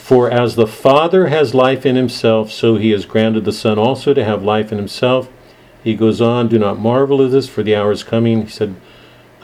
for 0.07 0.31
as 0.31 0.55
the 0.55 0.69
Father 0.69 1.27
has 1.27 1.53
life 1.53 1.85
in 1.85 1.97
himself, 1.97 2.53
so 2.53 2.77
he 2.77 2.91
has 2.91 3.05
granted 3.05 3.45
the 3.45 3.53
Son 3.53 3.77
also 3.77 4.15
to 4.15 4.24
have 4.24 4.41
life 4.41 4.70
in 4.70 4.78
himself. 4.78 5.28
He 5.83 5.97
goes 5.97 6.20
on, 6.20 6.47
Do 6.47 6.61
not 6.61 6.78
marvel 6.78 7.20
at 7.24 7.33
this, 7.33 7.49
for 7.49 7.65
the 7.65 7.74
hour 7.74 7.91
is 7.91 8.05
coming. 8.05 8.43
He 8.43 8.49
said, 8.49 8.77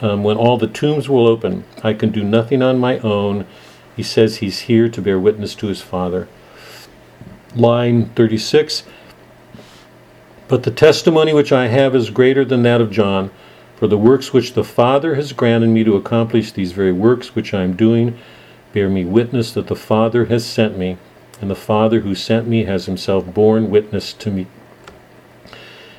um, 0.02 0.22
When 0.22 0.36
all 0.36 0.58
the 0.58 0.66
tombs 0.66 1.08
will 1.08 1.26
open, 1.26 1.64
I 1.82 1.94
can 1.94 2.10
do 2.10 2.22
nothing 2.22 2.60
on 2.60 2.78
my 2.78 2.98
own. 2.98 3.46
He 3.96 4.02
says 4.02 4.36
he's 4.36 4.60
here 4.60 4.88
to 4.88 5.00
bear 5.00 5.18
witness 5.18 5.54
to 5.56 5.68
his 5.68 5.80
Father. 5.80 6.28
Line 7.54 8.06
36 8.10 8.84
But 10.48 10.64
the 10.64 10.70
testimony 10.70 11.32
which 11.32 11.52
I 11.52 11.68
have 11.68 11.94
is 11.94 12.10
greater 12.10 12.44
than 12.44 12.62
that 12.64 12.80
of 12.80 12.90
John. 12.90 13.30
For 13.76 13.86
the 13.88 13.98
works 13.98 14.32
which 14.32 14.52
the 14.52 14.62
Father 14.64 15.16
has 15.16 15.32
granted 15.32 15.68
me 15.68 15.82
to 15.82 15.96
accomplish, 15.96 16.52
these 16.52 16.72
very 16.72 16.92
works 16.92 17.34
which 17.34 17.52
I 17.52 17.62
am 17.62 17.74
doing, 17.74 18.16
bear 18.72 18.88
me 18.88 19.04
witness 19.04 19.52
that 19.52 19.66
the 19.66 19.74
Father 19.74 20.26
has 20.26 20.46
sent 20.46 20.78
me, 20.78 20.98
and 21.40 21.50
the 21.50 21.56
Father 21.56 22.00
who 22.00 22.14
sent 22.14 22.46
me 22.46 22.64
has 22.64 22.86
himself 22.86 23.26
borne 23.34 23.70
witness 23.70 24.12
to 24.12 24.30
me. 24.30 24.46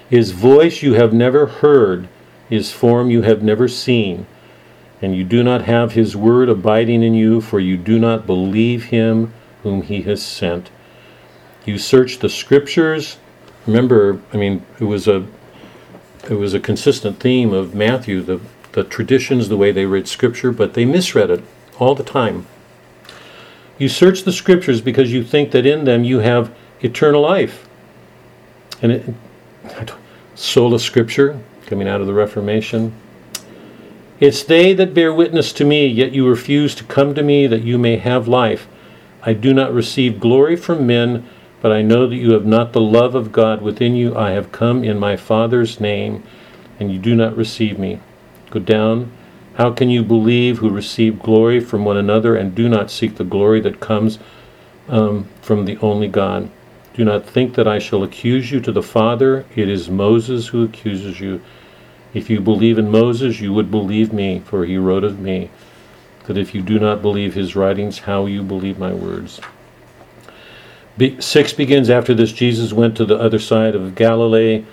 His 0.10 0.32
voice 0.32 0.82
you 0.82 0.94
have 0.94 1.12
never 1.12 1.46
heard, 1.46 2.08
his 2.50 2.72
form 2.72 3.10
you 3.10 3.22
have 3.24 3.44
never 3.44 3.68
seen, 3.68 4.26
and 5.02 5.16
you 5.16 5.24
do 5.24 5.44
not 5.44 5.64
have 5.64 5.94
his 5.94 6.16
word 6.16 6.50
abiding 6.50 7.04
in 7.04 7.14
you, 7.14 7.42
for 7.42 7.60
you 7.60 7.78
do 7.78 8.00
not 8.00 8.26
believe 8.26 8.86
him 8.86 9.34
whom 9.64 9.82
he 9.82 10.04
has 10.04 10.22
sent. 10.22 10.70
You 11.66 11.78
search 11.78 12.20
the 12.20 12.30
scriptures. 12.30 13.18
Remember, 13.66 14.22
I 14.34 14.38
mean, 14.38 14.66
it 14.80 14.86
was 14.86 15.08
a 15.08 15.26
it 16.30 16.36
was 16.36 16.54
a 16.54 16.60
consistent 16.60 17.20
theme 17.20 17.52
of 17.52 17.76
Matthew, 17.76 18.22
the, 18.22 18.40
the 18.72 18.84
traditions, 18.84 19.50
the 19.50 19.58
way 19.58 19.72
they 19.72 19.86
read 19.86 20.08
scripture, 20.08 20.52
but 20.52 20.74
they 20.74 20.86
misread 20.86 21.30
it 21.30 21.44
all 21.80 21.96
the 21.96 22.04
time. 22.04 22.48
You 23.78 23.90
search 23.90 24.24
the 24.24 24.32
scriptures 24.32 24.80
because 24.80 25.12
you 25.12 25.24
think 25.24 25.52
that 25.52 25.66
in 25.66 25.84
them 25.84 26.04
you 26.06 26.20
have 26.20 26.56
eternal 26.80 27.22
life. 27.22 27.68
And 28.82 28.92
it, 28.94 29.14
sola 30.36 30.78
scriptura, 30.78 31.42
coming 31.74 31.88
out 31.88 32.02
of 32.02 32.06
the 32.06 32.14
Reformation. 32.14 32.94
It's 34.20 34.44
they 34.44 34.74
that 34.74 34.94
bear 34.94 35.12
witness 35.12 35.52
to 35.54 35.66
me, 35.66 35.88
yet 35.88 36.12
you 36.12 36.30
refuse 36.30 36.76
to 36.76 36.84
come 36.84 37.16
to 37.16 37.24
me 37.24 37.48
that 37.48 37.64
you 37.64 37.80
may 37.80 37.98
have 37.98 38.28
life. 38.28 38.68
I 39.24 39.34
do 39.34 39.56
not 39.56 39.74
receive 39.74 40.20
glory 40.20 40.56
from 40.56 40.86
men, 40.86 41.28
but 41.64 41.72
I 41.72 41.82
know 41.82 42.06
that 42.06 42.16
you 42.16 42.34
have 42.34 42.46
not 42.46 42.74
the 42.74 42.80
love 42.80 43.16
of 43.16 43.32
God 43.32 43.64
within 43.64 43.96
you. 43.96 44.16
I 44.16 44.34
have 44.34 44.52
come 44.52 44.84
in 44.84 45.00
my 45.00 45.18
Father's 45.18 45.80
name, 45.80 46.22
and 46.80 46.94
you 46.94 47.00
do 47.00 47.16
not 47.16 47.36
receive 47.36 47.80
me. 47.80 48.00
Go 48.52 48.60
down. 48.60 49.12
How 49.56 49.72
can 49.72 49.90
you 49.90 50.04
believe 50.04 50.60
who 50.60 50.70
receive 50.70 51.24
glory 51.24 51.60
from 51.60 51.86
one 51.86 51.98
another 51.98 52.36
and 52.36 52.54
do 52.54 52.70
not 52.70 52.92
seek 52.92 53.16
the 53.16 53.24
glory 53.24 53.62
that 53.62 53.80
comes 53.80 54.20
um, 54.90 55.28
from 55.42 55.66
the 55.66 55.78
only 55.78 56.08
God? 56.08 56.52
Do 56.94 57.04
not 57.04 57.26
think 57.26 57.56
that 57.56 57.68
I 57.68 57.80
shall 57.80 58.04
accuse 58.04 58.52
you 58.52 58.60
to 58.62 58.72
the 58.72 58.84
Father. 58.84 59.46
It 59.56 59.68
is 59.68 59.90
Moses 59.90 60.50
who 60.50 60.64
accuses 60.64 61.20
you. 61.20 61.42
If 62.14 62.30
you 62.30 62.40
believe 62.40 62.78
in 62.78 62.92
Moses, 62.92 63.40
you 63.40 63.54
would 63.54 63.72
believe 63.72 64.14
me, 64.14 64.40
for 64.46 64.66
he 64.66 64.78
wrote 64.78 65.04
of 65.04 65.20
me. 65.20 65.50
That 66.26 66.38
if 66.38 66.54
you 66.54 66.62
do 66.62 66.80
not 66.80 67.02
believe 67.02 67.34
his 67.34 67.56
writings, 67.56 68.00
how 68.00 68.28
you 68.28 68.44
believe 68.44 68.78
my 68.78 68.94
words? 68.94 69.42
Be- 70.98 71.20
six 71.20 71.54
begins 71.54 71.90
after 71.90 72.14
this 72.14 72.32
Jesus 72.32 72.72
went 72.72 72.96
to 72.98 73.06
the 73.06 73.18
other 73.18 73.40
side 73.40 73.76
of 73.76 73.96
Galilee. 73.96 74.64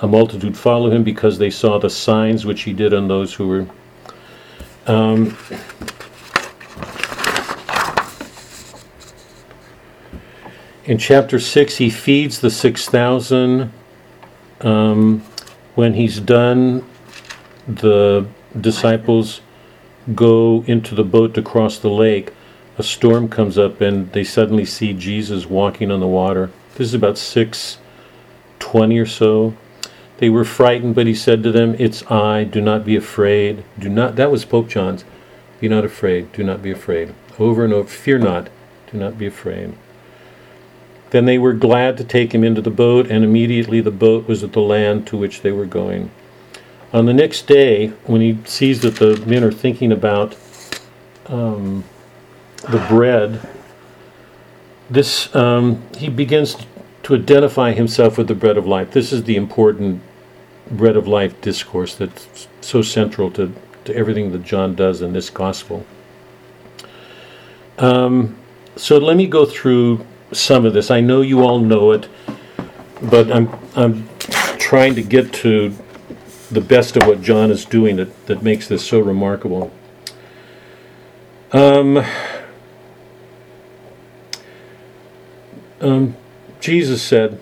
A 0.00 0.08
multitude 0.08 0.56
followed 0.56 0.92
him 0.92 1.04
because 1.04 1.38
they 1.38 1.50
saw 1.50 1.78
the 1.78 1.90
signs 1.90 2.44
which 2.44 2.62
he 2.62 2.72
did 2.72 2.92
on 2.92 3.06
those 3.06 3.34
who 3.34 3.46
were. 3.46 3.66
Um, 4.86 5.36
in 10.84 10.98
chapter 10.98 11.38
6, 11.38 11.76
he 11.76 11.90
feeds 11.90 12.40
the 12.40 12.50
6,000. 12.50 13.72
Um, 14.62 15.22
when 15.78 15.94
he's 15.94 16.18
done, 16.18 16.84
the 17.68 18.26
disciples 18.60 19.40
go 20.12 20.64
into 20.66 20.92
the 20.92 21.04
boat 21.04 21.34
to 21.34 21.40
cross 21.40 21.78
the 21.78 21.88
lake. 21.88 22.32
A 22.78 22.82
storm 22.82 23.28
comes 23.28 23.56
up, 23.56 23.80
and 23.80 24.10
they 24.10 24.24
suddenly 24.24 24.64
see 24.64 24.92
Jesus 24.92 25.46
walking 25.46 25.92
on 25.92 26.00
the 26.00 26.06
water. 26.08 26.50
This 26.74 26.88
is 26.88 26.94
about 26.94 27.16
620 27.16 28.98
or 28.98 29.06
so. 29.06 29.56
They 30.16 30.28
were 30.28 30.44
frightened, 30.44 30.96
but 30.96 31.06
he 31.06 31.14
said 31.14 31.44
to 31.44 31.52
them, 31.52 31.76
It's 31.78 32.02
I, 32.10 32.42
do 32.42 32.60
not 32.60 32.84
be 32.84 32.96
afraid. 32.96 33.62
Do 33.78 33.88
not, 33.88 34.16
that 34.16 34.32
was 34.32 34.44
Pope 34.44 34.68
John's. 34.68 35.04
Be 35.60 35.68
not 35.68 35.84
afraid, 35.84 36.32
do 36.32 36.42
not 36.42 36.60
be 36.60 36.72
afraid. 36.72 37.14
Over 37.38 37.64
and 37.64 37.72
over, 37.72 37.88
fear 37.88 38.18
not, 38.18 38.48
do 38.90 38.98
not 38.98 39.16
be 39.16 39.26
afraid. 39.26 39.74
Then 41.10 41.24
they 41.24 41.38
were 41.38 41.54
glad 41.54 41.96
to 41.96 42.04
take 42.04 42.34
him 42.34 42.44
into 42.44 42.60
the 42.60 42.70
boat, 42.70 43.10
and 43.10 43.24
immediately 43.24 43.80
the 43.80 43.90
boat 43.90 44.28
was 44.28 44.44
at 44.44 44.52
the 44.52 44.60
land 44.60 45.06
to 45.08 45.16
which 45.16 45.40
they 45.40 45.52
were 45.52 45.66
going. 45.66 46.10
On 46.92 47.06
the 47.06 47.14
next 47.14 47.46
day, 47.46 47.88
when 48.06 48.20
he 48.20 48.38
sees 48.44 48.80
that 48.82 48.96
the 48.96 49.16
men 49.26 49.44
are 49.44 49.52
thinking 49.52 49.92
about 49.92 50.36
um, 51.26 51.84
the 52.68 52.78
bread, 52.88 53.40
this 54.90 55.34
um, 55.34 55.82
he 55.96 56.08
begins 56.08 56.56
to 57.02 57.14
identify 57.14 57.72
himself 57.72 58.18
with 58.18 58.28
the 58.28 58.34
bread 58.34 58.56
of 58.56 58.66
life. 58.66 58.90
This 58.90 59.12
is 59.12 59.24
the 59.24 59.36
important 59.36 60.02
bread 60.70 60.96
of 60.96 61.06
life 61.06 61.38
discourse 61.40 61.94
that's 61.94 62.48
so 62.60 62.82
central 62.82 63.30
to, 63.32 63.54
to 63.84 63.94
everything 63.94 64.32
that 64.32 64.42
John 64.42 64.74
does 64.74 65.00
in 65.00 65.12
this 65.12 65.30
gospel. 65.30 65.86
Um, 67.78 68.36
so 68.76 68.98
let 68.98 69.16
me 69.16 69.26
go 69.26 69.46
through 69.46 70.04
some 70.32 70.64
of 70.64 70.74
this. 70.74 70.90
I 70.90 71.00
know 71.00 71.20
you 71.20 71.42
all 71.42 71.58
know 71.58 71.92
it, 71.92 72.08
but 73.02 73.30
I'm 73.30 73.48
I'm 73.74 74.08
trying 74.58 74.94
to 74.96 75.02
get 75.02 75.32
to 75.32 75.74
the 76.50 76.60
best 76.60 76.96
of 76.96 77.06
what 77.06 77.22
John 77.22 77.50
is 77.50 77.64
doing 77.64 77.96
that, 77.96 78.26
that 78.26 78.42
makes 78.42 78.68
this 78.68 78.86
so 78.86 79.00
remarkable. 79.00 79.70
Um, 81.52 82.04
um, 85.80 86.16
Jesus 86.60 87.02
said, 87.02 87.40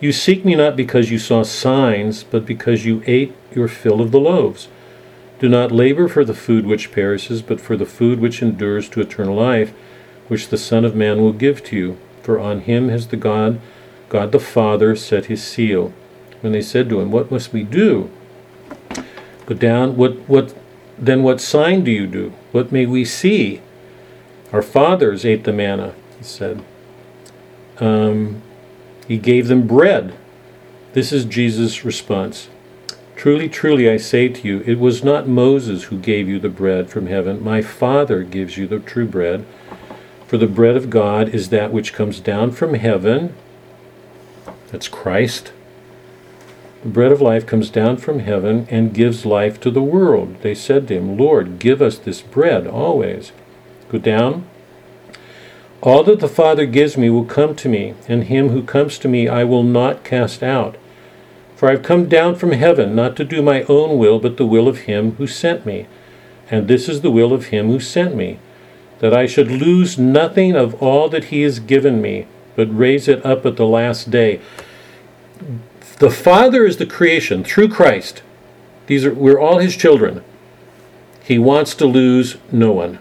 You 0.00 0.12
seek 0.12 0.44
me 0.44 0.54
not 0.54 0.76
because 0.76 1.10
you 1.10 1.18
saw 1.18 1.42
signs, 1.42 2.24
but 2.24 2.46
because 2.46 2.84
you 2.84 3.02
ate 3.06 3.34
your 3.52 3.68
fill 3.68 4.00
of 4.00 4.10
the 4.10 4.20
loaves. 4.20 4.68
Do 5.38 5.48
not 5.48 5.70
labor 5.70 6.08
for 6.08 6.24
the 6.24 6.34
food 6.34 6.66
which 6.66 6.92
perishes, 6.92 7.42
but 7.42 7.60
for 7.60 7.76
the 7.76 7.86
food 7.86 8.20
which 8.20 8.40
endures 8.40 8.88
to 8.90 9.00
eternal 9.00 9.34
life, 9.34 9.72
which 10.28 10.48
the 10.48 10.58
Son 10.58 10.84
of 10.84 10.94
Man 10.94 11.20
will 11.20 11.32
give 11.32 11.62
to 11.64 11.76
you. 11.76 11.98
For 12.22 12.38
on 12.38 12.60
him 12.60 12.88
has 12.88 13.08
the 13.08 13.16
God, 13.16 13.60
God 14.08 14.32
the 14.32 14.40
Father, 14.40 14.96
set 14.96 15.26
his 15.26 15.42
seal. 15.42 15.92
When 16.40 16.52
they 16.52 16.62
said 16.62 16.88
to 16.88 17.00
him, 17.00 17.10
What 17.10 17.30
must 17.30 17.52
we 17.52 17.62
do? 17.62 18.10
Go 19.46 19.54
down, 19.54 19.96
what 19.96 20.28
what 20.28 20.54
then 20.98 21.22
what 21.22 21.40
sign 21.40 21.84
do 21.84 21.90
you 21.90 22.06
do? 22.06 22.32
What 22.52 22.72
may 22.72 22.86
we 22.86 23.04
see? 23.04 23.60
Our 24.52 24.62
fathers 24.62 25.24
ate 25.24 25.44
the 25.44 25.52
manna, 25.52 25.94
he 26.18 26.24
said. 26.24 26.64
Um, 27.78 28.42
he 29.06 29.18
gave 29.18 29.48
them 29.48 29.66
bread. 29.66 30.14
This 30.94 31.12
is 31.12 31.24
Jesus' 31.24 31.84
response. 31.84 32.48
Truly, 33.16 33.48
truly, 33.48 33.88
I 33.88 33.96
say 33.96 34.28
to 34.28 34.48
you, 34.48 34.60
it 34.66 34.78
was 34.78 35.04
not 35.04 35.28
Moses 35.28 35.84
who 35.84 35.98
gave 35.98 36.28
you 36.28 36.38
the 36.38 36.48
bread 36.48 36.90
from 36.90 37.06
heaven. 37.06 37.42
My 37.42 37.62
Father 37.62 38.22
gives 38.22 38.56
you 38.56 38.66
the 38.66 38.78
true 38.78 39.06
bread. 39.06 39.46
For 40.26 40.38
the 40.38 40.46
bread 40.46 40.76
of 40.76 40.90
God 40.90 41.28
is 41.28 41.50
that 41.50 41.72
which 41.72 41.92
comes 41.92 42.20
down 42.20 42.50
from 42.52 42.74
heaven. 42.74 43.34
That's 44.70 44.88
Christ. 44.88 45.52
The 46.82 46.88
bread 46.88 47.12
of 47.12 47.20
life 47.20 47.46
comes 47.46 47.70
down 47.70 47.96
from 47.96 48.20
heaven 48.20 48.66
and 48.70 48.94
gives 48.94 49.24
life 49.26 49.60
to 49.60 49.70
the 49.70 49.82
world. 49.82 50.40
They 50.42 50.54
said 50.54 50.88
to 50.88 50.94
him, 50.94 51.16
Lord, 51.16 51.58
give 51.58 51.80
us 51.80 51.98
this 51.98 52.22
bread 52.22 52.66
always. 52.66 53.32
Go 53.90 53.98
down. 53.98 54.46
All 55.80 56.02
that 56.04 56.20
the 56.20 56.28
Father 56.28 56.66
gives 56.66 56.96
me 56.96 57.10
will 57.10 57.24
come 57.24 57.54
to 57.56 57.68
me, 57.68 57.94
and 58.08 58.24
him 58.24 58.48
who 58.48 58.62
comes 58.62 58.98
to 58.98 59.08
me 59.08 59.28
I 59.28 59.44
will 59.44 59.62
not 59.62 60.04
cast 60.04 60.42
out. 60.42 60.76
For 61.54 61.68
I 61.68 61.72
have 61.72 61.82
come 61.82 62.08
down 62.08 62.34
from 62.34 62.52
heaven 62.52 62.94
not 62.94 63.16
to 63.16 63.24
do 63.24 63.42
my 63.42 63.62
own 63.64 63.98
will, 63.98 64.18
but 64.18 64.36
the 64.36 64.46
will 64.46 64.68
of 64.68 64.80
him 64.80 65.12
who 65.12 65.26
sent 65.26 65.64
me. 65.64 65.86
And 66.50 66.66
this 66.66 66.88
is 66.88 67.00
the 67.00 67.10
will 67.10 67.32
of 67.32 67.46
him 67.46 67.68
who 67.68 67.80
sent 67.80 68.14
me, 68.14 68.38
that 68.98 69.14
I 69.14 69.26
should 69.26 69.50
lose 69.50 69.98
nothing 69.98 70.56
of 70.56 70.80
all 70.82 71.08
that 71.08 71.24
he 71.24 71.42
has 71.42 71.60
given 71.60 72.00
me, 72.00 72.26
but 72.54 72.76
raise 72.76 73.08
it 73.08 73.24
up 73.24 73.44
at 73.44 73.56
the 73.56 73.66
last 73.66 74.10
day. 74.10 74.40
The 75.98 76.10
Father 76.10 76.64
is 76.64 76.76
the 76.76 76.86
creation 76.86 77.44
through 77.44 77.68
Christ. 77.68 78.22
These 78.86 79.04
are 79.04 79.14
we're 79.14 79.40
all 79.40 79.58
his 79.58 79.76
children. 79.76 80.22
He 81.22 81.38
wants 81.38 81.74
to 81.76 81.86
lose 81.86 82.36
no 82.52 82.72
one. 82.72 82.98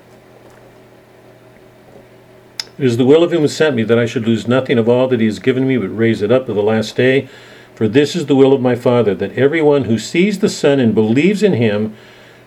It 2.77 2.85
is 2.85 2.97
the 2.97 3.05
will 3.05 3.23
of 3.23 3.31
him 3.31 3.41
who 3.41 3.47
sent 3.47 3.75
me 3.75 3.83
that 3.83 3.99
I 3.99 4.05
should 4.05 4.25
lose 4.25 4.47
nothing 4.47 4.77
of 4.77 4.89
all 4.89 5.07
that 5.07 5.19
he 5.19 5.27
has 5.27 5.39
given 5.39 5.67
me, 5.67 5.77
but 5.77 5.95
raise 5.95 6.21
it 6.21 6.31
up 6.31 6.49
at 6.49 6.55
the 6.55 6.61
last 6.61 6.95
day. 6.95 7.29
For 7.73 7.87
this 7.87 8.15
is 8.15 8.25
the 8.25 8.35
will 8.35 8.53
of 8.53 8.61
my 8.61 8.75
Father, 8.75 9.13
that 9.15 9.37
everyone 9.37 9.85
who 9.85 9.99
sees 9.99 10.39
the 10.39 10.49
Son 10.49 10.79
and 10.79 10.95
believes 10.95 11.43
in 11.43 11.53
him 11.53 11.95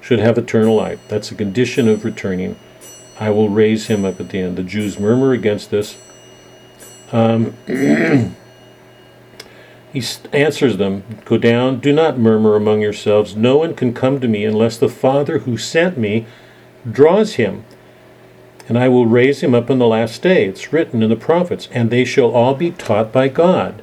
should 0.00 0.18
have 0.18 0.36
eternal 0.36 0.74
life. 0.74 1.00
That's 1.08 1.30
a 1.30 1.34
condition 1.34 1.88
of 1.88 2.04
returning. 2.04 2.56
I 3.20 3.30
will 3.30 3.48
raise 3.48 3.86
him 3.88 4.04
up 4.04 4.20
at 4.20 4.28
the 4.30 4.38
end. 4.40 4.56
The 4.56 4.62
Jews 4.62 4.98
murmur 4.98 5.32
against 5.32 5.70
this. 5.70 5.96
Um, 7.10 7.54
he 9.92 10.02
answers 10.32 10.76
them 10.76 11.02
Go 11.24 11.38
down, 11.38 11.80
do 11.80 11.92
not 11.92 12.18
murmur 12.18 12.54
among 12.54 12.80
yourselves. 12.80 13.34
No 13.34 13.58
one 13.58 13.74
can 13.74 13.92
come 13.92 14.20
to 14.20 14.28
me 14.28 14.44
unless 14.44 14.78
the 14.78 14.88
Father 14.88 15.38
who 15.40 15.56
sent 15.56 15.98
me 15.98 16.26
draws 16.90 17.34
him. 17.34 17.64
And 18.68 18.78
I 18.78 18.88
will 18.88 19.06
raise 19.06 19.40
him 19.40 19.54
up 19.54 19.70
on 19.70 19.78
the 19.78 19.86
last 19.86 20.22
day. 20.22 20.44
It's 20.46 20.72
written 20.72 21.02
in 21.02 21.08
the 21.08 21.16
prophets, 21.16 21.68
and 21.72 21.90
they 21.90 22.04
shall 22.04 22.30
all 22.30 22.54
be 22.54 22.70
taught 22.72 23.12
by 23.12 23.28
God. 23.28 23.82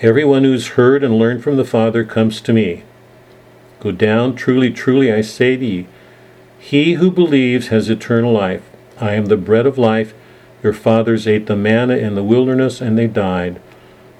Everyone 0.00 0.44
who's 0.44 0.68
heard 0.68 1.02
and 1.02 1.18
learned 1.18 1.42
from 1.42 1.56
the 1.56 1.64
Father 1.64 2.04
comes 2.04 2.40
to 2.42 2.52
me. 2.52 2.84
Go 3.80 3.90
down, 3.90 4.36
truly, 4.36 4.70
truly, 4.70 5.12
I 5.12 5.22
say 5.22 5.56
to 5.56 5.64
ye, 5.64 5.86
he 6.66 6.94
who 6.94 7.12
believes 7.12 7.68
has 7.68 7.88
eternal 7.88 8.32
life. 8.32 8.68
I 8.98 9.14
am 9.14 9.26
the 9.26 9.36
bread 9.36 9.66
of 9.66 9.78
life. 9.78 10.12
Your 10.64 10.72
fathers 10.72 11.28
ate 11.28 11.46
the 11.46 11.54
manna 11.54 11.96
in 11.96 12.16
the 12.16 12.24
wilderness, 12.24 12.80
and 12.80 12.98
they 12.98 13.06
died. 13.06 13.60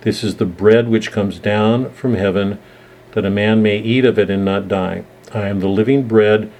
This 0.02 0.22
is 0.22 0.36
the 0.36 0.44
bread 0.44 0.88
which 0.88 1.10
comes 1.10 1.40
down 1.40 1.90
from 1.90 2.14
heaven, 2.14 2.60
that 3.12 3.24
a 3.24 3.30
man 3.30 3.64
may 3.64 3.78
eat 3.78 4.04
of 4.04 4.16
it 4.16 4.30
and 4.30 4.44
not 4.44 4.68
die. 4.68 5.02
I 5.34 5.48
am 5.48 5.58
the 5.58 5.66
living 5.66 6.06
bread 6.06 6.52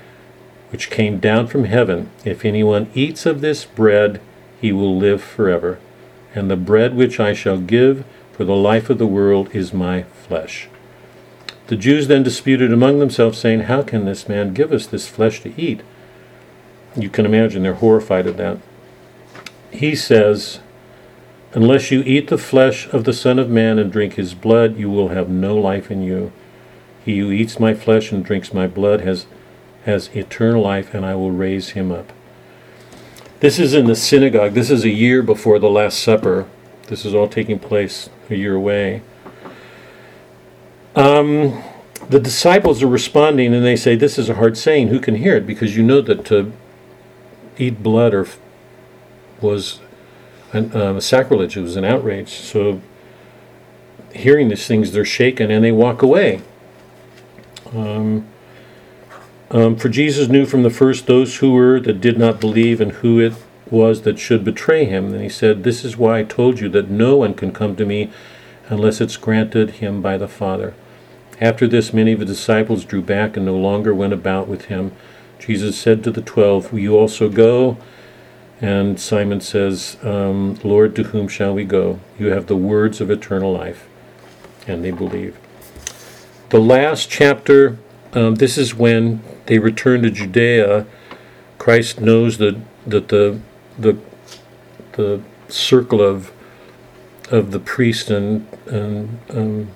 which 0.71 0.91
came 0.91 1.21
down 1.21 1.47
from 1.47 1.63
heaven. 1.63 2.11
If 2.25 2.45
anyone 2.45 2.91
eats 2.93 3.25
of 3.25 3.41
this 3.41 3.65
bread, 3.65 4.21
he 4.61 4.73
will 4.73 4.99
live 4.99 5.23
forever. 5.23 5.79
And 6.35 6.51
the 6.51 6.57
bread 6.57 6.97
which 6.97 7.21
I 7.21 7.33
shall 7.33 7.59
give 7.59 8.05
for 8.33 8.43
the 8.43 8.57
life 8.57 8.91
of 8.91 8.99
the 8.99 9.07
world 9.07 9.55
is 9.55 9.73
my 9.73 10.03
flesh. 10.03 10.69
The 11.67 11.77
Jews 11.77 12.07
then 12.07 12.23
disputed 12.23 12.73
among 12.73 13.01
themselves, 13.01 13.39
saying, 13.39 13.63
How 13.63 13.83
can 13.83 14.05
this 14.05 14.29
man 14.29 14.55
give 14.55 14.73
us 14.73 14.87
this 14.87 15.09
flesh 15.09 15.41
to 15.43 15.61
eat? 15.61 15.83
You 16.97 17.11
can 17.11 17.27
imagine 17.27 17.63
they're 17.63 17.75
horrified 17.75 18.27
at 18.27 18.37
that. 18.37 18.59
He 19.71 19.97
says, 19.97 20.61
Unless 21.53 21.91
you 21.91 22.03
eat 22.03 22.29
the 22.29 22.39
flesh 22.39 22.89
of 22.89 23.05
the 23.05 23.13
Son 23.13 23.39
of 23.39 23.51
Man 23.51 23.79
and 23.79 23.91
drink 23.91 24.15
his 24.15 24.35
blood, 24.35 24.77
you 24.77 24.91
will 24.91 25.09
have 25.09 25.29
no 25.29 25.57
life 25.57 25.91
in 25.91 26.03
you. 26.03 26.33
He 27.05 27.19
who 27.19 27.31
eats 27.31 27.59
my 27.59 27.75
flesh 27.75 28.13
and 28.13 28.25
drinks 28.25 28.55
my 28.55 28.67
blood 28.67 29.01
has, 29.01 29.27
has 29.85 30.09
eternal 30.15 30.63
life, 30.63 30.95
and 30.95 31.05
I 31.05 31.15
will 31.15 31.33
raise 31.33 31.71
him 31.71 31.91
up. 31.91 32.13
This 33.41 33.59
is 33.59 33.75
in 33.75 33.87
the 33.87 33.97
synagogue. 33.97 34.55
This 34.55 34.71
is 34.71 34.85
a 34.85 34.91
year 34.91 35.23
before 35.23 35.59
the 35.59 35.71
Last 35.71 35.99
Supper. 35.99 36.47
This 36.89 37.05
is 37.05 37.15
all 37.15 37.29
taking 37.29 37.59
place 37.59 38.09
a 38.31 38.35
year 38.35 38.55
away. 38.55 39.03
Um, 40.97 41.63
the 42.09 42.19
disciples 42.19 42.83
are 42.83 42.89
responding 42.89 43.53
and 43.55 43.65
they 43.65 43.77
say, 43.77 43.95
This 43.97 44.19
is 44.19 44.31
a 44.31 44.35
hard 44.35 44.57
saying. 44.57 44.89
Who 44.89 44.99
can 44.99 45.17
hear 45.17 45.37
it? 45.37 45.47
Because 45.47 45.77
you 45.77 45.83
know 45.83 46.01
that 46.01 46.25
to 46.27 46.53
eat 47.59 47.83
blood 47.83 48.15
or 48.15 48.27
was 49.41 49.81
an, 50.53 50.75
um, 50.75 50.97
a 50.97 51.01
sacrilege, 51.01 51.57
it 51.57 51.63
was 51.63 51.77
an 51.77 51.85
outrage. 51.85 52.31
So, 52.31 52.81
hearing 54.15 54.49
these 54.49 54.67
things, 54.67 54.93
they're 54.93 55.05
shaken 55.05 55.51
and 55.51 55.63
they 55.63 55.73
walk 55.73 56.01
away. 56.01 56.41
Um, 57.75 58.27
um, 59.51 59.77
for 59.77 59.89
Jesus 59.89 60.29
knew 60.29 60.47
from 60.47 60.63
the 60.63 60.71
first 60.71 61.07
those 61.07 61.37
who 61.37 61.53
were 61.53 61.79
that 61.81 62.01
did 62.01 62.19
not 62.19 62.41
believe 62.41 62.81
and 62.81 62.93
who 62.93 63.21
it 63.21 63.35
was 63.71 64.03
that 64.03 64.19
should 64.19 64.45
betray 64.45 64.87
him. 64.87 65.13
And 65.13 65.23
he 65.23 65.29
said, 65.29 65.63
This 65.63 65.85
is 65.85 65.99
why 65.99 66.21
I 66.21 66.25
told 66.25 66.59
you 66.61 66.71
that 66.71 66.89
no 66.89 67.17
one 67.17 67.35
can 67.35 67.53
come 67.53 67.77
to 67.77 67.85
me 67.85 68.11
unless 68.69 69.01
it's 69.01 69.17
granted 69.19 69.73
him 69.73 70.01
by 70.01 70.17
the 70.17 70.29
Father. 70.29 70.75
After 71.41 71.69
this, 71.69 71.93
many 71.93 72.13
of 72.13 72.21
the 72.21 72.25
disciples 72.25 72.85
drew 72.85 73.03
back 73.03 73.37
and 73.37 73.45
no 73.45 73.57
longer 73.57 73.95
went 73.95 74.13
about 74.13 74.49
with 74.49 74.67
him. 74.67 74.93
Jesus 75.39 75.79
said 75.79 76.03
to 76.05 76.11
the 76.11 76.23
twelve, 76.23 76.73
Will 76.73 76.81
you 76.81 76.97
also 76.97 77.29
go? 77.29 77.77
And 78.61 78.99
Simon 78.99 79.43
says, 79.43 79.99
um, 80.03 80.59
Lord, 80.65 80.97
to 80.97 81.03
whom 81.03 81.29
shall 81.29 81.53
we 81.53 81.65
go? 81.65 82.01
You 82.19 82.29
have 82.29 82.47
the 82.47 82.57
words 82.57 83.03
of 83.03 83.11
eternal 83.11 83.53
life. 83.53 83.87
And 84.67 84.83
they 84.83 84.91
believe. 84.91 85.39
The 86.49 86.59
last 86.59 87.11
chapter, 87.11 87.77
um, 88.15 88.37
this 88.37 88.57
is 88.57 88.75
when 88.75 89.23
they 89.45 89.59
return 89.59 90.03
to 90.03 90.11
Judea. 90.11 90.87
Christ 91.59 92.01
knows 92.01 92.39
that, 92.39 92.57
that 92.87 93.09
the, 93.09 93.41
the, 93.79 93.99
the 94.93 95.21
circle 95.49 96.01
of, 96.01 96.33
of 97.31 97.51
the 97.51 97.61
priest 97.61 98.09
and, 98.09 98.47
and 98.67 99.21
um, 99.31 99.69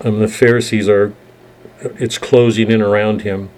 um, 0.00 0.20
the 0.20 0.28
Pharisees 0.28 0.88
are, 0.88 1.12
it's 1.80 2.18
closing 2.18 2.70
in 2.70 2.80
around 2.80 3.22
him. 3.22 3.50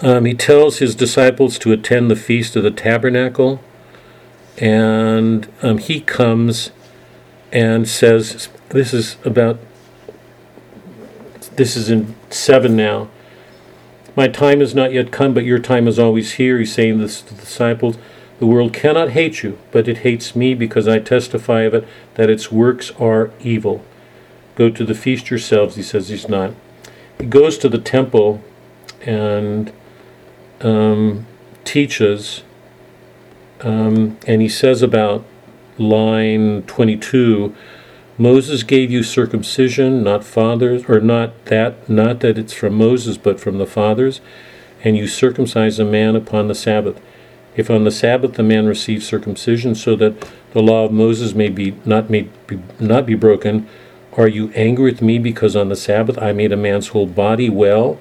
Um, 0.00 0.24
he 0.24 0.34
tells 0.34 0.78
his 0.78 0.94
disciples 0.94 1.58
to 1.60 1.72
attend 1.72 2.10
the 2.10 2.16
feast 2.16 2.56
of 2.56 2.62
the 2.62 2.70
tabernacle, 2.70 3.60
and 4.58 5.48
um, 5.62 5.78
he 5.78 6.00
comes 6.00 6.70
and 7.52 7.88
says, 7.88 8.48
"This 8.70 8.92
is 8.92 9.16
about. 9.24 9.58
This 11.56 11.76
is 11.76 11.88
in 11.88 12.14
seven 12.30 12.74
now. 12.74 13.08
My 14.16 14.26
time 14.28 14.60
has 14.60 14.74
not 14.74 14.92
yet 14.92 15.12
come, 15.12 15.32
but 15.32 15.44
your 15.44 15.60
time 15.60 15.86
is 15.86 15.98
always 15.98 16.32
here." 16.32 16.58
He's 16.58 16.74
saying 16.74 16.98
this 16.98 17.22
to 17.22 17.34
the 17.34 17.40
disciples. 17.40 17.96
The 18.40 18.46
world 18.46 18.72
cannot 18.72 19.10
hate 19.10 19.44
you, 19.44 19.58
but 19.70 19.86
it 19.86 19.98
hates 19.98 20.34
me 20.34 20.54
because 20.54 20.88
I 20.88 20.98
testify 20.98 21.62
of 21.62 21.74
it 21.74 21.86
that 22.14 22.28
its 22.28 22.50
works 22.50 22.90
are 22.98 23.30
evil. 23.40 23.84
Go 24.56 24.70
to 24.70 24.84
the 24.84 24.94
feast 24.94 25.30
yourselves, 25.30 25.76
he 25.76 25.82
says 25.82 26.08
he's 26.08 26.28
not. 26.28 26.54
He 27.18 27.26
goes 27.26 27.58
to 27.58 27.68
the 27.68 27.78
temple 27.78 28.42
and 29.02 29.72
um, 30.60 31.26
teaches, 31.64 32.42
um, 33.60 34.18
and 34.26 34.40
he 34.42 34.48
says 34.48 34.82
about 34.82 35.24
line 35.78 36.62
22 36.62 37.54
Moses 38.16 38.62
gave 38.62 38.92
you 38.92 39.02
circumcision, 39.02 40.04
not 40.04 40.24
fathers, 40.24 40.84
or 40.88 41.00
not 41.00 41.46
that, 41.46 41.88
not 41.88 42.20
that 42.20 42.38
it's 42.38 42.52
from 42.52 42.74
Moses, 42.74 43.16
but 43.16 43.40
from 43.40 43.58
the 43.58 43.66
fathers, 43.66 44.20
and 44.84 44.96
you 44.96 45.08
circumcise 45.08 45.80
a 45.80 45.84
man 45.84 46.14
upon 46.14 46.46
the 46.46 46.54
Sabbath. 46.54 47.00
If 47.56 47.70
on 47.70 47.82
the 47.82 47.90
Sabbath 47.90 48.34
the 48.34 48.44
man 48.44 48.66
receives 48.66 49.06
circumcision, 49.06 49.74
so 49.74 49.96
that 49.96 50.20
the 50.52 50.62
law 50.62 50.84
of 50.84 50.92
Moses 50.92 51.34
may 51.34 51.48
be 51.48 51.76
not 51.84 52.08
may 52.08 52.28
be, 52.46 52.60
not 52.78 53.04
be 53.04 53.14
broken, 53.16 53.68
are 54.16 54.28
you 54.28 54.50
angry 54.54 54.92
with 54.92 55.02
me 55.02 55.18
because 55.18 55.56
on 55.56 55.68
the 55.68 55.76
Sabbath 55.76 56.16
I 56.18 56.32
made 56.32 56.52
a 56.52 56.56
man's 56.56 56.88
whole 56.88 57.06
body 57.06 57.50
well? 57.50 57.98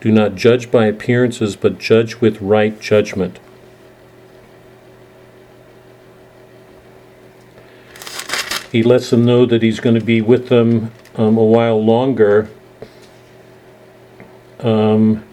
Do 0.00 0.10
not 0.10 0.34
judge 0.34 0.70
by 0.70 0.86
appearances, 0.86 1.56
but 1.56 1.78
judge 1.78 2.16
with 2.16 2.40
right 2.40 2.78
judgment. 2.80 3.38
He 8.70 8.82
lets 8.82 9.10
them 9.10 9.24
know 9.24 9.46
that 9.46 9.62
he's 9.62 9.78
going 9.78 9.94
to 9.94 10.04
be 10.04 10.20
with 10.20 10.48
them 10.48 10.90
um, 11.14 11.38
a 11.38 11.44
while 11.44 11.82
longer. 11.82 12.50
Um, 14.58 15.24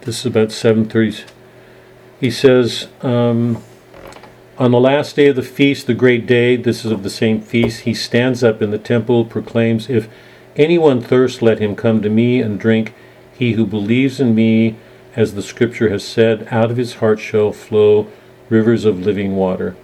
this 0.00 0.20
is 0.20 0.26
about 0.26 0.48
7:30. 0.48 1.35
He 2.20 2.30
says, 2.30 2.88
um, 3.02 3.62
On 4.58 4.70
the 4.70 4.80
last 4.80 5.16
day 5.16 5.28
of 5.28 5.36
the 5.36 5.42
feast, 5.42 5.86
the 5.86 5.94
great 5.94 6.26
day, 6.26 6.56
this 6.56 6.84
is 6.84 6.90
of 6.90 7.02
the 7.02 7.10
same 7.10 7.40
feast, 7.40 7.80
he 7.80 7.92
stands 7.92 8.42
up 8.42 8.62
in 8.62 8.70
the 8.70 8.78
temple, 8.78 9.26
proclaims, 9.26 9.90
If 9.90 10.08
anyone 10.56 11.02
thirst, 11.02 11.42
let 11.42 11.58
him 11.58 11.76
come 11.76 12.00
to 12.02 12.08
me 12.08 12.40
and 12.40 12.58
drink. 12.58 12.94
He 13.38 13.52
who 13.52 13.66
believes 13.66 14.18
in 14.18 14.34
me, 14.34 14.76
as 15.14 15.34
the 15.34 15.42
scripture 15.42 15.90
has 15.90 16.04
said, 16.04 16.48
out 16.50 16.70
of 16.70 16.78
his 16.78 16.94
heart 16.94 17.20
shall 17.20 17.52
flow 17.52 18.08
rivers 18.48 18.86
of 18.86 19.00
living 19.00 19.36
water. 19.36 19.76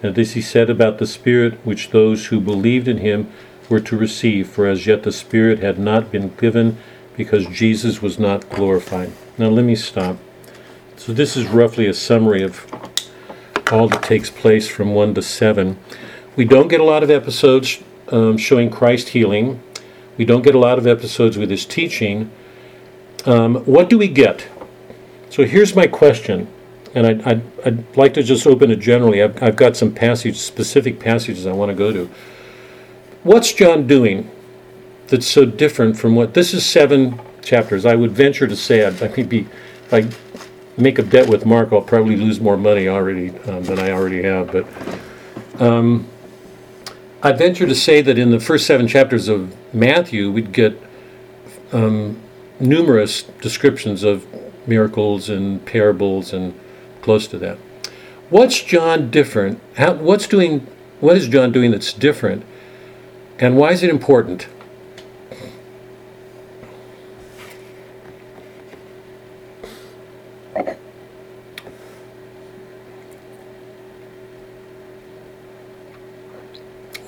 And 0.00 0.14
this 0.14 0.32
he 0.32 0.42
said 0.42 0.70
about 0.70 0.98
the 0.98 1.06
Spirit, 1.06 1.54
which 1.64 1.90
those 1.90 2.26
who 2.26 2.40
believed 2.40 2.86
in 2.86 2.98
him 2.98 3.32
were 3.68 3.80
to 3.80 3.96
receive, 3.96 4.48
for 4.48 4.66
as 4.66 4.86
yet 4.86 5.02
the 5.02 5.10
Spirit 5.10 5.58
had 5.58 5.78
not 5.78 6.12
been 6.12 6.34
given, 6.36 6.76
because 7.16 7.46
Jesus 7.46 8.02
was 8.02 8.18
not 8.18 8.48
glorified. 8.50 9.12
Now 9.38 9.48
let 9.48 9.64
me 9.64 9.74
stop. 9.74 10.18
So 10.96 11.12
this 11.12 11.36
is 11.36 11.46
roughly 11.46 11.86
a 11.86 11.94
summary 11.94 12.42
of 12.42 12.66
all 13.70 13.88
that 13.88 14.02
takes 14.02 14.30
place 14.30 14.68
from 14.68 14.94
1 14.94 15.14
to 15.14 15.22
7. 15.22 15.76
We 16.36 16.44
don't 16.44 16.68
get 16.68 16.80
a 16.80 16.84
lot 16.84 17.02
of 17.02 17.10
episodes 17.10 17.82
um, 18.08 18.36
showing 18.38 18.70
Christ 18.70 19.10
healing. 19.10 19.62
We 20.16 20.24
don't 20.24 20.42
get 20.42 20.54
a 20.54 20.58
lot 20.58 20.78
of 20.78 20.86
episodes 20.86 21.36
with 21.36 21.50
his 21.50 21.66
teaching. 21.66 22.30
Um, 23.26 23.56
what 23.64 23.90
do 23.90 23.98
we 23.98 24.08
get? 24.08 24.46
So 25.30 25.44
here's 25.44 25.74
my 25.74 25.86
question, 25.86 26.46
and 26.94 27.06
I'd, 27.06 27.22
I'd, 27.26 27.42
I'd 27.66 27.96
like 27.96 28.14
to 28.14 28.22
just 28.22 28.46
open 28.46 28.70
it 28.70 28.76
generally. 28.76 29.22
I've, 29.22 29.42
I've 29.42 29.56
got 29.56 29.76
some 29.76 29.92
passage, 29.92 30.36
specific 30.36 31.00
passages 31.00 31.46
I 31.46 31.52
want 31.52 31.70
to 31.70 31.74
go 31.74 31.92
to. 31.92 32.08
What's 33.24 33.52
John 33.52 33.86
doing 33.86 34.30
that's 35.08 35.26
so 35.26 35.44
different 35.44 35.98
from 35.98 36.14
what 36.14 36.34
this 36.34 36.54
is 36.54 36.64
seven 36.64 37.20
chapters? 37.42 37.84
I 37.84 37.96
would 37.96 38.12
venture 38.12 38.46
to 38.46 38.56
say 38.56 38.86
I'd, 38.86 39.02
I 39.02 39.08
could 39.08 39.28
be 39.28 39.48
I 39.90 40.08
make 40.76 40.98
a 40.98 41.02
bet 41.02 41.28
with 41.28 41.46
Mark, 41.46 41.72
I'll 41.72 41.80
probably 41.80 42.16
lose 42.16 42.40
more 42.40 42.56
money 42.56 42.88
already 42.88 43.30
um, 43.40 43.64
than 43.64 43.78
I 43.78 43.90
already 43.90 44.22
have. 44.22 44.52
But 44.52 44.66
um, 45.60 46.08
I 47.22 47.32
venture 47.32 47.66
to 47.66 47.74
say 47.74 48.02
that 48.02 48.18
in 48.18 48.30
the 48.30 48.40
first 48.40 48.66
seven 48.66 48.86
chapters 48.88 49.28
of 49.28 49.54
Matthew, 49.74 50.30
we'd 50.30 50.52
get 50.52 50.80
um, 51.72 52.20
numerous 52.60 53.22
descriptions 53.22 54.02
of 54.02 54.26
miracles 54.66 55.28
and 55.28 55.64
parables 55.64 56.32
and 56.32 56.54
close 57.02 57.26
to 57.28 57.38
that. 57.38 57.58
What's 58.30 58.62
John 58.62 59.10
different? 59.10 59.60
How, 59.76 59.94
what's 59.94 60.26
doing? 60.26 60.66
What 61.00 61.16
is 61.16 61.28
John 61.28 61.52
doing 61.52 61.70
that's 61.70 61.92
different? 61.92 62.44
And 63.38 63.56
why 63.56 63.72
is 63.72 63.82
it 63.82 63.90
important? 63.90 64.48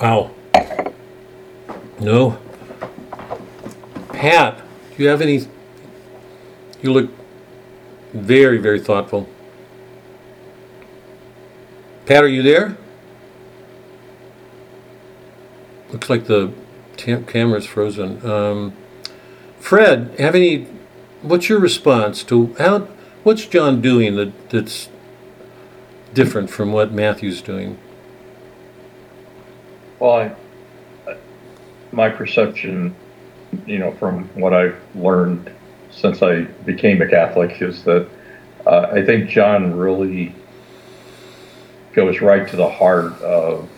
Wow. 0.01 0.31
No. 1.99 2.39
Pat, 4.13 4.61
do 4.97 5.03
you 5.03 5.09
have 5.09 5.23
any? 5.23 5.47
You 6.83 6.93
look 6.93 7.11
very, 8.13 8.59
very 8.59 8.81
thoughtful. 8.81 9.29
Pat, 12.05 12.23
are 12.23 12.29
you 12.29 12.43
there? 12.43 12.77
Looks 15.91 16.11
like 16.11 16.27
the 16.27 16.53
tam- 16.97 17.25
camera's 17.25 17.67
frozen. 17.67 18.25
Um, 18.25 18.75
Fred, 19.59 20.15
have 20.19 20.35
any? 20.35 20.65
What's 21.23 21.49
your 21.49 21.59
response 21.59 22.23
to 22.25 22.55
how? 22.59 22.81
What's 23.23 23.47
John 23.47 23.81
doing 23.81 24.17
that, 24.17 24.51
that's 24.51 24.89
different 26.13 26.51
from 26.51 26.73
what 26.73 26.93
Matthew's 26.93 27.41
doing? 27.41 27.79
Well, 29.99 30.35
I, 31.07 31.17
my 31.93 32.11
perception, 32.11 32.95
you 33.67 33.79
know, 33.79 33.93
from 33.93 34.25
what 34.35 34.53
I've 34.53 34.77
learned 34.95 35.51
since 35.91 36.23
I 36.23 36.43
became 36.43 37.01
a 37.01 37.09
Catholic 37.09 37.63
is 37.63 37.83
that 37.85 38.09
uh, 38.67 38.89
I 38.93 39.05
think 39.05 39.31
John 39.31 39.75
really 39.75 40.35
goes 41.95 42.21
right 42.21 42.47
to 42.49 42.57
the 42.57 42.69
heart 42.69 43.21
of 43.23 43.71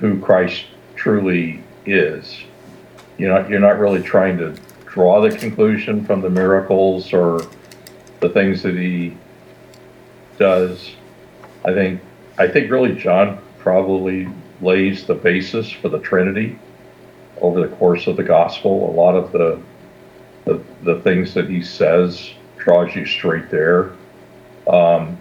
who 0.00 0.18
Christ 0.20 0.64
truly 0.96 1.62
is. 1.86 2.42
You 3.18 3.28
know, 3.28 3.46
you're 3.46 3.60
not 3.60 3.78
really 3.78 4.02
trying 4.02 4.36
to 4.38 4.56
draw 4.86 5.20
the 5.20 5.30
conclusion 5.30 6.04
from 6.04 6.20
the 6.22 6.30
miracles 6.30 7.12
or 7.12 7.46
the 8.18 8.28
things 8.28 8.62
that 8.62 8.76
he 8.76 9.16
does. 10.38 10.90
I 11.64 11.72
think 11.72 12.00
I 12.36 12.48
think 12.48 12.70
really 12.70 12.96
John 12.96 13.38
probably 13.58 14.28
lays 14.62 15.06
the 15.06 15.14
basis 15.14 15.70
for 15.70 15.88
the 15.88 15.98
Trinity 15.98 16.58
over 17.40 17.60
the 17.60 17.74
course 17.76 18.06
of 18.06 18.16
the 18.16 18.22
gospel. 18.22 18.90
A 18.90 18.92
lot 18.92 19.14
of 19.14 19.32
the 19.32 19.60
the, 20.44 20.60
the 20.82 21.00
things 21.02 21.34
that 21.34 21.48
he 21.48 21.62
says 21.62 22.32
draws 22.58 22.94
you 22.94 23.06
straight 23.06 23.48
there. 23.50 23.92
Um, 24.66 25.16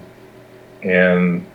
and 0.84 1.46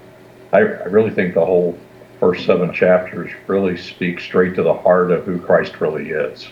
I, 0.52 0.58
I 0.58 0.84
really 0.84 1.10
think 1.10 1.34
the 1.34 1.44
whole 1.44 1.78
first 2.20 2.46
seven 2.46 2.72
chapters 2.72 3.30
really 3.46 3.76
speak 3.76 4.20
straight 4.20 4.54
to 4.54 4.62
the 4.62 4.74
heart 4.74 5.10
of 5.10 5.24
who 5.24 5.38
Christ 5.38 5.80
really 5.80 6.10
is. 6.10 6.48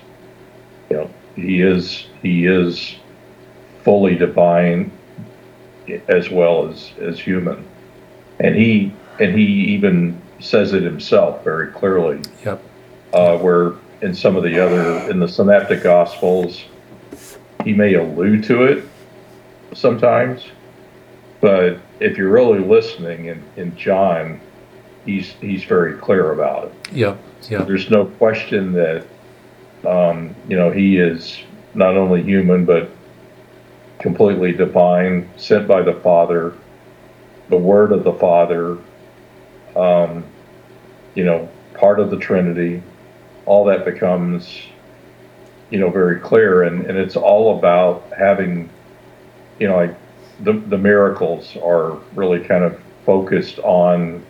You 0.90 0.96
know, 0.96 1.10
he 1.36 1.62
is 1.62 2.06
he 2.22 2.46
is 2.46 2.96
fully 3.82 4.16
divine 4.16 4.90
as 6.08 6.30
well 6.30 6.68
as 6.68 6.92
as 7.00 7.18
human, 7.18 7.64
and 8.40 8.54
he 8.54 8.92
and 9.20 9.34
he 9.34 9.44
even 9.44 10.20
says 10.44 10.72
it 10.72 10.82
himself 10.82 11.42
very 11.42 11.72
clearly. 11.72 12.20
Yep. 12.44 12.62
Uh, 13.12 13.38
where 13.38 13.74
in 14.02 14.14
some 14.14 14.36
of 14.36 14.42
the 14.42 14.58
other 14.58 15.10
in 15.10 15.18
the 15.18 15.28
synoptic 15.28 15.82
gospels, 15.82 16.64
he 17.64 17.72
may 17.72 17.94
allude 17.94 18.44
to 18.44 18.64
it 18.64 18.84
sometimes, 19.72 20.44
but 21.40 21.78
if 22.00 22.16
you're 22.16 22.30
really 22.30 22.58
listening 22.58 23.26
in, 23.26 23.42
in 23.56 23.76
John, 23.76 24.40
he's 25.04 25.32
he's 25.40 25.64
very 25.64 25.94
clear 25.98 26.32
about 26.32 26.66
it. 26.66 26.92
Yep. 26.92 27.18
Yep. 27.50 27.66
There's 27.66 27.90
no 27.90 28.06
question 28.06 28.72
that 28.72 29.06
um, 29.86 30.34
you 30.48 30.56
know 30.56 30.70
he 30.70 30.98
is 30.98 31.38
not 31.74 31.96
only 31.96 32.22
human 32.22 32.64
but 32.64 32.90
completely 34.00 34.52
divine, 34.52 35.28
sent 35.36 35.66
by 35.66 35.82
the 35.82 35.94
Father, 35.94 36.54
the 37.48 37.56
Word 37.56 37.92
of 37.92 38.04
the 38.04 38.12
Father, 38.12 38.76
um, 39.76 40.24
you 41.14 41.24
know, 41.24 41.48
part 41.74 42.00
of 42.00 42.10
the 42.10 42.16
Trinity. 42.16 42.82
All 43.46 43.64
that 43.66 43.84
becomes 43.84 44.58
you 45.70 45.78
know 45.78 45.90
very 45.90 46.20
clear, 46.20 46.62
and, 46.62 46.86
and 46.86 46.98
it's 46.98 47.16
all 47.16 47.58
about 47.58 48.12
having 48.16 48.70
you 49.58 49.68
know 49.68 49.76
like 49.76 49.96
the 50.40 50.52
the 50.52 50.78
miracles 50.78 51.56
are 51.62 51.92
really 52.14 52.40
kind 52.40 52.64
of 52.64 52.80
focused 53.04 53.58
on 53.60 54.24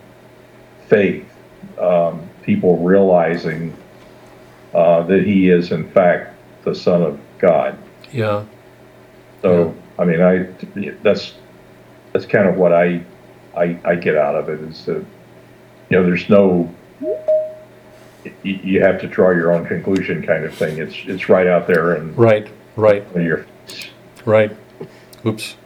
faith, 0.88 1.26
um, 1.78 2.28
people 2.42 2.78
realizing 2.78 3.76
uh, 4.74 5.02
that 5.02 5.24
he 5.24 5.48
is 5.48 5.70
in 5.70 5.88
fact 5.90 6.34
the 6.64 6.74
Son 6.74 7.02
of 7.02 7.20
God. 7.38 7.78
Yeah. 8.12 8.44
So 9.42 9.74
I 9.98 10.04
mean, 10.04 10.20
I 10.20 10.48
that's 11.02 11.34
that's 12.12 12.26
kind 12.26 12.48
of 12.48 12.56
what 12.56 12.72
I 12.72 13.02
I, 13.56 13.78
I 13.84 13.94
get 13.94 14.16
out 14.16 14.34
of 14.34 14.48
it 14.48 14.60
is 14.60 14.84
that 14.86 15.04
you 15.90 15.96
know 15.96 16.04
there's 16.04 16.28
no 16.28 16.74
you, 18.42 18.60
you 18.62 18.80
have 18.80 19.00
to 19.00 19.06
draw 19.06 19.30
your 19.30 19.52
own 19.52 19.66
conclusion 19.66 20.24
kind 20.24 20.44
of 20.44 20.54
thing. 20.54 20.78
It's 20.78 20.96
it's 21.04 21.28
right 21.28 21.46
out 21.46 21.66
there 21.66 21.94
and 21.94 22.16
Right. 22.16 22.48
Right. 22.76 23.04
your 23.16 23.46
Right. 24.24 24.56
Oops. 25.24 25.56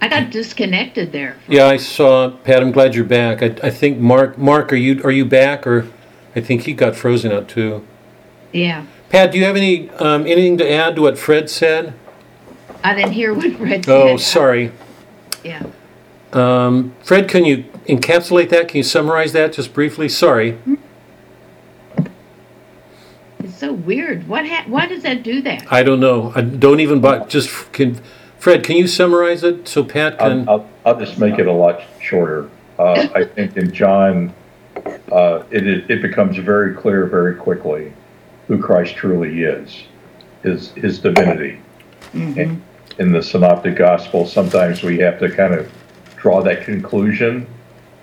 I 0.00 0.08
got 0.08 0.30
disconnected 0.30 1.12
there. 1.12 1.36
Yeah, 1.48 1.66
I 1.66 1.78
saw 1.78 2.30
Pat. 2.30 2.62
I'm 2.62 2.70
glad 2.70 2.94
you're 2.94 3.04
back. 3.04 3.42
I, 3.42 3.46
I 3.66 3.70
think 3.70 3.98
Mark. 3.98 4.36
Mark, 4.38 4.72
are 4.72 4.76
you 4.76 5.02
are 5.02 5.10
you 5.10 5.24
back 5.24 5.66
or? 5.66 5.88
I 6.36 6.40
think 6.40 6.62
he 6.62 6.74
got 6.74 6.94
frozen 6.94 7.32
out 7.32 7.48
too. 7.48 7.84
Yeah. 8.52 8.84
Pat, 9.08 9.32
do 9.32 9.38
you 9.38 9.44
have 9.44 9.56
any 9.56 9.88
um, 9.90 10.26
anything 10.26 10.58
to 10.58 10.70
add 10.70 10.96
to 10.96 11.02
what 11.02 11.18
Fred 11.18 11.48
said? 11.48 11.94
I 12.84 12.94
didn't 12.94 13.12
hear 13.12 13.32
what 13.32 13.56
Fred 13.56 13.84
said. 13.86 13.92
Oh, 13.92 14.16
sorry. 14.18 14.70
Yeah. 15.42 15.64
Um, 16.36 16.94
Fred, 17.02 17.28
can 17.28 17.44
you 17.44 17.64
encapsulate 17.88 18.50
that? 18.50 18.68
Can 18.68 18.78
you 18.78 18.82
summarize 18.82 19.32
that 19.32 19.54
just 19.54 19.72
briefly? 19.72 20.08
Sorry. 20.08 20.58
It's 23.38 23.58
so 23.58 23.72
weird. 23.72 24.28
What 24.28 24.46
ha- 24.46 24.64
why 24.66 24.86
does 24.86 25.02
that 25.02 25.22
do 25.22 25.40
that? 25.42 25.70
I 25.72 25.82
don't 25.82 26.00
know. 26.00 26.32
I 26.34 26.42
don't 26.42 26.80
even. 26.80 27.00
But 27.00 27.30
just 27.30 27.72
can, 27.72 28.00
Fred, 28.38 28.64
can 28.64 28.76
you 28.76 28.86
summarize 28.86 29.42
it 29.42 29.66
so 29.66 29.82
Pat 29.82 30.18
can? 30.18 30.46
I'll, 30.48 30.60
I'll, 30.60 30.70
I'll 30.84 30.98
just 30.98 31.18
make 31.18 31.38
it 31.38 31.46
a 31.46 31.52
lot 31.52 31.82
shorter. 32.00 32.50
Uh, 32.78 33.08
I 33.14 33.24
think 33.24 33.56
in 33.56 33.72
John, 33.72 34.34
uh, 35.10 35.42
it, 35.50 35.66
it 35.66 35.90
it 35.90 36.02
becomes 36.02 36.36
very 36.36 36.74
clear 36.74 37.06
very 37.06 37.34
quickly 37.34 37.94
who 38.46 38.58
Christ 38.58 38.94
truly 38.94 39.42
is, 39.42 39.84
his 40.42 40.72
his 40.72 40.98
divinity. 40.98 41.60
In, 42.14 42.62
in 42.98 43.12
the 43.12 43.22
Synoptic 43.22 43.76
Gospel, 43.76 44.26
sometimes 44.26 44.82
we 44.82 44.98
have 44.98 45.18
to 45.18 45.28
kind 45.28 45.52
of 45.52 45.70
draw 46.16 46.42
that 46.42 46.64
conclusion 46.64 47.46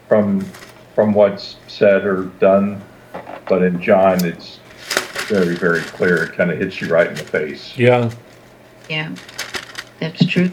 from 0.07 0.41
from 0.95 1.13
what's 1.13 1.55
said 1.67 2.05
or 2.05 2.25
done, 2.39 2.79
but 3.47 3.63
in 3.63 3.81
John, 3.81 4.23
it's 4.25 4.59
very 5.27 5.55
very 5.55 5.81
clear. 5.81 6.23
It 6.23 6.33
kind 6.33 6.51
of 6.51 6.59
hits 6.59 6.79
you 6.81 6.87
right 6.87 7.07
in 7.07 7.15
the 7.15 7.23
face. 7.23 7.77
yeah. 7.77 8.11
Yeah. 8.89 9.15
That's 9.99 10.25
true. 10.25 10.51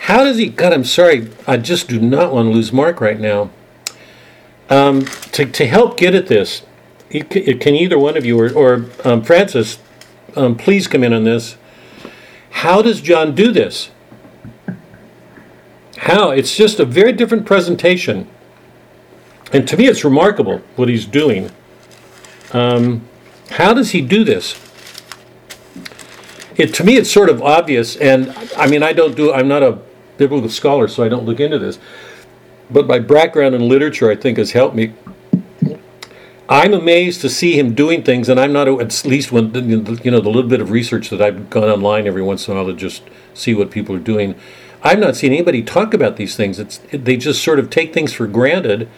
How 0.00 0.24
does 0.24 0.38
he? 0.38 0.48
God, 0.48 0.72
I'm 0.72 0.84
sorry. 0.84 1.28
I 1.46 1.58
just 1.58 1.88
do 1.88 2.00
not 2.00 2.32
want 2.32 2.46
to 2.46 2.50
lose 2.50 2.72
Mark 2.72 3.00
right 3.00 3.20
now. 3.20 3.50
Um, 4.70 5.04
to, 5.32 5.44
to 5.44 5.66
help 5.66 5.98
get 5.98 6.14
at 6.14 6.26
this, 6.26 6.62
you 7.10 7.24
c- 7.30 7.54
can 7.54 7.74
either 7.74 7.98
one 7.98 8.16
of 8.16 8.24
you 8.24 8.40
or, 8.40 8.50
or 8.52 8.86
um, 9.04 9.22
Francis, 9.22 9.78
um, 10.34 10.56
please 10.56 10.88
come 10.88 11.04
in 11.04 11.12
on 11.12 11.24
this. 11.24 11.56
How 12.50 12.80
does 12.82 13.00
John 13.02 13.34
do 13.34 13.52
this? 13.52 13.90
How? 16.02 16.30
It's 16.30 16.56
just 16.56 16.80
a 16.80 16.84
very 16.84 17.12
different 17.12 17.46
presentation. 17.46 18.28
And 19.52 19.68
to 19.68 19.76
me, 19.76 19.86
it's 19.86 20.02
remarkable 20.02 20.58
what 20.74 20.88
he's 20.88 21.06
doing. 21.06 21.48
Um, 22.52 23.02
how 23.50 23.72
does 23.72 23.92
he 23.92 24.00
do 24.00 24.24
this? 24.24 24.60
It, 26.56 26.74
to 26.74 26.82
me, 26.82 26.96
it's 26.96 27.08
sort 27.08 27.28
of 27.28 27.40
obvious, 27.40 27.94
and 27.94 28.30
I 28.56 28.66
mean, 28.66 28.82
I 28.82 28.92
don't 28.92 29.14
do, 29.14 29.32
I'm 29.32 29.46
not 29.46 29.62
a 29.62 29.78
biblical 30.16 30.48
scholar, 30.48 30.88
so 30.88 31.04
I 31.04 31.08
don't 31.08 31.24
look 31.24 31.38
into 31.38 31.60
this. 31.60 31.78
But 32.68 32.88
my 32.88 32.98
background 32.98 33.54
in 33.54 33.68
literature, 33.68 34.10
I 34.10 34.16
think, 34.16 34.38
has 34.38 34.50
helped 34.50 34.74
me. 34.74 34.94
I'm 36.48 36.74
amazed 36.74 37.20
to 37.20 37.30
see 37.30 37.56
him 37.56 37.76
doing 37.76 38.02
things, 38.02 38.28
and 38.28 38.40
I'm 38.40 38.52
not, 38.52 38.66
at 38.66 39.04
least 39.04 39.30
when, 39.30 39.54
you 39.54 40.10
know, 40.10 40.20
the 40.20 40.28
little 40.28 40.50
bit 40.50 40.60
of 40.60 40.72
research 40.72 41.10
that 41.10 41.22
I've 41.22 41.48
gone 41.48 41.68
online 41.68 42.08
every 42.08 42.22
once 42.22 42.48
in 42.48 42.54
a 42.54 42.56
while 42.56 42.66
to 42.66 42.72
just 42.72 43.04
see 43.34 43.54
what 43.54 43.70
people 43.70 43.94
are 43.94 44.00
doing. 44.00 44.34
I've 44.84 44.98
not 44.98 45.16
seen 45.16 45.32
anybody 45.32 45.62
talk 45.62 45.94
about 45.94 46.16
these 46.16 46.34
things. 46.36 46.58
It's, 46.58 46.78
they 46.92 47.16
just 47.16 47.42
sort 47.42 47.58
of 47.58 47.70
take 47.70 47.94
things 47.94 48.12
for 48.12 48.26
granted 48.26 48.88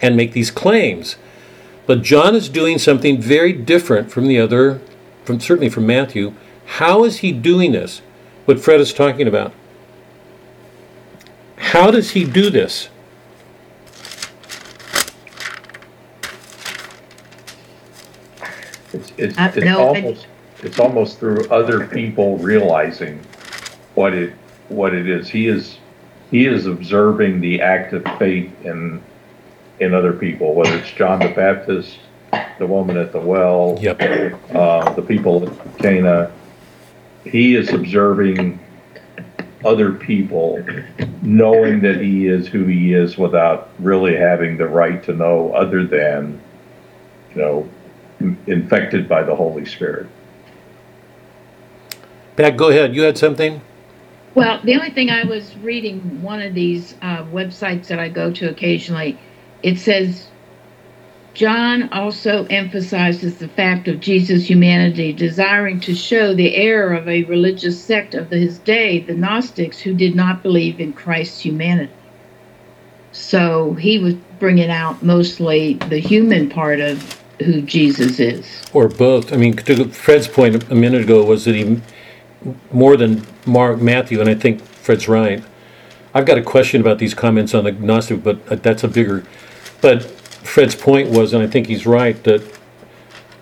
and 0.00 0.16
make 0.16 0.32
these 0.32 0.50
claims. 0.50 1.16
But 1.86 2.02
John 2.02 2.34
is 2.34 2.48
doing 2.48 2.78
something 2.78 3.20
very 3.20 3.52
different 3.52 4.10
from 4.10 4.26
the 4.26 4.38
other, 4.40 4.80
from 5.24 5.40
certainly 5.40 5.68
from 5.68 5.86
Matthew. 5.86 6.32
How 6.66 7.04
is 7.04 7.18
he 7.18 7.30
doing 7.32 7.72
this? 7.72 8.00
What 8.46 8.58
Fred 8.60 8.80
is 8.80 8.92
talking 8.94 9.28
about. 9.28 9.52
How 11.56 11.90
does 11.90 12.10
he 12.12 12.24
do 12.24 12.48
this? 12.50 12.88
It's 18.92 19.12
it's, 19.16 19.38
Uh, 19.38 19.52
it's 19.54 19.64
no, 19.64 19.78
I- 19.80 19.82
almost 19.82 20.26
it's 20.62 20.78
almost 20.78 21.18
through 21.18 21.48
other 21.50 21.86
people 21.86 22.38
realizing 22.38 23.20
what 23.94 24.14
it 24.14 24.32
what 24.68 24.94
it 24.94 25.08
is. 25.08 25.28
He 25.28 25.46
is 25.48 25.78
he 26.30 26.46
is 26.46 26.66
observing 26.66 27.40
the 27.40 27.60
act 27.60 27.92
of 27.92 28.04
faith 28.18 28.50
in 28.64 29.02
in 29.80 29.94
other 29.94 30.12
people, 30.12 30.54
whether 30.54 30.76
it's 30.76 30.90
John 30.92 31.18
the 31.18 31.28
Baptist, 31.28 31.98
the 32.58 32.66
woman 32.66 32.96
at 32.96 33.12
the 33.12 33.20
well, 33.20 33.76
Yep. 33.80 34.00
uh, 34.54 34.92
the 34.94 35.02
people 35.02 35.48
at 35.48 35.78
Cana. 35.78 36.30
He 37.24 37.54
is 37.54 37.72
observing 37.72 38.60
other 39.64 39.92
people, 39.92 40.64
knowing 41.22 41.80
that 41.80 42.00
he 42.00 42.26
is 42.26 42.46
who 42.46 42.64
he 42.64 42.92
is 42.92 43.16
without 43.16 43.70
really 43.78 44.14
having 44.14 44.58
the 44.58 44.66
right 44.66 45.02
to 45.04 45.14
know 45.14 45.52
other 45.52 45.86
than, 45.86 46.38
you 47.34 47.40
know, 47.40 47.68
infected 48.46 49.08
by 49.08 49.22
the 49.22 49.34
Holy 49.34 49.64
Spirit. 49.64 50.06
Pat, 52.36 52.56
go 52.56 52.68
ahead. 52.68 52.94
You 52.94 53.02
had 53.02 53.16
something? 53.16 53.60
Well, 54.34 54.60
the 54.64 54.74
only 54.74 54.90
thing 54.90 55.10
I 55.10 55.24
was 55.24 55.56
reading 55.58 56.22
one 56.22 56.42
of 56.42 56.54
these 56.54 56.94
uh, 57.02 57.24
websites 57.24 57.86
that 57.86 58.00
I 58.00 58.08
go 58.08 58.32
to 58.32 58.48
occasionally, 58.50 59.18
it 59.62 59.78
says 59.78 60.26
John 61.34 61.88
also 61.92 62.44
emphasizes 62.46 63.38
the 63.38 63.48
fact 63.48 63.86
of 63.86 64.00
Jesus' 64.00 64.48
humanity, 64.48 65.12
desiring 65.12 65.80
to 65.80 65.94
show 65.94 66.34
the 66.34 66.54
error 66.54 66.94
of 66.94 67.08
a 67.08 67.24
religious 67.24 67.82
sect 67.82 68.14
of 68.14 68.30
his 68.30 68.58
day, 68.58 69.00
the 69.00 69.14
Gnostics, 69.14 69.80
who 69.80 69.94
did 69.94 70.14
not 70.14 70.42
believe 70.42 70.80
in 70.80 70.92
Christ's 70.92 71.40
humanity. 71.40 71.92
So 73.12 73.74
he 73.74 73.98
was 73.98 74.14
bringing 74.40 74.70
out 74.70 75.02
mostly 75.02 75.74
the 75.74 75.98
human 75.98 76.48
part 76.48 76.80
of 76.80 77.20
who 77.40 77.62
Jesus 77.62 78.20
is. 78.20 78.62
Or 78.72 78.88
both. 78.88 79.32
I 79.32 79.36
mean, 79.36 79.56
to 79.56 79.88
Fred's 79.88 80.28
point 80.28 80.70
a 80.70 80.74
minute 80.74 81.02
ago 81.02 81.24
was 81.24 81.44
that 81.44 81.54
he 81.54 81.80
more 82.72 82.96
than 82.96 83.26
Mark, 83.46 83.80
Matthew, 83.80 84.20
and 84.20 84.28
I 84.28 84.34
think 84.34 84.60
Fred's 84.62 85.08
right. 85.08 85.42
I've 86.12 86.26
got 86.26 86.38
a 86.38 86.42
question 86.42 86.80
about 86.80 86.98
these 86.98 87.14
comments 87.14 87.54
on 87.54 87.64
the 87.64 87.72
Gnostic, 87.72 88.22
but 88.22 88.62
that's 88.62 88.84
a 88.84 88.88
bigger. 88.88 89.24
But 89.80 90.02
Fred's 90.02 90.74
point 90.74 91.10
was, 91.10 91.32
and 91.32 91.42
I 91.42 91.46
think 91.46 91.66
he's 91.66 91.86
right, 91.86 92.22
that 92.24 92.42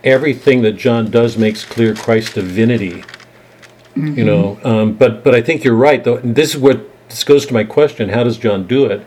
everything 0.05 0.63
that 0.63 0.73
John 0.73 1.11
does 1.11 1.37
makes 1.37 1.65
clear 1.65 1.95
Christ's 1.95 2.35
divinity. 2.35 3.05
You 3.95 4.25
know, 4.25 4.59
um, 4.65 4.95
but 4.95 5.23
but 5.23 5.35
I 5.35 5.43
think 5.43 5.65
you're 5.65 5.75
right 5.75 6.03
though. 6.03 6.17
This 6.17 6.55
is 6.55 6.61
what 6.61 6.81
this 7.11 7.25
goes 7.25 7.45
to 7.47 7.53
my 7.53 7.63
question: 7.65 8.09
How 8.09 8.25
does 8.25 8.39
John 8.39 8.67
do 8.67 8.87
it? 8.87 9.07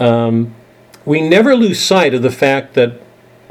Um, 0.00 0.56
we 1.04 1.20
never 1.20 1.54
lose 1.54 1.80
sight 1.80 2.12
of 2.12 2.22
the 2.22 2.32
fact 2.32 2.74
that 2.74 3.00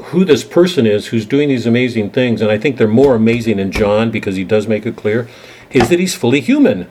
who 0.04 0.24
this 0.24 0.44
person 0.44 0.86
is 0.86 1.08
who's 1.08 1.26
doing 1.26 1.48
these 1.48 1.66
amazing 1.66 2.10
things, 2.10 2.40
and 2.40 2.50
I 2.50 2.58
think 2.58 2.76
they're 2.76 2.88
more 2.88 3.14
amazing 3.14 3.58
in 3.58 3.72
John 3.72 4.10
because 4.10 4.36
he 4.36 4.44
does 4.44 4.66
make 4.66 4.86
it 4.86 4.96
clear, 4.96 5.28
is 5.70 5.88
that 5.88 5.98
he's 5.98 6.14
fully 6.14 6.40
human. 6.40 6.88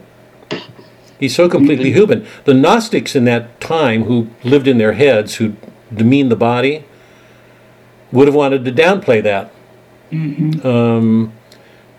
He's 1.20 1.36
so 1.36 1.48
completely 1.48 1.92
human. 1.94 2.26
The 2.44 2.54
Gnostics 2.54 3.16
in 3.16 3.26
that 3.26 3.62
time 3.62 4.04
who 4.04 4.30
lived 4.44 4.68
in 4.68 4.78
their 4.78 4.94
heads, 4.94 5.36
who 5.36 5.56
demeaned 5.94 6.32
the 6.32 6.36
body, 6.36 6.84
would 8.12 8.28
have 8.28 8.36
wanted 8.36 8.66
to 8.66 8.72
downplay 8.72 9.24
that. 9.24 9.52
Um, 10.66 11.34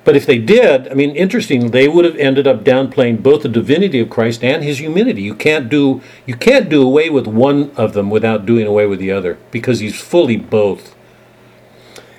but 0.04 0.16
if 0.16 0.24
they 0.24 0.38
did, 0.38 0.88
I 0.88 0.94
mean, 0.94 1.16
interesting, 1.16 1.72
they 1.72 1.88
would 1.88 2.04
have 2.04 2.16
ended 2.16 2.46
up 2.46 2.62
downplaying 2.62 3.22
both 3.22 3.42
the 3.42 3.48
divinity 3.48 3.98
of 3.98 4.08
Christ 4.08 4.44
and 4.44 4.62
his 4.62 4.80
humanity. 4.80 5.22
You 5.22 5.34
can't 5.34 5.68
do 5.68 6.00
you 6.26 6.36
can't 6.36 6.68
do 6.68 6.82
away 6.82 7.10
with 7.10 7.26
one 7.26 7.72
of 7.76 7.92
them 7.92 8.08
without 8.08 8.46
doing 8.46 8.66
away 8.66 8.86
with 8.86 9.00
the 9.00 9.10
other 9.10 9.36
because 9.50 9.80
he's 9.80 10.00
fully 10.00 10.36
both. 10.36 10.95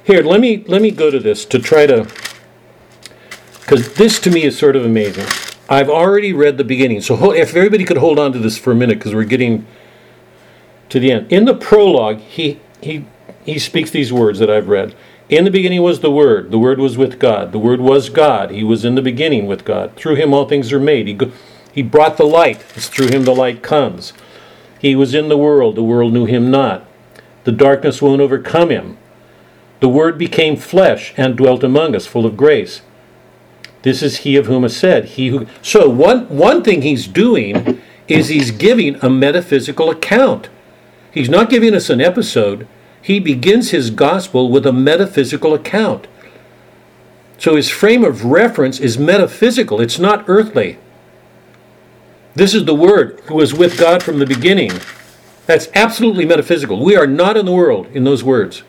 Here, 0.08 0.24
let 0.24 0.40
me 0.40 0.64
let 0.70 0.82
me 0.82 0.90
go 0.92 1.12
to 1.12 1.20
this 1.20 1.44
to 1.44 1.60
try 1.60 1.86
to 1.86 2.08
because 3.60 3.94
this 3.96 4.20
to 4.22 4.32
me 4.32 4.44
is 4.44 4.58
sort 4.58 4.78
of 4.78 4.86
amazing. 4.86 5.26
I've 5.68 5.90
already 5.90 6.32
read 6.32 6.58
the 6.58 6.64
beginning, 6.64 7.02
so 7.02 7.34
if 7.34 7.54
everybody 7.54 7.84
could 7.84 7.98
hold 7.98 8.18
on 8.18 8.32
to 8.32 8.40
this 8.40 8.58
for 8.58 8.72
a 8.72 8.76
minute 8.76 9.00
because 9.00 9.14
we're 9.14 9.26
getting 9.26 9.68
to 10.88 11.02
the 11.02 11.12
end. 11.12 11.30
In 11.30 11.44
the 11.44 11.54
prologue, 11.54 12.20
he 12.20 12.62
he 12.82 13.04
he 13.44 13.60
speaks 13.60 13.92
these 13.92 14.14
words 14.14 14.40
that 14.40 14.50
I've 14.50 14.70
read. 14.70 14.96
In 15.28 15.44
the 15.44 15.52
beginning 15.52 15.82
was 15.82 16.00
the 16.00 16.10
Word. 16.10 16.52
The 16.52 16.58
Word 16.58 16.80
was 16.80 16.98
with 16.98 17.20
God. 17.20 17.52
The 17.52 17.60
Word 17.60 17.82
was 17.82 18.08
God. 18.08 18.52
He 18.52 18.64
was 18.64 18.86
in 18.86 18.96
the 18.96 19.02
beginning 19.02 19.46
with 19.46 19.66
God. 19.66 19.94
Through 19.98 20.16
him 20.16 20.34
all 20.34 20.48
things 20.48 20.72
are 20.72 20.80
made. 20.80 21.08
He, 21.08 21.14
go, 21.16 21.34
he 21.74 21.82
brought 21.82 22.16
the 22.16 22.24
light. 22.24 22.64
It's 22.76 22.88
through 22.88 23.10
him 23.10 23.26
the 23.26 23.36
light 23.36 23.62
comes. 23.62 24.14
He 24.80 24.96
was 24.96 25.14
in 25.14 25.28
the 25.28 25.38
world. 25.38 25.76
The 25.76 25.84
world 25.84 26.14
knew 26.14 26.24
him 26.24 26.50
not. 26.50 26.86
The 27.44 27.52
darkness 27.52 28.02
won't 28.02 28.22
overcome 28.22 28.70
him. 28.70 28.98
The 29.80 29.90
Word 29.90 30.18
became 30.18 30.56
flesh 30.56 31.14
and 31.18 31.36
dwelt 31.36 31.64
among 31.64 31.96
us, 31.96 32.06
full 32.06 32.26
of 32.26 32.38
grace. 32.38 32.82
This 33.84 34.02
is 34.02 34.18
he 34.18 34.36
of 34.36 34.48
whom 34.48 34.64
is 34.66 34.76
said, 34.76 35.06
he 35.06 35.30
who. 35.30 35.46
So 35.62 35.90
one 35.90 36.28
one 36.30 36.64
thing 36.64 36.82
he's 36.82 37.08
doing 37.08 37.82
is 38.08 38.30
he's 38.30 38.52
giving 38.52 38.96
a 39.04 39.10
metaphysical 39.10 39.90
account. 39.90 40.50
He's 41.12 41.30
not 41.30 41.50
giving 41.50 41.74
us 41.74 41.90
an 41.90 42.02
episode. 42.02 42.68
He 43.02 43.20
begins 43.20 43.72
his 43.72 43.90
gospel 43.90 44.50
with 44.50 44.66
a 44.66 44.74
metaphysical 44.74 45.54
account. 45.54 46.08
So 47.38 47.56
his 47.56 47.70
frame 47.70 48.04
of 48.04 48.26
reference 48.26 48.80
is 48.80 48.98
metaphysical, 48.98 49.80
it's 49.80 50.00
not 50.00 50.26
earthly. 50.28 50.80
This 52.36 52.54
is 52.54 52.66
the 52.66 52.76
Word 52.76 53.20
who 53.26 53.36
was 53.36 53.54
with 53.54 53.80
God 53.80 54.04
from 54.04 54.20
the 54.20 54.26
beginning. 54.26 54.72
That's 55.46 55.70
absolutely 55.74 56.26
metaphysical. 56.26 56.84
We 56.84 56.96
are 56.96 57.08
not 57.08 57.38
in 57.38 57.46
the 57.46 57.52
world 57.52 57.88
in 57.94 58.04
those 58.04 58.24
words. 58.24 58.64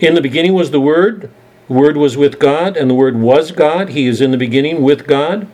In 0.00 0.14
the 0.14 0.22
beginning 0.22 0.54
was 0.54 0.70
the 0.70 0.80
Word, 0.80 1.30
the 1.68 1.74
Word 1.74 1.98
was 1.98 2.16
with 2.16 2.38
God, 2.38 2.76
and 2.76 2.88
the 2.88 2.94
Word 2.94 3.16
was 3.16 3.52
God. 3.52 3.90
He 3.90 4.06
is 4.06 4.22
in 4.22 4.30
the 4.30 4.38
beginning 4.38 4.82
with 4.82 5.06
God. 5.06 5.46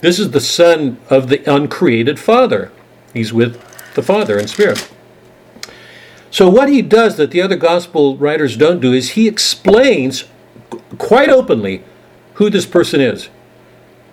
This 0.00 0.18
is 0.18 0.30
the 0.30 0.40
Son 0.40 0.98
of 1.10 1.28
the 1.28 1.44
uncreated 1.50 2.18
Father. 2.18 2.72
He's 3.12 3.32
with 3.32 3.60
the 3.94 4.02
Father 4.02 4.38
in 4.38 4.48
spirit. 4.48 4.90
So, 6.30 6.48
what 6.48 6.68
he 6.68 6.82
does 6.82 7.16
that 7.16 7.30
the 7.30 7.42
other 7.42 7.56
gospel 7.56 8.16
writers 8.16 8.56
don't 8.56 8.80
do 8.80 8.92
is 8.92 9.10
he 9.10 9.28
explains 9.28 10.24
quite 10.98 11.28
openly 11.28 11.84
who 12.34 12.50
this 12.50 12.66
person 12.66 13.00
is. 13.00 13.28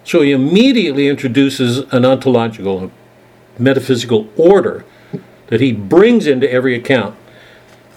So, 0.03 0.21
he 0.21 0.31
immediately 0.31 1.07
introduces 1.07 1.79
an 1.93 2.05
ontological, 2.05 2.91
metaphysical 3.57 4.29
order 4.35 4.83
that 5.47 5.61
he 5.61 5.71
brings 5.71 6.27
into 6.27 6.51
every 6.51 6.75
account. 6.75 7.15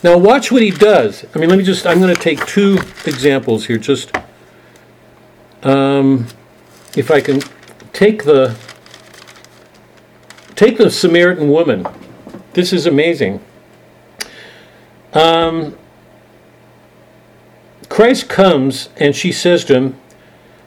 Now, 0.05 0.19
watch 0.19 0.53
what 0.53 0.61
he 0.61 0.71
does. 0.71 1.25
I 1.35 1.39
mean, 1.39 1.49
let 1.49 1.57
me 1.57 1.65
just, 1.65 1.87
I'm 1.87 1.99
going 1.99 2.15
to 2.15 2.21
take 2.21 2.45
two 2.45 2.77
examples 3.07 3.65
here. 3.65 3.79
Just, 3.79 4.15
um, 5.63 6.27
if 6.95 7.11
I 7.11 7.23
can 7.23 7.41
take 7.95 8.25
the, 8.25 8.55
take 10.57 10.77
the 10.77 10.91
Samaritan 10.91 11.49
woman. 11.49 11.87
This 12.53 12.71
is 12.71 12.85
amazing. 12.85 13.43
Um, 15.15 15.79
Christ 17.89 18.29
comes 18.29 18.91
and 18.99 19.17
she 19.17 19.33
says 19.33 19.65
to 19.65 19.75
him, 19.75 20.01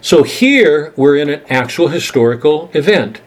so 0.01 0.23
here 0.23 0.93
we're 0.95 1.15
in 1.15 1.29
an 1.29 1.43
actual 1.47 1.89
historical 1.89 2.71
event. 2.73 3.21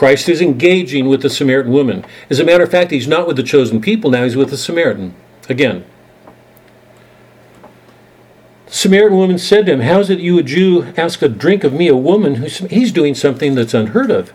Christ 0.00 0.30
is 0.30 0.40
engaging 0.40 1.10
with 1.10 1.20
the 1.20 1.28
Samaritan 1.28 1.72
woman. 1.72 2.06
As 2.30 2.40
a 2.40 2.44
matter 2.44 2.64
of 2.64 2.70
fact, 2.70 2.90
he's 2.90 3.06
not 3.06 3.26
with 3.26 3.36
the 3.36 3.42
chosen 3.42 3.82
people 3.82 4.10
now, 4.10 4.24
he's 4.24 4.34
with 4.34 4.48
the 4.48 4.56
Samaritan. 4.56 5.14
Again. 5.46 5.84
The 8.64 8.72
Samaritan 8.72 9.18
woman 9.18 9.36
said 9.36 9.66
to 9.66 9.72
him, 9.74 9.80
How 9.80 10.00
is 10.00 10.08
it 10.08 10.18
you, 10.18 10.38
a 10.38 10.42
Jew, 10.42 10.84
ask 10.96 11.20
a 11.20 11.28
drink 11.28 11.64
of 11.64 11.74
me, 11.74 11.86
a 11.86 11.96
woman 11.96 12.36
who's 12.36 12.60
he's 12.60 12.92
doing 12.92 13.14
something 13.14 13.54
that's 13.54 13.74
unheard 13.74 14.10
of? 14.10 14.32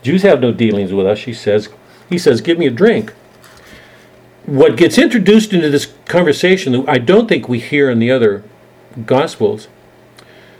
Jews 0.00 0.22
have 0.22 0.40
no 0.40 0.52
dealings 0.52 0.90
with 0.90 1.06
us, 1.06 1.18
she 1.18 1.34
says. 1.34 1.68
He 2.08 2.16
says, 2.16 2.40
Give 2.40 2.56
me 2.56 2.66
a 2.66 2.70
drink. 2.70 3.12
What 4.46 4.78
gets 4.78 4.96
introduced 4.96 5.52
into 5.52 5.68
this 5.68 5.92
conversation 6.06 6.72
that 6.72 6.88
I 6.88 6.96
don't 6.96 7.28
think 7.28 7.46
we 7.46 7.60
hear 7.60 7.90
in 7.90 7.98
the 7.98 8.10
other 8.10 8.42
Gospels. 9.04 9.68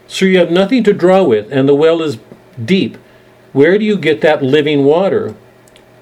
So 0.05 0.25
you 0.25 0.37
have 0.37 0.51
nothing 0.51 0.83
to 0.83 0.93
draw 0.93 1.23
with, 1.23 1.51
and 1.51 1.67
the 1.67 1.73
well 1.73 2.03
is 2.03 2.19
deep. 2.63 2.99
Where 3.57 3.79
do 3.79 3.85
you 3.85 3.97
get 3.97 4.21
that 4.21 4.43
living 4.43 4.85
water? 4.85 5.33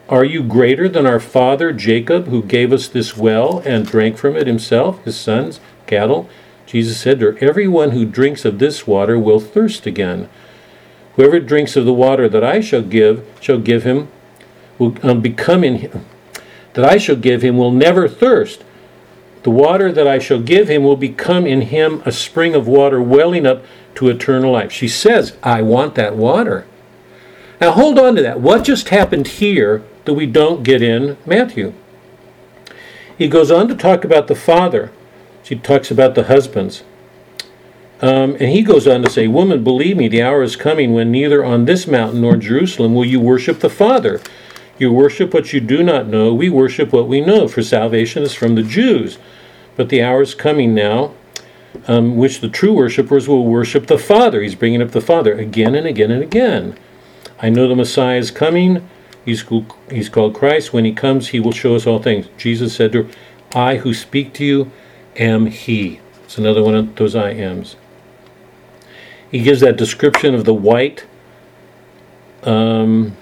Are 0.09 0.25
you 0.25 0.43
greater 0.43 0.89
than 0.89 1.05
our 1.05 1.21
father 1.21 1.71
Jacob, 1.71 2.27
who 2.27 2.43
gave 2.43 2.73
us 2.73 2.89
this 2.89 3.15
well 3.15 3.59
and 3.59 3.87
drank 3.87 4.17
from 4.17 4.35
it 4.35 4.45
himself, 4.45 5.01
his 5.05 5.15
sons, 5.15 5.61
cattle? 5.87 6.27
Jesus 6.65 6.99
said 6.99 7.21
to 7.21 7.37
Everyone 7.39 7.91
who 7.91 8.03
drinks 8.03 8.43
of 8.43 8.59
this 8.59 8.85
water 8.85 9.17
will 9.17 9.39
thirst 9.39 9.85
again. 9.85 10.27
Whoever 11.15 11.39
drinks 11.39 11.77
of 11.77 11.85
the 11.85 11.93
water 11.93 12.27
that 12.27 12.43
I 12.43 12.59
shall 12.59 12.81
give, 12.81 13.25
shall 13.39 13.59
give 13.59 13.83
him, 13.83 14.09
will 14.77 14.97
um, 15.01 15.21
become 15.21 15.63
in 15.63 15.75
him, 15.75 16.05
that 16.73 16.83
I 16.83 16.97
shall 16.97 17.15
give 17.15 17.41
him 17.41 17.57
will 17.57 17.71
never 17.71 18.09
thirst. 18.09 18.65
The 19.43 19.49
water 19.49 19.93
that 19.93 20.09
I 20.09 20.19
shall 20.19 20.41
give 20.41 20.67
him 20.67 20.83
will 20.83 20.97
become 20.97 21.47
in 21.47 21.61
him 21.61 22.03
a 22.05 22.11
spring 22.11 22.53
of 22.53 22.67
water 22.67 23.01
welling 23.01 23.45
up 23.45 23.63
to 23.93 24.09
eternal 24.09 24.51
life. 24.51 24.73
She 24.73 24.89
says, 24.89 25.37
I 25.41 25.61
want 25.61 25.95
that 25.95 26.17
water. 26.17 26.67
Now 27.59 27.71
hold 27.71 27.97
on 27.97 28.15
to 28.15 28.21
that. 28.21 28.39
What 28.39 28.63
just 28.63 28.89
happened 28.89 29.27
here 29.27 29.83
that 30.05 30.13
we 30.13 30.25
don't 30.25 30.63
get 30.63 30.81
in 30.81 31.17
Matthew? 31.25 31.73
He 33.17 33.27
goes 33.27 33.49
on 33.49 33.67
to 33.69 33.75
talk 33.75 34.03
about 34.03 34.27
the 34.27 34.35
father. 34.35 34.91
She 35.43 35.55
talks 35.55 35.89
about 35.89 36.15
the 36.15 36.25
husbands. 36.25 36.83
Um, 38.01 38.31
and 38.39 38.49
he 38.49 38.61
goes 38.61 38.87
on 38.87 39.03
to 39.03 39.09
say, 39.09 39.27
Woman, 39.27 39.63
believe 39.63 39.95
me, 39.95 40.07
the 40.07 40.21
hour 40.21 40.43
is 40.43 40.55
coming 40.55 40.93
when 40.93 41.11
neither 41.11 41.45
on 41.45 41.65
this 41.65 41.87
mountain 41.87 42.21
nor 42.21 42.35
Jerusalem 42.35 42.93
will 42.93 43.05
you 43.05 43.19
worship 43.19 43.59
the 43.59 43.69
Father. 43.69 44.19
You 44.77 44.91
worship 44.91 45.33
what 45.33 45.53
you 45.53 45.61
do 45.61 45.81
not 45.81 46.07
know. 46.07 46.33
We 46.33 46.49
worship 46.49 46.91
what 46.91 47.07
we 47.07 47.21
know, 47.21 47.47
for 47.47 47.63
salvation 47.63 48.23
is 48.23 48.33
from 48.33 48.55
the 48.55 48.63
Jews. 48.63 49.17
But 49.77 49.87
the 49.87 50.03
hour 50.03 50.21
is 50.21 50.35
coming 50.35 50.75
now, 50.75 51.13
um, 51.87 52.17
which 52.17 52.41
the 52.41 52.49
true 52.49 52.73
worshippers 52.73 53.29
will 53.29 53.45
worship 53.45 53.87
the 53.87 53.97
Father. 53.97 54.41
He's 54.41 54.55
bringing 54.55 54.81
up 54.81 54.91
the 54.91 54.99
Father 54.99 55.33
again 55.37 55.75
and 55.75 55.87
again 55.87 56.11
and 56.11 56.21
again. 56.21 56.77
I 57.39 57.49
know 57.49 57.67
the 57.67 57.75
Messiah 57.75 58.17
is 58.17 58.31
coming. 58.31 58.87
He's, 59.25 59.43
he's 59.89 60.09
called 60.09 60.35
Christ. 60.35 60.73
When 60.73 60.85
he 60.85 60.93
comes, 60.93 61.29
he 61.29 61.39
will 61.39 61.51
show 61.51 61.75
us 61.75 61.87
all 61.87 62.01
things. 62.01 62.27
Jesus 62.37 62.75
said 62.75 62.91
to 62.93 63.03
her, 63.03 63.09
I 63.53 63.77
who 63.77 63.93
speak 63.93 64.33
to 64.35 64.45
you 64.45 64.71
am 65.15 65.47
he. 65.47 65.99
It's 66.23 66.37
another 66.37 66.63
one 66.63 66.75
of 66.75 66.95
those 66.95 67.15
I 67.15 67.31
ams. 67.31 67.75
He 69.31 69.41
gives 69.41 69.61
that 69.61 69.77
description 69.77 70.33
of 70.33 70.45
the 70.45 70.53
white. 70.53 71.05
Um, 72.43 73.17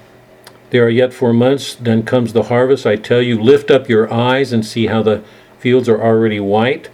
there 0.69 0.83
are 0.85 0.89
yet 0.89 1.13
four 1.13 1.33
months, 1.33 1.75
then 1.75 2.03
comes 2.03 2.33
the 2.33 2.43
harvest. 2.43 2.85
I 2.85 2.95
tell 2.95 3.21
you, 3.21 3.41
lift 3.41 3.71
up 3.71 3.87
your 3.87 4.11
eyes 4.11 4.51
and 4.51 4.65
see 4.65 4.87
how 4.87 5.03
the 5.03 5.23
fields 5.59 5.87
are 5.87 6.01
already 6.01 6.39
white. 6.39 6.89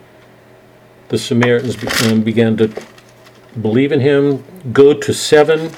The 1.07 1.17
Samaritans 1.17 2.03
um, 2.05 2.21
began 2.21 2.55
to 2.57 2.73
believe 3.61 3.91
in 3.91 4.01
him. 4.01 4.43
Go 4.71 4.93
to 4.93 5.13
seven, 5.13 5.71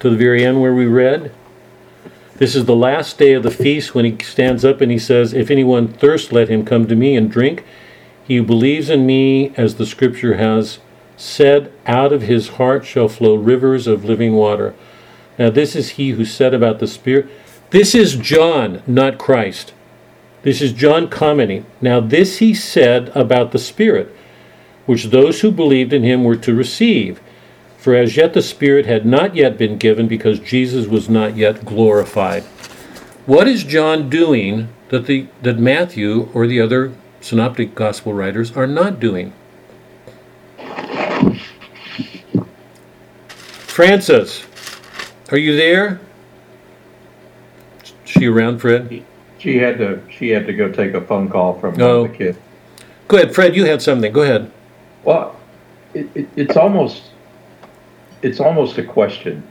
to 0.00 0.10
the 0.10 0.16
very 0.16 0.44
end 0.44 0.60
where 0.60 0.74
we 0.74 0.86
read. 0.86 1.32
This 2.36 2.54
is 2.54 2.66
the 2.66 2.76
last 2.76 3.16
day 3.16 3.32
of 3.32 3.42
the 3.42 3.50
feast 3.50 3.94
when 3.94 4.04
he 4.04 4.22
stands 4.22 4.64
up 4.64 4.80
and 4.80 4.92
he 4.92 4.98
says, 4.98 5.32
If 5.32 5.50
anyone 5.50 5.88
thirst, 5.88 6.32
let 6.32 6.48
him 6.48 6.64
come 6.64 6.86
to 6.86 6.94
me 6.94 7.16
and 7.16 7.30
drink. 7.30 7.64
He 8.24 8.36
who 8.36 8.42
believes 8.42 8.90
in 8.90 9.06
me, 9.06 9.54
as 9.56 9.76
the 9.76 9.86
scripture 9.86 10.36
has 10.36 10.80
said, 11.16 11.72
out 11.86 12.12
of 12.12 12.22
his 12.22 12.48
heart 12.48 12.84
shall 12.84 13.08
flow 13.08 13.36
rivers 13.36 13.86
of 13.86 14.04
living 14.04 14.34
water. 14.34 14.74
Now, 15.38 15.50
this 15.50 15.74
is 15.74 15.90
he 15.90 16.10
who 16.10 16.24
said 16.24 16.52
about 16.52 16.78
the 16.78 16.86
Spirit. 16.86 17.28
This 17.70 17.94
is 17.94 18.16
John, 18.16 18.82
not 18.86 19.18
Christ. 19.18 19.72
This 20.42 20.60
is 20.60 20.72
John 20.72 21.08
commenting. 21.08 21.66
Now, 21.80 22.00
this 22.00 22.38
he 22.38 22.54
said 22.54 23.08
about 23.14 23.52
the 23.52 23.58
Spirit, 23.58 24.14
which 24.86 25.06
those 25.06 25.40
who 25.40 25.50
believed 25.50 25.92
in 25.92 26.02
him 26.02 26.22
were 26.22 26.36
to 26.36 26.54
receive. 26.54 27.20
For 27.86 27.94
as 27.94 28.16
yet 28.16 28.34
the 28.34 28.42
Spirit 28.42 28.86
had 28.86 29.06
not 29.06 29.36
yet 29.36 29.56
been 29.56 29.78
given 29.78 30.08
because 30.08 30.40
Jesus 30.40 30.88
was 30.88 31.08
not 31.08 31.36
yet 31.36 31.64
glorified. 31.64 32.42
What 33.26 33.46
is 33.46 33.62
John 33.62 34.10
doing 34.10 34.70
that, 34.88 35.06
the, 35.06 35.28
that 35.42 35.60
Matthew 35.60 36.28
or 36.34 36.48
the 36.48 36.60
other 36.60 36.92
synoptic 37.20 37.76
gospel 37.76 38.12
writers 38.12 38.50
are 38.56 38.66
not 38.66 38.98
doing? 38.98 39.32
Francis, 43.68 44.44
are 45.30 45.38
you 45.38 45.54
there? 45.54 46.00
Is 47.84 47.92
she 48.04 48.26
around, 48.26 48.58
Fred? 48.58 49.04
She 49.38 49.58
had 49.58 49.78
to, 49.78 50.02
she 50.10 50.30
had 50.30 50.44
to 50.48 50.52
go 50.52 50.72
take 50.72 50.94
a 50.94 51.00
phone 51.02 51.28
call 51.28 51.60
from 51.60 51.80
Oh. 51.80 52.08
the 52.08 52.16
kids. 52.16 52.38
Go 53.06 53.18
ahead, 53.18 53.32
Fred. 53.32 53.54
You 53.54 53.64
had 53.64 53.80
something. 53.80 54.12
Go 54.12 54.22
ahead. 54.22 54.50
Well, 55.04 55.36
it, 55.94 56.08
it, 56.16 56.28
it's 56.34 56.56
almost, 56.56 57.10
it's 58.22 58.40
almost 58.40 58.78
a 58.78 58.84
question 58.84 59.42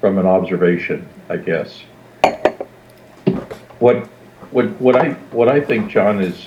from 0.00 0.18
an 0.18 0.26
observation, 0.26 1.08
I 1.28 1.38
guess. 1.38 1.82
What, 3.78 4.06
what, 4.50 4.68
what 4.80 4.96
I, 4.96 5.12
what 5.32 5.48
I 5.48 5.60
think 5.60 5.90
John 5.90 6.20
is 6.20 6.46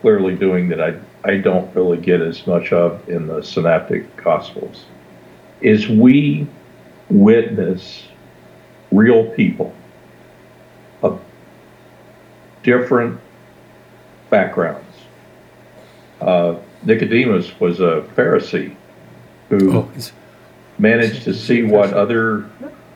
clearly 0.00 0.36
doing 0.36 0.68
that 0.68 0.80
I, 0.80 0.94
I 1.24 1.38
don't 1.38 1.74
really 1.74 1.98
get 1.98 2.20
as 2.20 2.46
much 2.46 2.72
of 2.72 3.08
in 3.08 3.26
the 3.26 3.42
synoptic 3.42 4.16
gospels 4.16 4.84
is 5.60 5.88
we 5.88 6.46
witness 7.10 8.04
real 8.92 9.26
people 9.30 9.74
of 11.02 11.20
different 12.62 13.20
backgrounds. 14.30 14.84
Uh, 16.20 16.56
Nicodemus 16.84 17.58
was 17.60 17.80
a 17.80 18.06
Pharisee 18.16 18.74
who 19.48 19.72
Oh, 19.72 19.90
managed 20.78 21.22
to 21.24 21.34
see 21.34 21.62
what 21.62 21.92
other 21.92 22.48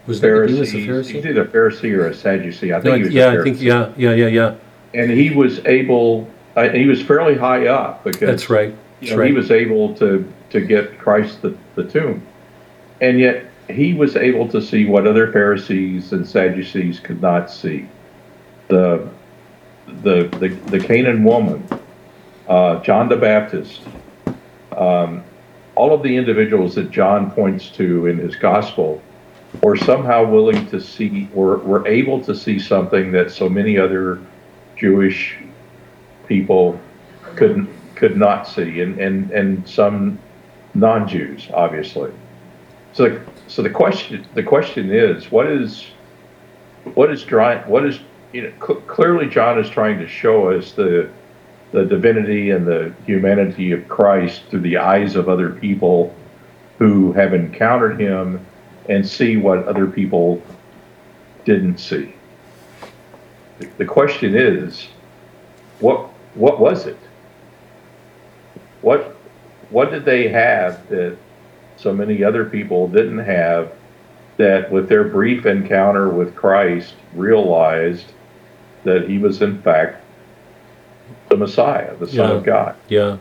was 0.06 0.20
Nicodemus 0.20 0.68
a 0.68 0.72
Pharisees, 0.72 0.72
he's 0.72 0.86
Pharisee? 0.86 1.26
either 1.26 1.42
a 1.42 1.46
Pharisee 1.46 1.92
or 1.96 2.06
a 2.08 2.14
Sadducee. 2.14 2.72
I 2.72 2.80
think 2.80 2.96
he 2.96 3.02
was 3.04 3.12
yeah, 3.12 3.32
a 3.32 3.40
I 3.40 3.44
think 3.44 3.60
yeah, 3.60 3.92
yeah, 3.96 4.14
yeah, 4.14 4.26
yeah. 4.26 4.54
And 4.94 5.10
he 5.10 5.30
was 5.30 5.64
able, 5.64 6.28
uh, 6.56 6.68
he 6.70 6.86
was 6.86 7.02
fairly 7.02 7.36
high 7.36 7.66
up 7.66 8.04
because 8.04 8.20
That's 8.20 8.50
right. 8.50 8.68
you 8.68 8.76
That's 9.00 9.12
know, 9.12 9.22
he 9.22 9.30
right. 9.30 9.34
was 9.34 9.50
able 9.50 9.94
to 9.96 10.30
to 10.50 10.60
get 10.60 10.98
Christ 10.98 11.40
the, 11.42 11.56
the 11.76 11.84
tomb, 11.84 12.26
and 13.00 13.18
yet 13.18 13.46
he 13.70 13.94
was 13.94 14.16
able 14.16 14.48
to 14.48 14.60
see 14.60 14.84
what 14.84 15.06
other 15.06 15.32
Pharisees 15.32 16.12
and 16.12 16.26
Sadducees 16.26 17.00
could 17.00 17.22
not 17.22 17.50
see. 17.50 17.88
The 18.68 19.08
the 20.02 20.24
the, 20.38 20.48
the 20.70 20.80
Canaan 20.80 21.24
woman, 21.24 21.66
uh, 22.48 22.80
John 22.82 23.08
the 23.08 23.16
Baptist, 23.16 23.82
um, 24.76 25.24
all 25.74 25.94
of 25.94 26.02
the 26.02 26.16
individuals 26.16 26.74
that 26.74 26.90
John 26.90 27.30
points 27.30 27.70
to 27.70 28.06
in 28.06 28.18
his 28.18 28.36
gospel 28.36 29.02
were 29.62 29.76
somehow 29.76 30.24
willing 30.24 30.66
to 30.70 30.80
see 30.80 31.28
were, 31.34 31.58
were 31.58 31.86
able 31.86 32.22
to 32.24 32.34
see 32.34 32.58
something 32.58 33.12
that 33.12 33.30
so 33.30 33.48
many 33.48 33.78
other 33.78 34.20
Jewish 34.76 35.38
people 36.26 36.80
couldn't 37.36 37.68
could 37.94 38.16
not 38.16 38.48
see 38.48 38.80
and, 38.80 38.98
and, 38.98 39.30
and 39.30 39.68
some 39.68 40.18
non-Jews 40.74 41.48
obviously. 41.52 42.10
So 42.92 43.20
so 43.46 43.62
the 43.62 43.70
question 43.70 44.26
the 44.34 44.42
question 44.42 44.90
is 44.90 45.30
what 45.30 45.46
is 45.46 45.86
what 46.94 47.10
is 47.10 47.22
trying 47.22 47.60
what 47.68 47.84
is 47.84 48.00
you 48.32 48.42
know 48.42 48.52
cl- 48.66 48.80
clearly 48.82 49.28
John 49.28 49.58
is 49.58 49.68
trying 49.68 49.98
to 49.98 50.08
show 50.08 50.50
us 50.50 50.72
the 50.72 51.10
the 51.72 51.84
divinity 51.86 52.50
and 52.50 52.66
the 52.66 52.94
humanity 53.06 53.72
of 53.72 53.88
Christ 53.88 54.42
through 54.50 54.60
the 54.60 54.76
eyes 54.76 55.16
of 55.16 55.28
other 55.28 55.50
people 55.50 56.14
who 56.78 57.12
have 57.12 57.34
encountered 57.34 57.98
him 57.98 58.44
and 58.88 59.06
see 59.06 59.36
what 59.36 59.64
other 59.66 59.86
people 59.86 60.42
didn't 61.44 61.78
see. 61.78 62.14
The- 63.78 63.84
question 63.84 64.34
is, 64.36 64.88
what 65.80 66.10
what 66.34 66.60
was 66.60 66.86
it? 66.86 66.98
What 68.82 69.16
what 69.70 69.90
did 69.90 70.04
they 70.04 70.28
have 70.28 70.88
that 70.88 71.16
so 71.76 71.92
many 71.92 72.22
other 72.22 72.44
people 72.44 72.88
didn't 72.88 73.18
have 73.18 73.72
that 74.36 74.70
with 74.70 74.88
their 74.88 75.04
brief 75.04 75.46
encounter 75.46 76.08
with 76.08 76.34
Christ 76.34 76.94
realized 77.14 78.12
that 78.84 79.08
he 79.08 79.18
was 79.18 79.42
in 79.42 79.60
fact 79.62 80.01
the 81.32 81.38
Messiah, 81.38 81.94
the 81.98 82.06
Son 82.06 82.28
Yeah. 82.28 82.34
of 82.36 82.44
God? 82.44 82.74
Yeah. 82.88 83.16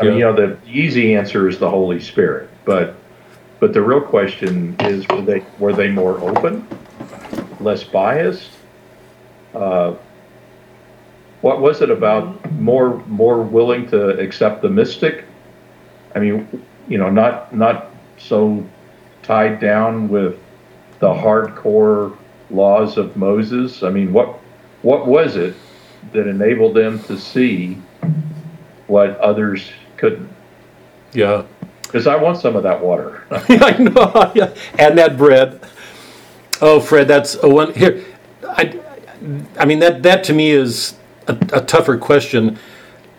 I 0.00 0.04
mean, 0.04 0.12
Yeah. 0.14 0.18
you 0.18 0.24
know, 0.24 0.32
the 0.32 0.56
easy 0.68 1.14
answer 1.14 1.48
is 1.48 1.58
the 1.58 1.70
Holy 1.70 2.00
Spirit, 2.00 2.48
but 2.64 2.94
but 3.60 3.72
the 3.72 3.80
real 3.80 4.00
question 4.00 4.74
is, 4.80 5.06
were 5.08 5.20
they 5.22 5.42
were 5.60 5.72
they 5.72 5.88
more 5.88 6.18
open, 6.20 6.66
less 7.60 7.84
biased? 7.84 8.50
Uh, 9.54 9.92
what 11.42 11.60
was 11.60 11.80
it 11.80 11.90
about 11.90 12.50
more 12.54 13.00
more 13.06 13.40
willing 13.40 13.86
to 13.90 14.18
accept 14.18 14.62
the 14.62 14.68
mystic? 14.68 15.24
I 16.16 16.18
mean, 16.18 16.48
you 16.88 16.98
know, 16.98 17.08
not 17.08 17.54
not 17.54 17.90
so 18.18 18.64
tied 19.22 19.60
down 19.60 20.08
with 20.08 20.34
the 20.98 21.08
hardcore 21.14 22.16
laws 22.50 22.98
of 22.98 23.16
Moses. 23.16 23.84
I 23.84 23.90
mean, 23.90 24.12
what 24.12 24.40
what 24.82 25.06
was 25.06 25.36
it 25.36 25.54
that 26.12 26.26
enabled 26.26 26.74
them 26.74 27.02
to 27.04 27.18
see 27.18 27.78
what 28.86 29.18
others 29.18 29.70
couldn't? 29.96 30.28
Yeah. 31.12 31.44
Because 31.82 32.06
I 32.06 32.16
want 32.16 32.38
some 32.38 32.56
of 32.56 32.62
that 32.62 32.80
water. 32.80 33.24
I 33.30 33.76
know. 33.78 34.32
Yeah. 34.34 34.54
And 34.78 34.96
that 34.98 35.16
bread. 35.16 35.60
Oh, 36.60 36.80
Fred, 36.80 37.08
that's 37.08 37.34
a 37.42 37.48
one 37.48 37.74
here. 37.74 38.04
I, 38.48 38.80
I 39.58 39.64
mean 39.64 39.78
that 39.80 40.02
that 40.02 40.24
to 40.24 40.32
me 40.32 40.50
is 40.50 40.94
a, 41.26 41.32
a 41.52 41.60
tougher 41.60 41.98
question. 41.98 42.58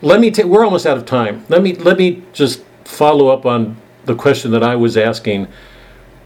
Let 0.02 0.20
me 0.20 0.32
take. 0.32 0.46
We're 0.46 0.66
almost 0.66 0.86
out 0.86 0.98
of 0.98 1.06
time. 1.06 1.46
Let 1.50 1.62
me 1.62 1.76
let 1.76 1.98
me 1.98 2.24
just 2.34 2.64
follow 2.86 3.28
up 3.28 3.46
on 3.46 3.78
the 4.06 4.16
question 4.16 4.52
that 4.52 4.64
I 4.64 4.76
was 4.76 4.98
asking, 4.98 5.48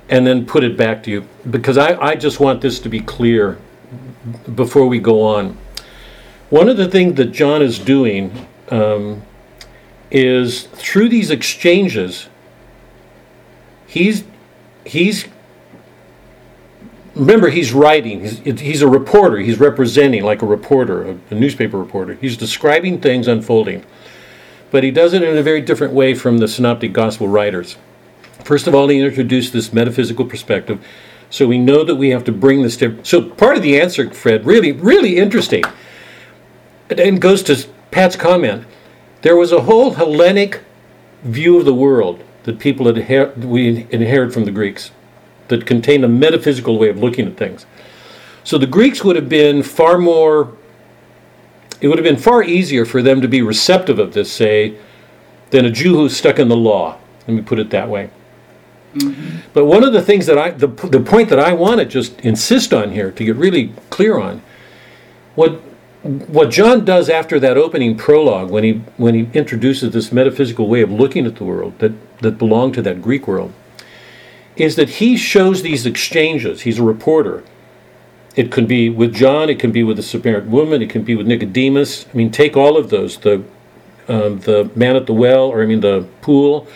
and 0.10 0.26
then 0.26 0.46
put 0.46 0.64
it 0.64 0.78
back 0.78 1.04
to 1.04 1.12
you 1.12 1.28
because 1.50 1.78
I 1.78 1.96
I 2.00 2.16
just 2.16 2.40
want 2.40 2.62
this 2.62 2.80
to 2.82 2.90
be 2.90 3.00
clear 3.00 3.58
before 4.56 4.88
we 4.88 5.00
go 5.00 5.22
on. 5.22 5.58
One 6.50 6.70
of 6.70 6.78
the 6.78 6.88
things 6.88 7.16
that 7.16 7.32
John 7.32 7.62
is 7.62 7.78
doing 7.78 8.48
um, 8.70 9.22
is 10.10 10.64
through 10.64 11.10
these 11.10 11.30
exchanges 11.30 12.30
he's 13.88 14.24
he's 14.86 15.26
remember 17.16 17.50
he's 17.50 17.74
writing. 17.74 18.22
He's, 18.22 18.60
he's 18.60 18.82
a 18.82 18.88
reporter. 18.88 19.38
He's 19.38 19.60
representing 19.60 20.24
like 20.24 20.42
a 20.42 20.46
reporter 20.46 21.04
a, 21.04 21.18
a 21.32 21.36
newspaper 21.36 21.78
reporter. 21.78 22.14
He's 22.14 22.38
describing 22.38 23.02
things 23.02 23.28
unfolding. 23.28 23.84
But 24.70 24.84
he 24.84 24.92
does 24.92 25.14
it 25.14 25.24
in 25.24 25.38
a 25.38 25.44
very 25.44 25.62
different 25.62 25.94
way 25.94 26.14
from 26.14 26.38
the 26.38 26.48
synoptic 26.48 26.94
gospel 26.94 27.28
writers. 27.28 27.78
First 28.44 28.68
of 28.68 28.76
all 28.76 28.88
he 28.88 29.00
introduced 29.00 29.54
this 29.54 29.74
metaphysical 29.74 30.26
perspective. 30.26 30.86
So 31.30 31.48
we 31.48 31.58
know 31.58 31.84
that 31.84 31.96
we 31.96 32.10
have 32.12 32.24
to 32.26 32.32
bring 32.32 32.62
this 32.62 32.78
to 32.78 33.00
so 33.04 33.30
part 33.30 33.58
of 33.58 33.64
the 33.64 33.80
answer 33.80 34.10
fred 34.12 34.46
really 34.46 34.72
really 34.72 35.18
interesting 35.18 35.64
and 36.90 37.22
goes 37.22 37.44
to 37.44 37.68
pat's 37.92 38.16
comment 38.16 38.66
there 39.22 39.36
was 39.36 39.52
a 39.52 39.62
whole 39.62 39.92
hellenic 39.92 40.62
view 41.24 41.58
of 41.58 41.66
the 41.66 41.74
world 41.74 42.24
that 42.44 42.60
people 42.60 42.94
had 42.94 43.44
we 43.44 43.88
inherit 43.92 44.34
from 44.34 44.46
the 44.46 44.52
Greeks 44.52 44.92
that 45.48 45.66
contained 45.66 46.04
a 46.04 46.08
metaphysical 46.08 46.78
way 46.78 46.90
of 46.90 47.00
looking 47.00 47.28
at 47.28 47.38
things. 47.38 47.66
So 48.44 48.58
the 48.58 48.68
Greeks 48.68 49.04
would 49.04 49.16
have 49.16 49.30
been 49.30 49.64
far 49.64 49.98
more 49.98 50.56
it 51.80 51.88
would 51.88 51.98
have 51.98 52.04
been 52.04 52.18
far 52.18 52.42
easier 52.42 52.86
for 52.86 53.04
them 53.04 53.22
to 53.22 53.28
be 53.28 53.42
receptive 53.44 54.00
of 54.00 54.14
this, 54.14 54.32
say, 54.32 54.78
than 55.52 55.66
a 55.66 55.70
Jew 55.70 55.96
who's 55.96 56.18
stuck 56.18 56.40
in 56.40 56.48
the 56.48 56.58
law. 56.58 56.98
Let 57.28 57.36
me 57.36 57.44
put 57.44 57.60
it 57.60 57.70
that 57.70 57.88
way. 57.88 58.10
Mm-hmm. 58.96 59.40
But 59.54 59.66
one 59.66 59.84
of 59.84 59.94
the 59.94 60.02
things 60.02 60.26
that 60.26 60.40
I, 60.40 60.52
the, 60.52 60.68
the 60.68 61.00
point 61.00 61.30
that 61.30 61.38
I 61.38 61.54
want 61.54 61.80
to 61.80 61.86
just 61.86 62.20
insist 62.22 62.74
on 62.74 62.92
here 62.92 63.12
to 63.12 63.24
get 63.24 63.36
really 63.36 63.74
clear 63.92 64.18
on, 64.18 64.42
what 65.36 65.62
what 66.04 66.50
John 66.52 66.86
does 66.86 67.10
after 67.10 67.40
that 67.40 67.58
opening 67.58 67.98
prologue, 67.98 68.50
when 68.50 68.64
he 68.64 68.74
when 68.98 69.16
he 69.16 69.30
introduces 69.34 69.94
this 69.94 70.12
metaphysical 70.12 70.68
way 70.68 70.82
of 70.82 70.92
looking 70.92 71.26
at 71.26 71.36
the 71.38 71.44
world 71.44 71.78
that 71.80 71.94
that 72.20 72.38
belonged 72.38 72.76
to 72.76 72.82
that 72.84 73.02
Greek 73.02 73.28
world, 73.28 73.54
is 74.56 74.76
that 74.76 74.90
he 74.90 75.18
shows 75.18 75.62
these 75.62 75.86
exchanges. 75.86 76.62
He's 76.62 76.80
a 76.80 76.84
reporter, 76.84 77.44
It 78.36 78.52
could 78.52 78.68
be 78.68 78.88
with 78.90 79.16
John. 79.16 79.50
It 79.50 79.60
can 79.60 79.72
be 79.72 79.84
with 79.84 79.98
the 79.98 80.04
Samaritan 80.04 80.52
woman. 80.52 80.84
It 80.84 80.92
can 80.92 81.02
be 81.04 81.16
with 81.16 81.26
Nicodemus. 81.26 82.06
I 82.14 82.16
mean, 82.16 82.30
take 82.32 82.56
all 82.56 82.78
of 82.78 82.90
those. 82.92 83.18
The 83.18 83.44
um, 84.08 84.40
the 84.42 84.70
man 84.76 84.96
at 84.96 85.08
the 85.08 85.14
well, 85.14 85.46
or 85.46 85.62
I 85.64 85.66
mean 85.66 85.82
the 85.82 86.08
pool. 86.22 86.68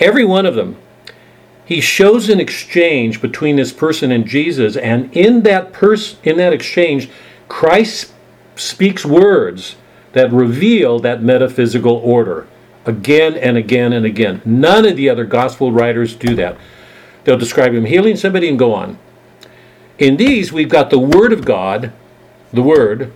Every 0.00 0.24
one 0.24 0.44
of 0.44 0.56
them. 0.56 0.76
He 1.64 1.80
shows 1.80 2.28
an 2.28 2.38
exchange 2.40 3.20
between 3.20 3.56
this 3.56 3.72
person 3.72 4.12
and 4.12 4.26
Jesus, 4.26 4.76
and 4.76 5.12
in 5.16 5.42
that 5.42 5.72
pers- 5.72 6.16
in 6.22 6.36
that 6.36 6.52
exchange, 6.52 7.08
Christ 7.48 8.12
speaks 8.56 9.04
words 9.04 9.76
that 10.12 10.32
reveal 10.32 10.98
that 11.00 11.22
metaphysical 11.22 11.96
order 11.96 12.46
again 12.84 13.34
and 13.34 13.56
again 13.56 13.92
and 13.92 14.06
again. 14.06 14.40
None 14.44 14.86
of 14.86 14.96
the 14.96 15.08
other 15.08 15.24
gospel 15.24 15.72
writers 15.72 16.14
do 16.14 16.34
that. 16.36 16.56
They'll 17.24 17.38
describe 17.38 17.74
him 17.74 17.84
healing 17.84 18.16
somebody 18.16 18.48
and 18.48 18.58
go 18.58 18.72
on. 18.72 18.98
In 19.98 20.16
these, 20.16 20.52
we've 20.52 20.68
got 20.68 20.90
the 20.90 20.98
Word 20.98 21.32
of 21.32 21.44
God, 21.44 21.92
the 22.52 22.62
Word, 22.62 23.12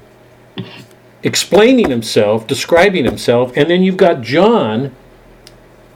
explaining 1.23 1.91
himself, 1.91 2.47
describing 2.47 3.05
himself, 3.05 3.53
and 3.57 3.71
then 3.71 3.83
you've 3.83 3.97
got 3.97 4.23
John 4.23 4.95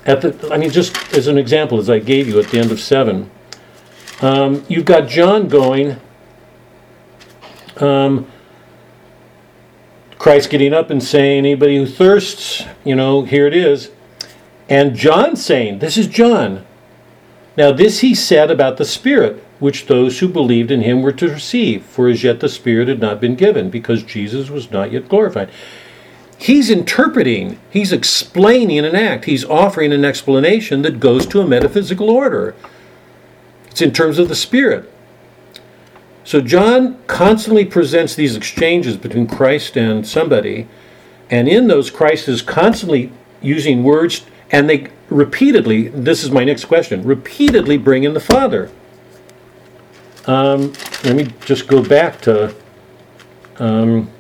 at 0.07 0.21
the, 0.21 0.53
I 0.53 0.59
mean, 0.59 0.71
just 0.71 0.97
as 1.15 1.27
an 1.27 1.39
example, 1.39 1.79
as 1.79 1.89
I 1.89 1.99
gave 1.99 2.29
you 2.29 2.39
at 2.39 2.49
the 2.49 2.59
end 2.59 2.71
of 2.71 2.79
seven, 2.79 3.31
um, 4.21 4.65
you've 4.69 4.85
got 4.85 5.09
John 5.09 5.49
going, 5.49 5.97
um, 7.79 8.31
Christ 10.25 10.49
getting 10.49 10.73
up 10.73 10.89
and 10.89 11.03
saying, 11.03 11.41
anybody 11.41 11.77
who 11.77 11.85
thirsts, 11.85 12.65
you 12.83 12.95
know, 12.95 13.25
here 13.25 13.47
it 13.47 13.55
is. 13.55 13.91
And 14.71 14.97
John 14.97 15.37
saying, 15.37 15.81
this 15.81 15.99
is 15.99 16.07
John. 16.07 16.65
Now, 17.59 17.73
this 17.73 18.01
he 18.01 18.15
said 18.15 18.51
about 18.51 18.79
the 18.79 18.87
Spirit, 18.87 19.45
which 19.59 19.85
those 19.85 20.21
who 20.21 20.29
believed 20.29 20.71
in 20.71 20.81
him 20.81 21.03
were 21.03 21.13
to 21.13 21.29
receive, 21.29 21.85
for 21.85 22.09
as 22.09 22.25
yet 22.25 22.41
the 22.41 22.49
Spirit 22.49 22.89
had 22.89 23.01
not 23.01 23.21
been 23.21 23.35
given, 23.35 23.69
because 23.69 24.03
Jesus 24.03 24.49
was 24.49 24.71
not 24.71 24.93
yet 24.93 25.11
glorified. 25.11 25.51
He's 26.39 26.71
interpreting, 26.71 27.61
he's 27.69 27.93
explaining 27.93 28.79
an 28.79 28.97
act, 28.97 29.27
he's 29.27 29.45
offering 29.45 29.93
an 29.93 30.07
explanation 30.07 30.81
that 30.81 31.01
goes 31.01 31.27
to 31.27 31.43
a 31.43 31.47
metaphysical 31.47 32.09
order. 32.09 32.55
It's 33.67 33.83
in 33.83 33.93
terms 33.93 34.19
of 34.19 34.31
the 34.31 34.35
Spirit. 34.35 34.91
So 36.25 36.41
John 36.41 36.99
constantly 37.07 37.67
presents 37.67 38.15
these 38.15 38.35
exchanges 38.35 38.97
between 38.97 39.27
Christ 39.27 39.77
and 39.77 40.07
somebody, 40.07 40.67
and 41.31 41.49
in 41.49 41.69
those, 41.69 41.91
Christ 41.91 42.29
is 42.29 42.41
constantly 42.41 43.13
using 43.43 43.83
words, 43.83 44.25
and 44.51 44.69
they 44.69 44.89
repeatedly, 45.11 45.89
this 45.89 46.25
is 46.25 46.31
my 46.31 46.43
next 46.45 46.65
question, 46.65 47.05
repeatedly 47.05 47.77
bring 47.77 48.05
in 48.05 48.15
the 48.15 48.21
Father. 48.21 48.71
Um, 50.27 50.73
let 51.05 51.15
me 51.15 51.29
just 51.45 51.67
go 51.67 51.83
back 51.83 52.21
to. 52.23 52.55
Um, 53.59 54.11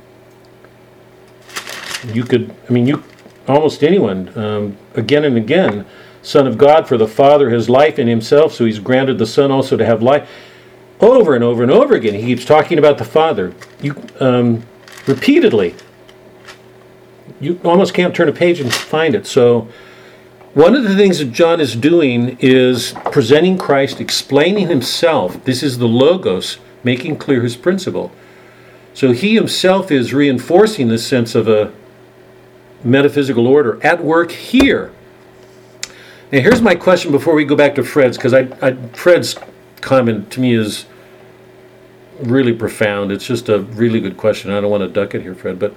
you 2.12 2.24
could, 2.24 2.55
I 2.68 2.72
mean, 2.72 2.86
you, 2.86 3.02
almost 3.48 3.82
anyone, 3.82 4.36
um, 4.39 4.76
again 4.94 5.24
and 5.24 5.39
again, 5.39 5.86
Son 6.22 6.47
of 6.47 6.59
God, 6.59 6.86
for 6.86 6.98
the 6.98 7.09
Father 7.09 7.51
has 7.51 7.70
life 7.70 7.98
in 7.98 8.06
himself, 8.06 8.52
so 8.52 8.66
he's 8.66 8.78
granted 8.78 9.18
the 9.18 9.26
Son 9.26 9.51
also 9.51 9.76
to 9.78 9.85
have 9.85 10.02
life. 10.02 10.28
Over 11.01 11.35
and 11.35 11.45
over 11.45 11.62
and 11.62 11.73
over 11.73 11.95
again, 11.95 12.15
he 12.15 12.23
keeps 12.23 12.45
talking 12.45 12.79
about 12.79 12.99
the 12.99 13.05
Father. 13.05 13.53
You 13.81 13.97
um, 14.21 14.65
repeatedly. 15.07 15.75
You 17.41 17.61
almost 17.65 17.95
can't 17.95 18.15
turn 18.15 18.29
a 18.29 18.33
page 18.33 18.61
and 18.61 18.73
find 18.73 19.15
it. 19.15 19.27
So, 19.27 19.69
one 20.55 20.77
of 20.77 20.85
the 20.85 20.95
things 20.95 21.19
that 21.19 21.33
John 21.33 21.61
is 21.61 21.75
doing 21.75 22.39
is 22.41 22.95
presenting 23.11 23.59
Christ, 23.59 24.01
explaining 24.01 24.69
himself. 24.69 25.43
This 25.45 25.65
is 25.65 25.79
the 25.79 25.89
Logos, 25.89 26.59
making 26.85 27.16
clear 27.16 27.43
his 27.43 27.57
principle. 27.57 28.12
So 28.95 29.11
he 29.11 29.35
himself 29.35 29.91
is 29.91 30.15
reinforcing 30.15 30.87
this 30.87 31.05
sense 31.05 31.35
of 31.35 31.49
a 31.49 31.73
metaphysical 32.85 33.49
order 33.49 33.85
at 33.85 34.05
work 34.05 34.31
here. 34.31 34.93
Now, 36.31 36.41
here's 36.41 36.62
my 36.62 36.77
question 36.77 37.11
before 37.11 37.35
we 37.35 37.45
go 37.45 37.57
back 37.57 37.75
to 37.75 37.83
Fred's, 37.83 38.16
because 38.16 38.33
I, 38.33 38.49
I, 38.62 38.75
Fred's 38.93 39.37
comment 39.85 40.31
to 40.32 40.40
me 40.40 40.55
is 40.55 40.86
really 42.20 42.52
profound. 42.52 43.12
It's 43.12 43.27
just 43.27 43.48
a 43.48 43.61
really 43.61 44.01
good 44.01 44.16
question. 44.16 44.51
I 44.51 44.61
don't 44.61 44.70
want 44.70 44.82
to 44.82 44.89
duck 44.89 45.15
it 45.15 45.23
here, 45.23 45.35
Fred. 45.35 45.59
But, 45.59 45.74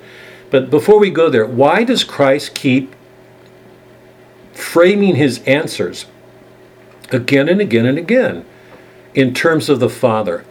but 0.49 0.69
before 0.69 0.97
we 0.97 1.09
go 1.09 1.29
there, 1.29 1.45
why 1.45 1.83
does 1.83 2.03
Christ 2.03 2.55
keep 2.55 2.95
framing 4.53 5.15
his 5.15 5.43
answers 5.43 6.05
again 7.11 7.49
and 7.49 7.61
again 7.61 7.85
and 7.85 7.97
again 7.97 8.45
in 9.13 9.33
terms 9.33 9.69
of 9.69 9.79
the 9.79 9.89
Father? 9.89 10.45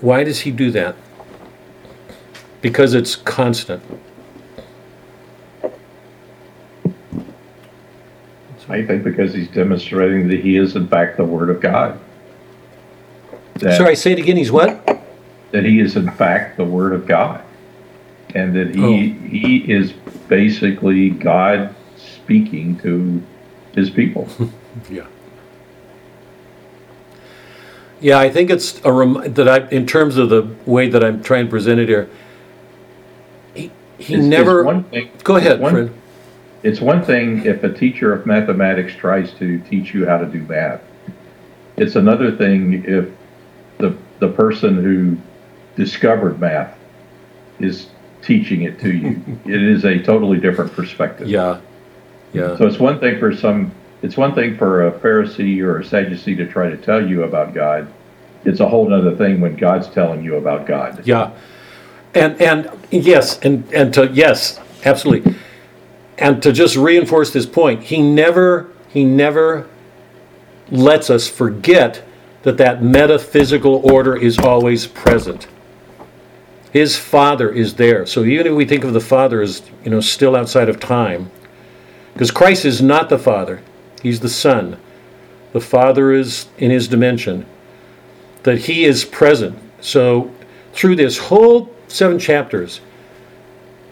Why 0.00 0.24
does 0.24 0.40
he 0.40 0.50
do 0.50 0.70
that? 0.70 0.96
Because 2.60 2.94
it's 2.94 3.16
constant. 3.16 3.82
I 8.68 8.86
think 8.86 9.04
because 9.04 9.34
he's 9.34 9.48
demonstrating 9.48 10.28
that 10.28 10.40
he 10.40 10.56
is 10.56 10.76
in 10.76 10.88
fact 10.88 11.18
the 11.18 11.24
Word 11.24 11.50
of 11.50 11.60
God. 11.60 12.00
That, 13.54 13.76
Sorry, 13.78 13.94
say 13.96 14.12
it 14.12 14.18
again. 14.18 14.36
He's 14.36 14.50
what? 14.52 14.86
that 15.52 15.64
he 15.66 15.80
is 15.80 15.96
in 15.96 16.10
fact 16.12 16.56
the 16.56 16.64
Word 16.64 16.92
of 16.94 17.06
God, 17.06 17.42
and 18.34 18.54
that 18.56 18.74
he 18.74 18.82
Oh. 18.82 19.28
he 19.28 19.56
is 19.70 19.92
basically 20.28 21.10
God 21.10 21.74
speaking 21.96 22.78
to 22.80 23.22
his 23.74 23.90
people. 23.90 24.28
Yeah. 24.90 25.04
Yeah, 28.00 28.18
I 28.18 28.30
think 28.30 28.48
it's 28.50 28.80
a 28.84 28.92
rem- 28.92 29.34
that 29.34 29.46
I, 29.48 29.68
in 29.68 29.86
terms 29.86 30.16
of 30.16 30.28
the 30.30 30.48
way 30.66 30.88
that 30.88 31.04
I'm 31.04 31.22
trying 31.22 31.44
to 31.44 31.50
present 31.50 31.78
it 31.78 31.88
here. 31.88 32.08
He, 33.54 33.70
he 33.98 34.14
It's- 34.14 34.18
it's 34.20 34.24
never. 34.26 34.64
one 34.64 34.84
thing- 34.84 35.10
go 35.22 35.36
ahead, 35.36 35.52
it's 35.52 35.60
one- 35.60 35.72
Fred. 35.72 35.90
It's 36.62 36.80
one 36.80 37.02
thing 37.02 37.44
if 37.44 37.62
a 37.64 37.68
teacher 37.72 38.12
of 38.12 38.24
mathematics 38.24 38.94
tries 38.94 39.32
to 39.34 39.58
teach 39.68 39.92
you 39.94 40.06
how 40.06 40.16
to 40.18 40.26
do 40.26 40.40
math. 40.48 40.80
It's 41.76 41.96
another 41.96 42.30
thing 42.32 42.84
if 42.86 43.06
the 44.22 44.28
person 44.28 44.76
who 44.76 45.18
discovered 45.74 46.40
math 46.40 46.78
is 47.58 47.88
teaching 48.22 48.62
it 48.62 48.78
to 48.78 48.92
you. 48.92 49.20
it 49.44 49.60
is 49.60 49.84
a 49.84 49.98
totally 49.98 50.38
different 50.38 50.72
perspective. 50.72 51.26
Yeah, 51.28 51.60
yeah, 52.32 52.56
So 52.56 52.66
it's 52.68 52.78
one 52.78 53.00
thing 53.00 53.18
for 53.18 53.34
some, 53.34 53.72
it's 54.00 54.16
one 54.16 54.32
thing 54.34 54.56
for 54.56 54.86
a 54.86 54.92
Pharisee 54.92 55.60
or 55.60 55.80
a 55.80 55.84
Sadducee 55.84 56.36
to 56.36 56.46
try 56.46 56.70
to 56.70 56.76
tell 56.76 57.04
you 57.04 57.24
about 57.24 57.52
God. 57.52 57.92
It's 58.44 58.60
a 58.60 58.68
whole 58.68 58.94
other 58.94 59.16
thing 59.16 59.40
when 59.40 59.56
God's 59.56 59.88
telling 59.88 60.22
you 60.22 60.36
about 60.36 60.66
God. 60.66 61.04
yeah, 61.04 61.32
and 62.14 62.40
and 62.40 62.70
yes, 62.90 63.40
and 63.40 63.72
and 63.72 63.92
to 63.94 64.06
yes, 64.06 64.60
absolutely, 64.84 65.34
and 66.16 66.40
to 66.42 66.52
just 66.52 66.76
reinforce 66.76 67.32
this 67.32 67.46
point, 67.46 67.84
he 67.84 68.00
never 68.02 68.70
he 68.88 69.04
never 69.04 69.68
lets 70.70 71.10
us 71.10 71.28
forget 71.28 72.04
that 72.42 72.56
that 72.58 72.82
metaphysical 72.82 73.76
order 73.90 74.16
is 74.16 74.38
always 74.38 74.86
present. 74.86 75.46
His 76.72 76.98
Father 76.98 77.50
is 77.50 77.74
there. 77.74 78.06
So 78.06 78.24
even 78.24 78.46
if 78.46 78.54
we 78.54 78.64
think 78.64 78.84
of 78.84 78.94
the 78.94 79.00
Father 79.00 79.42
as, 79.42 79.62
you 79.84 79.90
know, 79.90 80.00
still 80.00 80.34
outside 80.34 80.68
of 80.68 80.80
time, 80.80 81.30
because 82.14 82.30
Christ 82.30 82.64
is 82.64 82.82
not 82.82 83.08
the 83.08 83.18
Father, 83.18 83.62
He's 84.02 84.20
the 84.20 84.28
Son. 84.28 84.78
The 85.52 85.60
Father 85.60 86.12
is 86.12 86.46
in 86.58 86.70
His 86.70 86.88
dimension, 86.88 87.46
that 88.42 88.58
He 88.58 88.84
is 88.84 89.04
present. 89.04 89.58
So 89.80 90.32
through 90.72 90.96
this 90.96 91.18
whole 91.18 91.74
seven 91.88 92.18
chapters, 92.18 92.80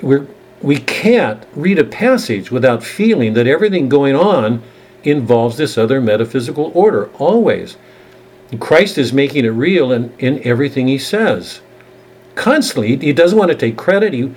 we're, 0.00 0.26
we 0.62 0.78
can't 0.78 1.46
read 1.54 1.78
a 1.78 1.84
passage 1.84 2.50
without 2.50 2.82
feeling 2.82 3.34
that 3.34 3.46
everything 3.46 3.88
going 3.88 4.16
on 4.16 4.62
involves 5.04 5.56
this 5.56 5.78
other 5.78 6.00
metaphysical 6.00 6.72
order, 6.74 7.10
always. 7.18 7.76
And 8.50 8.60
Christ 8.60 8.98
is 8.98 9.12
making 9.12 9.44
it 9.44 9.50
real 9.50 9.92
in, 9.92 10.12
in 10.18 10.40
everything 10.44 10.88
He 10.88 10.98
says 10.98 11.60
constantly. 12.34 12.96
He 12.96 13.12
doesn't 13.12 13.38
want 13.38 13.50
to 13.50 13.56
take 13.56 13.76
credit. 13.76 14.12
He, 14.12 14.32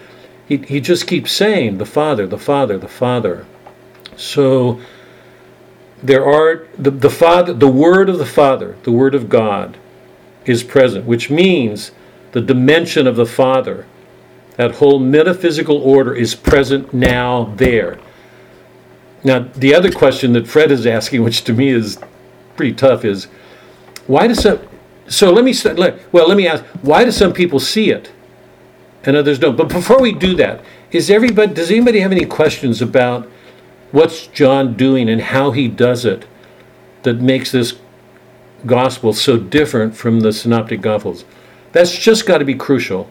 he, 0.48 0.58
he 0.58 0.82
just 0.82 1.08
keeps 1.08 1.32
saying, 1.32 1.78
the 1.78 1.86
Father, 1.86 2.28
the 2.28 2.38
Father, 2.38 2.78
the 2.78 2.88
Father. 2.88 3.46
So 4.18 4.82
there 6.02 6.26
are 6.26 6.68
the, 6.78 6.92
the 6.92 7.10
Father, 7.10 7.54
the 7.54 7.68
Word 7.68 8.10
of 8.10 8.18
the 8.18 8.26
Father, 8.26 8.76
the 8.84 8.92
Word 8.92 9.16
of 9.16 9.30
God 9.30 9.78
is 10.46 10.64
present, 10.64 11.06
which 11.06 11.30
means 11.30 11.92
the 12.34 12.42
dimension 12.42 13.08
of 13.08 13.16
the 13.16 13.26
Father, 13.26 13.86
that 14.58 14.76
whole 14.76 15.00
metaphysical 15.00 15.78
order 15.78 16.14
is 16.14 16.36
present 16.36 16.94
now 16.94 17.54
there. 17.56 17.98
Now, 19.24 19.40
the 19.40 19.74
other 19.74 19.92
question 19.92 20.34
that 20.34 20.48
Fred 20.48 20.72
is 20.72 20.86
asking, 20.86 21.24
which 21.24 21.44
to 21.46 21.54
me 21.54 21.70
is 21.70 21.98
pretty 22.58 22.74
tough, 22.74 23.06
is 23.06 23.28
why 24.08 24.28
does 24.28 24.42
some 24.42 24.60
so 25.08 25.32
let 25.32 25.44
me 25.44 25.54
st- 25.54 25.78
let, 25.80 26.00
well 26.14 26.28
let 26.28 26.38
me 26.38 26.48
ask 26.48 26.64
why 26.82 27.04
do 27.06 27.12
some 27.12 27.34
people 27.34 27.60
see 27.60 27.90
it 27.92 28.12
and 29.04 29.16
others 29.18 29.40
don't 29.40 29.58
but 29.58 29.70
before 29.70 30.02
we 30.02 30.12
do 30.14 30.36
that 30.36 30.64
is 30.92 31.10
everybody 31.10 31.54
does 31.54 31.72
anybody 31.72 32.00
have 32.00 32.12
any 32.12 32.26
questions 32.26 32.82
about 32.82 33.30
what's 33.92 34.28
john 34.28 34.76
doing 34.76 35.10
and 35.10 35.22
how 35.22 35.52
he 35.52 35.68
does 35.68 36.06
it 36.06 36.26
that 37.04 37.16
makes 37.22 37.52
this 37.52 37.76
gospel 38.66 39.14
so 39.14 39.38
different 39.38 39.96
from 39.96 40.22
the 40.22 40.32
synoptic 40.34 40.82
gospels 40.82 41.26
That's 41.74 41.98
just 41.98 42.26
got 42.26 42.40
to 42.40 42.46
be 42.46 42.56
crucial. 42.56 43.10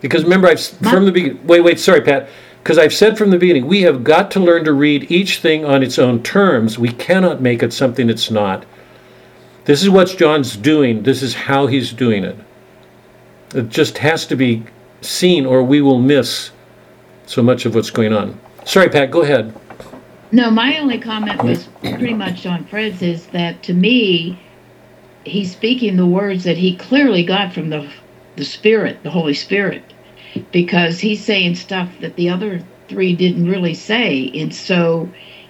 Because 0.00 0.24
remember, 0.24 0.48
I've 0.48 0.60
from 0.62 1.06
the 1.06 1.12
beginning. 1.12 1.46
Wait, 1.46 1.60
wait, 1.62 1.80
sorry, 1.80 2.00
Pat. 2.02 2.28
Because 2.62 2.78
I've 2.78 2.94
said 2.94 3.18
from 3.18 3.30
the 3.30 3.38
beginning, 3.38 3.66
we 3.66 3.82
have 3.82 4.04
got 4.04 4.30
to 4.32 4.40
learn 4.40 4.64
to 4.64 4.72
read 4.72 5.10
each 5.10 5.38
thing 5.38 5.64
on 5.64 5.82
its 5.82 5.98
own 5.98 6.22
terms. 6.22 6.78
We 6.78 6.90
cannot 6.92 7.40
make 7.40 7.62
it 7.62 7.72
something 7.72 8.10
it's 8.10 8.30
not. 8.30 8.66
This 9.64 9.82
is 9.82 9.90
what 9.90 10.08
John's 10.16 10.56
doing. 10.56 11.02
This 11.02 11.22
is 11.22 11.34
how 11.34 11.66
he's 11.66 11.92
doing 11.92 12.24
it. 12.24 12.36
It 13.54 13.68
just 13.68 13.98
has 13.98 14.26
to 14.26 14.36
be 14.36 14.64
seen, 15.00 15.44
or 15.46 15.62
we 15.62 15.80
will 15.80 15.98
miss 16.00 16.50
so 17.26 17.42
much 17.42 17.66
of 17.66 17.74
what's 17.74 17.90
going 17.90 18.12
on. 18.12 18.38
Sorry, 18.64 18.88
Pat. 18.88 19.10
Go 19.10 19.22
ahead. 19.22 19.54
No, 20.32 20.50
my 20.50 20.78
only 20.78 20.98
comment 20.98 21.42
was 21.42 21.68
pretty 21.80 22.14
much 22.14 22.46
on 22.46 22.64
Fred's 22.64 23.02
is 23.02 23.26
that 23.28 23.62
to 23.64 23.74
me, 23.74 24.38
he's 25.24 25.52
speaking 25.52 25.96
the 25.96 26.06
words 26.06 26.44
that 26.44 26.56
he 26.56 26.76
clearly 26.76 27.24
got 27.24 27.52
from 27.52 27.70
the 27.70 27.90
the 28.36 28.44
Spirit, 28.44 29.02
the 29.02 29.10
Holy 29.10 29.34
Spirit, 29.34 29.82
because 30.52 31.00
he's 31.00 31.22
saying 31.22 31.56
stuff 31.56 31.90
that 32.00 32.16
the 32.16 32.28
other 32.28 32.62
three 32.88 33.14
didn't 33.14 33.50
really 33.50 33.74
say, 33.74 34.30
and 34.34 34.54
so 34.54 35.08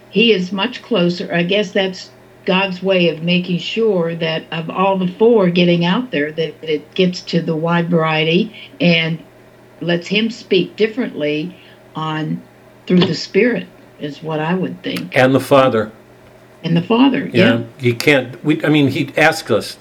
he 0.09 0.32
is 0.32 0.51
much 0.51 0.82
closer. 0.82 1.32
I 1.32 1.43
guess 1.43 1.73
that's 1.73 2.11
God's 2.51 2.82
way 2.82 3.10
of 3.10 3.22
making 3.22 3.59
sure 3.60 4.16
that 4.16 4.43
of 4.51 4.68
all 4.70 4.98
the 4.98 5.06
four 5.06 5.51
getting 5.51 5.85
out 5.85 6.10
there, 6.10 6.32
that 6.32 6.55
it 6.68 6.93
gets 6.97 7.20
to 7.22 7.40
the 7.40 7.55
wide 7.55 7.89
variety 7.89 8.52
and 8.81 9.22
lets 9.81 10.09
him 10.09 10.31
speak 10.31 10.74
differently 10.74 11.56
on 11.94 12.43
through 12.89 13.02
the 13.06 13.14
Spirit 13.14 13.68
is 14.01 14.20
what 14.20 14.40
I 14.40 14.55
would 14.55 14.82
think. 14.82 15.16
And 15.16 15.32
the 15.32 15.39
Father. 15.39 15.93
And 16.64 16.77
the 16.77 16.82
Father, 16.82 17.31
Yeah, 17.32 17.59
yeah. 17.60 17.64
he 17.78 17.94
can't. 17.94 18.44
We, 18.44 18.64
I 18.64 18.68
mean, 18.68 18.89
he 18.89 19.12
asked 19.16 19.52
us 19.52 19.78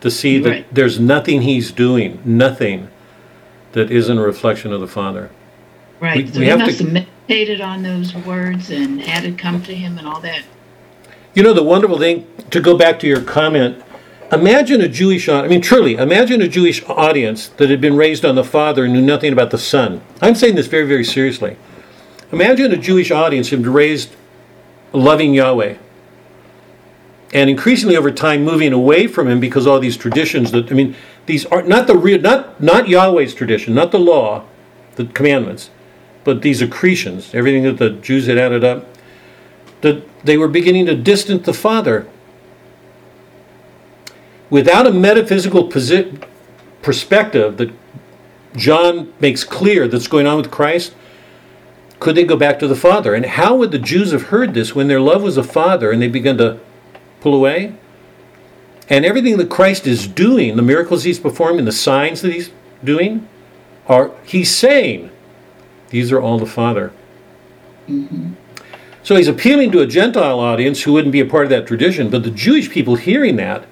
to 0.00 0.08
see 0.08 0.38
that 0.38 0.48
Right. 0.48 0.66
there's 0.72 1.00
nothing 1.00 1.42
he's 1.42 1.72
doing, 1.72 2.20
nothing 2.24 2.86
that 3.72 3.90
isn't 3.90 4.16
a 4.16 4.22
reflection 4.22 4.72
of 4.72 4.80
the 4.80 4.86
Father. 4.86 5.28
Right. 5.98 6.24
we 6.24 6.32
so 6.32 6.40
have 6.42 6.60
he 6.60 6.66
to- 6.66 6.66
must 6.66 6.78
have 6.78 6.92
meditated 6.92 7.60
on 7.60 7.82
those 7.82 8.14
words 8.14 8.70
and 8.70 9.00
had 9.02 9.24
it 9.24 9.36
come 9.38 9.60
to 9.64 9.74
him 9.74 9.98
and 9.98 10.06
all 10.06 10.20
that. 10.20 10.42
You 11.34 11.42
know, 11.42 11.54
the 11.54 11.62
wonderful 11.62 11.98
thing 11.98 12.26
to 12.50 12.60
go 12.60 12.76
back 12.76 12.98
to 13.00 13.06
your 13.06 13.22
comment. 13.22 13.82
Imagine 14.30 14.80
a 14.80 14.88
Jewish, 14.88 15.28
I 15.28 15.46
mean, 15.46 15.60
truly, 15.60 15.94
imagine 15.94 16.42
a 16.42 16.48
Jewish 16.48 16.82
audience 16.84 17.48
that 17.48 17.70
had 17.70 17.80
been 17.80 17.96
raised 17.96 18.24
on 18.24 18.34
the 18.34 18.44
Father 18.44 18.84
and 18.84 18.92
knew 18.92 19.02
nothing 19.02 19.32
about 19.32 19.50
the 19.50 19.58
Son. 19.58 20.02
I'm 20.20 20.34
saying 20.34 20.54
this 20.56 20.66
very, 20.66 20.86
very 20.86 21.04
seriously. 21.04 21.56
Imagine 22.32 22.72
a 22.72 22.76
Jewish 22.76 23.10
audience 23.10 23.48
who 23.48 23.56
had 23.56 23.62
been 23.62 23.72
raised 23.72 24.14
loving 24.92 25.34
Yahweh, 25.34 25.76
and 27.32 27.48
increasingly 27.50 27.96
over 27.96 28.10
time 28.10 28.44
moving 28.44 28.72
away 28.72 29.06
from 29.06 29.28
Him 29.28 29.40
because 29.40 29.66
all 29.66 29.80
these 29.80 29.96
traditions 29.96 30.52
that 30.52 30.70
I 30.70 30.74
mean, 30.74 30.94
these 31.26 31.46
are 31.46 31.62
not 31.62 31.86
the 31.86 31.96
real, 31.96 32.20
not 32.20 32.60
not 32.62 32.88
Yahweh's 32.88 33.34
tradition, 33.34 33.74
not 33.74 33.90
the 33.90 33.98
law, 33.98 34.44
the 34.96 35.06
commandments, 35.06 35.70
but 36.24 36.42
these 36.42 36.62
accretions, 36.62 37.34
everything 37.34 37.64
that 37.64 37.78
the 37.78 37.90
Jews 37.90 38.26
had 38.26 38.38
added 38.38 38.64
up 38.64 38.86
that 39.80 40.02
they 40.24 40.36
were 40.36 40.48
beginning 40.48 40.86
to 40.86 40.94
distance 40.94 41.46
the 41.46 41.54
Father. 41.54 42.06
Without 44.50 44.86
a 44.86 44.92
metaphysical 44.92 45.68
posi- 45.68 46.22
perspective 46.82 47.56
that 47.56 47.72
John 48.56 49.12
makes 49.18 49.44
clear 49.44 49.88
that's 49.88 50.08
going 50.08 50.26
on 50.26 50.36
with 50.36 50.50
Christ, 50.50 50.94
could 51.98 52.16
they 52.16 52.24
go 52.24 52.36
back 52.36 52.58
to 52.58 52.68
the 52.68 52.76
Father? 52.76 53.14
And 53.14 53.24
how 53.24 53.56
would 53.56 53.70
the 53.70 53.78
Jews 53.78 54.12
have 54.12 54.24
heard 54.24 54.54
this 54.54 54.74
when 54.74 54.88
their 54.88 55.00
love 55.00 55.22
was 55.22 55.36
the 55.36 55.44
Father 55.44 55.90
and 55.90 56.02
they 56.02 56.08
began 56.08 56.36
to 56.38 56.58
pull 57.20 57.34
away? 57.34 57.74
And 58.88 59.04
everything 59.04 59.36
that 59.38 59.48
Christ 59.48 59.86
is 59.86 60.06
doing, 60.06 60.56
the 60.56 60.62
miracles 60.62 61.04
he's 61.04 61.20
performing, 61.20 61.64
the 61.64 61.72
signs 61.72 62.20
that 62.22 62.32
he's 62.32 62.50
doing, 62.84 63.28
are 63.86 64.10
he's 64.24 64.54
saying, 64.54 65.10
these 65.90 66.10
are 66.10 66.20
all 66.20 66.38
the 66.38 66.46
Father. 66.46 66.92
Mm-hmm. 67.88 68.32
So 69.02 69.16
he's 69.16 69.28
appealing 69.28 69.72
to 69.72 69.80
a 69.80 69.86
Gentile 69.86 70.38
audience 70.38 70.82
who 70.82 70.92
wouldn't 70.92 71.12
be 71.12 71.20
a 71.20 71.26
part 71.26 71.44
of 71.44 71.50
that 71.50 71.66
tradition, 71.66 72.08
but 72.08 72.22
the 72.22 72.30
Jewish 72.30 72.70
people 72.70 72.96
hearing 72.96 73.36
that 73.36 73.66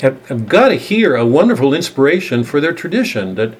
have, 0.00 0.26
have 0.28 0.48
got 0.48 0.68
to 0.68 0.76
hear 0.76 1.14
a 1.14 1.24
wonderful 1.24 1.74
inspiration 1.74 2.42
for 2.42 2.60
their 2.60 2.72
tradition 2.72 3.34
that 3.34 3.54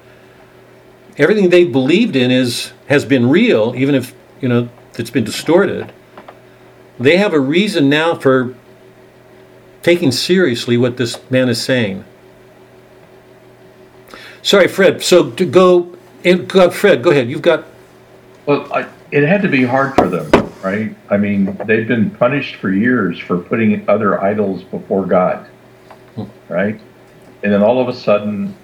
everything 1.19 1.51
they 1.51 1.65
believed 1.65 2.17
in 2.17 2.31
is 2.31 2.73
has 2.89 3.05
been 3.05 3.29
real, 3.29 3.75
even 3.77 3.95
if 3.95 4.15
you 4.41 4.49
know 4.49 4.69
it's 4.99 5.11
been 5.11 5.25
distorted. 5.25 5.93
They 6.99 7.17
have 7.17 7.33
a 7.33 7.41
reason 7.41 7.89
now 7.89 8.15
for 8.15 8.55
taking 9.83 10.13
seriously 10.13 10.77
what 10.77 10.97
this 10.97 11.19
man 11.31 11.49
is 11.49 11.61
saying. 11.61 12.05
Sorry, 14.43 14.67
Fred. 14.67 15.03
So 15.03 15.31
to 15.31 15.45
go, 15.45 15.97
and 16.25 16.51
Fred, 16.51 17.03
go 17.03 17.11
ahead. 17.11 17.29
You've 17.29 17.43
got 17.43 17.65
Well, 18.47 18.73
I, 18.73 18.89
it 19.13 19.25
had 19.25 19.43
to 19.43 19.49
be 19.49 19.63
hard 19.63 19.95
for 19.95 20.09
them, 20.09 20.31
right? 20.63 20.97
I 21.11 21.19
mean, 21.19 21.57
they've 21.67 21.87
been 21.87 22.11
punished 22.11 22.57
for 22.57 22.71
years 22.71 23.19
for 23.19 23.39
putting 23.39 23.89
other 23.89 24.21
idols 24.23 24.65
before 24.65 25.05
God, 25.05 25.47
right? 26.49 26.81
And 27.43 27.53
then 27.53 27.63
all 27.63 27.79
of 27.79 27.89
a 27.89 27.93
sudden, 27.93 28.57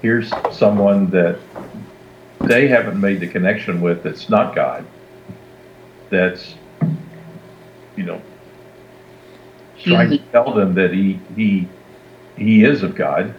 here's 0.00 0.32
someone 0.50 1.10
that 1.10 1.38
they 2.40 2.66
haven't 2.66 2.98
made 2.98 3.20
the 3.20 3.28
connection 3.28 3.82
with 3.82 4.02
that's 4.02 4.30
not 4.30 4.54
God, 4.54 4.86
that's, 6.08 6.54
you 7.94 8.04
know, 8.04 8.22
trying 9.82 10.10
to 10.10 10.16
mm-hmm. 10.16 10.30
tell 10.30 10.54
them 10.54 10.74
that 10.74 10.94
he, 10.94 11.20
he, 11.36 11.68
he 12.38 12.64
is 12.64 12.82
of 12.82 12.94
God. 12.94 13.34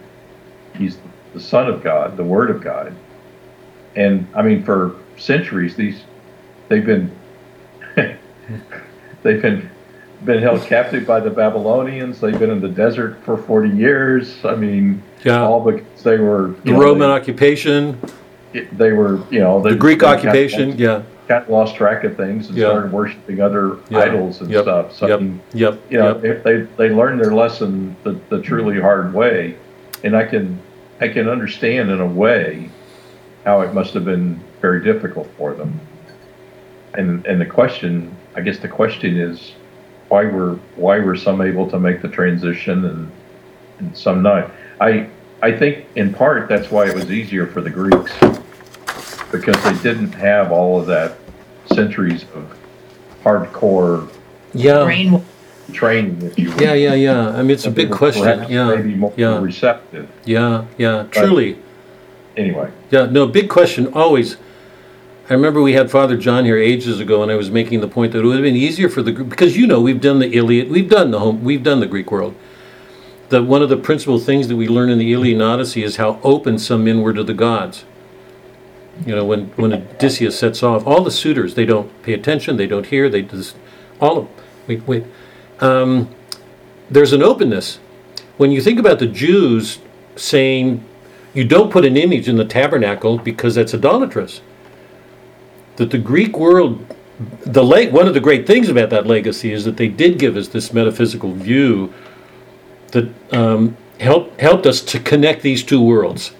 He's 0.76 0.98
the 1.34 1.40
Son 1.40 1.66
of 1.66 1.82
God, 1.82 2.16
the 2.16 2.24
Word 2.24 2.50
of 2.50 2.62
God. 2.62 2.94
And 3.96 4.28
I 4.32 4.42
mean, 4.42 4.62
for 4.62 4.96
centuries, 5.16 5.74
these 5.74 6.02
they've 6.68 6.84
been 6.84 7.10
they've 9.22 9.42
been 9.42 9.68
been 10.24 10.40
held 10.40 10.62
captive 10.62 11.04
by 11.06 11.18
the 11.20 11.30
Babylonians. 11.30 12.20
They've 12.20 12.38
been 12.38 12.50
in 12.50 12.60
the 12.60 12.68
desert 12.68 13.18
for 13.24 13.36
forty 13.36 13.70
years. 13.70 14.44
I 14.44 14.54
mean, 14.54 15.02
Yeah. 15.24 15.42
all 15.42 15.60
because 15.60 16.02
they 16.02 16.18
were 16.18 16.54
the 16.64 16.72
know, 16.72 16.78
Roman 16.80 17.10
occupation, 17.10 17.98
They, 18.52 18.60
they 18.66 18.92
were 18.92 19.20
you 19.30 19.40
know 19.40 19.60
they, 19.60 19.70
the 19.70 19.76
Greek 19.76 20.02
occupation. 20.02 20.70
Kind 20.70 20.80
Yeah. 20.80 20.90
of, 20.96 21.06
kind 21.28 21.42
of 21.44 21.48
lost 21.50 21.74
track 21.76 22.04
of 22.04 22.16
things 22.16 22.48
and 22.48 22.56
Yeah. 22.56 22.68
started 22.70 22.92
worshiping 22.92 23.40
other 23.40 23.76
Yeah. 23.90 23.98
idols 24.00 24.40
and 24.40 24.50
Yep. 24.50 24.62
stuff. 24.62 24.92
So 24.92 25.06
I 25.06 25.08
Yep. 25.10 25.20
mean, 25.20 25.40
Yep. 25.54 25.78
you 25.90 25.98
know, 25.98 26.20
Yep. 26.22 26.42
they, 26.44 26.56
they 26.58 26.66
they 26.88 26.94
learned 26.94 27.20
their 27.20 27.32
lesson 27.32 27.96
the, 28.04 28.16
the 28.28 28.40
truly 28.40 28.80
hard 28.80 29.12
way, 29.14 29.56
and 30.04 30.16
I 30.16 30.24
can 30.24 30.58
I 31.00 31.08
can 31.08 31.28
understand 31.28 31.90
in 31.90 32.00
a 32.00 32.06
way 32.06 32.68
how 33.44 33.62
it 33.62 33.74
must 33.74 33.92
have 33.94 34.04
been 34.04 34.38
very 34.60 34.84
difficult 34.84 35.28
for 35.36 35.52
them. 35.52 35.80
And 36.94 37.24
and 37.26 37.40
the 37.40 37.46
question, 37.46 38.14
I 38.36 38.40
guess 38.40 38.58
the 38.58 38.68
question 38.68 39.16
is, 39.16 39.52
why 40.08 40.24
were 40.24 40.58
why 40.76 40.98
were 40.98 41.16
some 41.16 41.40
able 41.40 41.68
to 41.70 41.78
make 41.78 42.02
the 42.02 42.08
transition 42.08 42.84
and 42.84 43.10
and 43.78 43.96
some 43.96 44.22
not? 44.22 44.50
I 44.80 45.08
I 45.42 45.52
think 45.52 45.86
in 45.96 46.12
part 46.12 46.48
that's 46.48 46.70
why 46.70 46.86
it 46.88 46.94
was 46.94 47.10
easier 47.10 47.46
for 47.46 47.60
the 47.60 47.70
Greeks 47.70 48.12
because 49.30 49.56
they 49.64 49.74
didn't 49.82 50.12
have 50.12 50.52
all 50.52 50.78
of 50.78 50.86
that 50.86 51.16
centuries 51.66 52.24
of 52.34 52.54
hardcore 53.24 54.08
Yeah. 54.52 54.84
Brain 54.84 55.24
training, 55.72 56.20
if 56.22 56.38
you 56.38 56.50
will. 56.50 56.60
Yeah. 56.60 56.74
Yeah. 56.74 56.94
Yeah. 56.94 57.28
I 57.30 57.40
mean, 57.40 57.52
it's 57.52 57.64
a 57.64 57.70
big 57.70 57.90
question. 57.90 58.24
perhaps 58.24 58.50
Yeah. 58.50 58.74
Maybe 58.74 58.94
more 58.94 59.12
Yeah. 59.16 59.40
receptive. 59.40 60.08
Yeah. 60.26 60.64
Yeah. 60.76 61.06
Truly. 61.10 61.56
Anyway, 62.36 62.70
Yeah, 62.90 63.06
no, 63.06 63.26
big 63.26 63.48
question 63.50 63.88
always. 63.92 64.36
I 65.28 65.34
remember 65.34 65.62
we 65.62 65.74
had 65.74 65.90
Father 65.90 66.16
John 66.16 66.44
here 66.44 66.58
ages 66.58 66.98
ago, 66.98 67.22
and 67.22 67.30
I 67.30 67.36
was 67.36 67.50
making 67.50 67.80
the 67.80 67.88
point 67.88 68.12
that 68.12 68.18
it 68.18 68.24
would 68.24 68.34
have 68.34 68.42
been 68.42 68.56
easier 68.56 68.88
for 68.88 69.02
the 69.02 69.12
because 69.12 69.56
you 69.56 69.66
know 69.68 69.80
we've 69.80 70.00
done 70.00 70.18
the 70.18 70.34
Iliad, 70.36 70.68
we've 70.68 70.90
done 70.90 71.12
the 71.12 71.20
home, 71.20 71.44
we've 71.44 71.62
done 71.62 71.80
the 71.80 71.86
Greek 71.86 72.10
world. 72.10 72.34
That 73.28 73.44
one 73.44 73.62
of 73.62 73.68
the 73.68 73.76
principal 73.76 74.18
things 74.18 74.48
that 74.48 74.56
we 74.56 74.66
learn 74.68 74.90
in 74.90 74.98
the 74.98 75.12
Iliad 75.12 75.34
and 75.34 75.42
Odyssey 75.42 75.84
is 75.84 75.96
how 75.96 76.18
open 76.22 76.58
some 76.58 76.84
men 76.84 77.02
were 77.02 77.14
to 77.14 77.22
the 77.22 77.34
gods. 77.34 77.84
You 79.06 79.14
know, 79.14 79.24
when 79.24 79.46
when 79.50 79.72
Odysseus 79.72 80.38
sets 80.38 80.62
off, 80.62 80.86
all 80.86 81.04
the 81.04 81.10
suitors 81.10 81.54
they 81.54 81.66
don't 81.66 82.02
pay 82.02 82.14
attention, 82.14 82.56
they 82.56 82.66
don't 82.66 82.86
hear, 82.86 83.08
they 83.08 83.22
just 83.22 83.56
all 84.00 84.18
of 84.18 84.28
wait 84.66 84.86
wait. 84.88 85.04
Um, 85.60 86.10
there's 86.90 87.12
an 87.12 87.22
openness 87.22 87.78
when 88.38 88.50
you 88.50 88.60
think 88.60 88.80
about 88.80 88.98
the 88.98 89.06
Jews 89.06 89.78
saying 90.16 90.84
you 91.32 91.44
don't 91.44 91.70
put 91.70 91.84
an 91.84 91.96
image 91.96 92.28
in 92.28 92.36
the 92.36 92.44
tabernacle 92.44 93.18
because 93.18 93.54
that's 93.54 93.72
idolatrous. 93.72 94.42
That 95.76 95.90
the 95.90 95.98
Greek 95.98 96.38
world, 96.38 96.84
the 97.40 97.62
le- 97.62 97.90
one 97.90 98.06
of 98.06 98.14
the 98.14 98.20
great 98.20 98.46
things 98.46 98.68
about 98.68 98.90
that 98.90 99.06
legacy 99.06 99.52
is 99.52 99.64
that 99.64 99.76
they 99.76 99.88
did 99.88 100.18
give 100.18 100.36
us 100.36 100.48
this 100.48 100.72
metaphysical 100.72 101.32
view 101.32 101.92
that 102.88 103.08
um, 103.32 103.76
helped 104.00 104.40
helped 104.40 104.66
us 104.66 104.80
to 104.82 105.00
connect 105.00 105.42
these 105.42 105.62
two 105.62 105.82
worlds, 105.82 106.32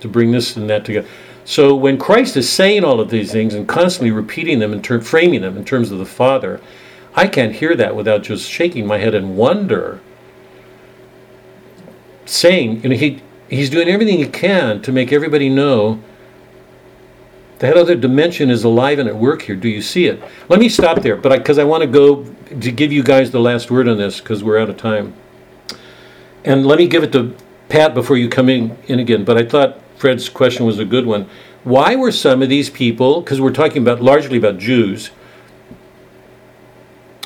to 0.00 0.08
bring 0.08 0.30
this 0.30 0.56
and 0.56 0.70
that 0.70 0.84
together. 0.84 1.08
So 1.44 1.74
when 1.74 1.98
Christ 1.98 2.36
is 2.36 2.48
saying 2.48 2.84
all 2.84 3.00
of 3.00 3.10
these 3.10 3.32
things 3.32 3.54
and 3.54 3.66
constantly 3.66 4.12
repeating 4.12 4.60
them 4.60 4.72
and 4.72 4.82
ter- 4.82 5.00
framing 5.00 5.40
them 5.40 5.56
in 5.56 5.64
terms 5.64 5.90
of 5.90 5.98
the 5.98 6.06
Father, 6.06 6.60
I 7.14 7.26
can't 7.26 7.52
hear 7.52 7.74
that 7.74 7.96
without 7.96 8.22
just 8.22 8.48
shaking 8.48 8.86
my 8.86 8.98
head 8.98 9.14
in 9.14 9.36
wonder 9.36 10.00
saying, 12.24 12.82
you 12.82 12.88
know, 12.90 12.96
he 12.96 13.20
he's 13.48 13.70
doing 13.70 13.88
everything 13.88 14.18
he 14.18 14.26
can 14.26 14.80
to 14.82 14.92
make 14.92 15.12
everybody 15.12 15.48
know 15.48 16.00
that 17.62 17.76
other 17.76 17.94
dimension 17.94 18.50
is 18.50 18.64
alive 18.64 18.98
and 18.98 19.08
at 19.08 19.14
work 19.14 19.42
here. 19.42 19.54
Do 19.54 19.68
you 19.68 19.82
see 19.82 20.06
it? 20.06 20.20
Let 20.48 20.58
me 20.58 20.68
stop 20.68 21.00
there, 21.00 21.16
but 21.16 21.38
because 21.38 21.58
I, 21.58 21.64
want 21.64 21.82
to 21.82 21.86
go 21.86 22.24
to 22.24 22.72
give 22.72 22.90
you 22.90 23.04
guys 23.04 23.30
the 23.30 23.38
last 23.38 23.70
word 23.70 23.86
on 23.86 23.98
this 23.98 24.20
because 24.20 24.42
we're 24.42 24.58
out 24.58 24.68
of 24.68 24.76
time. 24.76 25.14
And 26.44 26.66
let 26.66 26.78
me 26.80 26.88
give 26.88 27.04
it 27.04 27.12
to 27.12 27.36
Pat 27.68 27.94
before 27.94 28.16
you 28.16 28.28
come 28.28 28.48
in, 28.48 28.76
in 28.88 28.98
again. 28.98 29.24
But 29.24 29.38
I 29.38 29.44
thought 29.44 29.78
Fred's 29.96 30.28
question 30.28 30.66
was 30.66 30.80
a 30.80 30.84
good 30.84 31.06
one. 31.06 31.30
Why 31.62 31.94
were 31.94 32.10
some 32.10 32.42
of 32.42 32.48
these 32.48 32.68
people, 32.68 33.20
because 33.20 33.40
we're 33.40 33.52
talking 33.52 33.80
about 33.80 34.02
largely 34.02 34.38
about 34.38 34.58
Jews, 34.58 35.12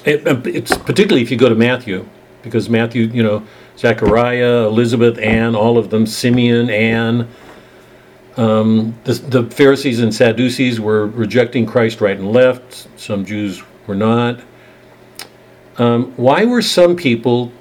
it, 0.04 0.28
uh, 0.28 0.42
it's 0.44 0.76
particularly 0.76 1.22
if 1.22 1.30
you 1.30 1.38
go 1.38 1.48
to 1.48 1.54
Matthew, 1.54 2.06
because 2.42 2.68
Matthew, 2.68 3.04
you 3.04 3.22
know, 3.22 3.42
Zechariah, 3.78 4.66
Elizabeth, 4.66 5.16
Anne, 5.16 5.54
all 5.54 5.78
of 5.78 5.88
them, 5.88 6.04
Simeon, 6.04 6.68
Anne, 6.68 7.26
um, 8.36 8.94
the, 9.04 9.14
the 9.14 9.42
Pharisees 9.44 10.00
and 10.00 10.14
Sadducees 10.14 10.78
were 10.78 11.06
rejecting 11.06 11.64
Christ 11.66 12.00
right 12.00 12.16
and 12.16 12.32
left. 12.32 12.88
Some 12.98 13.24
Jews 13.24 13.62
were 13.86 13.94
not. 13.94 14.40
Um, 15.78 16.12
why 16.16 16.44
were 16.44 16.62
some 16.62 16.96
people 16.96 17.52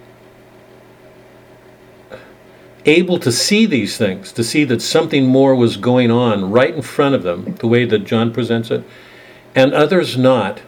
able 2.86 3.18
to 3.20 3.32
see 3.32 3.66
these 3.66 3.98
things, 3.98 4.32
to 4.34 4.44
see 4.44 4.64
that 4.66 4.82
something 4.82 5.26
more 5.26 5.56
was 5.56 5.76
going 5.76 6.12
on 6.12 6.52
right 6.52 6.74
in 6.74 6.82
front 6.82 7.16
of 7.16 7.24
them, 7.24 7.56
the 7.56 7.68
way 7.68 7.86
that 7.86 8.00
John 8.00 8.32
presents 8.32 8.70
it, 8.70 8.84
and 9.56 9.74
others 9.74 10.18
not? 10.18 10.62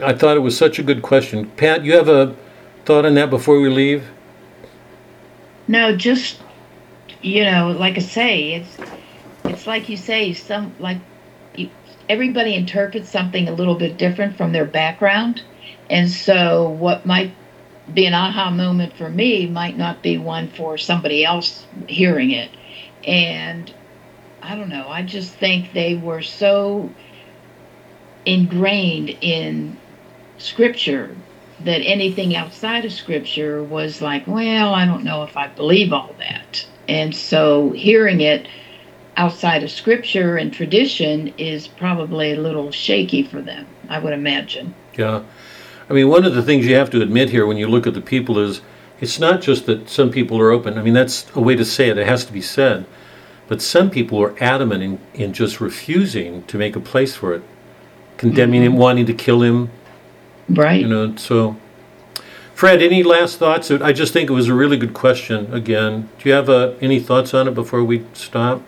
I 0.00 0.12
thought 0.12 0.36
it 0.36 0.40
was 0.40 0.56
such 0.56 0.78
a 0.78 0.82
good 0.82 1.02
question. 1.02 1.50
Pat, 1.52 1.84
you 1.84 1.94
have 1.94 2.08
a 2.08 2.36
thought 2.84 3.06
on 3.06 3.14
that 3.14 3.30
before 3.30 3.60
we 3.60 3.68
leave? 3.68 4.08
No, 5.68 5.96
just 5.96 6.40
you 7.26 7.44
know, 7.44 7.72
like 7.72 7.96
I 7.96 8.02
say, 8.02 8.54
it's 8.54 8.78
it's 9.48 9.66
like 9.66 9.88
you 9.88 9.96
say, 9.96 10.32
some 10.32 10.76
like 10.78 10.98
you, 11.56 11.70
everybody 12.08 12.54
interprets 12.54 13.10
something 13.10 13.48
a 13.48 13.52
little 13.52 13.74
bit 13.74 13.98
different 13.98 14.36
from 14.36 14.52
their 14.52 14.64
background, 14.64 15.42
and 15.90 16.08
so 16.08 16.70
what 16.70 17.04
might 17.04 17.32
be 17.92 18.06
an 18.06 18.14
aha 18.14 18.50
moment 18.50 18.96
for 18.96 19.08
me 19.08 19.46
might 19.46 19.76
not 19.76 20.02
be 20.02 20.18
one 20.18 20.48
for 20.48 20.78
somebody 20.78 21.24
else 21.24 21.66
hearing 21.88 22.30
it, 22.30 22.50
and 23.04 23.74
I 24.40 24.54
don't 24.54 24.68
know. 24.68 24.88
I 24.88 25.02
just 25.02 25.34
think 25.34 25.72
they 25.72 25.96
were 25.96 26.22
so 26.22 26.90
ingrained 28.24 29.10
in 29.20 29.76
scripture 30.38 31.16
that 31.60 31.80
anything 31.80 32.36
outside 32.36 32.84
of 32.84 32.92
scripture 32.92 33.64
was 33.64 34.00
like, 34.00 34.26
well, 34.28 34.74
I 34.74 34.86
don't 34.86 35.04
know 35.04 35.24
if 35.24 35.36
I 35.36 35.48
believe 35.48 35.92
all 35.92 36.14
that. 36.18 36.66
And 36.88 37.14
so 37.14 37.70
hearing 37.70 38.20
it 38.20 38.48
outside 39.16 39.62
of 39.62 39.70
scripture 39.70 40.36
and 40.36 40.52
tradition 40.52 41.32
is 41.38 41.66
probably 41.66 42.32
a 42.32 42.40
little 42.40 42.70
shaky 42.70 43.22
for 43.22 43.40
them, 43.40 43.66
I 43.88 43.98
would 43.98 44.12
imagine. 44.12 44.74
Yeah. 44.96 45.22
I 45.88 45.92
mean, 45.92 46.08
one 46.08 46.24
of 46.24 46.34
the 46.34 46.42
things 46.42 46.66
you 46.66 46.74
have 46.76 46.90
to 46.90 47.02
admit 47.02 47.30
here 47.30 47.46
when 47.46 47.56
you 47.56 47.68
look 47.68 47.86
at 47.86 47.94
the 47.94 48.00
people 48.00 48.38
is 48.38 48.60
it's 49.00 49.18
not 49.18 49.40
just 49.40 49.66
that 49.66 49.88
some 49.88 50.10
people 50.10 50.40
are 50.40 50.50
open. 50.50 50.78
I 50.78 50.82
mean, 50.82 50.94
that's 50.94 51.26
a 51.34 51.40
way 51.40 51.54
to 51.56 51.64
say 51.64 51.88
it, 51.88 51.98
it 51.98 52.06
has 52.06 52.24
to 52.26 52.32
be 52.32 52.42
said. 52.42 52.86
But 53.48 53.62
some 53.62 53.90
people 53.90 54.20
are 54.20 54.34
adamant 54.42 54.82
in, 54.82 54.98
in 55.14 55.32
just 55.32 55.60
refusing 55.60 56.42
to 56.44 56.58
make 56.58 56.74
a 56.74 56.80
place 56.80 57.14
for 57.14 57.32
it, 57.34 57.42
condemning 58.16 58.62
mm-hmm. 58.62 58.74
him, 58.74 58.78
wanting 58.78 59.06
to 59.06 59.14
kill 59.14 59.42
him. 59.42 59.70
Right. 60.48 60.80
You 60.80 60.88
know, 60.88 61.14
so 61.16 61.56
Fred, 62.56 62.80
any 62.80 63.02
last 63.02 63.36
thoughts? 63.36 63.70
I 63.70 63.92
just 63.92 64.14
think 64.14 64.30
it 64.30 64.32
was 64.32 64.48
a 64.48 64.54
really 64.54 64.78
good 64.78 64.94
question. 64.94 65.52
Again, 65.52 66.08
do 66.18 66.26
you 66.26 66.34
have 66.34 66.48
uh, 66.48 66.72
any 66.80 66.98
thoughts 66.98 67.34
on 67.34 67.46
it 67.46 67.50
before 67.50 67.84
we 67.84 68.06
stop? 68.14 68.62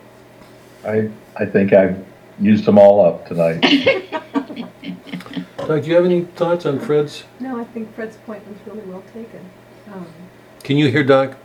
I 0.85 1.09
I 1.35 1.47
think 1.47 1.73
I've 1.73 2.05
used 2.39 2.65
them 2.65 2.77
all 2.77 3.03
up 3.03 3.27
tonight. 3.27 3.61
Doug, 5.57 5.81
do 5.81 5.89
you 5.89 5.95
have 5.95 6.05
any 6.05 6.21
thoughts 6.21 6.67
on 6.67 6.79
Fred's? 6.79 7.23
No, 7.39 7.59
I 7.59 7.63
think 7.63 7.91
Fred's 7.95 8.17
point 8.17 8.47
was 8.47 8.57
really 8.67 8.87
well 8.87 9.03
taken. 9.11 9.43
Um, 9.91 10.05
Can 10.61 10.77
you 10.77 10.91
hear 10.91 11.03
Doug? 11.03 11.35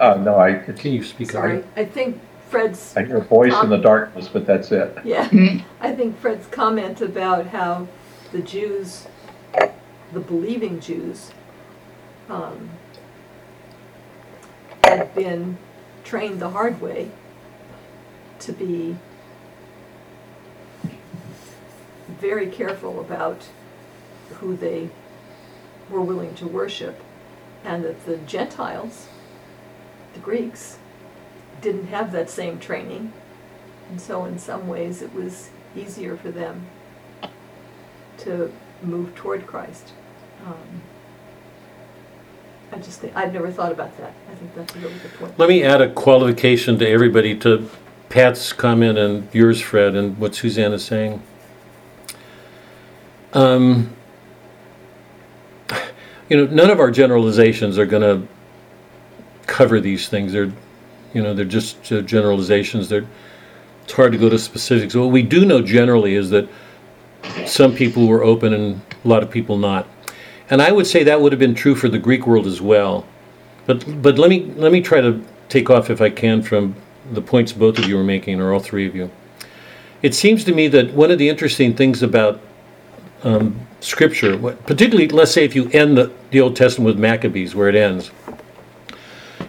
Uh, 0.00 0.14
no, 0.14 0.40
I. 0.40 0.54
Can 0.54 0.92
you 0.92 1.04
speak 1.04 1.30
sorry, 1.30 1.58
up? 1.58 1.64
I 1.76 1.84
think 1.84 2.20
Fred's. 2.48 2.96
I 2.96 3.04
hear 3.04 3.18
a 3.18 3.20
voice 3.20 3.54
in 3.62 3.70
the 3.70 3.76
darkness, 3.76 4.26
but 4.26 4.44
that's 4.44 4.72
it. 4.72 4.98
Yeah, 5.04 5.28
I 5.80 5.94
think 5.94 6.18
Fred's 6.18 6.48
comment 6.48 7.00
about 7.00 7.46
how 7.46 7.86
the 8.32 8.40
Jews 8.40 9.06
the 10.12 10.20
believing 10.20 10.80
Jews 10.80 11.32
um, 12.28 12.70
had 14.84 15.14
been 15.14 15.56
trained 16.04 16.40
the 16.40 16.50
hard 16.50 16.80
way 16.80 17.10
to 18.40 18.52
be 18.52 18.96
very 22.20 22.46
careful 22.46 23.00
about 23.00 23.46
who 24.34 24.56
they 24.56 24.90
were 25.88 26.00
willing 26.00 26.34
to 26.36 26.46
worship, 26.46 27.00
and 27.64 27.84
that 27.84 28.06
the 28.06 28.16
Gentiles, 28.18 29.08
the 30.14 30.20
Greeks, 30.20 30.78
didn't 31.60 31.86
have 31.86 32.12
that 32.12 32.28
same 32.28 32.58
training, 32.58 33.12
and 33.88 34.00
so 34.00 34.24
in 34.24 34.38
some 34.38 34.68
ways 34.68 35.02
it 35.02 35.14
was 35.14 35.50
easier 35.76 36.16
for 36.16 36.30
them 36.30 36.66
to 38.18 38.52
move 38.82 39.14
toward 39.14 39.46
Christ. 39.46 39.92
Um, 40.44 40.82
I 42.72 42.78
just 42.78 43.00
think, 43.00 43.14
I've 43.14 43.32
never 43.32 43.50
thought 43.50 43.70
about 43.70 43.96
that. 43.98 44.14
I 44.30 44.34
think 44.34 44.54
that's 44.54 44.74
a 44.74 44.78
really 44.78 44.94
good 44.94 45.14
point. 45.14 45.38
Let 45.38 45.48
me 45.48 45.62
add 45.62 45.80
a 45.80 45.92
qualification 45.92 46.78
to 46.78 46.88
everybody, 46.88 47.36
to 47.40 47.68
Pat's 48.08 48.52
comment 48.52 48.98
and 48.98 49.28
yours, 49.32 49.60
Fred, 49.60 49.94
and 49.94 50.18
what 50.18 50.34
Suzanne 50.34 50.72
is 50.72 50.84
saying. 50.84 51.22
Um, 53.34 53.94
you 56.28 56.36
know, 56.36 56.46
none 56.46 56.70
of 56.70 56.80
our 56.80 56.90
generalizations 56.90 57.78
are 57.78 57.86
going 57.86 58.02
to 58.02 58.26
cover 59.46 59.80
these 59.80 60.08
things. 60.08 60.32
They're, 60.32 60.52
you 61.12 61.22
know, 61.22 61.34
they're 61.34 61.44
just 61.44 61.92
uh, 61.92 62.00
generalizations. 62.00 62.88
They're, 62.88 63.06
it's 63.84 63.92
hard 63.92 64.12
to 64.12 64.18
go 64.18 64.28
to 64.28 64.38
specifics. 64.38 64.94
What 64.94 65.06
we 65.06 65.22
do 65.22 65.44
know 65.44 65.60
generally 65.60 66.14
is 66.14 66.30
that 66.30 66.48
some 67.46 67.74
people 67.74 68.06
were 68.06 68.24
open 68.24 68.54
and 68.54 68.80
a 69.04 69.08
lot 69.08 69.22
of 69.22 69.30
people 69.30 69.56
not. 69.58 69.86
And 70.52 70.60
I 70.60 70.70
would 70.70 70.86
say 70.86 71.02
that 71.04 71.18
would 71.18 71.32
have 71.32 71.38
been 71.38 71.54
true 71.54 71.74
for 71.74 71.88
the 71.88 71.98
Greek 71.98 72.26
world 72.26 72.46
as 72.46 72.60
well. 72.60 73.06
But 73.64 74.02
but 74.02 74.18
let 74.18 74.28
me 74.28 74.52
let 74.56 74.70
me 74.70 74.82
try 74.82 75.00
to 75.00 75.24
take 75.48 75.70
off 75.70 75.88
if 75.88 76.02
I 76.02 76.10
can 76.10 76.42
from 76.42 76.76
the 77.10 77.22
points 77.22 77.52
both 77.52 77.78
of 77.78 77.86
you 77.86 77.98
are 77.98 78.04
making, 78.04 78.38
or 78.38 78.52
all 78.52 78.60
three 78.60 78.86
of 78.86 78.94
you. 78.94 79.10
It 80.02 80.14
seems 80.14 80.44
to 80.44 80.52
me 80.52 80.68
that 80.68 80.92
one 80.92 81.10
of 81.10 81.16
the 81.16 81.30
interesting 81.30 81.74
things 81.74 82.02
about 82.02 82.38
um, 83.22 83.66
Scripture, 83.80 84.36
particularly, 84.66 85.08
let's 85.08 85.30
say 85.30 85.42
if 85.42 85.56
you 85.56 85.70
end 85.70 85.96
the, 85.96 86.12
the 86.32 86.42
Old 86.42 86.54
Testament 86.54 86.86
with 86.86 86.98
Maccabees, 86.98 87.54
where 87.54 87.70
it 87.70 87.74
ends, 87.74 88.10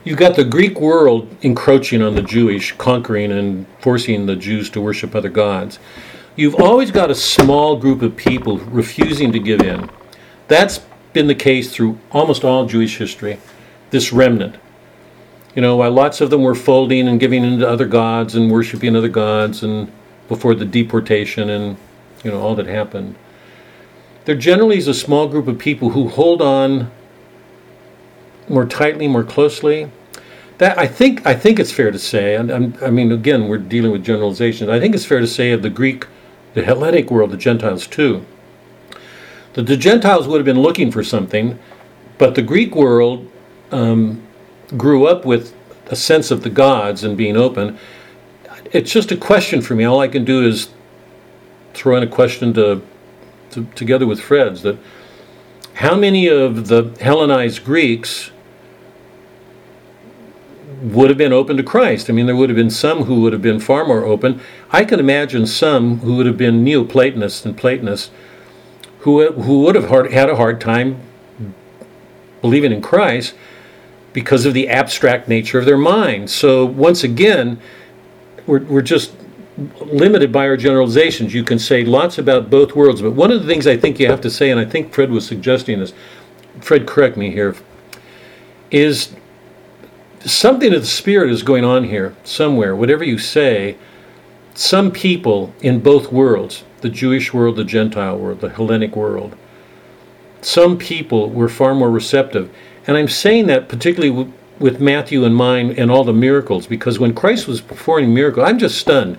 you've 0.05 0.17
got 0.17 0.38
the 0.38 0.45
Greek 0.45 0.80
world 0.80 1.27
encroaching 1.41 2.01
on 2.01 2.15
the 2.15 2.21
Jewish, 2.21 2.71
conquering 2.77 3.34
and 3.34 3.65
forcing 3.80 4.25
the 4.25 4.38
Jews 4.38 4.69
to 4.69 4.80
worship 4.80 5.15
other 5.15 5.30
gods. 5.30 5.80
You've 6.38 6.55
always 6.55 6.91
got 6.91 7.11
a 7.11 7.15
small 7.15 7.75
group 7.75 8.01
of 8.01 8.15
people 8.15 8.59
refusing 8.59 9.34
to 9.34 9.39
give 9.39 9.59
in. 9.59 9.89
That's 10.47 10.80
been 11.14 11.27
the 11.27 11.35
case 11.35 11.72
through 11.72 11.99
almost 12.11 12.44
all 12.44 12.65
Jewish 12.65 12.98
history, 12.98 13.40
this 13.91 14.11
remnant. 14.11 14.56
You 15.56 15.61
know, 15.61 15.77
while 15.77 15.91
lots 15.91 16.19
of 16.19 16.31
them 16.31 16.41
were 16.41 16.56
folding 16.56 17.07
and 17.07 17.19
giving 17.19 17.44
into 17.44 17.68
other 17.68 17.85
gods 17.85 18.35
and 18.35 18.52
worshiping 18.52 18.95
other 18.95 19.10
gods 19.10 19.64
and 19.64 19.91
before 20.27 20.56
the 20.56 20.65
deportation 20.65 21.49
and, 21.49 21.77
you 22.23 22.31
know, 22.31 22.41
all 22.41 22.56
that 22.56 22.65
happened. 22.65 23.15
There 24.26 24.35
generally 24.35 24.77
is 24.77 24.88
a 24.88 24.94
small 24.94 25.27
group 25.27 25.48
of 25.48 25.60
people 25.60 25.91
who 25.91 26.07
hold 26.07 26.41
on 26.41 26.90
more 28.49 28.65
tightly, 28.65 29.07
more 29.07 29.23
closely. 29.23 29.91
That 30.57 30.77
I 30.77 30.88
think 30.88 31.26
I 31.26 31.34
think 31.34 31.60
it's 31.60 31.72
fair 31.72 31.91
to 31.91 31.99
say, 31.99 32.35
and 32.35 32.52
I'm, 32.52 32.77
i 32.81 32.90
mean, 32.90 33.11
again, 33.11 33.48
we're 33.48 33.57
dealing 33.57 33.91
with 33.91 34.03
generalizations. 34.03 34.69
I 34.69 34.80
think 34.80 34.95
it's 34.95 35.06
fair 35.06 35.19
to 35.19 35.27
say 35.27 35.52
of 35.52 35.61
the 35.61 35.69
Greek, 35.69 36.07
the 36.53 36.64
Hellenic 36.64 37.11
world, 37.11 37.31
the 37.31 37.38
Gentiles 37.38 37.85
too, 37.88 38.26
that 39.53 39.67
the 39.67 39.77
Gentiles 39.77 40.27
would 40.27 40.38
have 40.38 40.45
been 40.45 40.61
looking 40.61 40.91
for 40.91 41.03
something, 41.03 41.59
but 42.17 42.35
the 42.35 42.41
Greek 42.41 42.75
world 42.75 43.30
um, 43.71 44.21
grew 44.75 45.07
up 45.07 45.25
with 45.25 45.55
a 45.88 45.95
sense 45.95 46.31
of 46.31 46.43
the 46.43 46.49
gods 46.49 47.03
and 47.03 47.15
being 47.15 47.38
open. 47.38 47.77
It's 48.71 48.91
just 48.91 49.11
a 49.11 49.17
question 49.17 49.61
for 49.61 49.75
me. 49.75 49.84
All 49.84 49.99
I 49.99 50.07
can 50.07 50.25
do 50.25 50.45
is 50.45 50.69
throw 51.73 51.97
in 51.97 52.03
a 52.03 52.07
question 52.07 52.53
to, 52.53 52.81
to 53.51 53.65
together 53.75 54.07
with 54.07 54.21
Fred's 54.21 54.61
that 54.63 54.77
how 55.75 55.95
many 55.95 56.27
of 56.27 56.67
the 56.67 56.95
Hellenized 57.01 57.63
Greeks 57.65 58.31
would 60.81 61.09
have 61.09 61.17
been 61.17 61.34
open 61.34 61.57
to 61.57 61.63
Christ. 61.63 62.09
I 62.09 62.13
mean, 62.13 62.25
there 62.25 62.35
would 62.35 62.49
have 62.49 62.57
been 62.57 62.69
some 62.69 63.03
who 63.03 63.21
would 63.21 63.34
have 63.34 63.41
been 63.41 63.59
far 63.59 63.85
more 63.85 64.03
open. 64.03 64.41
I 64.69 64.84
can 64.84 64.99
imagine 64.99 65.47
some 65.47 65.99
who 65.99 66.15
would 66.17 66.25
have 66.25 66.38
been 66.38 66.63
Neoplatonists 66.63 67.45
and 67.45 67.57
Platonists 67.57 68.11
who, 69.03 69.31
who 69.34 69.61
would 69.61 69.75
have 69.75 69.89
hard, 69.89 70.11
had 70.11 70.30
a 70.30 70.35
hard 70.35 70.59
time 70.59 70.99
believing 72.41 72.71
in 72.71 72.81
Christ, 72.81 73.35
because 74.11 74.45
of 74.45 74.53
the 74.53 74.69
abstract 74.69 75.27
nature 75.27 75.57
of 75.57 75.65
their 75.65 75.77
mind. 75.77 76.30
So 76.30 76.65
once 76.65 77.03
again, 77.03 77.59
we're, 78.45 78.63
we're 78.63 78.81
just 78.81 79.13
limited 79.81 80.31
by 80.31 80.47
our 80.47 80.57
generalizations. 80.57 81.34
You 81.34 81.43
can 81.43 81.57
say 81.59 81.84
lots 81.84 82.17
about 82.17 82.49
both 82.49 82.75
worlds, 82.75 83.01
but 83.01 83.11
one 83.11 83.31
of 83.31 83.41
the 83.41 83.47
things 83.47 83.65
I 83.65 83.77
think 83.77 83.99
you 83.99 84.07
have 84.07 84.21
to 84.21 84.30
say, 84.30 84.51
and 84.51 84.59
I 84.59 84.65
think 84.65 84.93
Fred 84.93 85.09
was 85.09 85.25
suggesting 85.25 85.80
this, 85.80 85.93
Fred, 86.61 86.85
correct 86.85 87.17
me 87.17 87.31
here, 87.31 87.55
is 88.71 89.15
something 90.19 90.73
of 90.73 90.81
the 90.81 90.88
spirit 90.88 91.31
is 91.31 91.43
going 91.43 91.65
on 91.65 91.85
here 91.85 92.15
somewhere. 92.23 92.75
Whatever 92.75 93.03
you 93.03 93.17
say, 93.17 93.77
some 94.53 94.91
people 94.91 95.53
in 95.61 95.80
both 95.80 96.11
worlds, 96.11 96.63
the 96.84 96.89
Jewish 96.89 97.34
world, 97.34 97.55
the 97.55 97.64
Gentile 97.64 98.18
world, 98.18 98.41
the 98.41 98.49
Hellenic 98.49 98.95
world, 98.95 99.35
some 100.41 100.77
people 100.77 101.30
were 101.30 101.49
far 101.49 101.73
more 101.73 101.89
receptive. 101.89 102.53
And 102.85 102.95
I'm 102.97 103.07
saying 103.07 103.47
that 103.47 103.69
particularly 103.69 104.10
w- 104.10 104.34
with 104.60 104.80
Matthew 104.80 105.23
in 105.23 105.34
mind 105.34 105.80
and 105.80 105.89
all 105.89 106.03
the 106.03 106.14
miracles, 106.14 106.68
because 106.68 106.99
when 106.99 107.15
Christ 107.15 107.47
was 107.47 107.61
performing 107.61 108.14
miracles, 108.14 108.47
I'm 108.47 108.60
just 108.60 108.77
stunned 108.77 109.18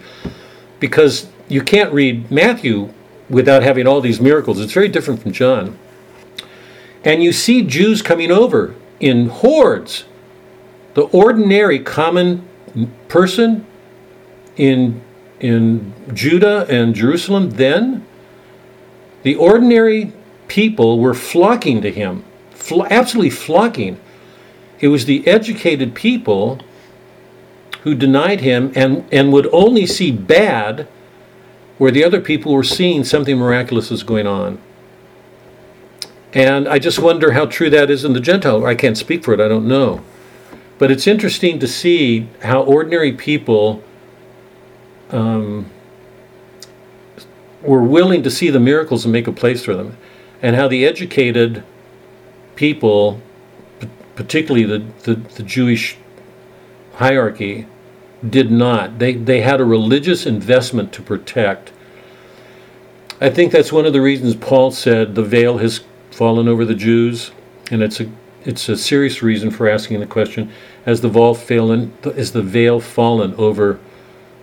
because 0.79 1.27
you 1.49 1.63
can't 1.63 1.93
read 1.93 2.31
Matthew 2.31 2.93
without 3.29 3.63
having 3.63 3.87
all 3.87 4.01
these 4.01 4.21
miracles. 4.21 4.61
It's 4.61 4.73
very 4.73 4.89
different 4.89 5.23
from 5.23 5.33
John. 5.33 5.79
And 7.03 7.23
you 7.23 7.33
see 7.33 7.63
Jews 7.63 8.03
coming 8.03 8.31
over 8.31 8.75
in 9.01 9.29
hordes. 9.29 10.05
The 10.93 11.03
ordinary 11.03 11.79
common 11.79 12.47
person 13.09 13.67
in 14.57 15.01
in 15.45 15.93
Judah 16.15 16.67
and 16.71 16.95
Jerusalem 16.95 17.51
then, 17.51 18.07
the 19.25 19.35
ordinary 19.35 20.11
people 20.49 20.99
were 20.99 21.13
flocking 21.13 21.83
to 21.83 21.91
him, 21.91 22.25
fl- 22.53 22.87
absolutely 22.87 23.29
flocking. 23.29 24.01
It 24.81 24.89
was 24.89 25.05
the 25.05 25.27
educated 25.27 25.95
people 25.95 26.61
who 27.83 27.95
denied 27.95 28.41
him 28.41 28.73
and, 28.75 29.05
and 29.13 29.35
would 29.35 29.47
only 29.53 29.85
see 29.85 30.11
bad 30.11 30.89
where 31.77 31.91
the 31.91 32.03
other 32.05 32.23
people 32.23 32.55
were 32.55 32.65
seeing 32.65 33.05
something 33.05 33.37
miraculous 33.37 33.91
was 33.91 34.03
going 34.03 34.27
on. 34.27 34.59
And 36.33 36.67
I 36.67 36.79
just 36.79 36.99
wonder 36.99 37.33
how 37.33 37.45
true 37.45 37.69
that 37.69 37.91
is 37.91 38.03
in 38.03 38.15
the 38.15 38.21
Gentile. 38.21 38.65
I 38.65 38.75
can't 38.75 38.97
speak 38.97 39.23
for 39.23 39.35
it, 39.35 39.41
I 39.41 39.49
don't 39.49 39.69
know. 39.69 40.03
But 40.79 40.91
it's 40.91 41.07
interesting 41.07 41.59
to 41.59 41.69
see 41.69 42.29
how 42.41 42.63
ordinary 42.63 43.13
people 43.13 43.83
um, 45.11 45.71
were 47.63 47.83
willing 47.83 48.23
to 48.23 48.31
see 48.31 48.51
the 48.51 48.61
miracles 48.61 49.05
and 49.05 49.13
make 49.13 49.27
a 49.27 49.33
place 49.33 49.65
for 49.65 49.75
them, 49.75 49.97
and 50.43 50.57
how 50.57 50.69
the 50.69 50.85
educated 50.85 51.65
people, 52.57 53.21
particularly 54.15 54.65
the, 54.65 54.85
the, 55.03 55.15
the 55.15 55.43
Jewish 55.43 55.97
hierarchy, 56.95 57.67
did 58.29 58.51
not. 58.51 58.99
They, 58.99 59.15
they 59.15 59.41
had 59.41 59.61
a 59.61 59.65
religious 59.65 60.27
investment 60.27 60.93
to 60.95 61.03
protect. 61.03 61.73
I 63.21 63.31
think 63.31 63.53
that's 63.53 63.73
one 63.73 63.87
of 63.87 63.93
the 63.93 64.01
reasons 64.01 64.35
Paul 64.35 64.71
said 64.71 65.15
the 65.15 65.23
veil 65.23 65.59
has 65.59 65.81
fallen 66.11 66.49
over 66.49 66.65
the 66.65 66.75
Jews, 66.75 67.33
and 67.71 67.83
it's 67.83 68.01
a 68.01 68.11
it's 68.45 68.69
a 68.69 68.77
serious 68.77 69.23
reason 69.23 69.51
for 69.51 69.69
asking 69.69 70.01
the 70.01 70.07
question: 70.07 70.51
Has 70.85 71.01
the 71.01 71.09
veil 71.09 71.35
fallen? 71.35 71.97
Is 72.05 72.33
the 72.33 72.43
veil 72.43 72.81
fallen 72.81 73.35
over 73.37 73.81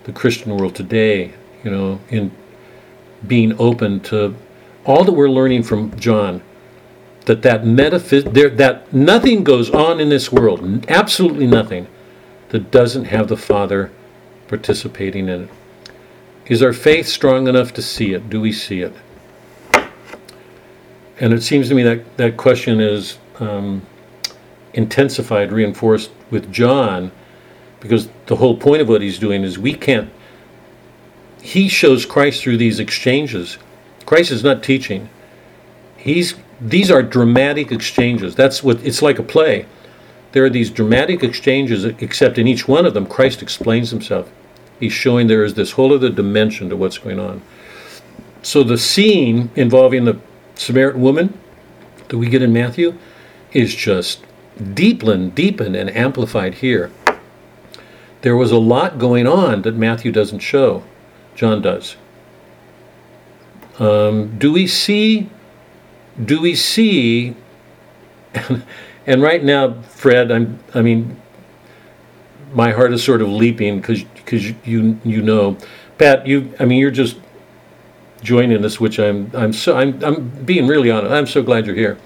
the 0.03 0.11
Christian 0.11 0.56
world 0.56 0.76
today? 0.76 1.34
You 1.64 1.72
know, 1.72 1.99
in 2.10 2.32
being 3.26 3.53
open 3.60 3.99
to 4.02 4.36
all 4.86 5.03
that 5.03 5.11
we're 5.11 5.30
learning 5.30 5.64
from 5.64 5.98
John, 5.99 6.41
that 7.26 7.44
that 7.44 7.64
metaphys- 7.64 8.34
there, 8.34 8.49
that 8.49 8.91
nothing 8.91 9.44
goes 9.44 9.69
on 9.69 9.99
in 9.99 10.10
this 10.10 10.32
world, 10.32 10.86
absolutely 10.88 11.48
nothing, 11.48 11.88
that 12.49 12.72
doesn't 12.72 13.06
have 13.06 13.28
the 13.28 13.38
Father 13.38 13.91
participating 14.48 15.30
in 15.30 15.44
it. 15.44 15.49
Is 16.48 16.61
our 16.61 16.73
faith 16.73 17.07
strong 17.07 17.48
enough 17.48 17.73
to 17.73 17.82
see 17.82 18.14
it? 18.14 18.30
Do 18.30 18.41
we 18.41 18.52
see 18.52 18.82
it? 18.82 18.94
And 21.19 21.34
it 21.34 21.44
seems 21.44 21.69
to 21.69 21.76
me 21.76 21.84
that 21.84 22.18
that 22.18 22.36
question 22.36 22.82
is 22.82 23.19
um, 23.40 23.84
intensified, 24.73 25.52
reinforced 25.52 26.10
with 26.32 26.52
John, 26.52 27.11
because 27.82 28.08
the 28.28 28.38
whole 28.38 28.56
point 28.56 28.82
of 28.82 28.88
what 28.88 29.02
he's 29.02 29.20
doing 29.20 29.44
is 29.44 29.60
we 29.60 29.74
can't. 29.74 30.10
He 31.41 31.68
shows 31.68 32.06
Christ 32.06 32.41
through 32.41 32.58
these 32.58 32.80
exchanges. 32.80 33.58
Christ 34.06 34.32
is 34.32 34.44
not 34.44 34.64
teaching. 34.64 35.10
He's 35.98 36.36
these 36.62 36.91
are 36.91 37.02
dramatic 37.02 37.72
exchanges. 37.72 38.36
That's 38.36 38.64
what 38.64 38.80
it's 38.86 39.02
like 39.02 39.18
a 39.18 39.24
play. 39.24 39.66
There 40.32 40.45
are 40.45 40.49
these 40.49 40.70
dramatic 40.70 41.24
exchanges, 41.24 41.84
except 41.84 42.38
in 42.38 42.48
each 42.48 42.68
one 42.68 42.86
of 42.86 42.94
them, 42.94 43.06
Christ 43.06 43.41
explains 43.41 43.90
himself. 43.90 44.32
He's 44.80 44.94
showing 44.94 45.28
there 45.28 45.44
is 45.44 45.56
this 45.56 45.72
whole 45.72 45.94
other 45.94 46.10
dimension 46.10 46.70
to 46.70 46.78
what's 46.78 46.99
going 46.99 47.20
on. 47.20 47.41
So 48.44 48.64
the 48.64 48.78
scene 48.78 49.49
involving 49.56 50.06
the 50.06 50.20
Samaritan 50.56 51.02
woman 51.02 51.38
that 52.08 52.18
we 52.18 52.30
get 52.30 52.41
in 52.41 52.53
Matthew 52.53 52.98
is 53.52 53.76
just 53.76 54.24
deepened, 54.74 55.36
deepened, 55.36 55.76
and 55.76 55.90
amplified 55.95 56.56
here. 56.56 56.91
There 58.22 58.35
was 58.35 58.52
a 58.52 58.60
lot 58.60 58.99
going 58.99 59.27
on 59.27 59.64
that 59.64 59.76
Matthew 59.76 60.11
doesn't 60.11 60.39
show, 60.39 60.84
John 61.35 61.61
does. 61.61 61.95
Um, 63.80 64.38
do 64.38 64.52
we 64.52 64.68
see? 64.68 65.30
Do 66.23 66.41
we 66.41 66.56
see? 66.56 67.35
And, 69.07 69.19
right 69.19 69.43
now, 69.43 69.81
Fred, 69.81 70.31
I'm. 70.31 70.60
I 70.76 70.84
mean, 70.84 71.19
my 72.53 72.69
heart 72.72 72.93
is 72.93 73.03
sort 73.03 73.23
of 73.23 73.30
leaping 73.30 73.81
because 73.81 74.03
because 74.03 74.52
you 74.64 74.99
you 75.03 75.23
know, 75.23 75.57
Pat, 75.98 76.27
you. 76.27 76.53
I 76.60 76.65
mean, 76.65 76.77
you're 76.77 76.91
just 76.91 77.18
joining 78.22 78.64
us, 78.64 78.80
which 78.80 78.99
I'm 78.99 79.31
I'm 79.34 79.52
so 79.52 79.76
I'm 79.76 80.02
I'm 80.03 80.30
being 80.45 80.68
really 80.68 80.91
honest. 80.91 81.11
I'm 81.11 81.26
so 81.26 81.41
glad 81.41 81.65
you're 81.65 81.76
here. 81.76 81.98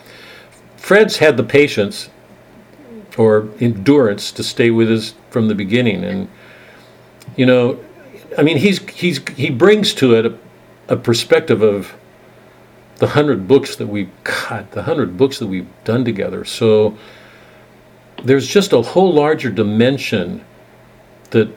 Fred's 0.77 1.17
had 1.17 1.35
the 1.35 1.43
patience 1.43 2.09
or 3.17 3.49
endurance 3.59 4.31
to 4.33 4.43
stay 4.43 4.71
with 4.71 4.91
us 4.91 5.13
from 5.29 5.47
the 5.47 5.55
beginning, 5.55 6.03
and 6.03 6.27
you 7.35 7.45
know, 7.45 7.79
I 8.37 8.43
mean, 8.43 8.57
he's 8.57 8.79
he's 8.89 9.27
he 9.29 9.49
brings 9.49 9.93
to 9.95 10.15
it 10.15 10.25
a, 10.25 10.37
a 10.89 10.97
perspective 10.97 11.61
of 11.61 11.95
the 12.97 13.07
hundred 13.07 13.47
books 13.47 13.75
that 13.75 13.87
we've 13.87 14.11
got, 14.23 14.71
the 14.71 14.83
hundred 14.83 15.17
books 15.17 15.39
that 15.39 15.47
we've 15.47 15.67
done 15.83 16.05
together. 16.05 16.45
So 16.45 16.97
there's 18.23 18.47
just 18.47 18.73
a 18.73 18.81
whole 18.81 19.13
larger 19.13 19.49
dimension 19.49 20.43
that 21.31 21.49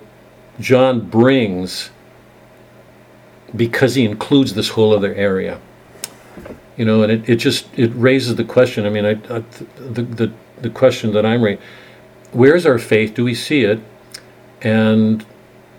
John 0.60 1.08
brings 1.08 1.90
because 3.54 3.94
he 3.94 4.04
includes 4.04 4.54
this 4.54 4.70
whole 4.70 4.94
other 4.94 5.14
area. 5.14 5.60
You 6.76 6.84
know, 6.84 7.02
and 7.02 7.10
it, 7.10 7.28
it 7.28 7.36
just 7.36 7.66
it 7.76 7.90
raises 7.94 8.36
the 8.36 8.44
question. 8.44 8.86
I 8.86 8.90
mean, 8.90 9.04
I, 9.04 9.10
I 9.34 9.42
the, 9.78 10.02
the 10.02 10.32
the 10.62 10.70
question 10.70 11.12
that 11.12 11.24
I'm 11.24 11.42
raising: 11.42 11.62
Where's 12.32 12.66
our 12.66 12.78
faith? 12.78 13.14
Do 13.14 13.24
we 13.24 13.34
see 13.34 13.64
it? 13.64 13.80
And 14.62 15.24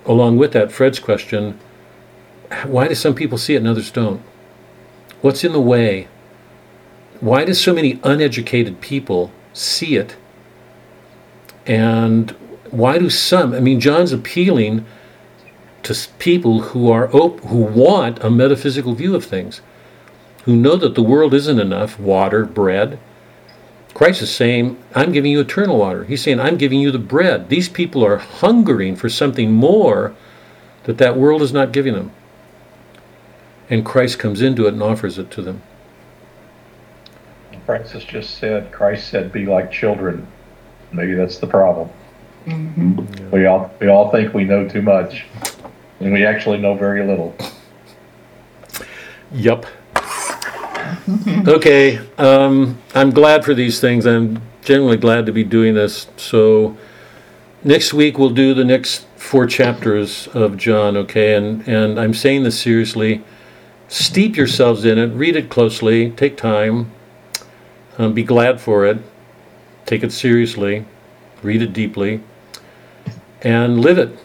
along 0.06 0.38
with 0.38 0.54
that, 0.54 0.72
Fred's 0.72 1.00
question: 1.00 1.60
Why 2.66 2.88
do 2.88 2.96
some 2.96 3.16
people 3.16 3.38
see 3.38 3.56
it 3.56 3.58
and 3.58 3.68
others 3.68 3.92
don't? 3.92 4.22
What's 5.22 5.44
in 5.44 5.52
the 5.52 5.62
way? 5.62 6.08
Why 7.20 7.44
do 7.44 7.54
so 7.54 7.74
many 7.74 8.00
uneducated 8.04 8.80
people 8.80 9.32
see 9.54 9.96
it? 9.96 10.16
And 11.66 12.32
why 12.72 12.98
do 12.98 13.10
some? 13.10 13.54
I 13.54 13.60
mean, 13.60 13.80
John's 13.80 14.14
appealing 14.14 14.86
to 15.84 15.96
people 16.18 16.62
who 16.62 16.92
are 16.92 17.14
op- 17.14 17.42
who 17.42 17.58
want 17.58 18.24
a 18.24 18.30
metaphysical 18.30 18.94
view 18.94 19.16
of 19.16 19.26
things, 19.26 19.62
who 20.46 20.56
know 20.56 20.76
that 20.76 20.96
the 20.96 21.04
world 21.04 21.34
isn't 21.34 21.60
enough 21.60 22.00
water, 22.00 22.46
bread. 22.46 23.00
Christ 24.00 24.22
is 24.22 24.34
saying, 24.34 24.78
"I'm 24.96 25.12
giving 25.12 25.30
you 25.30 25.42
eternal 25.42 25.78
water." 25.78 26.06
He's 26.06 26.24
saying, 26.24 26.40
"I'm 26.40 26.56
giving 26.56 26.80
you 26.80 26.90
the 26.90 26.98
bread." 26.98 27.50
These 27.50 27.68
people 27.68 28.02
are 28.06 28.16
hungering 28.16 28.96
for 28.96 29.10
something 29.10 29.52
more 29.52 30.14
that 30.86 30.98
that 31.00 31.18
world 31.18 31.42
is 31.42 31.52
not 31.52 31.74
giving 31.74 31.94
them. 31.96 32.12
And 33.70 33.84
Christ 33.84 34.18
comes 34.18 34.42
into 34.42 34.68
it 34.68 34.74
and 34.74 34.82
offers 34.82 35.18
it 35.20 35.30
to 35.32 35.42
them. 35.42 35.62
Francis 37.66 38.06
just 38.06 38.38
said, 38.38 38.72
Christ 38.72 39.10
said, 39.10 39.34
be 39.34 39.46
like 39.46 39.70
children. 39.70 40.26
Maybe 40.94 41.14
that's 41.14 41.40
the 41.40 41.48
problem. 41.48 41.90
Mm-hmm. 42.46 43.32
We 43.32 43.48
all, 43.48 43.70
we 43.82 43.90
all 43.90 44.12
think 44.12 44.34
we 44.34 44.46
know 44.46 44.66
too 44.66 44.82
much, 44.82 45.26
and 46.00 46.14
we 46.14 46.26
actually 46.26 46.60
know 46.60 46.74
very 46.74 47.06
little. 47.06 47.36
Yup. 49.34 49.66
okay, 51.48 51.98
um, 52.18 52.78
I'm 52.94 53.10
glad 53.10 53.44
for 53.44 53.54
these 53.56 53.80
things. 53.80 54.06
I'm 54.06 54.42
genuinely 54.62 54.98
glad 54.98 55.26
to 55.26 55.32
be 55.32 55.44
doing 55.44 55.74
this. 55.74 56.08
So 56.18 56.78
next 57.64 57.94
week 57.94 58.20
we'll 58.20 58.30
do 58.30 58.54
the 58.54 58.64
next 58.64 59.08
four 59.16 59.48
chapters 59.48 60.28
of 60.28 60.58
John. 60.58 60.96
Okay, 60.98 61.34
and 61.34 61.68
and 61.68 62.00
I'm 62.00 62.14
saying 62.14 62.44
this 62.44 62.60
seriously. 62.60 63.24
Steep 63.88 64.36
yourselves 64.38 64.86
in 64.86 65.00
it. 65.00 65.08
Read 65.08 65.36
it 65.36 65.50
closely. 65.50 66.12
Take 66.12 66.38
time. 66.38 66.92
Um, 67.98 68.14
be 68.14 68.24
glad 68.24 68.62
for 68.62 68.86
it. 68.86 69.00
Take 69.86 70.04
it 70.04 70.12
seriously. 70.12 70.86
read 71.42 71.62
it 71.62 71.74
deeply, 71.74 72.22
and 73.42 73.80
live 73.80 73.98
it. 73.98 74.20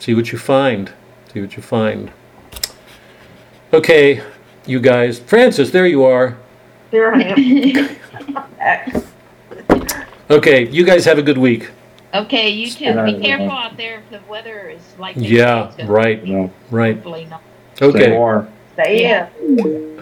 See 0.00 0.14
what 0.14 0.32
you 0.32 0.38
find. 0.38 0.92
See 1.32 1.40
what 1.40 1.56
you 1.56 1.62
find. 1.62 2.10
Okay, 3.72 4.22
you 4.66 4.80
guys. 4.80 5.18
Francis, 5.18 5.70
there 5.70 5.86
you 5.86 6.04
are. 6.04 6.36
There 6.90 7.14
I 7.14 7.22
am. 7.22 7.96
Okay, 10.28 10.66
you 10.70 10.84
guys 10.84 11.04
have 11.04 11.18
a 11.18 11.22
good 11.22 11.38
week. 11.38 11.70
Okay, 12.12 12.48
you 12.50 12.68
too. 12.68 12.92
Be 13.04 13.20
careful 13.20 13.52
out 13.52 13.76
there 13.76 14.00
if 14.00 14.10
the 14.10 14.20
weather 14.28 14.68
is 14.70 14.80
like. 14.98 15.14
Yeah, 15.16 15.72
right, 15.86 16.22
be. 16.24 16.50
Right. 16.70 16.96
Hopefully 16.96 17.26
not. 17.26 17.42
say 17.78 17.86
Okay. 17.86 18.08
more. 18.10 18.48
Stay 18.74 19.14
in. 19.48 19.95